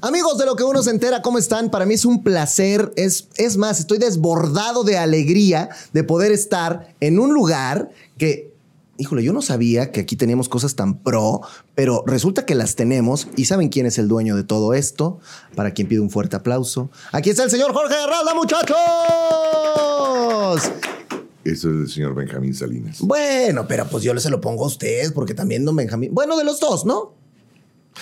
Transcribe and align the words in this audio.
Amigos 0.00 0.36
de 0.36 0.46
lo 0.46 0.56
que 0.56 0.64
uno 0.64 0.82
se 0.82 0.90
entera, 0.90 1.22
¿cómo 1.22 1.38
están? 1.38 1.70
Para 1.70 1.86
mí 1.86 1.94
es 1.94 2.04
un 2.04 2.24
placer, 2.24 2.92
es, 2.96 3.28
es 3.36 3.56
más, 3.56 3.78
estoy 3.78 3.98
desbordado 3.98 4.82
de 4.82 4.98
alegría 4.98 5.68
de 5.92 6.02
poder 6.02 6.32
estar 6.32 6.92
en 6.98 7.20
un 7.20 7.32
lugar 7.32 7.90
que, 8.18 8.52
híjole, 8.98 9.22
yo 9.22 9.32
no 9.32 9.42
sabía 9.42 9.92
que 9.92 10.00
aquí 10.00 10.16
teníamos 10.16 10.48
cosas 10.48 10.74
tan 10.74 10.98
pro, 10.98 11.42
pero 11.76 12.02
resulta 12.04 12.44
que 12.44 12.56
las 12.56 12.74
tenemos 12.74 13.28
y 13.36 13.44
¿saben 13.44 13.68
quién 13.68 13.86
es 13.86 13.96
el 13.98 14.08
dueño 14.08 14.34
de 14.34 14.42
todo 14.42 14.74
esto? 14.74 15.20
Para 15.54 15.72
quien 15.72 15.86
pide 15.86 16.00
un 16.00 16.10
fuerte 16.10 16.34
aplauso. 16.34 16.90
Aquí 17.12 17.30
está 17.30 17.44
el 17.44 17.50
señor 17.50 17.72
Jorge 17.72 17.94
Herralda, 17.94 18.34
muchachos. 18.34 18.76
Eso 21.44 21.70
es 21.70 21.76
el 21.76 21.88
señor 21.88 22.16
Benjamín 22.16 22.54
Salinas. 22.54 22.98
Bueno, 23.02 23.68
pero 23.68 23.86
pues 23.86 24.02
yo 24.02 24.18
se 24.18 24.30
lo 24.30 24.40
pongo 24.40 24.64
a 24.64 24.66
usted 24.66 25.14
porque 25.14 25.32
también 25.32 25.64
don 25.64 25.76
Benjamín, 25.76 26.10
bueno, 26.12 26.36
de 26.36 26.42
los 26.42 26.58
dos, 26.58 26.84
¿no? 26.84 27.25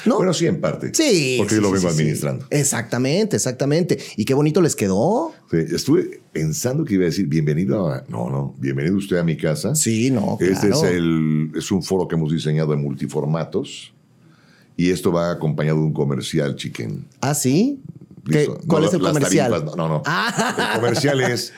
¿No? 0.07 0.17
Bueno, 0.17 0.35
sí, 0.35 0.47
en 0.47 0.61
parte. 0.61 0.93
Sí. 0.93 1.37
Porque 1.39 1.55
sí, 1.55 1.61
yo 1.61 1.63
lo 1.63 1.71
vengo 1.73 1.89
sí, 1.89 1.95
sí. 1.95 2.01
administrando. 2.03 2.47
Exactamente, 2.51 3.37
exactamente. 3.37 3.99
Y 4.17 4.25
qué 4.25 4.35
bonito 4.35 4.61
les 4.61 4.75
quedó. 4.77 5.33
Sí, 5.51 5.59
estuve 5.75 6.21
pensando 6.33 6.85
que 6.85 6.95
iba 6.95 7.05
a 7.05 7.07
decir 7.07 7.27
bienvenido 7.27 7.89
a. 7.89 8.05
No, 8.09 8.29
no, 8.31 8.55
bienvenido 8.59 8.97
usted 8.97 9.17
a 9.19 9.25
mi 9.25 9.37
casa. 9.37 9.75
Sí, 9.75 10.11
no, 10.11 10.37
Este 10.41 10.69
claro. 10.69 10.77
es, 10.77 10.83
el, 10.95 11.53
es 11.57 11.71
un 11.71 11.83
foro 11.83 12.09
que 12.09 12.17
hemos 12.17 12.33
diseñado 12.33 12.73
en 12.75 12.83
multiformatos. 12.83 13.93
Y 14.77 14.91
esto 14.91 15.13
va 15.13 15.31
acompañado 15.31 15.79
de 15.79 15.85
un 15.85 15.93
comercial, 15.93 16.57
chiquen. 16.57 17.07
¿Ah, 17.21 17.35
sí? 17.35 17.81
¿Qué- 18.29 18.39
Listo. 18.39 18.59
¿Cuál 18.67 18.83
No, 18.83 18.89
es 18.89 18.95
el 18.95 19.03
las 19.03 19.13
comercial? 19.13 19.51
tarifas, 19.53 19.77
no, 19.77 19.89
no. 19.89 19.95
no. 19.97 20.03
Ah. 20.07 20.73
El 20.75 20.81
comercial 20.81 21.21
es 21.21 21.53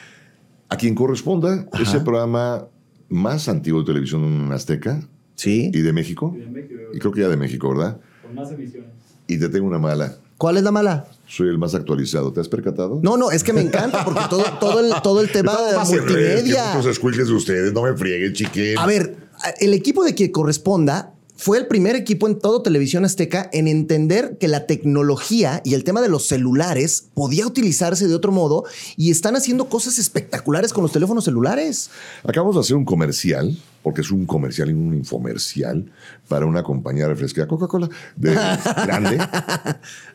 a 0.69 0.77
quien 0.77 0.95
corresponda. 0.95 1.67
Es 1.81 1.95
el 1.95 2.03
programa 2.05 2.67
más 3.09 3.49
antiguo 3.49 3.81
de 3.81 3.87
televisión 3.87 4.53
azteca 4.53 5.01
Sí. 5.37 5.71
y 5.73 5.81
de 5.81 5.93
México. 5.95 6.35
de 6.37 6.47
México, 6.47 6.75
Y 6.93 6.99
creo 6.99 7.13
que 7.13 7.21
ya 7.23 7.29
de 7.29 7.37
México, 7.39 7.71
¿verdad? 7.71 8.01
Con 8.27 8.35
más 8.35 8.51
emisiones. 8.51 8.91
Y 9.27 9.39
te 9.39 9.49
tengo 9.49 9.67
una 9.67 9.79
mala. 9.79 10.17
¿Cuál 10.39 10.59
es 10.59 10.63
la 10.63 10.71
mala? 10.71 11.07
Soy 11.27 11.49
el 11.49 11.59
más 11.59 11.75
actualizado. 11.75 12.33
¿Te 12.33 12.41
has 12.41 12.49
percatado? 12.49 13.01
No, 13.03 13.17
no, 13.17 13.31
es 13.31 13.43
que 13.43 13.53
me 13.53 13.63
encanta 13.63 14.05
porque 14.05 14.21
todo, 14.29 14.45
todo, 14.61 14.81
el, 14.81 14.93
todo 15.03 15.21
el 15.21 15.33
tema 15.33 15.53
de 15.63 15.73
que 15.73 16.01
multimedia. 16.01 16.75
de 16.75 17.33
ustedes, 17.33 17.73
no 17.73 17.83
me 17.83 17.97
frieguen, 17.97 18.35
chiquen. 18.35 18.79
A 18.79 18.87
ver, 18.87 19.17
el 19.61 19.73
equipo 19.73 20.05
de 20.05 20.15
quien 20.15 20.31
corresponda 20.31 21.15
fue 21.37 21.59
el 21.59 21.67
primer 21.67 21.97
equipo 21.97 22.27
en 22.27 22.39
todo 22.39 22.63
Televisión 22.63 23.05
Azteca 23.05 23.51
en 23.53 23.69
entender 23.69 24.39
que 24.39 24.49
la 24.49 24.67
tecnología 24.67 25.61
y 25.65 25.75
el 25.75 25.85
tema 25.85 26.01
de 26.01 26.09
los 26.09 26.27
celulares 26.27 27.09
podía 27.15 27.47
utilizarse 27.47 28.09
de 28.09 28.15
otro 28.15 28.33
modo 28.33 28.65
y 28.97 29.11
están 29.11 29.37
haciendo 29.37 29.69
cosas 29.69 29.99
espectaculares 29.99 30.73
con 30.73 30.83
los 30.83 30.93
teléfonos 30.93 31.25
celulares. 31.25 31.91
Acabamos 32.25 32.55
de 32.55 32.63
hacer 32.63 32.77
un 32.77 32.87
comercial, 32.87 33.57
porque 33.87 34.01
es 34.01 34.11
un 34.11 34.27
comercial 34.27 34.69
y 34.69 34.73
un 34.73 34.93
infomercial 34.95 35.93
para 36.27 36.45
una 36.45 36.65
compañía 36.65 37.07
refresquera 37.07 37.47
Coca-Cola 37.47 37.89
de 38.17 38.35
grande. 38.85 39.17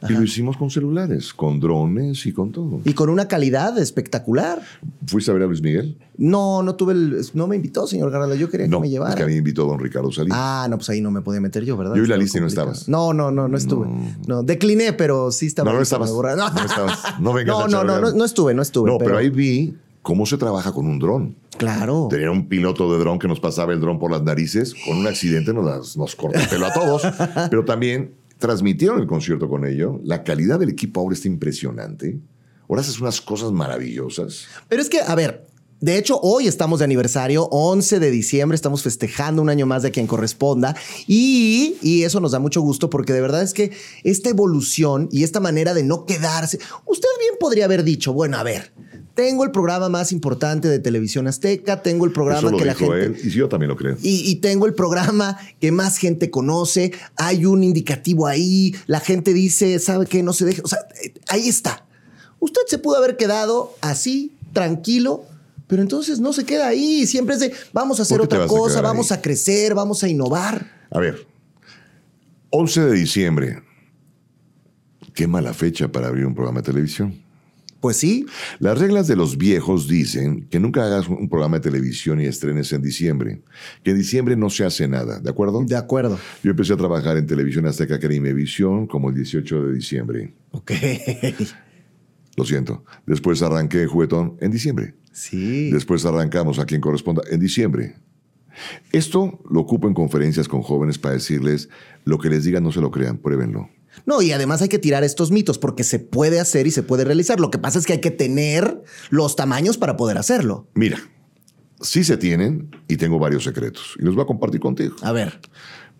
y 0.09 0.11
lo 0.11 0.23
hicimos 0.23 0.57
con 0.57 0.69
celulares, 0.69 1.33
con 1.33 1.61
drones 1.61 2.25
y 2.25 2.33
con 2.33 2.51
todo. 2.51 2.81
Y 2.83 2.91
con 2.93 3.07
una 3.09 3.29
calidad 3.29 3.77
espectacular. 3.79 4.61
¿Fuiste 5.07 5.31
a 5.31 5.35
ver 5.35 5.43
a 5.43 5.45
Luis 5.45 5.61
Miguel? 5.61 5.97
No, 6.17 6.61
no 6.63 6.75
tuve 6.75 6.91
el. 6.91 7.25
No 7.33 7.47
me 7.47 7.55
invitó, 7.55 7.87
señor 7.87 8.11
Garrala. 8.11 8.35
Yo 8.35 8.49
quería 8.49 8.67
No, 8.67 8.79
que 8.79 8.81
me 8.81 8.87
es 8.87 8.91
llevara. 8.91 9.15
que 9.15 9.23
a 9.23 9.25
mí 9.25 9.31
me 9.31 9.37
invitó 9.37 9.63
don 9.65 9.79
Ricardo 9.79 10.11
Salinas. 10.11 10.37
Ah, 10.37 10.67
no, 10.69 10.75
pues 10.75 10.89
ahí 10.89 10.99
no 10.99 11.09
me 11.09 11.21
podía 11.21 11.39
meter 11.39 11.63
yo, 11.63 11.77
¿verdad? 11.77 11.95
Yo 11.95 12.01
vi 12.01 12.09
la 12.09 12.17
lista 12.17 12.39
y 12.39 12.41
no 12.41 12.47
estabas. 12.47 12.89
No, 12.89 13.13
no, 13.13 13.31
no, 13.31 13.47
no 13.47 13.55
estuve. 13.55 13.87
No, 14.27 14.43
decliné, 14.43 14.91
pero 14.91 15.31
sí 15.31 15.45
estaba. 15.45 15.71
No, 15.71 15.77
no 15.77 15.81
estabas. 15.83 16.11
borraron. 16.11 16.53
No 16.53 16.65
estabas. 16.65 16.99
No 17.21 17.31
vengas 17.31 17.55
no, 17.57 17.63
a 17.63 17.67
no, 17.69 17.83
no, 17.85 18.01
no, 18.01 18.11
no 18.11 18.25
estuve, 18.25 18.53
no 18.53 18.61
estuve. 18.63 18.91
no, 18.91 18.97
pero 18.97 19.17
ahí 19.17 19.29
vi 19.29 19.77
cómo 20.01 20.25
se 20.25 20.37
trabaja 20.37 20.71
con 20.71 20.87
un 20.87 20.99
dron. 20.99 21.35
Claro. 21.57 22.07
Tenía 22.09 22.31
un 22.31 22.47
piloto 22.47 22.91
de 22.91 22.99
dron 22.99 23.19
que 23.19 23.27
nos 23.27 23.39
pasaba 23.39 23.73
el 23.73 23.79
dron 23.79 23.99
por 23.99 24.11
las 24.11 24.23
narices. 24.23 24.73
Con 24.85 24.97
un 24.97 25.07
accidente 25.07 25.53
nos, 25.53 25.65
las- 25.65 25.97
nos 25.97 26.15
cortó 26.15 26.39
el 26.39 26.47
pelo 26.47 26.65
a 26.65 26.73
todos. 26.73 27.03
Pero 27.49 27.65
también 27.65 28.13
transmitieron 28.39 28.99
el 28.99 29.07
concierto 29.07 29.47
con 29.47 29.65
ello. 29.65 29.99
La 30.03 30.23
calidad 30.23 30.59
del 30.59 30.69
equipo 30.69 31.01
ahora 31.01 31.13
está 31.13 31.27
impresionante. 31.27 32.19
Ahora 32.67 32.81
haces 32.81 32.99
unas 32.99 33.21
cosas 33.21 33.51
maravillosas. 33.51 34.45
Pero 34.67 34.81
es 34.81 34.89
que, 34.89 34.99
a 35.01 35.13
ver, 35.13 35.45
de 35.81 35.97
hecho, 35.97 36.19
hoy 36.21 36.47
estamos 36.47 36.77
de 36.77 36.85
aniversario, 36.85 37.45
11 37.49 37.99
de 37.99 38.11
diciembre, 38.11 38.55
estamos 38.55 38.83
festejando 38.83 39.41
un 39.41 39.49
año 39.49 39.65
más 39.65 39.81
de 39.81 39.89
quien 39.89 40.05
corresponda 40.05 40.75
y, 41.07 41.75
y 41.81 42.03
eso 42.03 42.19
nos 42.19 42.33
da 42.33 42.39
mucho 42.39 42.61
gusto 42.61 42.91
porque 42.91 43.13
de 43.13 43.21
verdad 43.21 43.41
es 43.41 43.55
que 43.55 43.71
esta 44.03 44.29
evolución 44.29 45.09
y 45.11 45.23
esta 45.23 45.39
manera 45.39 45.73
de 45.73 45.83
no 45.83 46.05
quedarse, 46.05 46.59
usted 46.85 47.07
bien 47.19 47.33
podría 47.39 47.65
haber 47.65 47.83
dicho, 47.83 48.13
bueno, 48.13 48.37
a 48.37 48.43
ver, 48.43 48.71
tengo 49.15 49.43
el 49.43 49.49
programa 49.49 49.89
más 49.89 50.11
importante 50.11 50.67
de 50.67 50.77
televisión 50.77 51.27
azteca, 51.27 51.81
tengo 51.81 52.05
el 52.05 52.11
programa 52.11 52.41
Eso 52.41 52.51
lo 52.51 52.57
que 52.59 52.65
la 52.65 52.75
gente... 52.75 53.03
él. 53.03 53.17
Y 53.23 53.29
yo 53.31 53.49
también 53.49 53.69
lo 53.69 53.75
creo. 53.75 53.97
Y, 54.03 54.29
y 54.29 54.35
tengo 54.35 54.67
el 54.67 54.75
programa 54.75 55.39
que 55.59 55.71
más 55.71 55.97
gente 55.97 56.29
conoce, 56.29 56.91
hay 57.15 57.47
un 57.47 57.63
indicativo 57.63 58.27
ahí, 58.27 58.75
la 58.85 58.99
gente 58.99 59.33
dice, 59.33 59.79
¿sabe 59.79 60.05
qué? 60.05 60.21
No 60.21 60.33
se 60.33 60.45
deje. 60.45 60.61
O 60.63 60.67
sea, 60.67 60.77
ahí 61.27 61.49
está. 61.49 61.87
Usted 62.39 62.61
se 62.67 62.77
pudo 62.77 62.97
haber 62.97 63.17
quedado 63.17 63.75
así, 63.81 64.35
tranquilo, 64.53 65.25
pero 65.71 65.81
entonces 65.81 66.19
no 66.19 66.33
se 66.33 66.43
queda 66.43 66.67
ahí. 66.67 67.07
Siempre 67.07 67.35
es 67.35 67.39
de, 67.39 67.53
vamos 67.71 67.97
a 67.97 68.01
hacer 68.01 68.17
¿Por 68.17 68.27
qué 68.27 68.35
te 68.35 68.41
otra 68.41 68.45
a 68.45 68.59
cosa, 68.59 68.81
vamos 68.81 69.09
ahí? 69.09 69.17
a 69.17 69.21
crecer, 69.21 69.73
vamos 69.73 70.03
a 70.03 70.09
innovar. 70.09 70.69
A 70.89 70.99
ver, 70.99 71.25
11 72.49 72.81
de 72.87 72.91
diciembre. 72.91 73.63
Qué 75.13 75.27
mala 75.27 75.53
fecha 75.53 75.89
para 75.89 76.09
abrir 76.09 76.25
un 76.25 76.35
programa 76.35 76.59
de 76.59 76.65
televisión. 76.65 77.15
Pues 77.79 77.95
sí, 77.95 78.25
Las 78.59 78.79
reglas 78.79 79.07
de 79.07 79.15
los 79.15 79.37
viejos 79.37 79.87
dicen 79.87 80.45
que 80.49 80.59
nunca 80.59 80.83
hagas 80.83 81.07
un 81.07 81.29
programa 81.29 81.59
de 81.59 81.61
televisión 81.61 82.19
y 82.19 82.25
estrenes 82.25 82.73
en 82.73 82.81
diciembre. 82.81 83.41
Que 83.81 83.91
en 83.91 83.97
diciembre 83.97 84.35
no 84.35 84.49
se 84.49 84.65
hace 84.65 84.89
nada, 84.89 85.21
¿de 85.21 85.29
acuerdo? 85.29 85.63
de 85.63 85.77
acuerdo. 85.77 86.19
Yo 86.43 86.51
empecé 86.51 86.73
a 86.73 86.77
trabajar 86.77 87.15
en 87.15 87.27
televisión 87.27 87.65
azteca 87.65 87.97
que 87.97 88.07
era 88.07 88.15
Imevisión 88.15 88.87
como 88.87 89.07
el 89.07 89.15
18 89.15 89.67
de 89.67 89.73
diciembre. 89.73 90.33
Ok. 90.51 90.73
Lo 92.35 92.43
siento. 92.43 92.83
Después 93.05 93.41
arranqué 93.41 93.87
Juguetón 93.87 94.35
en 94.41 94.51
diciembre. 94.51 94.95
Sí. 95.11 95.71
Después 95.71 96.05
arrancamos 96.05 96.59
a 96.59 96.65
quien 96.65 96.81
corresponda 96.81 97.21
en 97.29 97.39
diciembre. 97.39 97.95
Esto 98.91 99.39
lo 99.49 99.61
ocupo 99.61 99.87
en 99.87 99.93
conferencias 99.93 100.47
con 100.47 100.61
jóvenes 100.61 100.97
para 100.97 101.15
decirles 101.15 101.69
lo 102.03 102.17
que 102.17 102.29
les 102.29 102.43
digan 102.43 102.63
no 102.63 102.71
se 102.71 102.81
lo 102.81 102.91
crean, 102.91 103.17
pruébenlo. 103.17 103.69
No, 104.05 104.21
y 104.21 104.31
además 104.31 104.61
hay 104.61 104.69
que 104.69 104.79
tirar 104.79 105.03
estos 105.03 105.31
mitos 105.31 105.57
porque 105.57 105.83
se 105.83 105.99
puede 105.99 106.39
hacer 106.39 106.65
y 106.67 106.71
se 106.71 106.83
puede 106.83 107.03
realizar. 107.03 107.39
Lo 107.39 107.51
que 107.51 107.57
pasa 107.57 107.79
es 107.79 107.85
que 107.85 107.93
hay 107.93 108.01
que 108.01 108.11
tener 108.11 108.83
los 109.09 109.35
tamaños 109.35 109.77
para 109.77 109.97
poder 109.97 110.17
hacerlo. 110.17 110.67
Mira, 110.73 110.97
sí 111.81 112.03
se 112.03 112.17
tienen 112.17 112.69
y 112.87 112.97
tengo 112.97 113.19
varios 113.19 113.43
secretos 113.43 113.95
y 113.99 114.03
los 114.03 114.15
voy 114.15 114.23
a 114.23 114.27
compartir 114.27 114.61
contigo. 114.61 114.95
A 115.01 115.11
ver. 115.11 115.39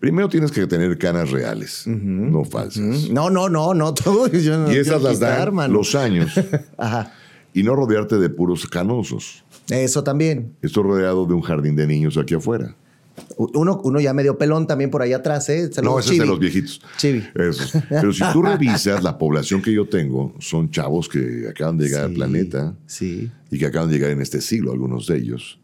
Primero 0.00 0.28
tienes 0.28 0.50
que 0.50 0.66
tener 0.66 0.98
canas 0.98 1.30
reales, 1.30 1.84
no 1.86 2.44
falsas. 2.44 3.08
No, 3.08 3.30
no, 3.30 3.48
no, 3.48 3.72
no. 3.72 3.94
tú, 3.94 4.28
yo 4.30 4.58
no 4.58 4.72
Y 4.72 4.76
esas 4.76 5.00
las 5.00 5.20
dan 5.20 5.54
mano. 5.54 5.74
los 5.74 5.94
años. 5.94 6.32
Ajá. 6.76 7.12
Y 7.54 7.62
no 7.62 7.74
rodearte 7.74 8.18
de 8.18 8.28
puros 8.30 8.66
canosos. 8.66 9.44
Eso 9.68 10.02
también. 10.04 10.54
Estoy 10.62 10.82
rodeado 10.84 11.26
de 11.26 11.34
un 11.34 11.42
jardín 11.42 11.76
de 11.76 11.86
niños 11.86 12.16
aquí 12.16 12.34
afuera. 12.34 12.74
Uno, 13.36 13.80
uno 13.84 14.00
ya 14.00 14.14
medio 14.14 14.38
pelón 14.38 14.66
también 14.66 14.90
por 14.90 15.02
ahí 15.02 15.12
atrás, 15.12 15.48
¿eh? 15.50 15.66
No, 15.68 15.72
Saludos, 15.74 16.04
ese 16.06 16.14
es 16.14 16.20
de 16.20 16.26
los 16.26 16.38
viejitos. 16.38 16.80
Chivi. 16.96 17.22
Esos. 17.34 17.72
Pero 17.88 18.12
si 18.12 18.22
tú 18.32 18.42
revisas 18.42 19.02
la 19.02 19.18
población 19.18 19.60
que 19.60 19.72
yo 19.72 19.86
tengo, 19.86 20.34
son 20.38 20.70
chavos 20.70 21.08
que 21.10 21.46
acaban 21.50 21.76
de 21.76 21.84
llegar 21.86 22.04
al 22.04 22.10
Sí, 22.10 22.14
planeta 22.16 22.74
Sí. 22.86 23.30
y 23.50 23.58
que 23.58 23.66
acaban 23.66 23.88
de 23.90 23.96
llegar 23.96 24.10
en 24.12 24.22
este 24.22 24.40
siglo, 24.40 24.72
algunos 24.72 25.06
de 25.06 25.18
ellos. 25.18 25.58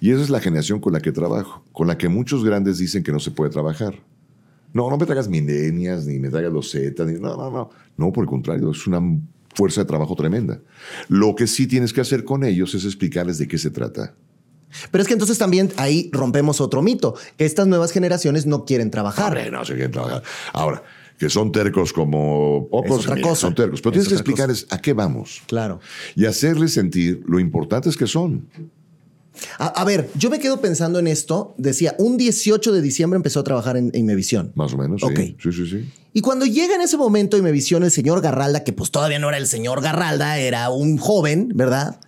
Y 0.00 0.12
esa 0.12 0.22
es 0.22 0.30
la 0.30 0.38
generación 0.40 0.78
con 0.78 0.92
la 0.92 1.00
que 1.00 1.10
trabajo, 1.10 1.64
con 1.72 1.88
la 1.88 1.98
que 1.98 2.08
muchos 2.08 2.44
grandes 2.44 2.78
dicen 2.78 3.02
que 3.02 3.10
no 3.10 3.18
se 3.18 3.32
puede 3.32 3.50
trabajar. 3.50 3.96
No, 4.72 4.88
no 4.88 4.96
me 4.96 5.04
traigas 5.04 5.28
milenias, 5.28 6.06
ni 6.06 6.18
me 6.20 6.30
traigas 6.30 6.52
los 6.52 6.70
Z, 6.70 7.04
ni 7.04 7.14
no, 7.20 7.36
no, 7.36 7.50
no. 7.50 7.70
No, 7.96 8.12
por 8.12 8.22
el 8.24 8.30
contrario, 8.30 8.70
es 8.70 8.86
una 8.86 9.00
fuerza 9.54 9.82
de 9.82 9.86
trabajo 9.86 10.14
tremenda. 10.16 10.60
Lo 11.08 11.34
que 11.34 11.46
sí 11.46 11.66
tienes 11.66 11.92
que 11.92 12.00
hacer 12.00 12.24
con 12.24 12.44
ellos 12.44 12.74
es 12.74 12.84
explicarles 12.84 13.38
de 13.38 13.48
qué 13.48 13.58
se 13.58 13.70
trata. 13.70 14.14
Pero 14.90 15.02
es 15.02 15.08
que 15.08 15.12
entonces 15.12 15.36
también 15.38 15.70
ahí 15.76 16.08
rompemos 16.12 16.60
otro 16.60 16.80
mito, 16.80 17.14
que 17.36 17.44
estas 17.44 17.66
nuevas 17.66 17.92
generaciones 17.92 18.46
no 18.46 18.64
quieren 18.64 18.90
trabajar. 18.90 19.50
No 19.52 19.64
se 19.64 19.74
quieren 19.74 19.90
trabajar. 19.92 20.22
Ahora, 20.54 20.82
que 21.18 21.28
son 21.28 21.52
tercos 21.52 21.92
como 21.92 22.68
pocos, 22.70 23.00
Es 23.00 23.04
otra 23.04 23.14
mira, 23.16 23.28
cosa. 23.28 23.40
son 23.42 23.54
tercos. 23.54 23.82
Pero 23.82 23.90
Es 23.90 23.94
tienes 23.94 24.08
que 24.08 24.14
cosa. 24.14 24.20
explicarles 24.22 24.66
a 24.70 24.78
qué 24.80 24.92
vamos 24.94 25.42
Claro. 25.46 25.80
y 26.16 26.24
hacerles 26.24 26.72
sentir 26.72 27.22
lo 27.28 27.38
importantes 27.38 27.96
que 27.98 28.06
son. 28.06 28.48
A, 29.58 29.66
a 29.68 29.84
ver, 29.84 30.10
yo 30.14 30.30
me 30.30 30.38
quedo 30.38 30.60
pensando 30.60 30.98
en 30.98 31.06
esto. 31.06 31.54
Decía, 31.58 31.94
un 31.98 32.16
18 32.16 32.72
de 32.72 32.82
diciembre 32.82 33.16
empezó 33.16 33.40
a 33.40 33.44
trabajar 33.44 33.76
en 33.76 33.90
Imevisión. 33.94 34.52
Más 34.54 34.72
o 34.74 34.78
menos, 34.78 35.00
sí. 35.00 35.06
Ok. 35.06 35.40
Sí, 35.40 35.52
sí, 35.52 35.66
sí. 35.66 35.92
Y 36.12 36.20
cuando 36.20 36.44
llega 36.44 36.74
en 36.74 36.82
ese 36.82 36.96
momento 36.96 37.36
Imevisión 37.36 37.82
el 37.84 37.90
señor 37.90 38.20
Garralda, 38.20 38.64
que 38.64 38.72
pues 38.72 38.90
todavía 38.90 39.18
no 39.18 39.28
era 39.28 39.38
el 39.38 39.46
señor 39.46 39.80
Garralda, 39.80 40.38
era 40.38 40.68
un 40.70 40.98
joven, 40.98 41.50
¿verdad? 41.54 41.98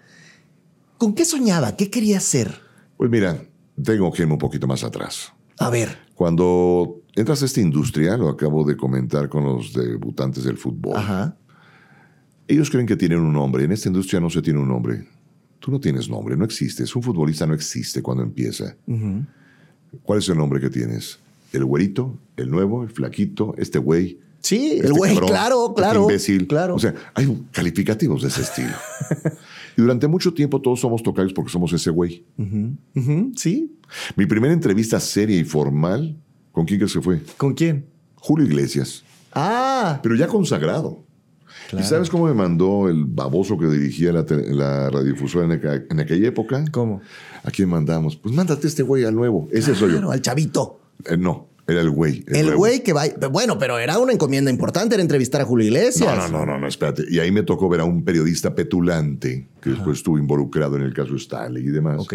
¿Con 0.99 1.15
qué 1.15 1.25
soñaba? 1.25 1.77
¿Qué 1.77 1.91
quería 1.91 2.19
hacer? 2.19 2.61
Pues 2.97 3.11
mira, 3.11 3.43
tengo 3.83 4.13
que 4.13 4.23
irme 4.23 4.35
un 4.35 4.39
poquito 4.39 4.67
más 4.67 4.85
atrás. 4.85 5.33
A 5.59 5.71
ver. 5.71 5.99
Cuando 6.15 7.03
entras 7.15 7.43
a 7.43 7.47
esta 7.47 7.61
industria, 7.61 8.17
lo 8.17 8.29
acabo 8.29 8.65
de 8.65 8.77
comentar 8.77 9.29
con 9.29 9.45
los 9.45 9.73
debutantes 9.73 10.45
del 10.45 10.57
fútbol, 10.57 10.97
Ajá. 10.97 11.37
ellos 12.47 12.71
creen 12.71 12.87
que 12.87 12.97
tienen 12.97 13.21
un 13.21 13.33
nombre. 13.33 13.65
En 13.65 13.73
esta 13.73 13.89
industria 13.89 14.21
no 14.21 14.31
se 14.31 14.43
tiene 14.43 14.61
un 14.61 14.69
nombre. 14.69 15.09
Tú 15.65 15.71
no 15.71 15.81
tienes 15.81 16.11
nombre, 16.11 16.37
no 16.37 16.45
existes. 16.45 16.95
Un 16.95 17.03
futbolista 17.03 17.47
no 17.47 17.55
existe 17.55 18.03
cuando 18.03 18.23
empieza. 18.23 18.77
¿Cuál 20.03 20.19
es 20.19 20.29
el 20.29 20.37
nombre 20.37 20.61
que 20.61 20.69
tienes? 20.69 21.19
¿El 21.55 21.65
güerito? 21.65 22.19
¿El 22.37 22.51
nuevo? 22.51 22.83
¿El 22.83 22.91
flaquito? 22.91 23.55
¿Este 23.57 23.79
güey? 23.79 24.19
Sí, 24.41 24.73
el 24.73 24.79
Este 24.81 24.91
güey, 24.91 25.15
cabrón, 25.15 25.31
claro, 25.31 25.65
este 25.69 25.81
claro. 25.81 26.03
imbécil. 26.03 26.47
Claro. 26.47 26.75
O 26.75 26.79
sea, 26.79 26.95
hay 27.15 27.47
calificativos 27.51 28.21
de 28.21 28.29
ese 28.29 28.43
estilo. 28.43 28.75
y 29.79 29.81
durante 29.81 30.07
mucho 30.07 30.35
tiempo 30.35 30.61
todos 30.61 30.81
somos 30.81 31.03
tocayos 31.03 31.33
porque 31.33 31.51
somos 31.51 31.73
ese 31.73 31.89
güey. 31.89 32.27
Sí. 33.35 33.75
Mi 34.17 34.27
primera 34.27 34.53
entrevista 34.53 35.01
seria 35.01 35.39
y 35.39 35.45
formal, 35.45 36.15
¿con 36.53 36.67
quién 36.67 36.79
crees 36.79 36.93
que 36.93 37.01
fue? 37.01 37.23
¿Con 37.39 37.55
quién? 37.55 37.87
Julio 38.17 38.45
Iglesias. 38.47 39.03
Ah, 39.33 39.99
Pero 40.03 40.15
ya 40.15 40.27
consagrado. 40.27 41.07
Claro. 41.71 41.85
¿Y 41.85 41.89
sabes 41.89 42.11
cómo 42.11 42.27
me 42.27 42.35
mandó 42.35 42.89
el 42.89 43.05
baboso 43.05 43.59
que 43.59 43.67
dirigía 43.67 44.13
la, 44.13 44.25
la 44.29 44.91
radiodifusora 44.91 45.47
en, 45.47 46.01
aquella 46.01 46.29
época? 46.29 46.65
¿cómo? 46.71 47.01
¿A 47.43 47.51
quién 47.51 47.69
mandamos? 47.69 48.17
Pues 48.17 48.35
mándate 48.35 48.67
este 48.67 48.83
güey 48.83 49.05
al 49.05 49.15
nuevo. 49.15 49.49
Ese 49.53 49.75
soy 49.75 49.93
yo. 49.93 49.97
Claro, 49.97 50.13
al 50.13 50.23
chavito. 50.23 50.81
Eh, 51.05 51.17
no, 51.17 51.49
era 51.67 51.81
el 51.81 51.91
güey. 51.91 52.25
El 52.27 52.55
güey 52.55 52.83
que 52.83 52.93
va. 52.93 53.05
Bueno, 53.31 53.59
pero 53.59 53.79
era 53.79 53.99
una 53.99 54.13
encomienda 54.13 54.51
importante, 54.51 54.95
era 54.95 55.03
entrevistar 55.03 55.41
a 55.41 55.45
Julio 55.45 55.67
Iglesias. 55.67 56.17
No, 56.17 56.29
no, 56.29 56.39
no, 56.39 56.53
no, 56.53 56.59
no, 56.59 56.67
espérate. 56.67 57.05
Y 57.09 57.19
ahí 57.19 57.33
me 57.33 57.43
tocó 57.43 57.69
ver 57.69 57.81
a 57.81 57.85
un 57.85 58.05
periodista 58.05 58.55
petulante 58.55 59.49
que 59.63 59.71
después 59.71 59.99
estuvo 59.99 60.19
involucrado 60.19 60.77
en 60.77 60.83
el 60.83 60.93
caso 60.93 61.17
Stanley 61.17 61.65
y 61.65 61.71
demás. 61.71 62.01
Ok. 62.01 62.15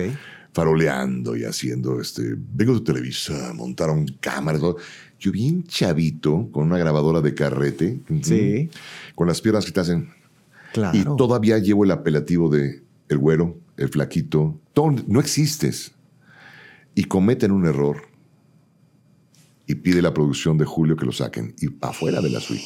Faroleando 0.53 1.35
y 1.35 1.45
haciendo 1.45 1.99
este. 1.99 2.35
Vengo 2.35 2.75
de 2.75 2.81
Televisa, 2.81 3.51
montaron 3.55 4.05
cámaras. 4.19 4.61
todo. 4.61 4.77
Yo 5.19 5.31
bien 5.31 5.63
chavito, 5.63 6.47
con 6.51 6.67
una 6.67 6.77
grabadora 6.77 7.19
de 7.19 7.33
carrete. 7.33 7.99
Sí. 8.21 8.69
Con 9.19 9.27
las 9.27 9.41
piernas 9.41 9.65
que 9.65 9.73
te 9.73 9.81
hacen. 9.81 10.13
Claro. 10.71 10.97
Y 10.97 11.03
todavía 11.03 11.57
llevo 11.57 11.83
el 11.83 11.91
apelativo 11.91 12.47
de 12.47 12.83
el 13.09 13.17
güero, 13.17 13.59
el 13.75 13.89
flaquito. 13.89 14.57
Todo- 14.71 14.95
no 15.07 15.19
existes. 15.19 15.91
Y 16.95 17.03
cometen 17.03 17.51
un 17.51 17.65
error. 17.65 17.97
Y 19.67 19.75
pide 19.75 20.01
la 20.01 20.13
producción 20.13 20.57
de 20.57 20.63
Julio 20.63 20.95
que 20.95 21.05
lo 21.05 21.11
saquen. 21.11 21.53
Y 21.59 21.67
afuera 21.81 22.21
de 22.21 22.29
la 22.29 22.39
suite. 22.39 22.63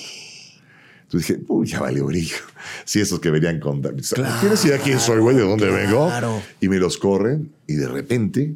Entonces 1.01 1.27
dije, 1.39 1.43
uy, 1.47 1.65
ya 1.65 1.79
valió 1.81 2.05
brillo. 2.05 2.35
Si 2.85 2.99
esos 2.99 3.19
que 3.19 3.31
venían 3.31 3.59
con... 3.59 3.81
¿Tienes 3.81 4.63
idea 4.63 4.77
quién 4.77 4.99
soy, 4.99 5.21
güey? 5.21 5.35
¿De 5.35 5.41
dónde 5.41 5.71
vengo? 5.71 6.05
Claro. 6.05 6.39
Y 6.61 6.69
me 6.69 6.77
los 6.77 6.99
corren. 6.99 7.51
Y 7.65 7.73
de 7.73 7.87
repente 7.87 8.53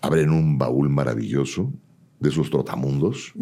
abren 0.00 0.30
un 0.30 0.56
baúl 0.56 0.88
maravilloso 0.88 1.72
de 2.20 2.28
esos 2.28 2.48
trotamundos. 2.48 3.32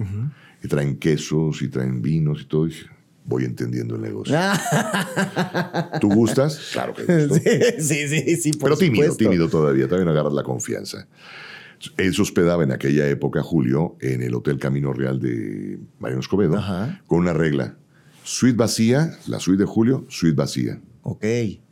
Y 0.65 0.69
traen 0.69 0.97
quesos 0.97 1.61
y 1.61 1.69
traen 1.69 2.01
vinos 2.01 2.41
y 2.41 2.45
todo. 2.47 2.67
Y 2.67 2.71
dije, 2.71 2.87
voy 3.25 3.45
entendiendo 3.45 3.95
el 3.97 4.03
negocio. 4.03 4.37
¿Tú 6.01 6.09
gustas? 6.09 6.59
Claro 6.73 6.95
que 6.95 7.05
gusto. 7.05 7.35
sí, 7.79 8.09
sí, 8.09 8.09
sí, 8.09 8.37
sí. 8.37 8.53
por 8.53 8.71
Pero 8.71 8.77
tímido, 8.77 9.03
supuesto. 9.05 9.25
tímido 9.25 9.49
todavía. 9.49 9.87
No 9.87 10.11
agarras 10.11 10.33
la 10.33 10.43
confianza. 10.43 11.07
Él 11.97 12.15
se 12.15 12.23
hospedaba 12.23 12.63
en 12.63 12.73
aquella 12.73 13.09
época, 13.09 13.43
Julio, 13.43 13.97
en 14.01 14.23
el 14.23 14.35
Hotel 14.35 14.59
Camino 14.59 14.93
Real 14.93 15.19
de 15.21 15.79
Mariano 15.99 16.21
Escobedo, 16.21 16.57
Ajá. 16.57 17.03
con 17.07 17.19
una 17.19 17.33
regla. 17.33 17.77
Suite 18.25 18.57
vacía, 18.57 19.19
la 19.27 19.41
suite 19.41 19.63
de 19.63 19.67
Julio, 19.67 20.07
suite 20.09 20.37
vacía, 20.37 20.81
Ok. 21.03 21.25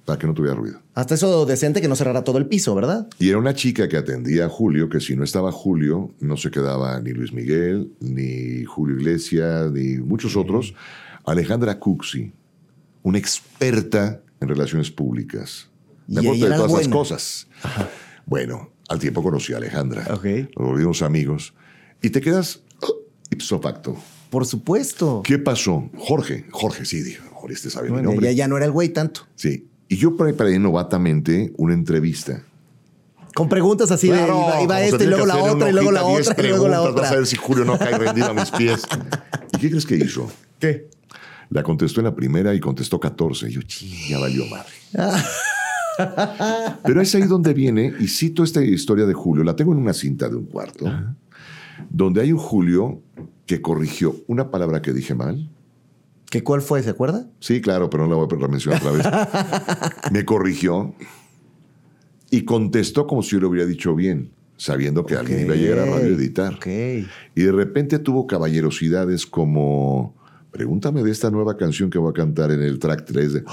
para 0.05 0.19
que 0.19 0.27
no 0.27 0.35
tuviera 0.35 0.57
ruido. 0.57 0.81
Hasta 0.95 1.15
eso 1.15 1.47
decente 1.47 1.81
que 1.81 1.87
no 1.87 1.95
cerrara 1.95 2.25
todo 2.25 2.39
el 2.39 2.47
piso, 2.47 2.75
¿verdad? 2.75 3.09
Y 3.21 3.29
era 3.29 3.39
una 3.39 3.55
chica 3.55 3.89
que 3.89 3.97
atendía 3.97 4.47
a 4.47 4.49
Julio, 4.49 4.89
que 4.89 4.99
si 4.99 5.15
no 5.15 5.23
estaba 5.23 5.53
Julio, 5.53 6.11
no 6.19 6.37
se 6.37 6.51
quedaba 6.51 7.01
ni 7.01 7.13
Luis 7.13 7.33
Miguel, 7.33 7.93
ni 8.01 8.65
Julio 8.65 8.97
Iglesias, 8.97 9.71
ni 9.71 9.99
muchos 9.99 10.37
otros. 10.37 10.75
Alejandra 11.27 11.79
Cuxi, 11.79 12.33
una 13.03 13.19
experta 13.19 14.23
en 14.41 14.49
relaciones 14.49 14.91
públicas. 14.91 15.69
Me 16.07 16.21
acuerdo 16.21 16.49
de 16.49 16.57
todas 16.57 16.73
las 16.73 16.89
cosas. 16.89 17.47
Bueno, 18.27 18.71
al 18.89 18.99
tiempo 18.99 19.23
conocí 19.23 19.53
a 19.53 19.59
Alejandra. 19.59 20.07
Ok. 20.13 20.25
Nos 20.57 20.69
volvimos 20.69 21.03
amigos. 21.03 21.55
Y 22.03 22.11
te 22.11 22.21
quedas 22.21 22.63
oh, 22.83 22.95
ipso 23.31 23.61
facto. 23.61 23.97
Por 24.31 24.47
supuesto. 24.47 25.23
¿Qué 25.25 25.39
pasó? 25.39 25.91
Jorge, 25.99 26.47
Jorge, 26.51 26.85
sí, 26.85 27.03
dijo, 27.03 27.25
Jorge, 27.33 27.55
este 27.55 27.71
sabe 27.71 27.87
mi 27.89 27.93
Bueno, 27.95 28.11
nombre. 28.11 28.27
ya, 28.27 28.33
ya 28.33 28.49
no 28.49 28.57
era 28.57 28.67
el 28.67 28.73
güey 28.73 28.89
tanto. 28.91 29.23
Sí. 29.35 29.69
Y 29.89 29.97
yo 29.97 30.17
preparé 30.17 30.59
novatamente 30.59 31.53
una 31.57 31.75
entrevista. 31.75 32.43
Con 33.35 33.49
preguntas 33.49 33.91
así 33.91 34.09
de 34.09 34.17
iba, 34.19 34.63
iba 34.63 34.83
esta 34.83 35.03
y 35.03 35.07
luego 35.07 35.27
la 35.27 35.37
otra 35.37 35.71
y 35.71 35.73
luego 35.73 35.93
la 35.93 36.03
hojita, 36.05 36.19
10 36.21 36.31
otra 36.31 36.45
y 36.45 36.49
luego 36.49 36.69
la 36.69 36.77
preguntas, 36.79 36.95
Vas 36.95 37.05
a 37.05 37.07
otra. 37.09 37.19
ver 37.19 37.27
si 37.27 37.37
Julio 37.37 37.65
no 37.65 37.79
cae 37.79 37.97
rendido 37.99 38.27
a 38.27 38.35
mis 38.35 38.51
pies. 38.51 38.83
¿Y 39.53 39.59
qué 39.59 39.71
crees 39.71 39.87
que 39.87 39.97
hizo? 39.97 40.31
¿Qué? 40.59 40.89
La 41.51 41.63
contestó 41.63 42.01
en 42.01 42.05
la 42.07 42.15
primera 42.15 42.55
y 42.55 42.61
contestó 42.61 42.99
14. 42.99 43.49
Y 43.49 43.53
yo, 43.53 43.61
ya 44.09 44.19
valió 44.19 44.45
madre. 44.47 44.73
Pero 46.85 47.01
es 47.01 47.15
ahí 47.15 47.23
donde 47.23 47.53
viene, 47.53 47.93
y 47.99 48.09
cito 48.09 48.43
esta 48.43 48.65
historia 48.65 49.05
de 49.05 49.13
Julio, 49.13 49.45
la 49.45 49.57
tengo 49.57 49.73
en 49.73 49.79
una 49.79 49.93
cinta 49.93 50.29
de 50.29 50.37
un 50.37 50.47
cuarto, 50.47 50.87
donde 51.91 52.23
hay 52.23 52.33
un 52.33 52.39
Julio 52.39 53.03
que 53.47 53.61
corrigió 53.61 54.17
una 54.27 54.51
palabra 54.51 54.81
que 54.81 54.93
dije 54.93 55.15
mal. 55.15 55.51
¿Qué 56.31 56.45
cuál 56.45 56.63
fue? 56.63 56.83
¿Se 56.83 56.91
acuerda? 56.91 57.29
Sí, 57.41 57.61
claro, 57.61 57.91
pero 57.91 58.07
no 58.07 58.11
la 58.11 58.25
voy 58.25 58.45
a 58.45 58.49
mencionar 58.49 58.81
otra 58.81 58.93
vez. 58.93 59.07
Me 60.13 60.25
corrigió 60.25 60.95
y 62.31 62.45
contestó 62.45 63.07
como 63.09 63.23
si 63.23 63.33
yo 63.33 63.41
lo 63.41 63.49
hubiera 63.49 63.67
dicho 63.67 63.97
bien, 63.97 64.31
sabiendo 64.57 65.05
que 65.05 65.17
alguien 65.17 65.41
iba 65.41 65.55
a 65.55 65.57
llegar 65.57 65.81
a 65.81 65.87
radio 65.87 66.15
editar. 66.15 66.59
Y 66.65 67.43
de 67.43 67.53
repente 67.53 67.99
tuvo 67.99 68.29
caballerosidades 68.29 69.27
como, 69.27 70.15
pregúntame 70.51 71.03
de 71.03 71.11
esta 71.11 71.31
nueva 71.31 71.57
canción 71.57 71.91
que 71.91 71.99
voy 71.99 72.11
a 72.11 72.15
cantar 72.15 72.51
en 72.51 72.63
el 72.63 72.79
track 72.79 73.05
3 73.05 73.33
de... 73.33 73.45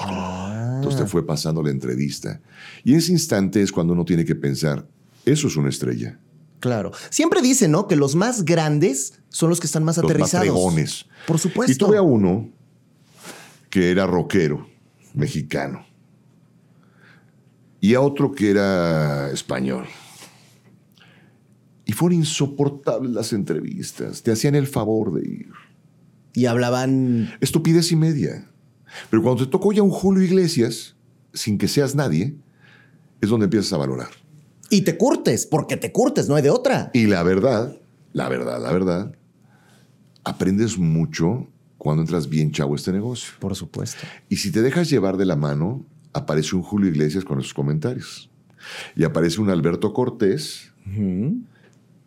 Entonces 0.77 1.01
te 1.01 1.07
fue 1.07 1.25
pasando 1.25 1.63
la 1.63 1.71
entrevista. 1.71 2.39
Y 2.83 2.93
ese 2.93 3.11
instante 3.11 3.61
es 3.61 3.71
cuando 3.71 3.93
uno 3.93 4.05
tiene 4.05 4.25
que 4.25 4.35
pensar, 4.35 4.87
eso 5.25 5.47
es 5.47 5.55
una 5.55 5.69
estrella. 5.69 6.19
Claro. 6.59 6.91
Siempre 7.09 7.41
dicen, 7.41 7.71
¿no? 7.71 7.87
Que 7.87 7.95
los 7.95 8.15
más 8.15 8.45
grandes 8.45 9.19
son 9.29 9.49
los 9.49 9.59
que 9.59 9.67
están 9.67 9.83
más 9.83 9.97
Los 9.97 10.05
aterrizados. 10.05 10.47
matregones. 10.47 11.05
Por 11.25 11.39
supuesto. 11.39 11.71
Y 11.71 11.75
tuve 11.75 11.97
a 11.97 12.01
uno 12.01 12.49
que 13.69 13.91
era 13.91 14.07
rockero, 14.07 14.67
mexicano. 15.13 15.85
Y 17.79 17.93
a 17.93 18.01
otro 18.01 18.31
que 18.31 18.49
era 18.49 19.29
español. 19.31 19.85
Y 21.85 21.93
fueron 21.93 22.19
insoportables 22.19 23.11
las 23.11 23.33
entrevistas. 23.33 24.23
Te 24.23 24.31
hacían 24.31 24.55
el 24.55 24.67
favor 24.67 25.13
de 25.13 25.29
ir. 25.29 25.51
Y 26.33 26.45
hablaban. 26.45 27.33
Estupidez 27.41 27.91
y 27.91 27.95
media. 27.95 28.49
Pero 29.09 29.23
cuando 29.23 29.43
te 29.43 29.51
tocó 29.51 29.71
ya 29.71 29.81
un 29.81 29.89
Julio 29.89 30.23
Iglesias, 30.23 30.95
sin 31.33 31.57
que 31.57 31.67
seas 31.67 31.95
nadie, 31.95 32.35
es 33.21 33.29
donde 33.29 33.45
empiezas 33.45 33.73
a 33.73 33.77
valorar. 33.77 34.09
Y 34.69 34.81
te 34.81 34.97
curtes, 34.97 35.45
porque 35.45 35.77
te 35.77 35.91
curtes, 35.91 36.27
no 36.27 36.35
hay 36.35 36.43
de 36.43 36.49
otra. 36.49 36.91
Y 36.93 37.07
la 37.07 37.23
verdad, 37.23 37.77
la 38.13 38.29
verdad, 38.29 38.61
la 38.61 38.71
verdad, 38.71 39.15
aprendes 40.23 40.77
mucho 40.77 41.47
cuando 41.77 42.01
entras 42.01 42.27
bien 42.27 42.51
chavo 42.51 42.73
a 42.73 42.75
este 42.75 42.91
negocio. 42.91 43.33
Por 43.39 43.55
supuesto. 43.55 44.05
Y 44.29 44.37
si 44.37 44.51
te 44.51 44.61
dejas 44.61 44.89
llevar 44.89 45.17
de 45.17 45.25
la 45.25 45.35
mano, 45.35 45.85
aparece 46.13 46.55
un 46.55 46.63
Julio 46.63 46.89
Iglesias 46.89 47.23
con 47.23 47.39
esos 47.39 47.53
comentarios. 47.53 48.29
Y 48.95 49.03
aparece 49.03 49.39
un 49.39 49.49
Alberto 49.49 49.93
Cortés 49.93 50.73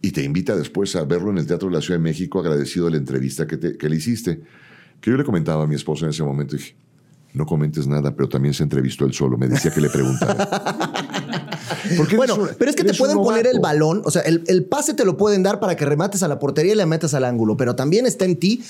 y 0.03 0.13
te 0.13 0.23
invita 0.23 0.57
después 0.57 0.95
a 0.97 1.05
verlo 1.05 1.31
en 1.31 1.39
el 1.39 1.47
Teatro 1.47 1.69
de 1.69 1.75
la 1.77 1.81
Ciudad 1.83 1.99
de 1.99 2.03
México 2.05 2.41
agradecido 2.41 2.87
de 2.87 2.93
la 2.93 2.97
entrevista 2.99 3.47
que, 3.47 3.57
te- 3.57 3.77
que 3.77 3.89
le 3.89 3.97
hiciste. 3.97 4.41
Que 5.01 5.11
yo 5.11 5.17
le 5.17 5.25
comentaba 5.25 5.65
a 5.65 5.67
mi 5.67 5.75
esposa 5.75 6.05
en 6.07 6.11
ese 6.11 6.23
momento, 6.23 6.57
dije, 6.57 6.75
no 7.33 7.47
comentes 7.47 7.87
nada, 7.87 8.15
pero 8.15 8.29
también 8.29 8.55
se 8.55 8.63
entrevistó 8.63 9.05
él 9.05 9.13
solo. 9.15 9.37
Me 9.39 9.49
decía 9.49 9.71
que 9.71 9.81
le 9.81 9.91
preguntara. 9.91 10.49
Bueno, 12.17 12.37
un- 12.37 12.49
pero 12.59 12.71
es 12.71 12.77
que 12.77 12.85
te 12.85 12.95
pueden 12.95 13.17
poner 13.19 13.47
el 13.47 13.59
balón, 13.61 14.03
o 14.05 14.11
sea, 14.11 14.23
el, 14.23 14.45
el 14.47 14.65
pase 14.65 14.95
te 14.95 15.05
lo 15.05 15.17
pueden 15.17 15.43
dar 15.43 15.59
para 15.61 15.77
que 15.77 15.85
remates 15.85 16.23
a 16.23 16.29
la 16.29 16.39
portería 16.39 16.73
y 16.73 16.77
le 16.77 16.87
metas 16.87 17.15
al 17.15 17.25
ángulo, 17.25 17.57
pero 17.57 17.75
también 17.75 18.07
está 18.07 18.25
en 18.27 18.37
ti 18.37 18.63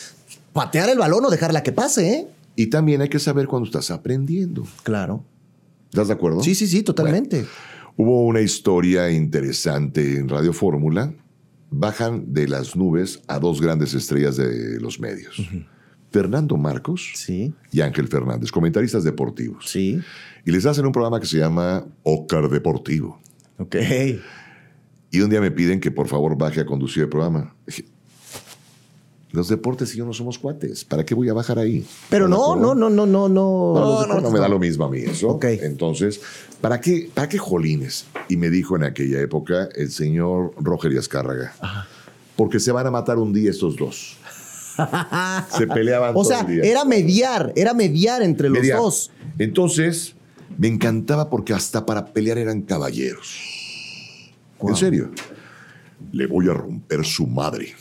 patear 0.52 0.88
el 0.90 0.99
balón 0.99 1.25
o 1.25 1.30
dejarla 1.30 1.62
que 1.62 1.72
pase, 1.72 2.10
¿eh? 2.12 2.28
Y 2.56 2.66
también 2.68 3.00
hay 3.02 3.08
que 3.08 3.18
saber 3.18 3.46
cuando 3.46 3.66
estás 3.66 3.90
aprendiendo. 3.90 4.66
Claro. 4.84 5.22
¿Estás 5.90 6.08
de 6.08 6.14
acuerdo? 6.14 6.42
Sí, 6.42 6.54
sí, 6.54 6.66
sí, 6.66 6.82
totalmente. 6.82 7.46
Hubo 8.02 8.25
una 8.25 8.40
historia 8.40 9.11
interesante 9.11 10.16
en 10.16 10.26
Radio 10.30 10.54
Fórmula. 10.54 11.12
Bajan 11.71 12.33
de 12.33 12.49
las 12.49 12.75
nubes 12.75 13.21
a 13.28 13.38
dos 13.38 13.61
grandes 13.61 13.92
estrellas 13.92 14.38
de 14.38 14.80
los 14.80 14.99
medios. 15.00 15.37
Fernando 16.11 16.57
Marcos 16.57 17.12
Sí, 17.14 17.52
y 17.71 17.83
Ángel 17.83 18.09
Fernández, 18.09 18.50
comentaristas 18.50 19.04
deportivos. 19.04 19.69
sí. 19.69 20.00
Y 20.47 20.50
les 20.50 20.64
hacen 20.64 20.87
un 20.87 20.92
programa 20.92 21.21
que 21.21 21.26
se 21.26 21.37
llama 21.37 21.85
Ocar 22.02 22.49
Deportivo. 22.49 23.21
Ok. 23.59 23.76
Y 25.11 25.21
un 25.21 25.28
día 25.28 25.42
me 25.42 25.50
piden 25.50 25.78
que 25.78 25.90
por 25.90 26.09
favor 26.09 26.38
baje 26.38 26.61
a 26.61 26.64
conducir 26.64 27.02
el 27.02 27.11
programa. 27.11 27.54
Los 29.32 29.49
deportes 29.49 29.94
y 29.94 29.99
yo 29.99 30.04
no 30.04 30.12
somos 30.12 30.38
cuates. 30.38 30.84
¿Para 30.84 31.04
qué 31.04 31.14
voy 31.14 31.28
a 31.28 31.32
bajar 31.34 31.58
ahí? 31.58 31.87
Pero 32.08 32.25
¿Estás 32.26 32.40
de 32.40 32.46
no, 32.46 32.56
no, 32.56 32.75
no, 32.75 32.90
no, 32.90 33.06
no, 33.06 33.28
no. 33.28 33.75
No, 33.75 34.06
no, 34.06 34.20
no, 34.20 34.30
me 34.30 34.40
da 34.40 34.49
lo 34.49 34.58
mismo 34.58 34.84
a 34.84 34.90
mí 34.90 35.00
eso. 35.00 35.28
Ok. 35.28 35.44
Entonces, 35.44 36.20
¿para 36.60 36.80
qué, 36.80 37.08
¿para 37.14 37.28
qué 37.28 37.38
jolines? 37.38 38.06
Y 38.28 38.37
me 38.37 38.50
dijo 38.50 38.75
en 38.75 38.82
aquella 38.82 39.20
época 39.20 39.68
el 39.76 39.92
señor 39.92 40.52
Roger 40.58 40.96
Azcárraga. 40.99 41.54
Porque 42.34 42.58
se 42.58 42.72
van 42.72 42.87
a 42.87 42.90
matar 42.90 43.18
un 43.18 43.32
día 43.32 43.50
estos 43.50 43.76
dos. 43.76 44.16
se 45.56 45.66
peleaban 45.66 46.10
O 46.10 46.14
todo 46.14 46.25
sea, 46.25 46.40
el 46.40 46.46
día. 46.46 46.62
era 46.64 46.84
mediar, 46.84 47.52
era 47.54 47.72
mediar 47.72 48.22
entre 48.22 48.49
los 48.49 48.66
dos. 48.66 49.10
Entonces, 49.38 50.14
me 50.58 50.66
encantaba 50.66 51.30
porque 51.30 51.52
hasta 51.52 51.87
para 51.87 52.06
pelear 52.06 52.38
eran 52.38 52.62
caballeros. 52.62 53.37
Wow. 54.58 54.70
En 54.70 54.76
serio. 54.76 55.10
Le 56.12 56.26
voy 56.26 56.49
a 56.49 56.54
romper 56.54 57.04
su 57.04 57.26
madre. 57.26 57.75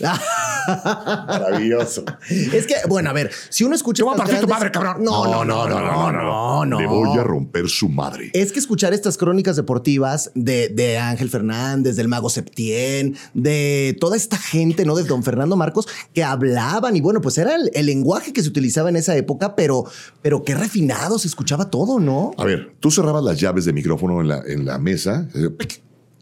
Maravilloso. 0.68 2.06
Es 2.30 2.68
que, 2.68 2.76
bueno, 2.88 3.10
a 3.10 3.14
ver, 3.14 3.32
si 3.50 3.64
uno 3.64 3.76
escucha. 3.76 4.00
Te 4.00 4.04
voy 4.04 4.14
a 4.14 4.18
partir 4.18 4.40
tu 4.40 4.48
madre, 4.48 4.72
cabrón. 4.72 5.04
No, 5.04 5.26
no, 5.26 5.44
no, 5.44 5.68
no, 5.68 5.80
no, 5.80 6.12
no, 6.12 6.66
no. 6.66 6.80
Le 6.80 6.88
voy 6.88 7.18
a 7.18 7.24
romper 7.24 7.68
su 7.68 7.90
madre. 7.90 8.30
Es 8.34 8.52
que 8.52 8.60
escuchar 8.60 8.94
estas 8.94 9.18
crónicas 9.18 9.56
deportivas 9.56 10.32
de, 10.36 10.70
de 10.70 10.98
Ángel 10.98 11.30
Fernández, 11.30 11.96
del 11.96 12.08
Mago 12.08 12.30
Septién, 12.30 13.16
de 13.34 13.98
toda 14.00 14.16
esta 14.16 14.38
gente, 14.38 14.86
¿no? 14.86 14.96
De 14.96 15.04
don 15.04 15.24
Fernando 15.24 15.56
Marcos, 15.56 15.88
que 16.14 16.24
hablaban 16.24 16.96
y 16.96 17.02
bueno, 17.02 17.22
pues 17.22 17.38
era 17.38 17.56
el, 17.56 17.72
el 17.74 17.86
lenguaje 17.86 18.34
que 18.34 18.42
se 18.42 18.50
utilizaba 18.50 18.90
en 18.90 18.96
esa 18.96 19.16
época, 19.16 19.56
pero, 19.56 19.86
pero 20.22 20.44
qué 20.44 20.56
refinado 20.56 21.20
se 21.20 21.28
escuchaba 21.28 21.70
todo, 21.70 22.00
¿no? 22.00 22.32
A 22.38 22.46
ver, 22.46 22.76
tú 22.80 22.92
cerrabas 22.92 23.24
las 23.24 23.40
llaves 23.40 23.66
de 23.66 23.74
micrófono 23.74 24.22
en 24.22 24.28
la, 24.28 24.42
en 24.46 24.66
la 24.66 24.78
mesa, 24.78 25.28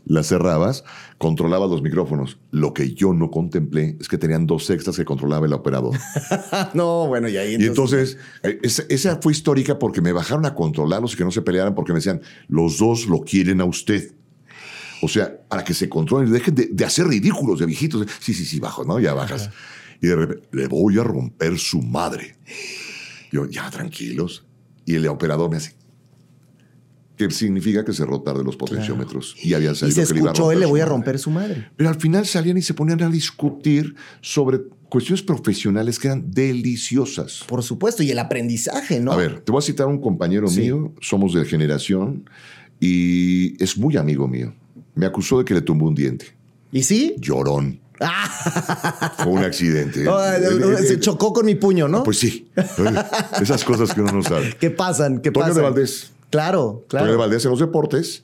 las 0.08 0.28
cerrabas, 0.28 0.84
controlabas 1.18 1.70
los 1.70 1.82
micrófonos. 1.82 2.40
Lo 2.52 2.74
que 2.74 2.94
yo 2.94 3.14
no 3.14 3.30
contemplé 3.30 3.98
es 4.00 4.08
que 4.08 4.18
tenían 4.18 4.48
dos 4.48 4.70
extras 4.70 4.96
que 4.96 5.06
controlaba 5.06 5.46
el 5.46 5.54
operador. 5.54 5.98
no, 6.74 7.08
bueno, 7.08 7.28
y 7.28 7.38
ahí 7.38 7.58
Y 7.60 7.66
entonces, 7.66 8.18
eh, 8.44 8.60
esa, 8.64 9.20
fue 9.22 9.34
histórica 9.34 9.78
porque 9.78 10.02
me 10.02 10.14
bajaron 10.14 10.46
a 10.46 10.56
controlarlos 10.56 11.14
y 11.14 11.18
que 11.18 11.26
no 11.26 11.32
se 11.32 11.42
pelearan 11.42 11.76
porque 11.76 11.92
me 11.92 11.98
decían, 11.98 12.22
los 12.48 12.78
dos 12.78 13.08
lo 13.08 13.22
quieren 13.22 13.62
a 13.62 13.66
usted. 13.66 14.14
O 15.02 15.08
sea, 15.08 15.42
para 15.48 15.64
que 15.64 15.74
se 15.74 15.90
controlen, 15.90 16.32
dejen 16.32 16.56
de, 16.56 16.70
de 16.72 16.86
hacer 16.86 17.08
ridículos 17.08 17.60
de 17.60 17.66
viejitos. 17.66 18.08
Sí, 18.20 18.34
sí, 18.34 18.46
sí, 18.46 18.60
bajo, 18.60 18.84
¿no? 18.84 19.00
Ya 19.00 19.14
bajas. 19.14 19.50
Y 20.02 20.08
de 20.08 20.16
repente, 20.16 20.48
le 20.54 20.68
voy 20.68 20.98
a 20.98 21.04
romper 21.04 21.60
su 21.60 21.82
madre. 21.82 22.38
Yo, 23.32 23.46
ya, 23.46 23.70
tranquilos. 23.70 24.46
Y 24.86 24.96
el 24.96 25.08
operador 25.08 25.50
me 25.52 25.58
hace, 25.58 25.76
que 27.18 27.32
significa 27.32 27.84
que 27.84 27.94
cerró 27.94 28.22
tarde 28.22 28.44
los 28.44 28.56
potenciómetros. 28.56 29.36
Y 29.44 29.54
había 29.56 29.72
y 29.72 29.76
salido 29.76 30.02
se 30.06 30.08
que 30.08 30.14
le 30.14 30.20
iba 30.22 30.30
a 30.30 30.34
escuchó, 30.34 30.52
él 30.52 30.60
le 30.60 30.66
voy 30.68 30.80
a 30.82 30.86
romper 30.86 31.18
su 31.20 31.32
madre. 31.32 31.68
Pero 31.76 31.90
al 31.90 32.00
final 32.00 32.26
salían 32.26 32.58
y 32.58 32.62
se 32.62 32.74
ponían 32.74 33.02
a 33.02 33.10
discutir 33.10 33.96
sobre 34.22 34.60
cuestiones 34.90 35.22
profesionales 35.24 36.00
que 36.00 36.08
eran 36.08 36.32
deliciosas. 36.32 37.44
Por 37.48 37.64
supuesto, 37.64 38.04
y 38.04 38.12
el 38.12 38.20
aprendizaje, 38.20 39.00
¿no? 39.00 39.12
A 39.12 39.18
ver, 39.18 39.40
te 39.42 39.52
voy 39.52 39.60
a 39.60 39.62
citar 39.62 39.88
a 39.88 39.90
un 39.90 40.00
compañero 40.00 40.48
Sí. 40.48 40.62
mío, 40.62 40.94
somos 41.02 41.34
de 41.34 41.44
generación 41.46 42.30
y 42.80 43.62
es 43.62 43.78
muy 43.78 43.98
amigo 43.98 44.28
mío. 44.28 44.54
Me 44.96 45.06
acusó 45.06 45.40
de 45.40 45.46
que 45.46 45.54
le 45.54 45.62
tumbó 45.62 45.88
un 45.88 45.96
diente. 45.96 46.28
¿Y 46.72 46.84
sí? 46.84 47.16
Llorón. 47.20 47.80
Fue 49.18 49.32
un 49.32 49.40
accidente. 49.44 50.06
Ah, 50.08 50.36
Él- 50.38 50.62
él- 50.62 50.78
se 50.86 50.94
él- 50.94 51.00
chocó 51.00 51.34
con 51.34 51.46
mi 51.46 51.56
puño, 51.56 51.88
¿no? 51.88 52.04
Pues 52.04 52.20
sí. 52.20 52.48
Esas 53.42 53.64
cosas 53.64 53.94
que 53.94 54.02
uno 54.02 54.12
no 54.12 54.22
sabe. 54.24 54.56
¿Qué 54.60 54.70
pasan? 54.70 55.20
¿Qué 55.22 55.32
Toño 55.32 55.48
pasan? 55.48 55.56
de 55.58 55.62
Valdés. 55.64 56.12
Claro, 56.30 56.86
claro. 56.88 57.06
Toño 57.06 57.12
de 57.14 57.18
Valdés 57.18 57.46
en 57.46 57.52
los 57.52 57.60
deportes. 57.60 58.24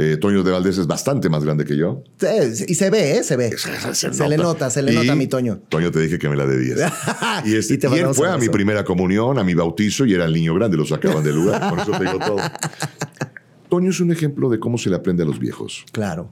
Eh, 0.00 0.16
Toño 0.16 0.44
de 0.44 0.52
Valdés 0.52 0.78
es 0.78 0.86
bastante 0.86 1.28
más 1.28 1.42
grande 1.42 1.64
que 1.64 1.76
yo. 1.76 2.04
Sí, 2.20 2.64
y 2.68 2.74
se 2.76 2.88
ve, 2.88 3.18
¿eh? 3.18 3.24
Se 3.24 3.36
ve. 3.36 3.56
Se, 3.58 4.28
le 4.28 4.36
nota, 4.36 4.70
se 4.70 4.80
le 4.80 4.92
Y 4.92 4.94
nota 4.94 5.12
a 5.12 5.16
mi 5.16 5.26
Toño. 5.26 5.58
Toño 5.68 5.90
te 5.90 5.98
dije 5.98 6.20
que 6.20 6.28
me 6.28 6.36
la 6.36 6.46
debías. 6.46 6.92
y, 7.44 7.56
este, 7.56 7.74
Y 7.74 7.78
te 7.78 7.88
y 7.88 7.98
él 7.98 8.14
fue 8.14 8.28
a 8.30 8.38
mi 8.38 8.48
primera 8.48 8.84
comunión, 8.84 9.40
a 9.40 9.44
mi 9.44 9.54
bautizo 9.54 10.06
y 10.06 10.14
era 10.14 10.26
el 10.26 10.32
niño 10.32 10.54
grande, 10.54 10.76
lo 10.76 10.86
sacaban 10.86 11.24
del 11.24 11.34
lugar. 11.34 11.68
Con 11.68 11.80
eso 11.80 11.90
te 11.90 12.04
digo 12.04 12.18
todo. 12.18 12.36
Toño 13.68 13.90
es 13.90 13.98
un 13.98 14.12
ejemplo 14.12 14.48
de 14.48 14.60
cómo 14.60 14.78
se 14.78 14.88
le 14.88 14.94
aprende 14.94 15.24
a 15.24 15.26
los 15.26 15.40
viejos. 15.40 15.84
Claro. 15.90 16.30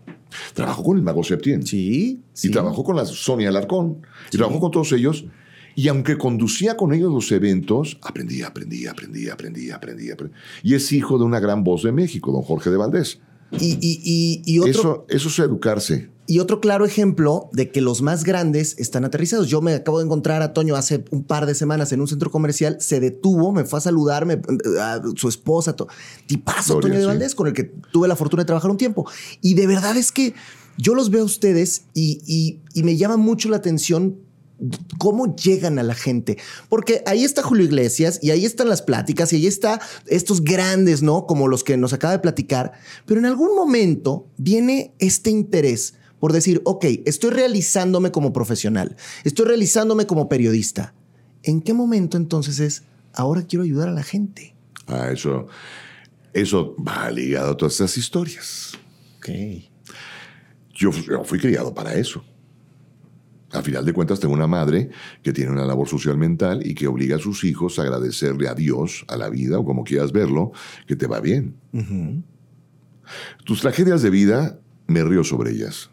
Trabajó 0.54 0.84
con 0.84 0.96
el 0.96 1.02
mago 1.02 1.24
Septién. 1.24 1.66
Sí, 1.66 2.22
sí. 2.32 2.48
Y 2.48 2.50
trabajó 2.52 2.84
con 2.84 2.94
la 2.94 3.04
Sonia 3.04 3.48
Alarcón. 3.48 4.06
Y 4.32 4.36
trabajó 4.36 4.60
con 4.60 4.70
todos 4.70 4.92
ellos. 4.92 5.24
Y 5.76 5.86
aunque 5.88 6.18
conducía 6.18 6.76
con 6.76 6.92
ellos 6.92 7.12
los 7.12 7.30
eventos, 7.30 7.98
aprendía, 8.02 8.48
aprendía, 8.48 8.90
aprendía, 8.90 9.34
aprendía, 9.34 9.76
aprendía. 9.76 10.14
aprendía. 10.14 10.38
Y 10.64 10.74
es 10.74 10.90
hijo 10.90 11.18
de 11.18 11.24
una 11.24 11.38
gran 11.38 11.62
voz 11.62 11.84
de 11.84 11.92
México, 11.92 12.32
don 12.32 12.42
Jorge 12.42 12.70
de 12.70 12.76
Valdés. 12.78 13.20
Y, 13.52 13.74
y- 13.80 14.00
y- 14.02 14.42
y 14.44 14.58
otro, 14.58 14.70
Eso, 14.70 15.06
eso 15.08 15.28
es 15.28 15.38
educarse. 15.38 16.10
y 16.26 16.40
otro 16.40 16.60
claro 16.60 16.84
ejemplo 16.84 17.48
de 17.52 17.70
que 17.70 17.80
los 17.80 18.02
más 18.02 18.24
grandes 18.24 18.74
están 18.78 19.04
aterrizados. 19.04 19.46
Yo 19.48 19.60
me 19.60 19.74
acabo 19.74 19.98
de 20.00 20.06
encontrar 20.06 20.42
a 20.42 20.52
Toño 20.52 20.74
hace 20.74 21.04
un 21.12 21.22
par 21.22 21.46
de 21.46 21.54
semanas 21.54 21.92
en 21.92 22.00
un 22.00 22.08
centro 22.08 22.30
comercial, 22.32 22.78
se 22.80 22.98
detuvo, 22.98 23.52
me 23.52 23.64
fue 23.64 23.78
a 23.78 23.82
saludarme, 23.82 24.40
a 24.80 25.00
su 25.14 25.28
esposa, 25.28 25.76
tipazo 26.26 26.78
Gloria, 26.78 26.88
Toño 26.88 26.94
de 26.94 27.00
sí. 27.02 27.06
Valdés, 27.06 27.34
con 27.36 27.46
el 27.46 27.52
que 27.52 27.64
tuve 27.92 28.08
la 28.08 28.16
fortuna 28.16 28.42
de 28.42 28.46
trabajar 28.46 28.70
un 28.70 28.78
tiempo. 28.78 29.08
Y 29.42 29.54
de 29.54 29.66
verdad 29.68 29.96
es 29.96 30.10
que 30.10 30.34
yo 30.78 30.94
los 30.96 31.10
veo 31.10 31.22
a 31.22 31.26
ustedes 31.26 31.84
y, 31.94 32.20
y- 32.26 32.60
y 32.74 32.82
me 32.82 32.96
llama 32.96 33.16
mucho 33.16 33.48
la 33.48 33.58
atención 33.58 34.16
cómo 34.98 35.34
llegan 35.36 35.78
a 35.78 35.82
la 35.82 35.94
gente. 35.94 36.38
Porque 36.68 37.02
ahí 37.06 37.24
está 37.24 37.42
Julio 37.42 37.64
Iglesias 37.64 38.18
y 38.22 38.30
ahí 38.30 38.44
están 38.44 38.68
las 38.68 38.82
pláticas 38.82 39.32
y 39.32 39.36
ahí 39.36 39.46
está 39.46 39.80
estos 40.06 40.42
grandes, 40.42 41.02
¿no? 41.02 41.26
Como 41.26 41.48
los 41.48 41.64
que 41.64 41.76
nos 41.76 41.92
acaba 41.92 42.12
de 42.12 42.18
platicar. 42.18 42.72
Pero 43.04 43.20
en 43.20 43.26
algún 43.26 43.54
momento 43.54 44.26
viene 44.36 44.94
este 44.98 45.30
interés 45.30 45.94
por 46.18 46.32
decir, 46.32 46.62
ok, 46.64 46.84
estoy 47.04 47.30
realizándome 47.30 48.10
como 48.10 48.32
profesional, 48.32 48.96
estoy 49.24 49.46
realizándome 49.46 50.06
como 50.06 50.28
periodista. 50.28 50.94
¿En 51.42 51.60
qué 51.60 51.74
momento 51.74 52.16
entonces 52.16 52.58
es, 52.58 52.82
ahora 53.12 53.42
quiero 53.42 53.64
ayudar 53.64 53.88
a 53.88 53.92
la 53.92 54.02
gente? 54.02 54.54
Ah, 54.86 55.10
eso, 55.12 55.46
eso 56.32 56.74
va 56.76 57.10
ligado 57.10 57.52
a 57.52 57.56
todas 57.56 57.74
estas 57.74 57.96
historias. 57.98 58.72
Ok. 59.18 59.28
Yo 60.74 60.90
fui 60.92 61.38
criado 61.38 61.72
para 61.74 61.94
eso. 61.94 62.24
A 63.56 63.62
final 63.62 63.84
de 63.84 63.92
cuentas, 63.92 64.20
tengo 64.20 64.34
una 64.34 64.46
madre 64.46 64.90
que 65.22 65.32
tiene 65.32 65.50
una 65.50 65.64
labor 65.64 65.88
social 65.88 66.16
mental 66.18 66.60
y 66.66 66.74
que 66.74 66.86
obliga 66.86 67.16
a 67.16 67.18
sus 67.18 67.42
hijos 67.44 67.78
a 67.78 67.82
agradecerle 67.82 68.48
a 68.48 68.54
Dios, 68.54 69.04
a 69.08 69.16
la 69.16 69.28
vida, 69.30 69.58
o 69.58 69.64
como 69.64 69.82
quieras 69.84 70.12
verlo, 70.12 70.52
que 70.86 70.94
te 70.96 71.06
va 71.06 71.20
bien. 71.20 71.56
Tus 73.44 73.60
tragedias 73.60 74.02
de 74.02 74.10
vida, 74.10 74.58
me 74.86 75.02
río 75.04 75.24
sobre 75.24 75.52
ellas. 75.52 75.90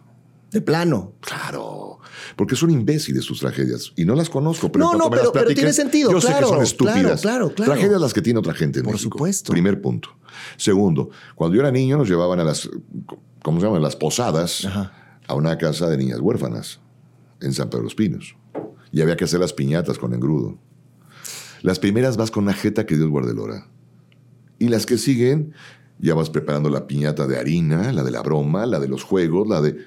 De 0.52 0.62
plano. 0.62 1.14
Claro, 1.22 2.00
porque 2.36 2.56
son 2.56 2.70
imbéciles 2.70 3.26
tus 3.26 3.40
tragedias 3.40 3.92
y 3.96 4.06
no 4.06 4.14
las 4.14 4.30
conozco. 4.30 4.72
Pero 4.72 4.86
No, 4.92 4.98
no, 4.98 5.10
pero- 5.10 5.32
pero 5.32 5.54
tiene 5.54 5.74
sentido, 5.74 6.12
Yo 6.12 6.22
sé 6.22 6.28
claro, 6.28 6.48
que 6.50 6.54
son 6.54 6.64
estúpidas. 6.64 7.22
claro, 7.22 7.48
claro, 7.48 7.56
claro. 7.56 7.72
Tragedias 7.74 8.00
las 8.02 8.14
que 8.14 8.22
tiene 8.22 8.40
otra 8.40 8.54
gente 8.54 8.80
en 8.80 8.86
Por 8.86 8.94
México. 8.94 9.18
supuesto. 9.18 9.52
Primer 9.52 9.82
punto. 9.82 10.10
Segundo, 10.58 11.10
cuando 11.36 11.56
yo 11.56 11.62
era 11.62 11.72
niño 11.72 11.98
nos 11.98 12.08
llevaban 12.08 12.40
a 12.40 12.44
las, 12.44 12.70
¿cómo 13.42 13.60
se 13.60 13.66
llaman? 13.66 13.82
Las 13.82 13.96
posadas 13.96 14.66
Ajá. 14.66 14.92
a 15.28 15.34
una 15.34 15.58
casa 15.58 15.90
de 15.90 15.98
niñas 15.98 16.20
huérfanas 16.20 16.80
en 17.44 17.54
San 17.54 17.68
Pedro 17.70 17.80
de 17.80 17.84
los 17.86 17.96
Pinos. 17.96 18.36
Y 18.92 19.02
había 19.02 19.16
que 19.18 19.26
hacer 19.26 19.40
las 19.40 19.54
piñatas 19.54 19.98
con 19.98 20.14
engrudo. 20.14 20.58
Las 21.62 21.80
primeras 21.80 22.18
vas 22.18 22.32
con 22.32 22.44
una 22.44 22.54
jeta 22.54 22.86
que 22.86 22.96
Dios 22.96 23.10
guarde 23.10 23.32
el 23.32 23.40
hora. 23.40 23.68
Y 24.60 24.68
las 24.70 24.86
que 24.86 24.98
siguen, 24.98 25.54
ya 26.00 26.14
vas 26.14 26.30
preparando 26.30 26.70
la 26.70 26.88
piñata 26.88 27.26
de 27.28 27.38
harina, 27.38 27.92
la 27.94 28.04
de 28.04 28.12
la 28.12 28.22
broma, 28.22 28.66
la 28.66 28.80
de 28.80 28.88
los 28.88 29.04
juegos, 29.04 29.48
la 29.48 29.62
de... 29.62 29.78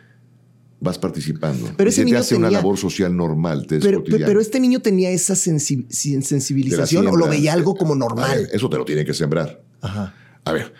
Vas 0.78 0.98
participando. 0.98 1.70
Pero 1.76 1.88
y 1.88 1.90
ese 1.90 1.96
se 1.96 2.02
te 2.02 2.04
niño 2.06 2.18
hace 2.18 2.36
una 2.36 2.50
labor 2.50 2.76
social 2.76 3.16
normal, 3.16 3.66
te 3.66 3.76
es 3.78 3.84
Pero, 3.84 4.40
este 4.40 4.60
niño 4.60 4.80
tenía 4.80 5.08
esa 5.10 5.32
sensi- 5.34 5.86
sensibilización 5.90 7.06
o 7.06 7.16
lo 7.16 7.28
veía 7.28 7.54
algo 7.54 7.74
como 7.76 7.94
normal. 7.94 8.36
ver, 8.42 8.48
eso 8.52 8.68
te 8.68 8.76
lo 8.76 8.84
tiene 8.84 9.04
que 9.04 9.14
sembrar. 9.14 9.62
Ajá. 9.80 10.14
A 10.44 10.52
ver, 10.52 10.74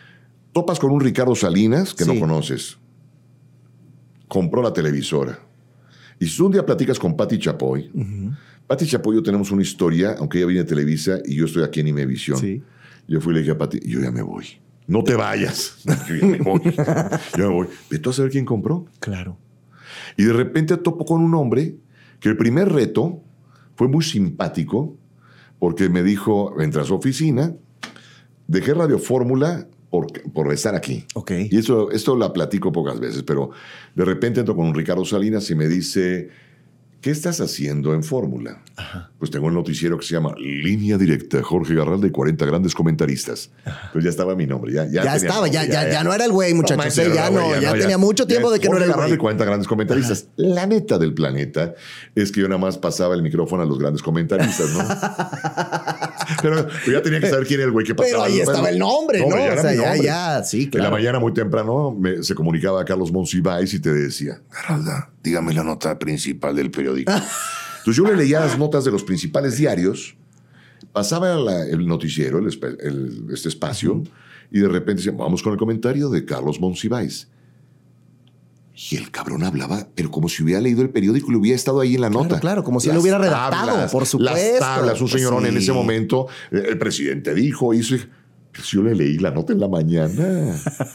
topas 0.53 0.79
con 0.79 0.91
un 0.91 1.01
Ricardo 1.01 1.35
Salinas 1.35 1.95
que 1.95 2.05
Sí. 2.05 2.13
no 2.13 2.21
conoces. 2.21 2.77
Compró 4.29 4.63
la 4.63 4.73
televisora. 4.73 5.46
Y 6.19 6.27
si 6.27 6.37
tú 6.37 6.47
un 6.47 6.53
día 6.53 6.65
platicas 6.65 6.99
con 6.99 7.17
Patti 7.17 7.39
Chapoy, 7.39 7.91
Patti 8.67 8.87
Chapoy 8.87 9.15
y 9.15 9.19
yo 9.19 9.23
tenemos 9.23 9.51
una 9.51 9.63
historia, 9.63 10.17
aunque 10.19 10.39
ella 10.39 10.47
viene 10.47 10.63
de 10.63 10.69
Televisa 10.69 11.19
y 11.25 11.37
yo 11.37 11.45
estoy 11.45 11.63
aquí 11.63 11.81
en 11.81 11.89
Imevisión. 11.89 12.39
Sí. 12.39 12.63
Yo 13.07 13.21
fui 13.21 13.33
y 13.33 13.35
le 13.35 13.41
dije 13.41 13.53
a 13.53 13.59
Patti, 13.59 13.81
yo 13.85 14.01
ya 14.01 14.11
me 14.11 14.23
voy. 14.23 14.47
No 14.87 15.05
te 15.05 15.15
vayas. 15.15 15.79
yo 16.09 16.15
ya 16.15 16.27
me 16.27 16.39
voy. 16.39 16.61
yo 17.37 17.49
me 17.49 17.55
voy. 17.55 17.67
Vete 17.91 18.09
a 18.09 18.13
saber 18.13 18.31
quién 18.31 18.45
compró. 18.45 18.87
Claro. 18.99 19.39
Y 20.17 20.25
de 20.25 20.33
repente 20.33 20.77
topo 20.77 21.05
con 21.05 21.23
un 21.23 21.35
hombre 21.35 21.77
que 22.21 22.29
el 22.29 22.37
primer 22.37 22.73
reto 22.73 23.23
fue 23.77 23.89
muy 23.89 24.05
simpático 24.05 24.97
porque 25.59 25.89
me 25.89 26.03
dijo, 26.03 26.61
entra 26.61 26.83
a 26.83 26.85
su 26.85 26.95
oficina, 26.95 27.55
dejé 28.47 28.75
Radio 28.75 28.99
Fórmula 28.99 29.69
por, 29.97 30.33
por 30.33 30.53
estar 30.53 30.75
aquí. 30.75 31.05
Ok. 31.15 31.33
Y 31.51 31.59
eso, 31.59 31.91
esto 31.91 32.17
la 32.17 32.33
platico 32.33 32.71
pocas 32.71 33.01
veces, 33.01 33.23
pero 33.23 33.51
de 33.95 34.05
repente 34.05 34.41
entro 34.41 34.55
con 34.55 34.67
un 34.67 34.75
Ricardo 34.75 35.05
Salinas 35.05 35.51
y 35.51 35.55
me 35.55 35.69
dice, 35.69 36.29
¿qué 37.07 37.13
estás 37.13 37.41
haciendo 37.41 37.95
en 37.95 38.03
Fórmula? 38.03 38.65
Pues 39.21 39.31
tengo 39.31 39.47
un 39.47 39.55
noticiero 39.55 39.97
que 39.97 40.05
se 40.05 40.15
llama 40.15 40.35
Línea 40.41 40.99
Directa, 40.99 41.41
Jorge 41.41 41.73
Garralde, 41.77 42.11
40 42.11 42.45
grandes 42.45 42.75
comentaristas. 42.75 43.53
Pues 43.93 44.03
ya 44.03 44.11
estaba 44.11 44.35
mi 44.35 44.45
nombre, 44.45 44.73
ya, 44.73 44.87
ya, 44.87 44.91
Ya, 44.91 45.01
tenía 45.03 45.15
estaba, 45.15 45.47
ya, 45.47 45.61
nombre, 45.61 45.73
ya, 45.73 45.89
ya 45.93 46.03
no 46.03 46.13
era 46.13 46.25
el 46.25 46.33
güey, 46.33 46.53
muchachos. 46.53 46.99
eh, 46.99 47.13
ya 47.15 47.31
no, 47.31 47.61
ya, 47.61 47.75
tenía 47.75 47.97
mucho 47.97 48.27
tiempo 48.27 48.51
de 48.51 48.59
que 48.59 48.69
no 48.69 48.77
era 48.79 48.87
el 48.87 48.93
güey. 48.93 49.17
40 49.19 49.45
grandes 49.45 49.69
comentaristas. 49.69 50.27
La 50.35 50.67
neta 50.67 50.99
del 50.99 51.15
planeta 51.15 51.75
es 52.17 52.33
que 52.33 52.41
yo 52.41 52.49
nada 52.49 52.59
más 52.59 52.77
pasaba 52.77 53.15
el 53.15 53.23
micrófono 53.23 53.63
a 53.63 53.67
los 53.67 53.79
grandes 53.79 54.03
comentaristas, 54.03 54.69
¿no? 54.71 54.81
pero 56.43 56.67
yo 56.87 56.93
ya 56.93 57.03
tenía 57.03 57.21
que 57.21 57.31
saber 57.31 57.47
quién 57.47 57.61
era 57.61 57.67
el 57.67 57.73
güey 57.73 57.87
que 57.87 57.95
pasaba. 57.95 58.25
Pero 58.25 58.35
ahí 58.35 58.43
¿no? 58.45 58.51
estaba 58.51 58.69
el 58.69 58.81
nombre, 58.81 59.21
¿no? 59.21 59.37
ya 59.37 59.55
O 59.55 59.63
sea, 59.63 59.75
ya, 59.75 59.97
ya, 59.97 60.43
sí, 60.43 60.63
En 60.63 60.65
la 60.65 60.71
claro. 60.71 60.91
mañana 60.91 61.21
muy 61.21 61.33
temprano 61.33 61.97
me- 61.97 62.25
se 62.25 62.35
comunicaba 62.35 62.81
a 62.83 62.85
Carlos 62.85 63.13
Monsiváis 63.13 63.73
y 63.75 63.79
te 63.79 63.93
decía, 63.93 64.41
Garralda, 64.51 65.13
dígame 65.23 65.55
la 65.55 65.63
nota 65.63 65.99
principal 65.99 66.57
del 66.57 66.71
periódico. 66.73 66.96
Entonces 67.01 67.97
yo 67.97 68.05
le 68.05 68.17
leía 68.17 68.41
las 68.41 68.59
notas 68.59 68.85
de 68.85 68.91
los 68.91 69.03
principales 69.05 69.57
diarios, 69.59 70.17
pasaba 70.93 71.35
la- 71.37 71.65
el 71.67 71.87
noticiero, 71.87 72.39
el, 72.39 72.47
espe- 72.47 72.77
el- 72.81 73.27
este 73.33 73.49
espacio, 73.49 74.03
y 74.51 74.61
de 74.61 74.69
repente 74.69 75.03
decía, 75.03 75.13
vamos 75.17 75.43
con 75.43 75.53
el 75.53 75.59
comentario 75.59 76.09
de 76.09 76.25
Carlos 76.25 76.61
Monsiváis. 76.61 77.29
Y 78.91 78.97
el 78.97 79.11
cabrón 79.11 79.43
hablaba, 79.43 79.89
pero 79.95 80.11
como 80.11 80.29
si 80.29 80.43
hubiera 80.43 80.61
leído 80.61 80.83
el 80.83 80.91
periódico 80.91 81.29
y 81.29 81.31
le 81.31 81.37
hubiera 81.39 81.57
estado 81.57 81.81
ahí 81.81 81.95
en 81.95 82.03
la 82.03 82.11
nota. 82.11 82.39
claro, 82.41 82.63
como 82.63 82.79
si 82.79 82.89
lo 82.93 83.01
hubiera 83.01 83.17
redactado, 83.19 83.91
por 83.91 84.05
supuesto. 84.07 84.37
Las 84.39 84.59
tablas, 84.59 85.01
un 85.01 85.09
Pues 85.09 85.13
señorón 85.23 85.47
en 85.47 85.57
ese 85.57 85.73
momento, 85.73 86.27
eh, 86.51 86.63
el 86.69 86.79
presidente 86.79 87.35
dijo, 87.35 87.73
hizo. 87.73 87.97
Pues 88.57 88.69
yo 88.69 88.83
le 88.83 88.95
leí 88.95 89.19
la 89.19 89.31
nota 89.31 89.53
en 89.53 89.61
la 89.61 89.69
mañana. 89.69 90.55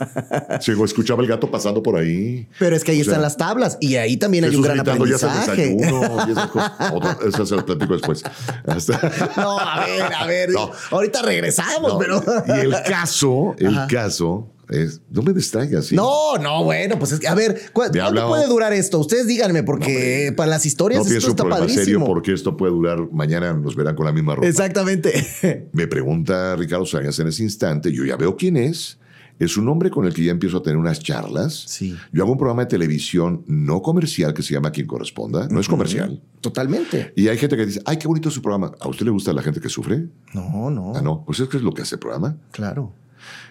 Llegó, 0.65 0.83
escuchaba 0.85 1.21
el 1.21 1.27
gato 1.29 1.49
pasando 1.51 1.83
por 1.83 1.95
ahí. 1.95 2.47
Pero 2.57 2.75
es 2.75 2.83
que 2.83 2.91
ahí 2.91 3.01
O 3.01 3.03
sea, 3.03 3.11
están 3.13 3.21
las 3.21 3.37
tablas 3.37 3.77
y 3.79 3.95
ahí 3.95 4.17
también 4.17 4.45
hay 4.45 4.55
un 4.55 4.61
gran 4.63 4.77
gritando, 4.77 5.05
"Ya 5.05 5.17
se 5.17 5.25
aprendizaje. 5.27 5.75
desayuno", 5.75 6.27
y 6.27 6.31
esas 6.31 6.47
cosas. 6.47 6.71
Otra- 6.93 7.17
Eso 7.27 7.45
se 7.45 7.55
lo 7.55 7.65
platico 7.65 7.93
después. 7.93 8.23
No, 9.37 9.59
a 9.59 9.85
ver, 9.85 10.01
a 10.13 10.25
ver. 10.25 10.49
No. 10.49 10.71
Ahorita 10.91 11.21
regresamos, 11.21 11.93
No, 11.93 11.99
pero. 11.99 12.23
Y 12.47 12.51
el 12.61 12.75
caso, 12.83 13.55
el 13.59 13.77
Ajá. 13.77 13.87
caso 13.87 14.47
es, 14.71 15.01
no 15.09 15.21
me 15.21 15.33
distraigas. 15.33 15.85
¿sí? 15.85 15.95
No, 15.95 16.37
no, 16.41 16.63
bueno, 16.63 16.97
pues 16.97 17.11
es 17.11 17.19
que, 17.19 17.27
a 17.27 17.35
ver, 17.35 17.53
¿cu- 17.73 17.81
¿cuánto 17.81 18.03
hablaba- 18.03 18.29
puede 18.29 18.47
durar 18.47 18.73
esto? 18.73 18.97
Ustedes 18.99 19.27
díganme, 19.27 19.63
porque 19.63 20.33
para 20.35 20.49
las 20.49 20.65
historias 20.65 21.05
No 21.05 21.11
esto 21.13 21.29
está 21.29 21.43
problema 21.43 21.67
serio 21.67 21.79
padrísimo. 21.81 22.05
porque 22.05 22.33
esto 22.33 22.57
puede 22.57 22.71
durar, 22.71 22.99
mañana 23.11 23.53
nos 23.53 23.75
verán 23.75 23.95
con 23.95 24.05
la 24.05 24.11
misma 24.11 24.35
ropa. 24.35 24.47
Exactamente. 24.47 25.69
Me 25.73 25.87
pregunta 25.87 26.55
Ricardo 26.55 26.85
Sáenz 26.85 27.19
en 27.19 27.27
ese 27.27 27.43
instante, 27.43 27.91
yo 27.91 28.05
ya 28.05 28.15
veo 28.15 28.35
quién 28.37 28.57
es. 28.57 28.97
Es 29.39 29.57
un 29.57 29.67
hombre 29.69 29.89
con 29.89 30.05
el 30.05 30.13
que 30.13 30.23
ya 30.23 30.31
empiezo 30.31 30.57
a 30.57 30.61
tener 30.61 30.77
unas 30.77 30.99
charlas. 30.99 31.63
Sí. 31.67 31.97
Yo 32.13 32.21
hago 32.21 32.33
un 32.33 32.37
programa 32.37 32.61
de 32.61 32.67
televisión 32.67 33.43
no 33.47 33.81
comercial 33.81 34.35
que 34.35 34.43
se 34.43 34.53
llama 34.53 34.69
Quien 34.71 34.85
Corresponda. 34.85 35.47
No 35.49 35.59
es 35.59 35.67
comercial. 35.67 36.21
Totalmente. 36.41 37.11
Y 37.15 37.27
hay 37.27 37.39
gente 37.39 37.57
que 37.57 37.65
dice, 37.65 37.81
ay, 37.85 37.97
qué 37.97 38.07
bonito 38.07 38.29
su 38.29 38.39
programa. 38.43 38.71
¿A 38.79 38.87
usted 38.87 39.03
le 39.03 39.09
gusta 39.11 39.33
la 39.33 39.41
gente 39.41 39.59
que 39.59 39.67
sufre? 39.69 40.05
No, 40.35 40.69
no. 40.69 40.93
Ah, 40.95 41.01
no. 41.01 41.23
Pues 41.25 41.39
es 41.39 41.49
que 41.49 41.57
es 41.57 41.63
lo 41.63 41.73
que 41.73 41.81
hace 41.81 41.95
el 41.95 41.99
programa. 41.99 42.37
Claro. 42.51 42.93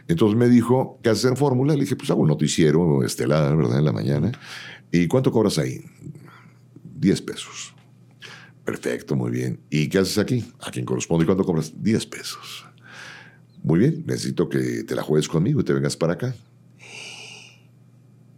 Entonces 0.08 0.36
me 0.36 0.48
dijo, 0.48 0.98
¿qué 1.02 1.10
haces 1.10 1.26
en 1.26 1.36
fórmula? 1.36 1.74
Le 1.74 1.80
dije, 1.80 1.96
pues 1.96 2.10
hago 2.10 2.22
un 2.22 2.28
noticiero 2.28 3.04
estelar, 3.04 3.56
¿verdad? 3.56 3.78
En 3.78 3.84
la 3.84 3.92
mañana. 3.92 4.32
¿Y 4.92 5.06
cuánto 5.06 5.30
cobras 5.30 5.58
ahí? 5.58 5.84
10 7.00 7.22
pesos. 7.22 7.74
Perfecto, 8.64 9.16
muy 9.16 9.30
bien. 9.30 9.60
¿Y 9.70 9.88
qué 9.88 9.98
haces 9.98 10.18
aquí? 10.18 10.52
¿A 10.60 10.70
quién 10.70 10.84
corresponde? 10.84 11.24
¿Y 11.24 11.26
cuánto 11.26 11.44
cobras? 11.44 11.72
10 11.82 12.06
pesos. 12.06 12.66
Muy 13.62 13.78
bien, 13.78 14.04
necesito 14.06 14.48
que 14.48 14.84
te 14.84 14.94
la 14.94 15.02
juegues 15.02 15.28
conmigo 15.28 15.60
y 15.60 15.64
te 15.64 15.72
vengas 15.72 15.96
para 15.96 16.14
acá. 16.14 16.34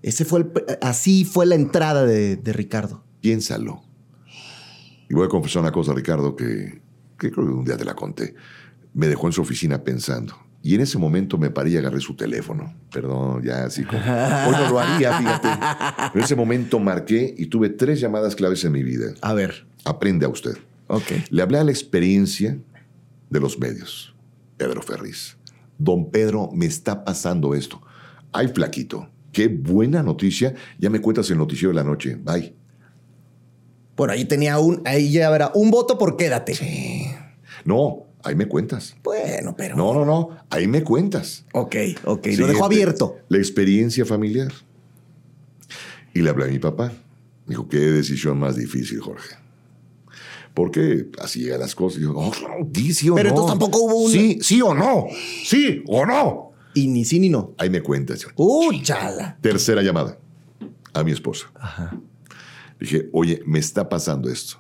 Ese 0.03 0.25
fue 0.25 0.41
el, 0.41 0.53
así 0.81 1.25
fue 1.25 1.47
la 1.47 1.55
entrada 1.55 2.05
de, 2.05 2.37
de 2.37 2.53
Ricardo. 2.53 3.05
Piénsalo. 3.21 3.83
Y 5.09 5.15
voy 5.15 5.27
a 5.27 5.29
confesar 5.29 5.63
una 5.63 5.71
cosa, 5.71 5.93
Ricardo, 5.93 6.35
que, 6.35 6.83
que 7.19 7.31
creo 7.31 7.47
que 7.47 7.53
un 7.53 7.65
día 7.65 7.77
te 7.77 7.85
la 7.85 7.95
conté. 7.95 8.35
Me 8.95 9.07
dejó 9.07 9.29
en 9.29 9.33
su 9.33 9.43
oficina 9.43 9.85
pensando. 9.85 10.35
Y 10.63 10.77
en 10.77 10.81
ese 10.81 10.97
momento 10.97 11.39
me 11.39 11.51
paré 11.51 11.71
y 11.71 11.77
agarré 11.77 12.01
su 12.01 12.15
teléfono. 12.15 12.73
Perdón, 12.93 13.43
ya 13.43 13.65
así 13.65 13.83
como... 13.83 14.01
Hoy 14.01 14.53
no 14.53 14.71
lo 14.71 14.79
haría, 14.79 15.19
fíjate. 15.19 15.49
Pero 15.97 16.15
en 16.15 16.23
ese 16.23 16.37
momento 16.37 16.79
marqué 16.79 17.35
y 17.37 17.47
tuve 17.47 17.69
tres 17.69 18.01
llamadas 18.01 18.37
claves 18.37 18.65
en 18.65 18.73
mi 18.73 18.85
vida. 18.85 19.13
A 19.23 19.35
ver. 19.35 19.67
Aprende 19.85 20.25
a 20.25 20.29
usted. 20.29 20.57
Ok. 20.87 21.11
Le 21.31 21.43
hablé 21.43 21.59
a 21.59 21.65
la 21.65 21.73
experiencia 21.73 22.59
de 23.29 23.41
los 23.41 23.59
medios. 23.59 24.15
Pedro 24.57 24.83
Ferriz. 24.83 25.37
Don 25.79 26.11
Pedro, 26.11 26.51
me 26.53 26.67
está 26.67 27.05
pasando 27.05 27.55
esto. 27.55 27.83
Ay, 28.31 28.49
flaquito. 28.49 29.09
Qué 29.33 29.49
buena 29.49 30.03
noticia. 30.03 30.55
Ya 30.79 30.91
me 30.91 31.01
cuentas 31.01 31.29
el 31.31 31.39
noticiero 31.39 31.71
de 31.71 31.75
la 31.75 31.85
noche. 31.85 32.17
Bye. 32.23 32.55
Por 33.97 34.11
ahí 34.11 34.25
tenía 34.25 34.59
un, 34.59 34.81
ahí 34.85 35.11
ya 35.11 35.29
verá, 35.31 35.51
un 35.55 35.71
voto 35.71 35.99
por 35.99 36.17
quédate. 36.17 36.55
No, 37.65 38.07
ahí 38.23 38.35
me 38.35 38.47
cuentas. 38.47 38.97
Bueno, 39.03 39.55
pero. 39.57 39.77
No, 39.77 39.93
no, 39.95 40.05
no. 40.05 40.31
Ahí 40.51 40.67
me 40.67 40.83
cuentas. 40.83 41.45
Ok, 41.53 41.77
ok. 42.05 42.27
Lo 42.39 42.47
dejó 42.47 42.65
abierto. 42.65 43.17
La 43.29 43.39
experiencia 43.39 44.05
familiar. 44.05 44.53
Y 46.15 46.21
le 46.23 46.31
hablé 46.31 46.45
a 46.45 46.49
mi 46.49 46.59
papá. 46.59 46.93
Dijo, 47.47 47.69
qué 47.69 47.79
decisión 47.79 48.39
más 48.39 48.57
difícil, 48.57 49.01
Jorge. 49.01 49.35
Porque 50.55 51.09
así 51.19 51.41
llegan 51.41 51.61
las 51.61 51.75
cosas. 51.75 52.01
Y 52.01 52.03
yo, 52.05 52.13
oh, 52.15 52.33
di 52.67 52.93
sí 52.93 53.09
o 53.09 53.15
Pero 53.15 53.31
no. 53.31 53.35
entonces 53.35 53.53
tampoco 53.59 53.79
hubo 53.85 53.97
un- 54.05 54.11
Sí, 54.13 54.39
sí 54.43 54.61
o 54.61 54.75
no. 54.75 55.07
Sí 55.45 55.83
o 55.87 56.05
no. 56.05 56.53
Y 56.75 56.89
ni 56.89 57.05
sí 57.05 57.19
ni 57.19 57.29
no. 57.31 57.53
Ahí 57.59 57.71
me 57.71 57.83
cuentas. 57.83 58.27
Uh, 58.37 58.73
chala. 58.83 59.39
Tercera 59.41 59.83
llamada 59.83 60.19
a 60.93 61.03
mi 61.05 61.13
esposa. 61.13 61.51
Dije, 62.79 63.09
oye, 63.13 63.41
me 63.47 63.59
está 63.59 63.89
pasando 63.89 64.29
esto. 64.29 64.57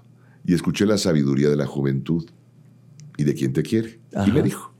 Y 0.46 0.54
escuché 0.54 0.86
la 0.86 0.96
sabiduría 0.98 1.48
de 1.50 1.56
la 1.56 1.66
juventud 1.66 2.28
y 3.16 3.24
de 3.24 3.34
quien 3.34 3.52
te 3.52 3.62
quiere. 3.62 4.00
Ajá. 4.14 4.28
Y 4.28 4.32
me 4.32 4.42
dijo, 4.42 4.72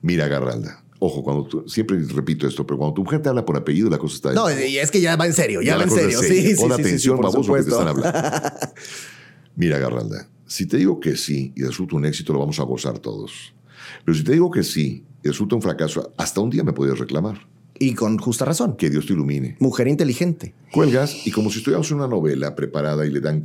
mira, 0.00 0.28
Garralda, 0.28 0.84
ojo, 0.98 1.22
cuando 1.22 1.44
tú, 1.44 1.64
siempre 1.68 1.98
repito 1.98 2.46
esto, 2.46 2.66
pero 2.66 2.78
cuando 2.78 2.94
tu 2.94 3.02
mujer 3.02 3.20
te 3.20 3.28
habla 3.28 3.44
por 3.44 3.56
apellido, 3.56 3.90
la 3.90 3.98
cosa 3.98 4.16
está... 4.16 4.32
No, 4.32 4.50
y 4.50 4.78
es 4.78 4.90
que 4.90 5.00
ya 5.00 5.16
va 5.16 5.26
en 5.26 5.32
serio, 5.32 5.62
ya, 5.62 5.72
va 5.72 5.78
la 5.78 5.84
en 5.84 5.90
serio. 5.90 6.20
es 6.20 6.28
Sí, 6.28 6.54
Pon 6.56 6.70
sí, 6.70 6.76
sí, 6.76 6.80
atención, 6.80 7.16
sí, 7.16 7.22
baboso, 7.22 7.52
que 7.54 7.62
te 7.62 7.70
están 7.70 7.88
hablando. 7.88 8.18
Mira, 9.56 9.78
Garralda, 9.78 10.28
si 10.46 10.66
te 10.66 10.76
digo 10.76 11.00
que 11.00 11.16
sí 11.16 11.52
y 11.56 11.62
resulta 11.62 11.96
un 11.96 12.04
éxito, 12.04 12.32
lo 12.32 12.38
vamos 12.38 12.60
a 12.60 12.62
gozar 12.62 12.98
todos. 12.98 13.54
Pero 14.04 14.16
si 14.16 14.24
te 14.24 14.32
digo 14.32 14.50
que 14.50 14.62
sí 14.62 15.04
y 15.22 15.28
resulta 15.28 15.56
un 15.56 15.62
fracaso, 15.62 16.12
hasta 16.16 16.40
un 16.40 16.50
día 16.50 16.62
me 16.62 16.72
puedes 16.72 16.98
reclamar. 16.98 17.46
Y 17.78 17.94
con 17.94 18.18
justa 18.18 18.44
razón. 18.44 18.76
Que 18.76 18.90
Dios 18.90 19.06
te 19.06 19.12
ilumine. 19.12 19.56
Mujer 19.58 19.88
inteligente. 19.88 20.54
Cuelgas 20.72 21.26
y 21.26 21.32
como 21.32 21.50
si 21.50 21.58
estuviéramos 21.58 21.90
en 21.90 21.96
una 21.96 22.06
novela 22.06 22.54
preparada 22.54 23.04
y 23.06 23.10
le 23.10 23.20
dan 23.20 23.42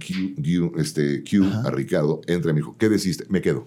este, 0.78 1.24
cue 1.24 1.50
a 1.66 1.72
Ricardo, 1.72 2.22
entra 2.28 2.52
y 2.52 2.54
me 2.54 2.60
dijo, 2.60 2.76
¿qué 2.78 2.90
deciste? 2.90 3.26
Me 3.30 3.42
quedo. 3.42 3.66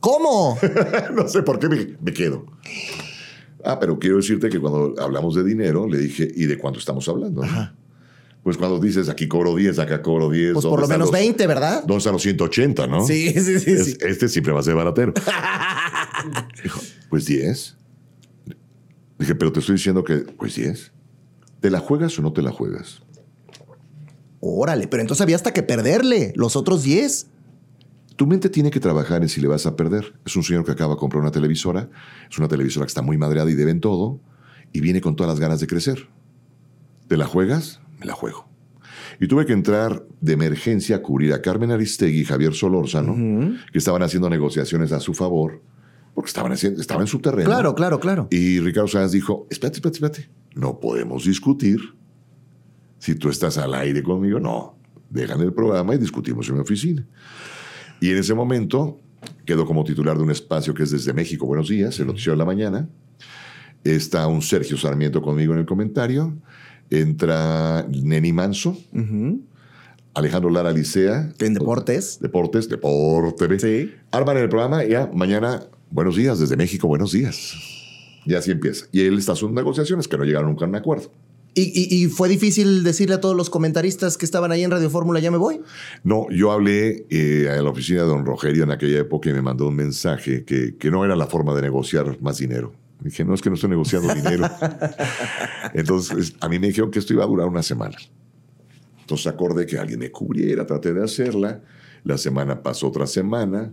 ¿Cómo? 0.00 0.58
no 1.14 1.28
sé 1.28 1.42
por 1.42 1.58
qué 1.58 1.68
me, 1.68 1.96
me 2.00 2.12
quedo. 2.12 2.46
Ah, 3.64 3.78
pero 3.80 3.98
quiero 3.98 4.16
decirte 4.16 4.48
que 4.48 4.58
cuando 4.60 4.94
hablamos 5.02 5.34
de 5.34 5.44
dinero, 5.44 5.88
le 5.88 5.98
dije, 5.98 6.28
¿y 6.34 6.46
de 6.46 6.56
cuánto 6.58 6.78
estamos 6.78 7.08
hablando? 7.08 7.42
Pues 8.42 8.56
cuando 8.56 8.78
dices, 8.78 9.08
aquí 9.08 9.26
cobro 9.26 9.56
10, 9.56 9.78
acá 9.80 10.02
cobro 10.02 10.30
10. 10.30 10.52
Pues 10.52 10.62
¿dónde 10.62 10.72
por 10.72 10.80
lo 10.82 10.88
menos 10.88 11.06
los- 11.08 11.12
20, 11.12 11.46
¿verdad? 11.48 11.80
¿Dónde 11.80 11.98
están 11.98 12.12
los 12.12 12.22
180, 12.22 12.86
no? 12.86 13.04
Sí, 13.04 13.32
sí, 13.40 13.58
sí, 13.58 13.70
Es- 13.72 13.84
sí. 13.86 13.96
Este 14.00 14.28
siempre 14.28 14.52
va 14.52 14.60
a 14.60 14.62
ser 14.62 14.74
baratero. 14.76 15.12
Dijo, 16.62 16.80
pues 17.10 17.26
10. 17.26 17.76
Dije, 19.18 19.34
pero 19.34 19.50
te 19.52 19.60
estoy 19.60 19.76
diciendo 19.76 20.04
que, 20.04 20.18
pues 20.18 20.54
10. 20.54 20.92
¿Te 21.60 21.70
la 21.70 21.80
juegas 21.80 22.16
o 22.18 22.22
no 22.22 22.32
te 22.32 22.42
la 22.42 22.52
juegas? 22.52 23.02
Órale, 24.40 24.86
pero 24.86 25.00
entonces 25.00 25.22
había 25.22 25.36
hasta 25.36 25.52
que 25.52 25.62
perderle 25.64 26.32
los 26.36 26.54
otros 26.54 26.82
10. 26.84 27.26
Tu 28.16 28.26
mente 28.26 28.48
tiene 28.48 28.70
que 28.70 28.80
trabajar 28.80 29.22
en 29.22 29.28
si 29.28 29.40
le 29.40 29.48
vas 29.48 29.66
a 29.66 29.76
perder. 29.76 30.18
Es 30.24 30.34
un 30.36 30.42
señor 30.42 30.64
que 30.64 30.72
acaba 30.72 30.94
de 30.94 30.98
comprar 30.98 31.22
una 31.22 31.30
televisora, 31.30 31.90
es 32.30 32.38
una 32.38 32.48
televisora 32.48 32.86
que 32.86 32.88
está 32.90 33.02
muy 33.02 33.18
madreada 33.18 33.50
y 33.50 33.54
deben 33.54 33.80
todo, 33.80 34.20
y 34.72 34.80
viene 34.80 35.00
con 35.00 35.16
todas 35.16 35.30
las 35.30 35.40
ganas 35.40 35.60
de 35.60 35.66
crecer. 35.66 36.08
¿Te 37.08 37.16
la 37.16 37.26
juegas? 37.26 37.80
Me 38.00 38.06
la 38.06 38.14
juego. 38.14 38.48
Y 39.20 39.28
tuve 39.28 39.46
que 39.46 39.52
entrar 39.52 40.04
de 40.20 40.32
emergencia 40.32 40.96
a 40.96 41.02
cubrir 41.02 41.32
a 41.32 41.42
Carmen 41.42 41.70
Aristegui 41.70 42.20
y 42.20 42.24
Javier 42.24 42.54
Solórzano, 42.54 43.14
que 43.70 43.78
estaban 43.78 44.02
haciendo 44.02 44.28
negociaciones 44.28 44.92
a 44.92 45.00
su 45.00 45.14
favor, 45.14 45.62
porque 46.14 46.28
estaban 46.28 46.52
haciendo, 46.52 46.80
estaba 46.80 47.02
en 47.02 47.06
su 47.06 47.20
terreno. 47.20 47.48
Claro, 47.48 47.74
claro, 47.74 48.00
claro. 48.00 48.28
Y 48.30 48.60
Ricardo 48.60 48.88
Sáenz 48.88 49.12
dijo, 49.12 49.46
espérate, 49.50 49.76
espérate, 49.76 49.96
espérate, 49.96 50.30
no 50.54 50.80
podemos 50.80 51.24
discutir. 51.24 51.80
Si 52.98 53.14
tú 53.14 53.28
estás 53.28 53.58
al 53.58 53.74
aire 53.74 54.02
conmigo, 54.02 54.40
no. 54.40 54.78
Déjame 55.10 55.44
el 55.44 55.52
programa 55.52 55.94
y 55.94 55.98
discutimos 55.98 56.48
en 56.48 56.54
mi 56.54 56.60
oficina. 56.60 57.06
Y 58.00 58.10
en 58.10 58.18
ese 58.18 58.34
momento 58.34 59.00
quedó 59.44 59.64
como 59.64 59.84
titular 59.84 60.16
de 60.16 60.22
un 60.22 60.30
espacio 60.30 60.74
que 60.74 60.82
es 60.82 60.90
desde 60.90 61.12
México. 61.12 61.46
Buenos 61.46 61.68
días, 61.68 61.98
el 61.98 62.06
noticiero 62.06 62.32
de 62.32 62.38
la 62.38 62.44
mañana. 62.44 62.88
Está 63.84 64.26
un 64.26 64.42
Sergio 64.42 64.76
Sarmiento 64.76 65.22
conmigo 65.22 65.52
en 65.52 65.60
el 65.60 65.66
comentario. 65.66 66.36
Entra 66.90 67.86
Neni 67.88 68.32
Manso. 68.32 68.76
Alejandro 70.14 70.50
Lara 70.50 70.72
Licea. 70.72 71.32
En 71.38 71.54
deportes. 71.54 72.18
Deportes, 72.20 72.68
Deporte. 72.68 73.58
Sí. 73.58 73.92
Arman 74.10 74.36
el 74.38 74.48
programa 74.48 74.84
y 74.84 74.90
ya 74.90 75.10
mañana, 75.14 75.62
buenos 75.90 76.16
días, 76.16 76.38
desde 76.38 76.56
México, 76.56 76.88
buenos 76.88 77.12
días. 77.12 77.54
Y 78.24 78.34
así 78.34 78.50
empieza. 78.50 78.86
Y 78.92 79.02
él 79.02 79.18
está 79.18 79.32
haciendo 79.32 79.54
negociaciones 79.54 80.08
que 80.08 80.18
no 80.18 80.24
llegaron 80.24 80.48
nunca 80.50 80.64
a 80.64 80.68
un 80.68 80.74
acuerdo. 80.74 81.12
¿Y, 81.58 81.62
y- 81.74 82.04
y 82.04 82.06
fue 82.08 82.28
difícil 82.28 82.84
decirle 82.84 83.14
a 83.14 83.20
todos 83.20 83.34
los 83.34 83.48
comentaristas 83.48 84.18
que 84.18 84.26
estaban 84.26 84.52
ahí 84.52 84.62
en 84.62 84.70
Radio 84.70 84.90
Fórmula, 84.90 85.20
ya 85.20 85.30
me 85.30 85.38
voy? 85.38 85.62
No, 86.04 86.26
yo 86.30 86.52
hablé 86.52 87.06
eh, 87.08 87.48
a 87.48 87.62
la 87.62 87.70
oficina 87.70 88.02
de 88.02 88.08
don 88.08 88.26
Rogerio 88.26 88.62
en 88.64 88.70
aquella 88.70 88.98
época 89.00 89.30
y 89.30 89.32
me 89.32 89.40
mandó 89.40 89.66
un 89.68 89.74
mensaje 89.74 90.44
que, 90.44 90.76
que 90.76 90.90
no 90.90 91.02
era 91.04 91.16
la 91.16 91.26
forma 91.26 91.54
de 91.54 91.62
negociar 91.62 92.20
más 92.20 92.36
dinero. 92.38 92.74
Dije, 93.00 93.24
no, 93.24 93.32
es 93.34 93.40
que 93.40 93.48
no 93.48 93.54
estoy 93.54 93.70
negociando 93.70 94.14
dinero. 94.14 94.48
Entonces, 95.74 96.34
a 96.40 96.48
mí 96.48 96.58
me 96.58 96.68
dijeron 96.68 96.90
que 96.90 96.98
esto 96.98 97.12
iba 97.12 97.24
a 97.24 97.26
durar 97.26 97.46
una 97.48 97.62
semana. 97.62 97.96
Entonces 99.00 99.26
acordé 99.26 99.66
que 99.66 99.78
alguien 99.78 100.00
me 100.00 100.10
cubriera, 100.10 100.66
traté 100.66 100.92
de 100.92 101.02
hacerla. 101.04 101.62
La 102.04 102.18
semana 102.18 102.62
pasó 102.62 102.88
otra 102.88 103.06
semana. 103.06 103.72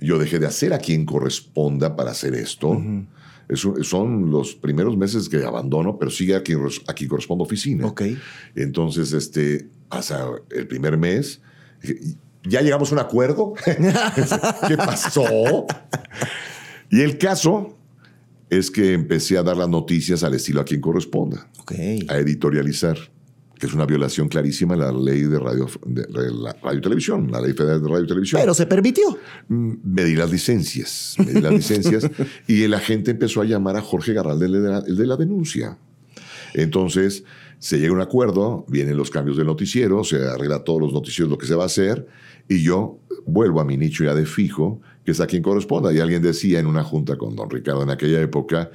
Yo 0.00 0.18
dejé 0.18 0.38
de 0.38 0.46
hacer 0.46 0.72
a 0.72 0.78
quien 0.78 1.04
corresponda 1.04 1.96
para 1.96 2.12
hacer 2.12 2.34
esto. 2.34 2.80
Son 3.82 4.30
los 4.30 4.54
primeros 4.54 4.96
meses 4.96 5.28
que 5.28 5.44
abandono, 5.44 5.98
pero 5.98 6.10
sigue 6.10 6.34
a 6.34 6.42
quien, 6.42 6.60
a 6.86 6.92
quien 6.94 7.08
corresponde 7.08 7.44
oficina. 7.44 7.86
Ok. 7.86 8.02
Entonces, 8.54 9.12
este, 9.12 9.68
hasta 9.90 10.26
el 10.50 10.66
primer 10.66 10.96
mes, 10.96 11.40
¿ya 12.44 12.60
llegamos 12.62 12.90
a 12.90 12.94
un 12.94 12.98
acuerdo? 13.00 13.54
¿Qué 14.66 14.76
pasó? 14.76 15.66
Y 16.90 17.00
el 17.00 17.18
caso 17.18 17.76
es 18.50 18.70
que 18.70 18.92
empecé 18.92 19.36
a 19.38 19.42
dar 19.42 19.56
las 19.56 19.68
noticias 19.68 20.22
al 20.22 20.34
estilo 20.34 20.60
a 20.60 20.64
quien 20.64 20.80
corresponda, 20.80 21.48
Ok. 21.60 21.72
a 22.08 22.18
editorializar, 22.18 22.96
que 23.58 23.66
es 23.66 23.74
una 23.74 23.86
violación 23.86 24.28
clarísima 24.28 24.74
de 24.74 24.80
la 24.80 24.92
ley 24.92 25.22
de 25.22 25.38
radio, 25.38 25.68
de, 25.86 26.02
de 26.02 26.32
la 26.32 26.52
radio 26.62 26.78
y 26.78 26.82
televisión, 26.82 27.30
la 27.30 27.40
ley 27.40 27.52
federal 27.52 27.82
de 27.82 27.88
radio 27.88 28.04
y 28.04 28.08
televisión. 28.08 28.40
Pero 28.40 28.54
se 28.54 28.66
permitió. 28.66 29.18
Mm, 29.48 29.72
me 29.84 30.04
di 30.04 30.14
las 30.16 30.30
licencias, 30.30 31.16
me 31.18 31.32
di 31.32 31.40
las 31.40 31.52
licencias 31.52 32.10
y 32.46 32.66
la 32.66 32.80
gente 32.80 33.12
empezó 33.12 33.40
a 33.40 33.44
llamar 33.44 33.76
a 33.76 33.80
Jorge 33.80 34.12
Garral 34.12 34.42
el 34.42 34.52
de 34.52 34.60
la, 34.60 34.78
el 34.78 34.96
de 34.96 35.06
la 35.06 35.16
denuncia. 35.16 35.78
Entonces 36.54 37.24
se 37.58 37.78
llega 37.78 37.92
a 37.92 37.94
un 37.94 38.00
acuerdo, 38.00 38.64
vienen 38.68 38.96
los 38.96 39.10
cambios 39.10 39.36
del 39.36 39.46
noticiero, 39.46 40.04
se 40.04 40.16
arregla 40.26 40.64
todos 40.64 40.80
los 40.80 40.92
noticieros 40.92 41.30
lo 41.30 41.38
que 41.38 41.46
se 41.46 41.54
va 41.54 41.62
a 41.62 41.66
hacer 41.66 42.06
y 42.48 42.62
yo 42.62 42.98
vuelvo 43.26 43.60
a 43.60 43.64
mi 43.64 43.76
nicho 43.76 44.04
ya 44.04 44.14
de 44.14 44.26
fijo, 44.26 44.80
que 45.04 45.12
es 45.12 45.20
a 45.20 45.26
quien 45.26 45.42
corresponda. 45.42 45.92
Y 45.92 45.98
alguien 45.98 46.22
decía 46.22 46.58
en 46.58 46.66
una 46.66 46.84
junta 46.84 47.16
con 47.16 47.34
don 47.36 47.50
Ricardo 47.50 47.82
en 47.82 47.90
aquella 47.90 48.20
época, 48.20 48.70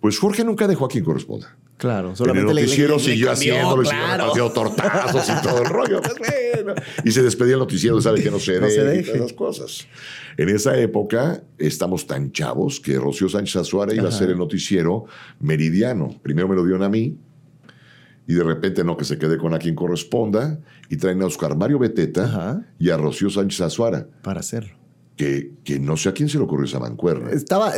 pues 0.00 0.18
Jorge 0.18 0.44
nunca 0.44 0.66
dejó 0.66 0.86
a 0.86 0.88
quien 0.88 1.04
corresponda. 1.04 1.56
Claro, 1.84 2.08
En 2.10 2.16
solamente 2.16 2.50
el 2.50 2.56
noticiero 2.56 2.98
siguió 2.98 3.32
y 3.32 3.36
siguió 3.36 3.56
claro. 3.76 3.82
repartiendo 3.82 4.52
tortazos 4.52 5.28
y 5.28 5.42
todo 5.42 5.58
el 5.62 5.68
rollo. 5.68 6.00
Pues 6.16 6.64
bueno. 6.64 6.74
Y 7.04 7.10
se 7.10 7.22
despedía 7.22 7.54
el 7.54 7.58
noticiero, 7.58 8.00
sabe 8.00 8.22
que 8.22 8.30
no 8.30 8.38
se 8.38 8.58
No 8.60 8.68
se 8.70 8.82
deje 8.84 8.94
y 8.94 8.96
deje. 8.98 9.12
todas 9.12 9.26
esas 9.26 9.32
cosas. 9.34 9.86
En 10.38 10.48
esa 10.48 10.78
época 10.78 11.42
estamos 11.58 12.06
tan 12.06 12.32
chavos 12.32 12.80
que 12.80 12.98
Rocío 12.98 13.28
Sánchez 13.28 13.56
Azuara 13.56 13.92
iba 13.92 14.08
a 14.08 14.12
ser 14.12 14.30
el 14.30 14.38
noticiero 14.38 15.04
meridiano. 15.40 16.18
Primero 16.22 16.48
me 16.48 16.54
lo 16.54 16.64
dieron 16.64 16.82
a 16.82 16.88
mí 16.88 17.18
y 18.26 18.32
de 18.32 18.42
repente 18.44 18.82
no, 18.82 18.96
que 18.96 19.04
se 19.04 19.18
quede 19.18 19.36
con 19.36 19.52
a 19.52 19.58
quien 19.58 19.74
corresponda 19.74 20.58
y 20.88 20.96
traen 20.96 21.20
a 21.20 21.26
Oscar 21.26 21.54
Mario 21.54 21.78
Beteta 21.78 22.24
Ajá. 22.24 22.62
y 22.78 22.88
a 22.88 22.96
Rocío 22.96 23.28
Sánchez 23.28 23.60
Azuara, 23.60 24.06
Para 24.22 24.40
hacerlo. 24.40 24.74
Que, 25.16 25.52
que 25.62 25.78
no 25.78 25.96
sé 25.96 26.08
a 26.08 26.12
quién 26.12 26.28
se 26.28 26.38
le 26.38 26.44
ocurrió 26.44 26.66
esa 26.66 26.80
mancuerna. 26.80 27.30
Estaba. 27.30 27.72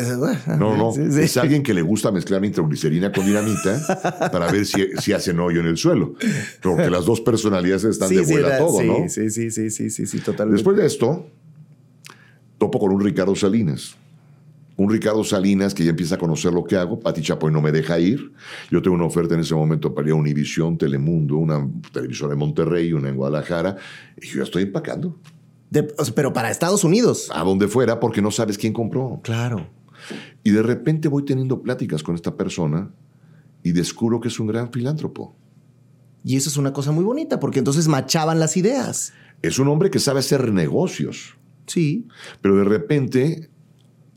No, 0.58 0.76
no, 0.76 0.92
Sí, 0.92 1.02
sí. 1.12 1.20
es 1.20 1.36
alguien 1.36 1.62
que 1.62 1.74
le 1.74 1.82
gusta 1.82 2.10
mezclar 2.10 2.40
nitroglicerina 2.40 3.12
con 3.12 3.26
dinamita 3.26 4.28
para 4.32 4.50
ver 4.50 4.64
si, 4.64 4.86
si 5.00 5.12
hacen 5.12 5.38
hoyo 5.40 5.60
en 5.60 5.66
el 5.66 5.76
suelo. 5.76 6.14
Porque 6.62 6.88
las 6.88 7.04
dos 7.04 7.20
personalidades 7.20 7.84
están 7.84 8.08
Sí, 8.08 8.16
de 8.16 8.24
sí, 8.24 8.32
vuela 8.32 8.48
era- 8.48 8.58
todo, 8.58 8.80
sí, 8.80 8.86
¿no? 8.86 9.08
Sí, 9.08 9.30
sí, 9.30 9.50
sí, 9.50 9.70
sí, 9.70 9.90
sí, 9.90 10.06
sí, 10.06 10.18
totalmente. 10.20 10.56
Después 10.56 10.76
de 10.78 10.86
esto, 10.86 11.26
topo 12.58 12.78
con 12.78 12.92
un 12.92 13.00
Ricardo 13.02 13.34
Salinas. 13.34 13.96
Un 14.78 14.90
Ricardo 14.90 15.24
Salinas 15.24 15.72
que 15.74 15.84
ya 15.84 15.90
empieza 15.90 16.16
a 16.16 16.18
conocer 16.18 16.52
lo 16.52 16.64
que 16.64 16.76
hago. 16.76 17.00
Pati 17.00 17.22
Chapoy 17.22 17.50
no 17.50 17.62
me 17.62 17.72
deja 17.72 17.98
ir. 17.98 18.32
Yo 18.70 18.82
tengo 18.82 18.94
una 18.94 19.06
oferta 19.06 19.34
en 19.34 19.40
ese 19.40 19.54
momento 19.54 19.94
para 19.94 20.08
ir 20.08 20.12
a 20.12 20.16
Univisión, 20.16 20.76
Telemundo, 20.76 21.36
una 21.36 21.66
televisora 21.92 22.34
en 22.34 22.38
Monterrey, 22.38 22.92
una 22.92 23.08
en 23.08 23.16
Guadalajara. 23.16 23.76
Y 24.20 24.26
yo 24.26 24.38
ya 24.38 24.42
estoy 24.42 24.64
empacando. 24.64 25.18
De- 25.70 25.92
o 25.98 26.04
sea, 26.04 26.14
pero 26.14 26.32
para 26.32 26.50
Estados 26.50 26.84
Unidos. 26.84 27.28
A 27.34 27.42
donde 27.42 27.68
fuera, 27.68 27.98
porque 28.00 28.22
no 28.22 28.30
sabes 28.30 28.56
quién 28.58 28.72
compró. 28.72 29.20
Claro. 29.22 29.68
Y 30.44 30.50
de 30.50 30.62
repente 30.62 31.08
voy 31.08 31.24
teniendo 31.24 31.62
pláticas 31.62 32.02
con 32.02 32.14
esta 32.14 32.36
persona 32.36 32.90
y 33.62 33.72
descubro 33.72 34.20
que 34.20 34.28
es 34.28 34.38
un 34.38 34.46
gran 34.46 34.70
filántropo. 34.70 35.34
Y 36.22 36.36
eso 36.36 36.48
es 36.48 36.56
una 36.56 36.72
cosa 36.72 36.92
muy 36.92 37.04
bonita, 37.04 37.40
porque 37.40 37.58
entonces 37.58 37.88
machaban 37.88 38.38
las 38.38 38.56
ideas. 38.56 39.12
Es 39.42 39.58
un 39.58 39.68
hombre 39.68 39.90
que 39.90 39.98
sabe 39.98 40.20
hacer 40.20 40.52
negocios, 40.52 41.36
Sí. 41.66 42.06
pero 42.40 42.56
de 42.56 42.64
repente 42.64 43.50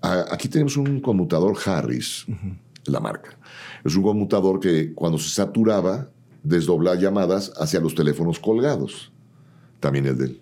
a- 0.02 0.26
aquí 0.32 0.48
tenemos 0.48 0.78
un 0.78 1.00
conmutador 1.02 1.58
Harris, 1.66 2.26
la 2.86 3.00
marca. 3.00 3.38
Es 3.84 3.96
un 3.96 4.04
conmutador 4.04 4.60
que 4.60 4.94
cuando 4.94 5.18
se 5.18 5.30
saturaba 5.30 6.10
desdoblaba 6.44 6.96
llamadas 6.96 7.52
hacia 7.58 7.80
los 7.80 7.96
teléfonos 7.96 8.40
colgados. 8.40 9.12
También 9.80 10.06
el 10.06 10.18
de 10.18 10.26
él. 10.26 10.42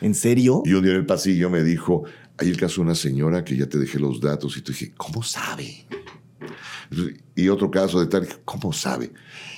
¿En 0.00 0.14
serio? 0.14 0.62
Y 0.64 0.72
un 0.74 0.82
día 0.82 0.92
en 0.92 0.98
el 0.98 1.06
pasillo 1.06 1.50
me 1.50 1.62
dijo, 1.62 2.04
hay 2.38 2.48
el 2.48 2.56
caso 2.56 2.76
de 2.76 2.86
una 2.86 2.94
señora 2.94 3.44
que 3.44 3.56
ya 3.56 3.66
te 3.68 3.78
dejé 3.78 3.98
los 3.98 4.20
datos. 4.20 4.56
Y 4.56 4.62
tú 4.62 4.72
dije, 4.72 4.92
¿cómo 4.96 5.22
sabe? 5.22 5.86
Y 7.36 7.48
otro 7.48 7.70
caso 7.70 8.00
de 8.00 8.06
tal, 8.06 8.26
¿cómo 8.44 8.72
sabe? 8.72 9.12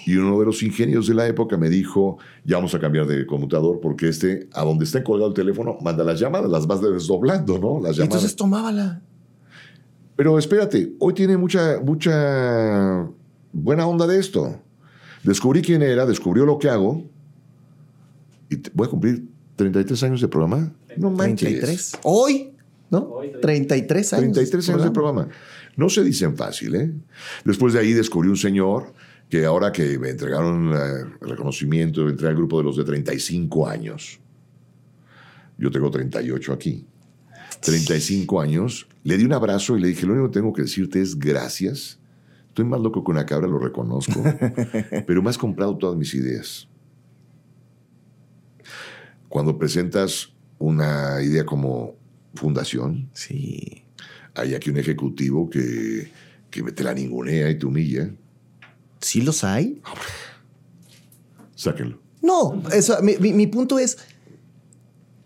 Y 0.05 0.17
uno 0.17 0.39
de 0.39 0.45
los 0.47 0.63
ingenieros 0.63 1.07
de 1.07 1.15
la 1.15 1.27
época 1.27 1.57
me 1.57 1.71
dijo, 1.71 2.19
ya 2.45 2.57
vamos 2.57 2.75
a 2.75 2.81
cambiar 2.81 3.07
de 3.07 3.25
conmutador 3.25 3.81
porque 3.81 4.09
este, 4.09 4.49
a 4.53 4.65
donde 4.65 4.85
está 4.85 5.03
colgado 5.03 5.29
el 5.29 5.35
teléfono, 5.35 5.79
manda 5.81 6.05
las 6.05 6.21
llamadas, 6.21 6.51
las 6.51 6.67
vas 6.67 6.83
desdoblando, 6.83 7.59
¿no? 7.59 7.75
Las 7.81 7.97
llamadas. 7.97 8.01
entonces 8.01 8.37
tomábala. 8.37 9.01
Pero 10.17 10.39
espérate, 10.39 10.93
hoy 10.99 11.15
tiene 11.15 11.37
mucha, 11.39 11.81
mucha 11.81 13.09
buena 13.53 13.87
onda 13.87 14.07
de 14.07 14.19
esto. 14.19 14.61
Descubrí 15.23 15.63
quién 15.63 15.83
era, 15.83 16.05
descubrió 16.05 16.45
lo 16.45 16.59
que 16.59 16.69
hago 16.69 17.03
y 18.51 18.57
te- 18.57 18.71
voy 18.75 18.89
a 18.89 18.91
cumplir 18.91 19.25
33 19.57 20.03
años 20.05 20.21
de 20.21 20.29
programa. 20.29 20.73
No 20.97 21.11
manches. 21.11 21.49
33. 21.49 21.99
Hoy, 22.05 22.53
¿no? 22.91 23.21
33 23.41 24.13
años. 24.15 24.33
33 24.33 24.69
años 24.71 24.85
de 24.85 24.91
programa. 24.91 25.29
No 25.77 25.89
se 25.89 26.03
dicen 26.03 26.37
fácil, 26.37 26.75
¿eh? 26.75 26.93
Después 27.45 27.75
de 27.75 27.81
ahí 27.81 27.93
descubrí 27.93 28.29
un 28.29 28.37
señor 28.37 28.93
que 29.29 29.47
ahora 29.47 29.73
que 29.73 29.99
me 29.99 30.11
entregaron 30.11 30.73
eh, 30.75 31.17
el 31.23 31.29
reconocimiento, 31.31 32.07
entré 32.09 32.29
al 32.29 32.37
grupo 32.37 32.59
de 32.59 32.65
los 32.65 32.77
de 32.77 32.85
35 32.85 33.67
años. 33.67 34.21
Yo 35.57 35.71
tengo 35.71 35.91
38 35.91 36.53
aquí. 36.53 36.87
35 37.61 38.41
años. 38.41 38.87
Le 39.05 39.17
di 39.17 39.25
un 39.25 39.33
abrazo 39.33 39.77
y 39.77 39.81
le 39.81 39.89
dije, 39.89 40.07
lo 40.07 40.13
único 40.13 40.29
que 40.31 40.39
tengo 40.39 40.53
que 40.53 40.63
decirte 40.63 41.01
es 41.01 41.19
gracias. 41.19 41.99
Estoy 42.49 42.67
más 42.67 42.81
loco 42.81 43.03
que 43.03 43.11
una 43.11 43.25
cabra, 43.25 43.49
lo 43.49 43.59
reconozco. 43.59 44.23
pero 45.07 45.23
me 45.23 45.31
has 45.31 45.39
comprado 45.39 45.79
todas 45.79 45.97
mis 45.97 46.13
ideas. 46.15 46.69
Cuando 49.33 49.57
presentas 49.57 50.29
una 50.59 51.23
idea 51.23 51.47
como 51.47 51.95
fundación, 52.35 53.09
Sí. 53.15 53.83
hay 54.35 54.55
aquí 54.55 54.69
un 54.69 54.77
ejecutivo 54.77 55.49
que, 55.49 56.13
que 56.51 56.63
te 56.65 56.85
la 56.85 56.93
ningunea 56.93 57.49
y 57.49 57.59
te 57.59 57.65
humilla. 57.65 58.11
¿Sí 59.01 59.23
los 59.23 59.43
hay? 59.43 59.81
Sáquenlo. 61.55 61.99
No, 62.21 62.63
eso, 62.73 63.01
mi, 63.03 63.17
mi- 63.17 63.33
mi 63.33 63.47
punto 63.47 63.79
es, 63.79 63.97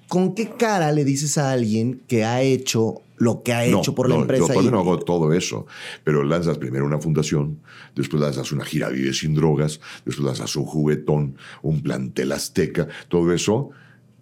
¿con 0.08 0.36
qué 0.36 0.50
cara 0.56 0.92
le 0.92 1.04
dices 1.04 1.36
a 1.36 1.50
alguien 1.50 2.02
que 2.06 2.24
ha 2.24 2.42
hecho 2.42 3.02
lo 3.18 3.42
que 3.42 3.52
ha 3.54 3.64
hecho 3.64 3.94
por 3.94 4.08
la 4.08 4.14
no, 4.14 4.20
empresa? 4.22 4.54
Yo 4.54 4.62
y- 4.62 4.70
no 4.70 4.78
hago 4.80 4.98
todo 5.00 5.32
eso, 5.32 5.66
pero 6.04 6.22
lanzas 6.22 6.58
primero 6.58 6.86
una 6.86 6.98
fundación, 7.00 7.58
después 7.96 8.22
lanzas 8.22 8.52
una 8.52 8.64
gira 8.64 8.88
Vive 8.88 9.12
sin 9.12 9.34
drogas, 9.34 9.80
después 10.04 10.24
lanzas 10.24 10.54
un 10.56 10.64
juguetón, 10.64 11.36
un 11.62 11.82
plantel 11.82 12.30
azteca, 12.32 12.86
todo 13.08 13.32
eso, 13.32 13.70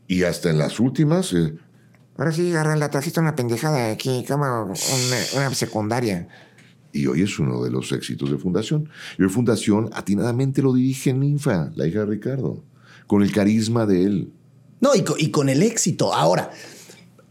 y 0.09 0.25
hasta 0.25 0.51
en 0.51 0.59
las 0.59 0.81
últimas, 0.81 1.33
eh, 1.33 1.55
Ahora 2.17 2.31
sí, 2.31 2.53
la 2.53 2.91
trajiste 2.91 3.19
una 3.19 3.35
pendejada 3.35 3.91
aquí, 3.91 4.25
como 4.29 4.45
una, 4.45 4.75
una 5.37 5.55
secundaria. 5.55 6.29
y 6.93 7.07
hoy 7.07 7.23
es 7.23 7.41
uno 7.41 7.63
de 7.65 7.71
los 7.71 7.91
éxitos 7.91 8.31
de 8.31 8.39
Fundación. 8.39 8.89
Y 9.19 9.25
hoy 9.25 9.29
Fundación 9.29 9.91
atinadamente 9.93 10.63
lo 10.63 10.73
dirige 10.73 11.13
Ninfa, 11.13 11.73
la 11.75 11.89
hija 11.89 12.01
de 12.01 12.07
Ricardo, 12.07 12.63
con 13.09 13.23
el 13.25 13.33
carisma 13.33 13.85
de 13.85 14.05
él. 14.05 14.33
No, 14.81 14.95
y 14.95 15.03
con, 15.03 15.17
y 15.19 15.31
con 15.33 15.49
el 15.49 15.61
éxito. 15.63 16.15
Ahora, 16.15 16.53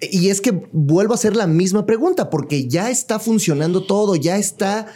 y 0.01 0.29
es 0.29 0.41
que 0.41 0.67
vuelvo 0.73 1.13
a 1.13 1.15
hacer 1.15 1.37
la 1.37 1.47
misma 1.47 1.85
pregunta, 1.85 2.29
porque 2.29 2.67
ya 2.67 2.89
está 2.89 3.19
funcionando 3.19 3.85
todo, 3.85 4.17
ya 4.17 4.37
está 4.37 4.87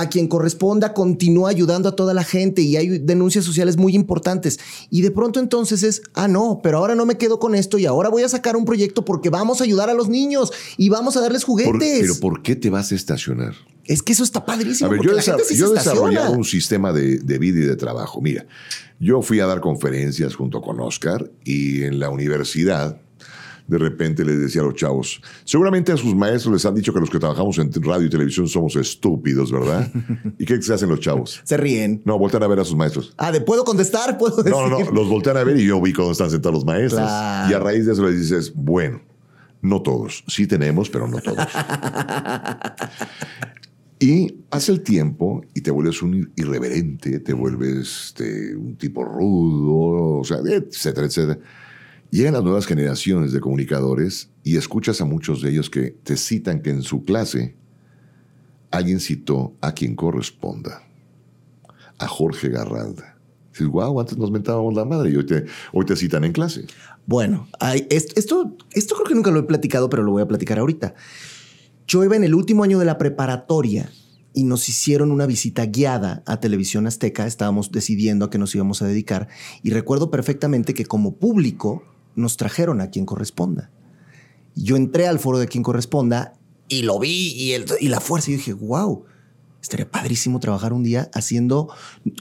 a 0.00 0.08
quien 0.08 0.28
corresponda, 0.28 0.94
continúa 0.94 1.50
ayudando 1.50 1.88
a 1.88 1.96
toda 1.96 2.14
la 2.14 2.24
gente 2.24 2.62
y 2.62 2.76
hay 2.76 2.98
denuncias 2.98 3.44
sociales 3.44 3.76
muy 3.76 3.94
importantes. 3.94 4.58
Y 4.90 5.02
de 5.02 5.10
pronto 5.10 5.40
entonces 5.40 5.82
es, 5.82 6.02
ah, 6.14 6.28
no, 6.28 6.60
pero 6.62 6.78
ahora 6.78 6.94
no 6.94 7.04
me 7.06 7.18
quedo 7.18 7.38
con 7.38 7.54
esto 7.54 7.78
y 7.78 7.86
ahora 7.86 8.08
voy 8.08 8.22
a 8.22 8.28
sacar 8.28 8.56
un 8.56 8.64
proyecto 8.64 9.04
porque 9.04 9.30
vamos 9.30 9.60
a 9.60 9.64
ayudar 9.64 9.90
a 9.90 9.94
los 9.94 10.08
niños 10.08 10.52
y 10.76 10.88
vamos 10.88 11.16
a 11.16 11.20
darles 11.20 11.44
Por- 11.44 11.62
juguetes. 11.62 12.00
pero 12.00 12.14
¿por 12.20 12.42
qué 12.42 12.56
te 12.56 12.70
vas 12.70 12.92
a 12.92 12.94
estacionar? 12.94 13.54
es 13.84 14.02
que 14.02 14.12
eso 14.12 14.22
está 14.22 14.44
padrísimo. 14.44 14.90
A 14.90 14.92
ver, 14.92 15.00
yo, 15.02 15.12
la 15.12 15.22
gente 15.22 15.44
sí 15.44 15.56
yo 15.56 15.72
he 15.72 15.74
desarrollado 15.74 16.32
un 16.32 16.44
sistema 16.44 16.92
de, 16.92 17.20
de 17.20 17.38
vida 17.38 17.58
y 17.60 17.62
de 17.62 17.74
trabajo. 17.74 18.20
Mira, 18.20 18.46
yo 19.00 19.22
fui 19.22 19.40
a 19.40 19.46
dar 19.46 19.62
conferencias 19.62 20.34
junto 20.34 20.60
con 20.60 20.78
Oscar 20.80 21.30
y 21.42 21.84
en 21.84 21.98
la 21.98 22.10
universidad 22.10 23.00
de 23.68 23.78
repente 23.78 24.24
les 24.24 24.40
decía 24.40 24.62
a 24.62 24.64
los 24.64 24.74
chavos, 24.74 25.20
seguramente 25.44 25.92
a 25.92 25.96
sus 25.96 26.14
maestros 26.14 26.54
les 26.54 26.64
han 26.64 26.74
dicho 26.74 26.92
que 26.92 27.00
los 27.00 27.10
que 27.10 27.18
trabajamos 27.18 27.58
en 27.58 27.70
radio 27.82 28.06
y 28.06 28.10
televisión 28.10 28.48
somos 28.48 28.74
estúpidos, 28.76 29.52
¿verdad? 29.52 29.92
¿Y 30.38 30.44
qué 30.46 30.60
se 30.60 30.72
hacen 30.72 30.88
los 30.88 31.00
chavos? 31.00 31.40
Se 31.44 31.56
ríen. 31.56 32.02
No, 32.04 32.18
voltean 32.18 32.42
a 32.42 32.48
ver 32.48 32.60
a 32.60 32.64
sus 32.64 32.76
maestros. 32.76 33.14
Ah, 33.18 33.30
¿de 33.30 33.42
puedo 33.42 33.64
contestar? 33.64 34.16
¿Puedo 34.16 34.38
decir? 34.38 34.50
No, 34.50 34.68
no, 34.68 34.80
no, 34.80 34.90
los 34.90 35.08
voltean 35.08 35.36
a 35.36 35.44
ver 35.44 35.58
y 35.58 35.66
yo 35.66 35.80
vi 35.80 35.92
cómo 35.92 36.10
están 36.10 36.30
sentados 36.30 36.54
los 36.54 36.64
maestros. 36.64 37.02
Claro. 37.02 37.50
Y 37.50 37.54
a 37.54 37.58
raíz 37.58 37.84
de 37.84 37.92
eso 37.92 38.04
les 38.04 38.18
dices, 38.18 38.52
bueno, 38.54 39.02
no 39.60 39.82
todos, 39.82 40.24
sí 40.26 40.46
tenemos, 40.46 40.88
pero 40.88 41.06
no 41.06 41.18
todos. 41.20 41.46
y 44.00 44.32
pasa 44.32 44.72
el 44.72 44.80
tiempo 44.80 45.42
y 45.54 45.60
te 45.60 45.70
vuelves 45.70 46.00
un 46.00 46.32
irreverente, 46.36 47.20
te 47.20 47.34
vuelves 47.34 48.06
este, 48.06 48.56
un 48.56 48.76
tipo 48.76 49.04
rudo, 49.04 50.20
o 50.20 50.24
sea, 50.24 50.38
etcétera, 50.38 51.06
etcétera. 51.06 51.38
Llegan 52.10 52.32
las 52.32 52.42
nuevas 52.42 52.66
generaciones 52.66 53.32
de 53.32 53.40
comunicadores 53.40 54.30
y 54.42 54.56
escuchas 54.56 55.00
a 55.02 55.04
muchos 55.04 55.42
de 55.42 55.50
ellos 55.50 55.68
que 55.68 55.90
te 55.90 56.16
citan 56.16 56.62
que 56.62 56.70
en 56.70 56.82
su 56.82 57.04
clase 57.04 57.54
alguien 58.70 58.98
citó 58.98 59.54
a 59.60 59.72
quien 59.72 59.94
corresponda, 59.94 60.88
a 61.98 62.06
Jorge 62.08 62.48
Garralda. 62.48 63.18
Dices, 63.52 63.66
wow, 63.66 64.00
antes 64.00 64.16
nos 64.16 64.30
mentábamos 64.30 64.74
la 64.74 64.86
madre 64.86 65.10
y 65.10 65.16
hoy 65.16 65.26
te, 65.26 65.44
hoy 65.72 65.84
te 65.84 65.96
citan 65.96 66.24
en 66.24 66.32
clase. 66.32 66.66
Bueno, 67.04 67.48
esto, 67.90 68.56
esto 68.72 68.94
creo 68.94 69.06
que 69.06 69.14
nunca 69.14 69.30
lo 69.30 69.40
he 69.40 69.44
platicado, 69.44 69.90
pero 69.90 70.02
lo 70.02 70.12
voy 70.12 70.22
a 70.22 70.28
platicar 70.28 70.58
ahorita. 70.58 70.94
Yo 71.86 72.04
iba 72.04 72.16
en 72.16 72.24
el 72.24 72.34
último 72.34 72.64
año 72.64 72.78
de 72.78 72.86
la 72.86 72.96
preparatoria 72.96 73.90
y 74.32 74.44
nos 74.44 74.68
hicieron 74.68 75.10
una 75.10 75.26
visita 75.26 75.66
guiada 75.66 76.22
a 76.26 76.40
Televisión 76.40 76.86
Azteca. 76.86 77.26
Estábamos 77.26 77.70
decidiendo 77.72 78.26
a 78.26 78.30
qué 78.30 78.38
nos 78.38 78.54
íbamos 78.54 78.80
a 78.80 78.86
dedicar. 78.86 79.28
Y 79.62 79.70
recuerdo 79.70 80.10
perfectamente 80.10 80.74
que 80.74 80.86
como 80.86 81.16
público 81.16 81.82
nos 82.18 82.36
trajeron 82.36 82.80
a 82.80 82.90
quien 82.90 83.06
corresponda. 83.06 83.70
Yo 84.54 84.76
entré 84.76 85.06
al 85.06 85.18
foro 85.18 85.38
de 85.38 85.46
quien 85.46 85.62
corresponda 85.62 86.34
y 86.68 86.82
lo 86.82 86.98
vi 86.98 87.32
y, 87.34 87.52
el- 87.52 87.64
y 87.80 87.88
la 87.88 88.00
fuerza. 88.00 88.30
Y 88.30 88.34
yo 88.34 88.38
dije, 88.38 88.52
wow, 88.52 89.04
estaría 89.62 89.90
padrísimo 89.90 90.40
trabajar 90.40 90.72
un 90.72 90.82
día 90.82 91.10
haciendo, 91.14 91.68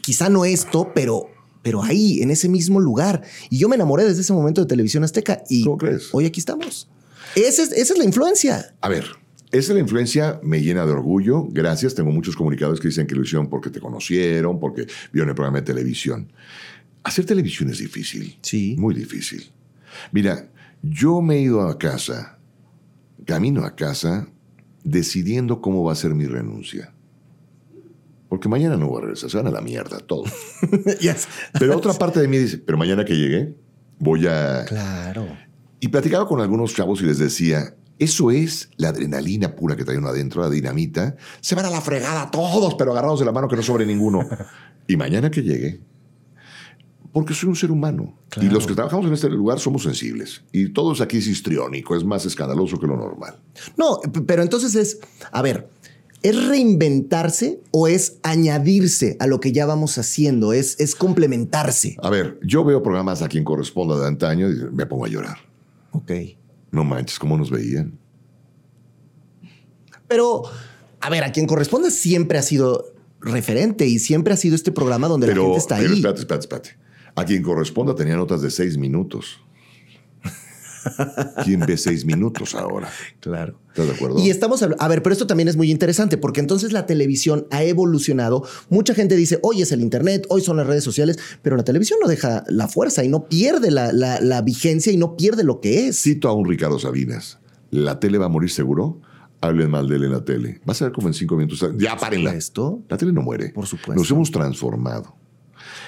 quizá 0.01 0.29
no 0.29 0.45
esto, 0.45 0.91
pero, 0.93 1.25
pero 1.63 1.83
ahí, 1.83 2.21
en 2.21 2.31
ese 2.31 2.47
mismo 2.47 2.79
lugar. 2.79 3.23
Y 3.49 3.57
yo 3.57 3.67
me 3.69 3.75
enamoré 3.75 4.05
desde 4.05 4.21
ese 4.21 4.33
momento 4.33 4.61
de 4.61 4.67
Televisión 4.67 5.03
Azteca. 5.03 5.43
Y 5.49 5.63
¿Cómo 5.63 5.77
crees? 5.77 6.09
hoy 6.13 6.25
aquí 6.25 6.39
estamos. 6.39 6.87
Esa 7.35 7.63
es, 7.63 7.71
esa 7.71 7.93
es 7.93 7.99
la 7.99 8.05
influencia. 8.05 8.73
A 8.81 8.89
ver, 8.89 9.05
esa 9.51 9.73
la 9.73 9.79
influencia 9.79 10.39
me 10.43 10.61
llena 10.61 10.85
de 10.85 10.91
orgullo. 10.91 11.47
Gracias. 11.49 11.95
Tengo 11.95 12.11
muchos 12.11 12.35
comunicadores 12.35 12.79
que 12.79 12.87
dicen 12.89 13.07
que 13.07 13.15
lo 13.15 13.23
hicieron 13.23 13.49
porque 13.49 13.69
te 13.69 13.79
conocieron, 13.79 14.59
porque 14.59 14.87
vieron 15.11 15.29
el 15.29 15.35
programa 15.35 15.59
de 15.59 15.65
televisión. 15.65 16.31
Hacer 17.03 17.25
televisión 17.25 17.69
es 17.69 17.77
difícil. 17.79 18.37
Sí. 18.41 18.75
Muy 18.77 18.93
difícil. 18.93 19.49
Mira, 20.11 20.49
yo 20.81 21.21
me 21.21 21.35
he 21.35 21.41
ido 21.41 21.67
a 21.67 21.77
casa, 21.77 22.39
camino 23.25 23.65
a 23.65 23.75
casa, 23.75 24.27
decidiendo 24.83 25.61
cómo 25.61 25.83
va 25.83 25.93
a 25.93 25.95
ser 25.95 26.13
mi 26.15 26.25
renuncia. 26.25 26.93
Porque 28.29 28.49
mañana 28.49 28.75
no 28.75 28.87
voy 28.87 28.99
a 28.99 29.01
regresar, 29.01 29.29
se 29.29 29.37
van 29.37 29.47
a 29.47 29.51
la 29.51 29.61
mierda 29.61 29.99
todos. 29.99 30.31
Yes. 30.99 31.27
Pero 31.57 31.77
otra 31.77 31.93
parte 31.93 32.19
de 32.19 32.27
mí 32.27 32.37
dice, 32.37 32.57
pero 32.57 32.77
mañana 32.77 33.05
que 33.05 33.15
llegue, 33.15 33.55
voy 33.99 34.27
a... 34.27 34.65
Claro. 34.65 35.27
Y 35.79 35.87
platicaba 35.89 36.27
con 36.27 36.41
algunos 36.41 36.73
chavos 36.73 37.01
y 37.01 37.05
les 37.05 37.19
decía, 37.19 37.75
eso 37.99 38.31
es 38.31 38.69
la 38.77 38.89
adrenalina 38.89 39.55
pura 39.55 39.75
que 39.75 39.83
trae 39.83 39.97
uno 39.97 40.09
adentro, 40.09 40.41
la 40.41 40.49
dinamita. 40.49 41.15
Se 41.41 41.55
van 41.55 41.65
a 41.65 41.69
la 41.69 41.81
fregada 41.81 42.29
todos, 42.31 42.75
pero 42.75 42.91
agarrados 42.91 43.19
de 43.19 43.25
la 43.25 43.31
mano 43.31 43.47
que 43.47 43.55
no 43.55 43.63
sobre 43.63 43.85
ninguno. 43.85 44.27
y 44.87 44.97
mañana 44.97 45.31
que 45.31 45.43
llegue, 45.43 45.81
porque 47.17 47.33
soy 47.33 47.49
un 47.49 47.55
ser 47.55 47.71
humano. 47.71 48.13
Claro. 48.29 48.47
Y 48.47 48.51
los 48.51 48.67
que 48.67 48.75
trabajamos 48.75 49.07
en 49.07 49.13
este 49.13 49.27
lugar 49.27 49.59
somos 49.59 49.81
sensibles. 49.81 50.43
Y 50.51 50.69
todo 50.71 50.93
es 50.93 51.01
aquí 51.01 51.17
es 51.17 51.25
histriónico, 51.25 51.95
es 51.95 52.03
más 52.03 52.23
escandaloso 52.27 52.79
que 52.79 52.85
lo 52.85 52.95
normal. 52.95 53.39
No, 53.75 53.99
pero 54.27 54.43
entonces 54.43 54.75
es, 54.75 54.99
a 55.31 55.41
ver, 55.41 55.67
¿es 56.21 56.47
reinventarse 56.47 57.59
o 57.71 57.87
es 57.87 58.19
añadirse 58.21 59.17
a 59.19 59.25
lo 59.25 59.39
que 59.39 59.51
ya 59.51 59.65
vamos 59.65 59.97
haciendo? 59.97 60.53
Es, 60.53 60.79
es 60.79 60.93
complementarse. 60.93 61.97
A 62.03 62.11
ver, 62.11 62.39
yo 62.43 62.63
veo 62.63 62.83
programas 62.83 63.23
a 63.23 63.27
quien 63.27 63.43
corresponda 63.43 63.99
de 63.99 64.05
antaño 64.05 64.51
y 64.51 64.55
me 64.71 64.85
pongo 64.85 65.05
a 65.05 65.09
llorar. 65.09 65.37
Ok. 65.93 66.11
No 66.69 66.83
manches, 66.83 67.17
cómo 67.17 67.35
nos 67.35 67.49
veían. 67.49 67.97
Pero, 70.07 70.43
a 70.99 71.09
ver, 71.09 71.23
a 71.23 71.31
quien 71.31 71.47
corresponde 71.47 71.89
siempre 71.89 72.37
ha 72.37 72.43
sido 72.43 72.93
referente 73.21 73.87
y 73.87 73.97
siempre 73.97 74.35
ha 74.35 74.37
sido 74.37 74.53
este 74.53 74.71
programa 74.71 75.07
donde 75.07 75.25
la 75.25 75.33
gente 75.33 75.57
está 75.57 75.77
pero 75.77 75.89
ahí. 75.89 75.95
espérate, 75.95 76.19
espérate, 76.19 76.43
espérate. 76.43 76.86
A 77.17 77.25
quien 77.25 77.43
corresponda 77.43 77.93
tenía 77.95 78.15
notas 78.15 78.41
de 78.41 78.49
seis 78.49 78.77
minutos. 78.77 79.41
¿Quién 81.43 81.59
ve 81.61 81.75
seis 81.77 82.05
minutos 82.05 82.55
ahora? 82.55 82.89
Claro. 83.19 83.59
¿Estás 83.69 83.87
de 83.87 83.91
acuerdo? 83.93 84.19
Y 84.19 84.29
estamos 84.29 84.61
habl- 84.63 84.75
a 84.79 84.87
ver, 84.87 85.03
pero 85.03 85.11
esto 85.13 85.27
también 85.27 85.49
es 85.49 85.57
muy 85.57 85.69
interesante 85.69 86.17
porque 86.17 86.39
entonces 86.39 86.71
la 86.71 86.85
televisión 86.85 87.45
ha 87.51 87.63
evolucionado. 87.63 88.43
Mucha 88.69 88.93
gente 88.93 89.15
dice, 89.17 89.37
hoy 89.41 89.61
es 89.61 89.71
el 89.73 89.81
Internet, 89.81 90.25
hoy 90.29 90.41
son 90.41 90.55
las 90.57 90.65
redes 90.67 90.83
sociales, 90.85 91.17
pero 91.41 91.57
la 91.57 91.63
televisión 91.63 91.99
no 92.01 92.07
deja 92.07 92.45
la 92.47 92.67
fuerza 92.69 93.03
y 93.03 93.09
no 93.09 93.25
pierde 93.27 93.69
la, 93.71 93.91
la- 93.91 94.21
la 94.21 94.41
vigencia 94.41 94.93
y 94.93 94.97
no 94.97 95.17
pierde 95.17 95.43
lo 95.43 95.59
que 95.59 95.87
es. 95.87 96.01
Cito 96.01 96.29
a 96.29 96.33
un 96.33 96.47
Ricardo 96.47 96.79
Sabinas. 96.79 97.39
¿La 97.69 97.99
tele 97.99 98.17
va 98.17 98.27
a 98.27 98.29
morir 98.29 98.49
seguro? 98.49 99.01
Hablen 99.41 99.69
mal 99.69 99.89
de 99.89 99.97
él 99.97 100.05
en 100.05 100.11
la 100.13 100.23
tele. 100.23 100.61
Vas 100.65 100.81
a 100.81 100.85
ver 100.85 100.93
como 100.93 101.09
en 101.09 101.13
cinco 101.13 101.35
minutos. 101.35 101.69
Ya, 101.77 101.97
párenla. 101.97 102.33
Esto, 102.33 102.81
La 102.89 102.95
tele 102.97 103.11
no 103.11 103.21
muere. 103.23 103.49
Por 103.49 103.67
supuesto. 103.67 103.93
Nos 103.95 104.09
hemos 104.09 104.31
transformado. 104.31 105.15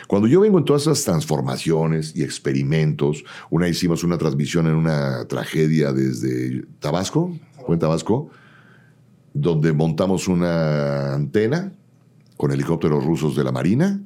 Cuando 0.10 0.28
yo 0.28 0.42
vengo 0.42 0.58
en 0.58 0.66
todas 0.66 0.82
esas 0.82 1.04
transformaciones 1.04 2.16
y 2.16 2.24
experimentos, 2.24 3.24
una 3.52 3.68
hicimos 3.68 4.04
una 4.04 4.18
transmisión 4.18 4.66
en 4.66 4.74
una 4.74 5.28
tragedia 5.28 5.94
desde 5.94 6.66
Tabasco, 6.80 7.38
fue 7.64 7.76
en 7.76 7.80
Tabasco, 7.80 8.32
donde 9.36 9.72
montamos 9.72 10.28
una 10.28 11.14
antena 11.14 11.74
con 12.38 12.52
helicópteros 12.52 13.06
rusos 13.06 13.36
de 13.36 13.44
la 13.44 13.52
Marina, 13.52 14.02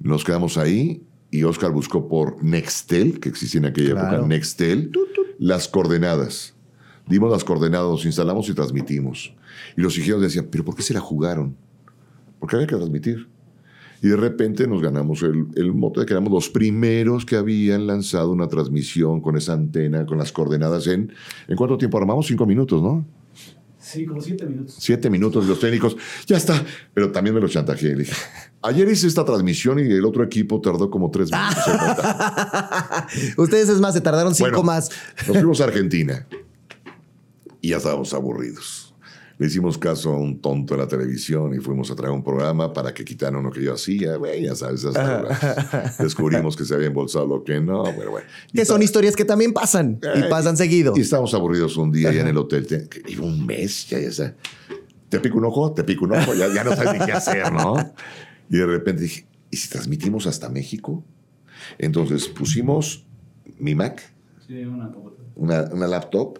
nos 0.00 0.24
quedamos 0.24 0.58
ahí 0.58 1.04
y 1.30 1.44
Oscar 1.44 1.70
buscó 1.70 2.08
por 2.08 2.42
Nextel, 2.42 3.20
que 3.20 3.28
existía 3.28 3.60
en 3.60 3.66
aquella 3.66 3.92
Claro. 3.92 4.08
época, 4.16 4.26
Nextel, 4.26 4.90
las 5.38 5.68
coordenadas. 5.68 6.54
Dimos 7.06 7.30
las 7.30 7.44
coordenadas, 7.44 7.86
nos 7.88 8.04
instalamos 8.04 8.48
y 8.48 8.54
transmitimos. 8.54 9.32
Y 9.76 9.80
los 9.80 9.96
ingenieros 9.96 10.22
decían, 10.22 10.48
¿pero 10.50 10.64
por 10.64 10.74
qué 10.74 10.82
se 10.82 10.92
la 10.92 10.98
jugaron? 11.00 11.54
Porque 12.40 12.56
había 12.56 12.66
que 12.66 12.74
transmitir. 12.74 13.28
Y 14.02 14.08
de 14.08 14.16
repente 14.16 14.66
nos 14.66 14.82
ganamos 14.82 15.22
el, 15.22 15.46
el 15.56 15.72
mote 15.74 16.00
de 16.00 16.06
que 16.06 16.14
éramos 16.14 16.32
los 16.32 16.48
primeros 16.48 17.26
que 17.26 17.36
habían 17.36 17.86
lanzado 17.86 18.30
una 18.30 18.48
transmisión 18.48 19.20
con 19.20 19.36
esa 19.36 19.52
antena, 19.52 20.06
con 20.06 20.18
las 20.18 20.32
coordenadas 20.32 20.86
en... 20.86 21.12
¿En 21.48 21.56
cuánto 21.56 21.76
tiempo 21.76 21.98
armamos? 21.98 22.26
Cinco 22.26 22.46
minutos, 22.46 22.82
¿no? 22.82 23.04
Sí, 23.78 24.06
como 24.06 24.20
siete 24.20 24.46
minutos. 24.46 24.76
Siete 24.78 25.10
minutos 25.10 25.44
y 25.44 25.48
los 25.48 25.58
técnicos, 25.58 25.96
ya 26.26 26.36
está. 26.36 26.64
Pero 26.94 27.10
también 27.10 27.34
me 27.34 27.40
lo 27.40 27.48
chantajeé. 27.48 27.88
Le 27.88 28.04
dije, 28.04 28.12
ayer 28.62 28.88
hice 28.88 29.06
esta 29.06 29.24
transmisión 29.24 29.78
y 29.80 29.82
el 29.82 30.04
otro 30.04 30.22
equipo 30.22 30.60
tardó 30.60 30.90
como 30.90 31.10
tres 31.10 31.30
minutos 31.32 31.66
en 31.66 31.86
montar". 31.86 33.06
Ustedes 33.36 33.68
es 33.68 33.80
más, 33.80 33.94
se 33.94 34.00
tardaron 34.00 34.34
cinco 34.34 34.50
Bueno, 34.50 34.62
más. 34.64 34.90
Nos 35.26 35.36
fuimos 35.36 35.60
a 35.60 35.64
Argentina 35.64 36.26
y 37.60 37.70
ya 37.70 37.78
estábamos 37.78 38.14
aburridos. 38.14 38.79
Le 39.40 39.46
hicimos 39.46 39.78
caso 39.78 40.12
a 40.12 40.18
un 40.18 40.38
tonto 40.38 40.74
en 40.74 40.80
la 40.80 40.86
televisión 40.86 41.54
y 41.54 41.60
fuimos 41.60 41.90
a 41.90 41.94
traer 41.96 42.12
un 42.12 42.22
programa 42.22 42.74
para 42.74 42.92
que 42.92 43.06
quitaran 43.06 43.42
lo 43.42 43.50
que 43.50 43.62
yo 43.64 43.72
hacía. 43.72 44.16
Güey, 44.16 44.42
ya 44.44 44.54
sabes, 44.54 44.84
hasta 44.84 45.94
descubrimos 45.98 46.54
que 46.56 46.66
se 46.66 46.74
había 46.74 46.88
embolsado 46.88 47.26
lo 47.26 47.42
que 47.42 47.58
no, 47.58 47.84
pero 47.96 48.10
bueno. 48.10 48.26
Que 48.52 48.66
son 48.66 48.82
historias 48.82 49.16
que 49.16 49.24
también 49.24 49.54
pasan 49.54 49.98
y 50.14 50.20
Eh, 50.20 50.24
pasan 50.28 50.58
seguido. 50.58 50.92
Y 50.94 51.00
estábamos 51.00 51.32
aburridos 51.32 51.78
un 51.78 51.90
día 51.90 52.12
ya 52.12 52.20
en 52.20 52.26
el 52.28 52.36
hotel. 52.36 52.66
Iba 53.08 53.24
un 53.24 53.46
mes, 53.46 53.88
ya, 53.88 53.98
ya 53.98 54.08
está. 54.08 54.36
Te 55.08 55.18
pico 55.20 55.38
un 55.38 55.46
ojo, 55.46 55.72
te 55.72 55.84
pico 55.84 56.04
un 56.04 56.12
ojo, 56.12 56.34
ya, 56.34 56.52
ya 56.54 56.62
no 56.62 56.76
sabes 56.76 57.00
ni 57.00 57.06
qué 57.06 57.12
hacer, 57.12 57.50
¿no? 57.50 57.74
Y 58.50 58.58
de 58.58 58.66
repente 58.66 59.04
dije, 59.04 59.26
¿y 59.50 59.56
si 59.56 59.70
transmitimos 59.70 60.26
hasta 60.26 60.50
México? 60.50 61.02
Entonces 61.78 62.28
pusimos 62.28 63.06
mi 63.58 63.74
Mac, 63.74 64.02
Sí, 64.46 64.64
una 64.64 64.90
computadora. 64.92 65.30
una, 65.36 65.62
una 65.72 65.86
laptop, 65.86 66.38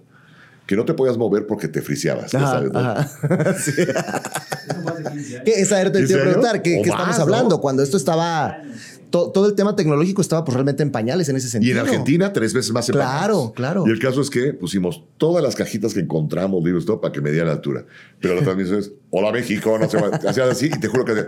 que 0.71 0.77
no 0.77 0.85
te 0.85 0.95
podías 0.95 1.17
mover 1.19 1.49
porque 1.49 1.67
te 1.67 1.83
friseabas, 1.83 2.33
Ajá, 2.33 2.47
sabes, 2.47 2.71
ajá. 2.73 3.55
Sí. 3.59 3.73
Eso 3.83 4.83
fue 4.83 4.93
hace 4.93 5.03
15 5.03 5.35
años. 5.35 5.43
Que 5.45 5.51
esa 5.61 5.81
era 5.81 5.91
te 5.91 5.99
¿En 5.99 6.09
iba 6.09 6.21
a 6.21 6.23
preguntar, 6.23 6.63
¿qué, 6.63 6.81
qué 6.85 6.91
estamos 6.91 7.19
hablando? 7.19 7.57
¿no? 7.57 7.61
Cuando 7.61 7.83
esto 7.83 7.97
estaba. 7.97 8.63
to- 9.11 9.31
todo 9.33 9.49
el 9.49 9.57
tema 9.57 9.75
tecnológico 9.75 10.23
estaba 10.23 10.45
pues, 10.45 10.55
realmente 10.55 10.85
en 10.85 10.93
pañales 10.93 11.29
en 11.29 11.35
ese 11.35 11.49
Y 11.49 11.51
sentido. 11.51 11.73
en 11.81 11.87
Argentina, 11.87 12.33
tres 12.33 12.55
veces 12.55 12.71
más 12.73 12.87
Claro, 12.87 13.01
separados. 13.03 13.53
claro. 13.55 13.85
Y 13.85 13.91
el 13.91 13.99
caso 13.99 14.21
es 14.21 14.31
que 14.31 14.53
pusimos 14.55 15.03
todas 15.19 15.43
las 15.43 15.57
cajitas 15.57 15.93
que 15.93 15.99
encontramos, 15.99 16.63
libros, 16.63 16.87
todo, 16.87 17.01
para 17.01 17.11
que 17.11 17.21
me 17.21 17.33
la 17.33 17.51
altura. 17.51 17.85
Pero 18.21 18.37
la 18.37 18.43
transmisión 18.43 18.79
es, 18.79 18.93
hola 19.11 19.33
México, 19.33 19.77
no 19.77 19.91
sé, 19.91 19.99
hacías 20.29 20.49
así, 20.49 20.67
y 20.67 20.79
te 20.79 20.87
juro 20.87 21.05
que 21.05 21.27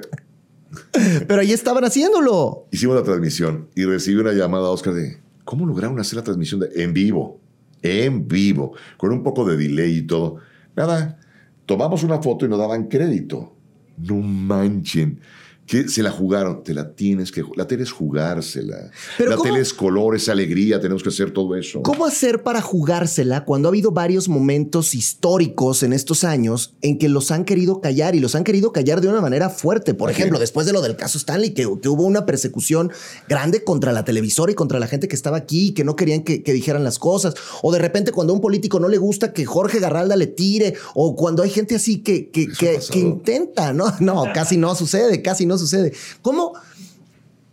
Pero 1.26 1.40
ahí 1.40 1.50
estaban 1.52 1.84
haciéndolo. 1.84 2.68
hicimos 2.70 2.94
la 2.94 3.02
transmisión 3.02 3.66
y 3.74 3.86
recibí 3.86 4.20
una 4.20 4.30
llamada 4.34 4.68
a 4.68 4.70
Oscar 4.70 4.94
de, 4.94 5.18
¿cómo 5.44 5.66
lograron 5.66 5.98
hacer 5.98 6.16
la 6.18 6.22
transmisión 6.22 6.60
de, 6.60 6.70
en 6.84 6.92
vivo? 6.94 7.40
En 7.82 8.28
vivo, 8.28 8.74
con 8.96 9.12
un 9.12 9.22
poco 9.22 9.44
de 9.44 9.56
delay 9.56 9.98
y 9.98 10.02
todo. 10.02 10.38
Nada, 10.76 11.18
tomamos 11.66 12.02
una 12.02 12.22
foto 12.22 12.46
y 12.46 12.48
nos 12.48 12.58
daban 12.58 12.88
crédito. 12.88 13.56
No 13.98 14.16
manchen. 14.16 15.20
Que 15.72 15.88
se 15.88 16.02
la 16.02 16.10
jugaron, 16.10 16.62
te 16.62 16.74
la 16.74 16.92
tienes 16.92 17.32
que 17.32 17.42
La 17.56 17.66
tele 17.66 17.84
es 17.84 17.92
jugársela. 17.92 18.90
Pero 19.16 19.30
la 19.30 19.38
tele 19.38 19.60
es 19.60 19.72
color, 19.72 20.14
es 20.14 20.28
alegría, 20.28 20.78
tenemos 20.78 21.02
que 21.02 21.08
hacer 21.08 21.30
todo 21.30 21.56
eso. 21.56 21.80
¿Cómo 21.80 22.04
hacer 22.04 22.42
para 22.42 22.60
jugársela 22.60 23.46
cuando 23.46 23.68
ha 23.68 23.70
habido 23.70 23.90
varios 23.90 24.28
momentos 24.28 24.94
históricos 24.94 25.82
en 25.82 25.94
estos 25.94 26.24
años 26.24 26.74
en 26.82 26.98
que 26.98 27.08
los 27.08 27.30
han 27.30 27.46
querido 27.46 27.80
callar 27.80 28.14
y 28.14 28.20
los 28.20 28.34
han 28.34 28.44
querido 28.44 28.70
callar 28.70 29.00
de 29.00 29.08
una 29.08 29.22
manera 29.22 29.48
fuerte? 29.48 29.94
Por 29.94 30.10
ejemplo, 30.10 30.38
después 30.38 30.66
de 30.66 30.74
lo 30.74 30.82
del 30.82 30.94
caso 30.94 31.16
Stanley, 31.16 31.54
que, 31.54 31.62
que 31.80 31.88
hubo 31.88 32.02
una 32.02 32.26
persecución 32.26 32.92
grande 33.26 33.64
contra 33.64 33.92
la 33.92 34.04
televisora 34.04 34.52
y 34.52 34.54
contra 34.54 34.78
la 34.78 34.88
gente 34.88 35.08
que 35.08 35.16
estaba 35.16 35.38
aquí 35.38 35.68
y 35.68 35.72
que 35.72 35.84
no 35.84 35.96
querían 35.96 36.22
que, 36.22 36.42
que 36.42 36.52
dijeran 36.52 36.84
las 36.84 36.98
cosas. 36.98 37.32
O 37.62 37.72
de 37.72 37.78
repente 37.78 38.12
cuando 38.12 38.34
a 38.34 38.36
un 38.36 38.42
político 38.42 38.78
no 38.78 38.90
le 38.90 38.98
gusta 38.98 39.32
que 39.32 39.46
Jorge 39.46 39.80
Garralda 39.80 40.16
le 40.16 40.26
tire. 40.26 40.74
O 40.94 41.16
cuando 41.16 41.42
hay 41.42 41.48
gente 41.48 41.76
así 41.76 42.02
que, 42.02 42.28
que, 42.28 42.48
que 42.48 42.98
intenta. 42.98 43.72
No, 43.72 43.86
no, 44.00 44.24
casi 44.34 44.58
no 44.58 44.74
sucede, 44.74 45.22
casi 45.22 45.46
no 45.46 45.56
sucede. 45.56 45.61
¿Cómo, 46.22 46.52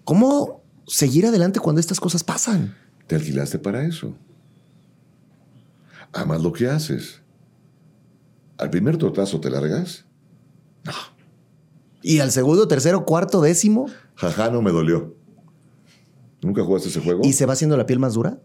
¿Cómo 0.04 0.64
seguir 0.88 1.26
adelante 1.26 1.60
cuando 1.60 1.80
estas 1.80 2.00
cosas 2.00 2.24
pasan? 2.24 2.76
Te 3.08 3.16
alquilaste 3.16 3.60
para 3.60 3.86
eso. 3.86 4.16
Amas 6.14 6.42
lo 6.42 6.52
que 6.52 6.68
haces. 6.68 7.22
Al 8.58 8.70
primer 8.70 8.98
tortazo 8.98 9.40
te 9.40 9.50
largas. 9.50 10.06
Y 12.02 12.20
al 12.20 12.32
segundo, 12.32 12.68
tercero, 12.68 13.06
cuarto, 13.06 13.42
décimo, 13.42 13.88
Jaja, 14.16 14.50
no 14.50 14.62
me 14.62 14.72
dolió. 14.72 15.16
¿Nunca 16.42 16.64
jugaste 16.64 16.90
ese 16.90 17.02
juego? 17.02 17.22
y 17.24 17.34
se 17.34 17.46
va 17.46 17.54
haciendo 17.54 17.78
la 17.78 17.86
piel 17.86 18.00
más 18.00 18.14
dura. 18.14 18.40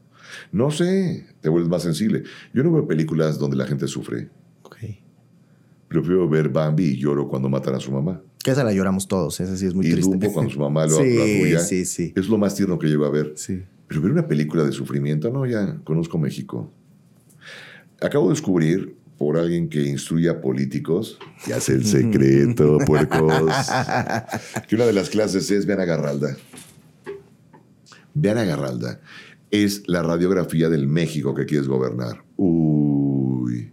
No 0.50 0.70
sé, 0.70 1.27
te 1.40 1.48
vuelves 1.48 1.68
más 1.68 1.83
sensible. 1.83 2.24
Yo 2.53 2.64
no 2.64 2.72
veo 2.72 2.87
películas 2.87 3.38
donde 3.38 3.57
la 3.57 3.66
gente 3.66 3.87
sufre. 3.88 4.31
Prefiero 5.88 6.29
ver 6.29 6.48
Bambi 6.48 6.87
y 6.87 6.96
lloro 6.98 7.29
cuando 7.29 7.48
matan 7.48 7.77
a 7.77 7.81
su 7.81 7.92
mamá. 7.92 8.20
Que 8.44 8.50
esa 8.50 8.62
la 8.62 8.74
lloramos 8.74 9.09
todos, 9.09 9.40
esa 9.40 9.57
sí 9.57 9.64
es 9.64 9.74
muy 9.74 9.87
y 9.87 9.92
triste. 9.92 10.11
Dumbo 10.11 10.30
cuando 10.30 10.52
su 10.52 10.61
mamá 10.61 10.85
lo 10.85 10.96
Sí, 10.98 11.54
sí, 11.61 11.85
sí. 11.87 12.12
Es 12.14 12.28
lo 12.28 12.37
más 12.37 12.54
tierno 12.54 12.78
que 12.78 12.88
llevo 12.88 13.07
a 13.07 13.11
ver. 13.11 13.33
Sí. 13.37 13.62
Pero 13.88 14.02
ver 14.02 14.12
una 14.12 14.28
película 14.28 14.64
de 14.64 14.72
sufrimiento, 14.72 15.30
no, 15.30 15.46
ya 15.46 15.78
conozco 15.83 16.18
México. 16.18 16.70
Acabo 18.02 18.26
de 18.26 18.35
descubrir 18.35 18.96
por 19.16 19.38
alguien 19.38 19.70
que 19.70 19.83
instruye 19.85 20.28
a 20.28 20.42
políticos, 20.42 21.18
ya 21.46 21.59
sé 21.59 21.72
el 21.72 21.87
secreto, 21.87 22.76
puercos, 22.87 23.33
que 24.68 24.74
una 24.74 24.85
de 24.85 24.92
las 24.92 25.09
clases 25.09 25.50
es 25.50 25.64
vean 25.64 25.80
a 25.80 25.87
Garralda. 25.87 26.37
Vean 28.12 28.37
a 28.37 28.44
Garralda. 28.44 29.00
Es 29.50 29.85
la 29.88 30.02
radiografía 30.02 30.68
del 30.68 30.87
México 30.87 31.35
que 31.35 31.46
quieres 31.46 31.66
gobernar. 31.66 32.22
Uy. 32.37 33.72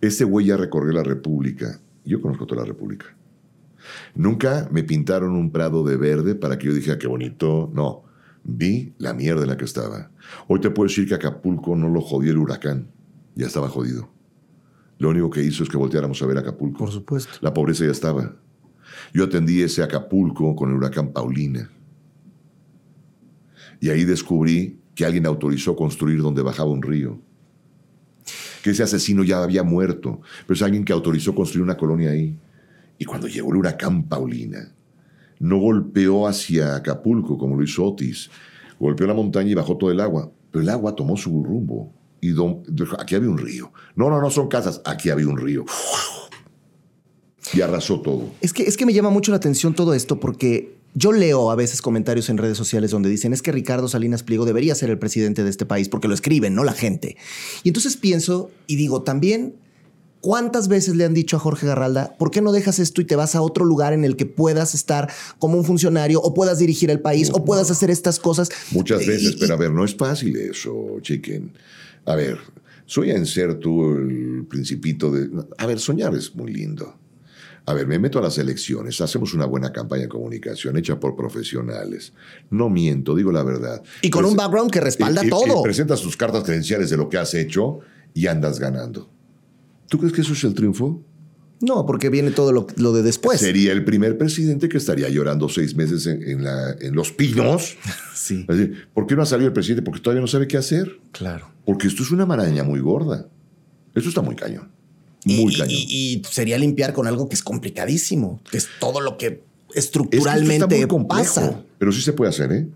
Ese 0.00 0.24
güey 0.24 0.46
ya 0.46 0.56
recorrió 0.56 0.92
la 0.94 1.04
República. 1.04 1.80
Yo 2.04 2.20
conozco 2.20 2.44
toda 2.44 2.62
la 2.62 2.66
República. 2.66 3.06
Nunca 4.14 4.68
me 4.70 4.82
pintaron 4.82 5.32
un 5.32 5.50
prado 5.50 5.84
de 5.84 5.96
verde 5.96 6.34
para 6.34 6.58
que 6.58 6.66
yo 6.66 6.74
dijera 6.74 6.98
qué 6.98 7.06
bonito. 7.06 7.70
No, 7.74 8.04
vi 8.42 8.94
la 8.98 9.14
mierda 9.14 9.42
en 9.42 9.48
la 9.48 9.56
que 9.56 9.64
estaba. 9.64 10.10
Hoy 10.48 10.60
te 10.60 10.70
puedo 10.70 10.88
decir 10.88 11.08
que 11.08 11.14
Acapulco 11.14 11.76
no 11.76 11.88
lo 11.88 12.00
jodió 12.00 12.32
el 12.32 12.38
huracán. 12.38 12.90
Ya 13.34 13.46
estaba 13.46 13.68
jodido. 13.68 14.10
Lo 14.98 15.10
único 15.10 15.30
que 15.30 15.42
hizo 15.42 15.62
es 15.62 15.68
que 15.68 15.76
volteáramos 15.76 16.20
a 16.22 16.26
ver 16.26 16.38
Acapulco. 16.38 16.78
Por 16.78 16.90
supuesto. 16.90 17.32
La 17.40 17.54
pobreza 17.54 17.84
ya 17.84 17.92
estaba. 17.92 18.36
Yo 19.14 19.24
atendí 19.24 19.62
ese 19.62 19.82
Acapulco 19.82 20.54
con 20.54 20.70
el 20.70 20.76
huracán 20.76 21.12
Paulina. 21.12 21.70
Y 23.80 23.88
ahí 23.88 24.04
descubrí 24.04 24.78
que 24.94 25.06
alguien 25.06 25.26
autorizó 25.26 25.74
construir 25.74 26.20
donde 26.20 26.42
bajaba 26.42 26.70
un 26.70 26.82
río. 26.82 27.18
Que 28.62 28.70
ese 28.70 28.82
asesino 28.82 29.24
ya 29.24 29.42
había 29.42 29.62
muerto, 29.62 30.20
pero 30.46 30.54
es 30.54 30.62
alguien 30.62 30.84
que 30.84 30.92
autorizó 30.92 31.34
construir 31.34 31.62
una 31.62 31.78
colonia 31.78 32.10
ahí. 32.10 32.38
Y 33.00 33.06
cuando 33.06 33.26
llegó 33.28 33.50
el 33.50 33.56
huracán 33.56 34.04
Paulina, 34.04 34.72
no 35.38 35.58
golpeó 35.58 36.28
hacia 36.28 36.76
Acapulco 36.76 37.38
como 37.38 37.56
lo 37.56 37.64
hizo 37.64 37.82
Otis. 37.84 38.30
Golpeó 38.78 39.06
la 39.06 39.14
montaña 39.14 39.50
y 39.50 39.54
bajó 39.54 39.76
todo 39.78 39.90
el 39.90 40.00
agua. 40.00 40.30
Pero 40.50 40.62
el 40.62 40.68
agua 40.68 40.94
tomó 40.94 41.16
su 41.16 41.42
rumbo. 41.42 41.92
Y 42.20 42.28
don- 42.32 42.62
aquí 42.98 43.14
había 43.14 43.30
un 43.30 43.38
río. 43.38 43.72
No, 43.96 44.10
no, 44.10 44.20
no 44.20 44.28
son 44.30 44.48
casas. 44.48 44.82
Aquí 44.84 45.08
había 45.08 45.26
un 45.26 45.38
río. 45.38 45.64
Y 47.54 47.62
arrasó 47.62 48.00
todo. 48.02 48.30
Es 48.42 48.52
que, 48.52 48.64
es 48.64 48.76
que 48.76 48.84
me 48.86 48.92
llama 48.92 49.10
mucho 49.10 49.30
la 49.30 49.38
atención 49.38 49.74
todo 49.74 49.94
esto 49.94 50.20
porque 50.20 50.76
yo 50.94 51.12
leo 51.12 51.50
a 51.50 51.54
veces 51.56 51.80
comentarios 51.80 52.28
en 52.28 52.36
redes 52.36 52.58
sociales 52.58 52.90
donde 52.90 53.08
dicen 53.08 53.32
es 53.32 53.40
que 53.42 53.50
Ricardo 53.50 53.88
Salinas 53.88 54.22
Pliego 54.22 54.44
debería 54.44 54.74
ser 54.74 54.90
el 54.90 54.98
presidente 54.98 55.42
de 55.42 55.50
este 55.50 55.64
país 55.64 55.88
porque 55.88 56.06
lo 56.06 56.14
escriben, 56.14 56.54
no 56.54 56.64
la 56.64 56.74
gente. 56.74 57.16
Y 57.64 57.70
entonces 57.70 57.96
pienso 57.96 58.50
y 58.66 58.76
digo 58.76 59.02
también, 59.02 59.54
¿cuántas 60.20 60.68
veces 60.68 60.96
le 60.96 61.04
han 61.04 61.14
dicho 61.14 61.36
a 61.36 61.40
Jorge 61.40 61.66
Garralda, 61.66 62.14
¿por 62.18 62.30
qué 62.30 62.40
no 62.42 62.52
dejas 62.52 62.78
esto 62.78 63.00
y 63.00 63.04
te 63.04 63.16
vas 63.16 63.34
a 63.34 63.42
otro 63.42 63.64
lugar 63.64 63.92
en 63.92 64.04
el 64.04 64.16
que 64.16 64.26
puedas 64.26 64.74
estar 64.74 65.10
como 65.38 65.56
un 65.58 65.64
funcionario 65.64 66.20
o 66.20 66.34
puedas 66.34 66.58
dirigir 66.58 66.90
el 66.90 67.00
país 67.00 67.30
o 67.32 67.44
puedas 67.44 67.70
hacer 67.70 67.90
estas 67.90 68.18
cosas? 68.18 68.50
Muchas 68.72 69.06
veces, 69.06 69.34
y- 69.34 69.36
pero 69.38 69.54
a 69.54 69.56
ver, 69.56 69.70
no 69.72 69.84
es 69.84 69.94
fácil 69.96 70.36
eso, 70.36 70.98
chicken. 71.02 71.52
A 72.06 72.14
ver, 72.16 72.38
soy 72.86 73.10
en 73.10 73.24
ser 73.26 73.58
tú 73.58 73.92
el 73.94 74.46
principito 74.48 75.10
de... 75.10 75.30
A 75.58 75.66
ver, 75.66 75.78
soñar 75.80 76.14
es 76.14 76.34
muy 76.34 76.52
lindo. 76.52 76.96
A 77.66 77.74
ver, 77.74 77.86
me 77.86 77.98
meto 77.98 78.18
a 78.18 78.22
las 78.22 78.36
elecciones, 78.38 79.00
hacemos 79.00 79.32
una 79.34 79.44
buena 79.46 79.70
campaña 79.72 80.02
de 80.02 80.08
comunicación 80.08 80.76
hecha 80.76 80.98
por 80.98 81.14
profesionales. 81.14 82.12
No 82.50 82.68
miento, 82.68 83.14
digo 83.14 83.30
la 83.30 83.42
verdad. 83.44 83.82
Y 84.02 84.10
con 84.10 84.22
Pues- 84.22 84.32
un 84.32 84.36
background 84.36 84.70
que 84.70 84.80
respalda 84.80 85.20
y- 85.22 85.26
y- 85.26 85.28
y 85.28 85.30
todo. 85.30 85.62
presentas 85.62 86.00
tus 86.00 86.16
cartas 86.16 86.42
credenciales 86.42 86.90
de 86.90 86.96
lo 86.96 87.08
que 87.08 87.18
has 87.18 87.32
hecho 87.34 87.78
y 88.14 88.26
andas 88.26 88.58
ganando. 88.58 89.08
¿Tú 89.90 89.98
crees 89.98 90.14
que 90.14 90.22
eso 90.22 90.32
es 90.32 90.42
el 90.44 90.54
triunfo? 90.54 91.02
No, 91.60 91.84
porque 91.84 92.08
viene 92.08 92.30
todo 92.30 92.52
lo, 92.52 92.66
lo 92.76 92.92
de 92.94 93.02
después. 93.02 93.38
Sería 93.40 93.72
el 93.72 93.84
primer 93.84 94.16
presidente 94.16 94.70
que 94.70 94.78
estaría 94.78 95.10
llorando 95.10 95.50
seis 95.50 95.74
meses 95.76 96.06
en, 96.06 96.22
en 96.26 96.42
la- 96.42 96.72
en 96.80 96.94
los 96.94 97.12
pinos. 97.12 97.76
Sí, 98.14 98.44
Así, 98.48 98.70
¿Por 98.94 99.06
qué 99.06 99.16
no 99.16 99.22
ha 99.22 99.26
salido 99.26 99.48
el 99.48 99.52
presidente? 99.54 99.82
Porque 99.82 100.00
todavía 100.00 100.20
no 100.20 100.26
sabe 100.26 100.46
qué 100.48 100.56
hacer. 100.56 100.98
claro. 101.12 101.48
Porque 101.66 101.86
esto 101.88 102.02
es 102.02 102.10
una 102.10 102.24
maraña 102.26 102.64
muy 102.64 102.80
gorda. 102.80 103.28
Esto 103.94 104.08
está 104.08 104.22
muy 104.22 104.36
cañón. 104.36 104.70
Muy 105.26 105.52
y, 105.54 105.58
cañón. 105.58 105.70
y- 105.70 105.86
y 106.16 106.22
sería 106.30 106.56
limpiar 106.58 106.92
con 106.94 107.06
algo 107.06 107.28
que 107.28 107.34
es 107.34 107.42
complicadísimo, 107.42 108.40
que 108.50 108.56
es 108.58 108.68
todo 108.78 109.00
lo 109.00 109.16
que 109.18 109.26
Es 109.26 109.32
que 109.72 109.78
estructuralmente 109.78 110.54
está 110.54 110.66
muy 110.68 110.86
complejo, 110.86 111.22
pasa. 111.24 111.62
Pero 111.78 111.92
sí 111.92 112.00
se 112.02 112.12
puede 112.12 112.30
hacer, 112.30 112.52
¿eh? 112.52 112.66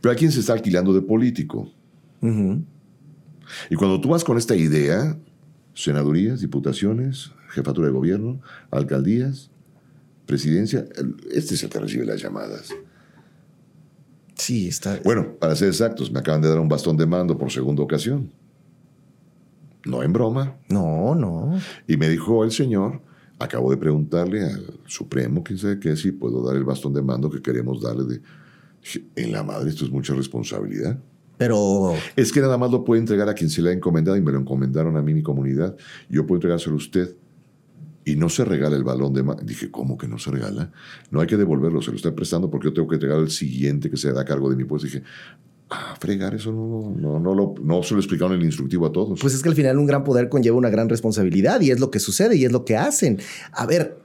Pero 0.00 0.12
hay 0.12 0.18
quien 0.18 0.30
se 0.32 0.40
está 0.40 0.52
alquilando 0.52 0.92
de 0.92 1.00
político. 1.02 1.72
Y 3.70 3.74
cuando 3.76 4.00
tú 4.00 4.08
vas 4.10 4.24
con 4.24 4.36
esta 4.38 4.54
idea, 4.56 5.16
senadurías, 5.78 6.40
diputaciones, 6.40 7.30
jefatura 7.50 7.86
de 7.86 7.92
gobierno, 7.92 8.40
alcaldías, 8.72 9.48
presidencia, 10.26 10.84
este 11.30 11.54
es 11.54 11.62
el 11.62 11.70
que 11.70 11.78
recibe 11.78 12.04
las 12.04 12.20
llamadas. 12.20 12.70
Sí, 14.34 14.66
está. 14.66 14.98
Bueno, 15.04 15.36
para 15.38 15.54
ser 15.54 15.68
exactos, 15.68 16.10
me 16.10 16.18
acaban 16.18 16.42
de 16.42 16.48
dar 16.48 16.58
un 16.58 16.68
bastón 16.68 16.96
de 16.96 17.06
mando 17.06 17.38
por 17.38 17.52
segunda 17.52 17.82
ocasión. 17.84 18.32
No 19.84 20.02
en 20.02 20.12
broma. 20.12 20.56
No, 20.68 21.14
no. 21.14 21.56
Y 21.86 21.96
me 21.96 22.08
dijo 22.08 22.42
el 22.42 22.50
señor, 22.50 23.00
acabo 23.38 23.70
de 23.70 23.76
preguntarle 23.76 24.44
al 24.44 24.80
Supremo, 24.86 25.44
quién 25.44 25.60
sabe 25.60 25.78
qué, 25.78 25.96
si 25.96 26.10
puedo 26.10 26.44
dar 26.44 26.56
el 26.56 26.64
bastón 26.64 26.92
de 26.92 27.02
mando 27.02 27.30
que 27.30 27.40
queremos 27.40 27.80
darle 27.80 28.04
de... 28.04 28.20
En 29.14 29.30
la 29.30 29.44
madre, 29.44 29.70
esto 29.70 29.84
es 29.84 29.92
mucha 29.92 30.12
responsabilidad. 30.14 30.98
Pero 31.38 31.94
Es 32.16 32.32
que 32.32 32.40
nada 32.40 32.58
más 32.58 32.70
lo 32.70 32.84
puede 32.84 33.00
entregar 33.00 33.28
a 33.28 33.34
quien 33.34 33.48
se 33.48 33.62
le 33.62 33.70
ha 33.70 33.72
encomendado 33.72 34.16
y 34.16 34.20
me 34.20 34.32
lo 34.32 34.40
encomendaron 34.40 34.96
a 34.96 35.02
mí, 35.02 35.14
mi 35.14 35.22
comunidad. 35.22 35.76
Yo 36.10 36.26
puedo 36.26 36.36
entregárselo 36.36 36.74
a 36.74 36.78
usted. 36.78 37.16
Y 38.04 38.16
no 38.16 38.30
se 38.30 38.44
regala 38.44 38.74
el 38.74 38.84
balón 38.84 39.12
de. 39.12 39.22
Dije, 39.44 39.70
¿cómo 39.70 39.98
que 39.98 40.08
no 40.08 40.18
se 40.18 40.30
regala? 40.30 40.72
No 41.10 41.20
hay 41.20 41.26
que 41.26 41.36
devolverlo, 41.36 41.82
se 41.82 41.90
lo 41.90 41.96
estoy 41.96 42.12
prestando 42.12 42.50
porque 42.50 42.68
yo 42.68 42.72
tengo 42.72 42.88
que 42.88 42.94
entregar 42.94 43.18
al 43.18 43.30
siguiente 43.30 43.90
que 43.90 43.98
se 43.98 44.12
da 44.12 44.24
cargo 44.24 44.48
de 44.48 44.56
mi 44.56 44.64
puesto. 44.64 44.86
Dije, 44.86 45.02
ah, 45.68 45.94
fregar, 46.00 46.34
eso 46.34 46.50
no, 46.50 46.94
no, 46.96 47.20
no, 47.20 47.34
lo, 47.34 47.54
no 47.62 47.82
se 47.82 47.92
lo 47.92 48.00
explicaron 48.00 48.32
en 48.32 48.40
el 48.40 48.46
instructivo 48.46 48.86
a 48.86 48.92
todos. 48.92 49.20
pues 49.20 49.34
es 49.34 49.42
que 49.42 49.50
al 49.50 49.54
final 49.54 49.78
un 49.78 49.86
gran 49.86 50.04
poder 50.04 50.30
conlleva 50.30 50.56
una 50.56 50.70
gran 50.70 50.88
responsabilidad 50.88 51.60
y 51.60 51.70
es 51.70 51.80
lo 51.80 51.90
que 51.90 52.00
sucede 52.00 52.36
y 52.36 52.46
es 52.46 52.52
lo 52.52 52.64
que 52.64 52.78
hacen. 52.78 53.18
A 53.52 53.66
ver, 53.66 53.98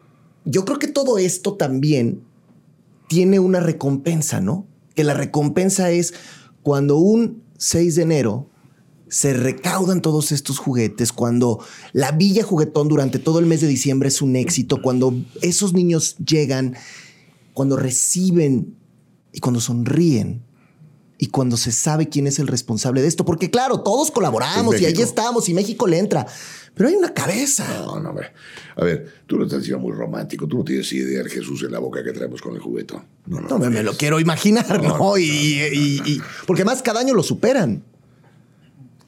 yo 0.43 0.65
creo 0.65 0.79
que 0.79 0.87
todo 0.87 1.17
esto 1.17 1.53
también 1.53 2.21
tiene 3.07 3.39
una 3.39 3.59
recompensa, 3.59 4.41
¿no? 4.41 4.67
Que 4.95 5.03
la 5.03 5.13
recompensa 5.13 5.91
es 5.91 6.13
cuando 6.63 6.97
un 6.97 7.43
6 7.57 7.95
de 7.95 8.01
enero 8.01 8.49
se 9.09 9.33
recaudan 9.33 10.01
todos 10.01 10.31
estos 10.31 10.57
juguetes, 10.57 11.11
cuando 11.13 11.59
la 11.91 12.11
Villa 12.11 12.43
Juguetón 12.43 12.87
durante 12.87 13.19
todo 13.19 13.37
el 13.37 13.45
mes 13.45 13.61
de 13.61 13.67
diciembre 13.67 14.07
es 14.07 14.23
un 14.23 14.35
éxito, 14.35 14.81
cuando 14.81 15.13
esos 15.41 15.73
niños 15.73 16.15
llegan, 16.17 16.75
cuando 17.53 17.75
reciben 17.75 18.75
y 19.31 19.39
cuando 19.39 19.61
sonríen 19.61 20.41
y 21.19 21.27
cuando 21.27 21.57
se 21.57 21.71
sabe 21.71 22.09
quién 22.09 22.25
es 22.25 22.39
el 22.39 22.47
responsable 22.47 23.03
de 23.03 23.07
esto, 23.07 23.23
porque 23.23 23.51
claro, 23.51 23.81
todos 23.81 24.09
colaboramos 24.09 24.81
y 24.81 24.85
ahí 24.85 24.99
estamos 24.99 25.47
y 25.47 25.53
México 25.53 25.85
le 25.85 25.99
entra, 25.99 26.25
pero 26.75 26.89
hay 26.89 26.95
una 26.95 27.13
cabeza. 27.13 27.65
No, 27.85 27.99
no, 27.99 28.09
a 28.09 28.13
ver. 28.13 28.33
A 28.75 28.83
ver, 28.83 29.13
tú 29.27 29.37
lo 29.37 29.45
estás 29.45 29.59
diciendo 29.59 29.81
muy 29.81 29.91
romántico. 29.95 30.47
Tú 30.47 30.57
no 30.57 30.63
tienes 30.63 30.91
idea 30.93 31.19
del 31.19 31.29
Jesús 31.29 31.61
en 31.63 31.71
la 31.71 31.79
boca 31.79 32.03
que 32.03 32.11
traemos 32.11 32.41
con 32.41 32.55
el 32.55 32.59
jugueto. 32.61 33.03
No, 33.27 33.39
no. 33.41 33.47
No, 33.49 33.59
me, 33.59 33.69
me 33.69 33.83
lo 33.83 33.93
quiero 33.93 34.19
imaginar, 34.19 34.81
¿no? 34.81 34.97
No, 34.97 35.17
y, 35.17 35.23
y- 35.23 36.01
y- 36.05 36.21
porque 36.47 36.65
más 36.65 36.81
cada 36.81 36.99
año 36.99 37.13
lo 37.13 37.21
superan. 37.23 37.83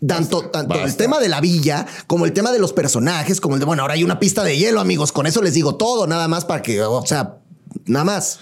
Tanto, 0.06 0.50
tanto 0.50 0.76
el 0.76 0.96
tema 0.98 1.20
de 1.20 1.30
la 1.30 1.42
villa, 1.42 1.88
como 2.06 2.26
el 2.26 2.34
tema 2.34 2.52
de 2.52 2.60
los 2.60 2.74
personajes, 2.74 3.42
como 3.42 3.56
el 3.56 3.60
de, 3.60 3.66
bueno, 3.66 3.82
ahora 3.82 3.96
hay 3.96 4.04
una 4.04 4.20
pista 4.20 4.44
de 4.44 4.56
hielo, 4.58 4.80
amigos. 4.80 5.12
Con 5.12 5.26
eso 5.26 5.42
les 5.42 5.54
digo 5.56 5.78
todo, 5.78 6.06
nada 6.06 6.28
más 6.28 6.46
para 6.46 6.62
que, 6.62 6.84
o 6.84 7.04
sea, 7.06 7.40
nada 7.86 8.06
más. 8.06 8.40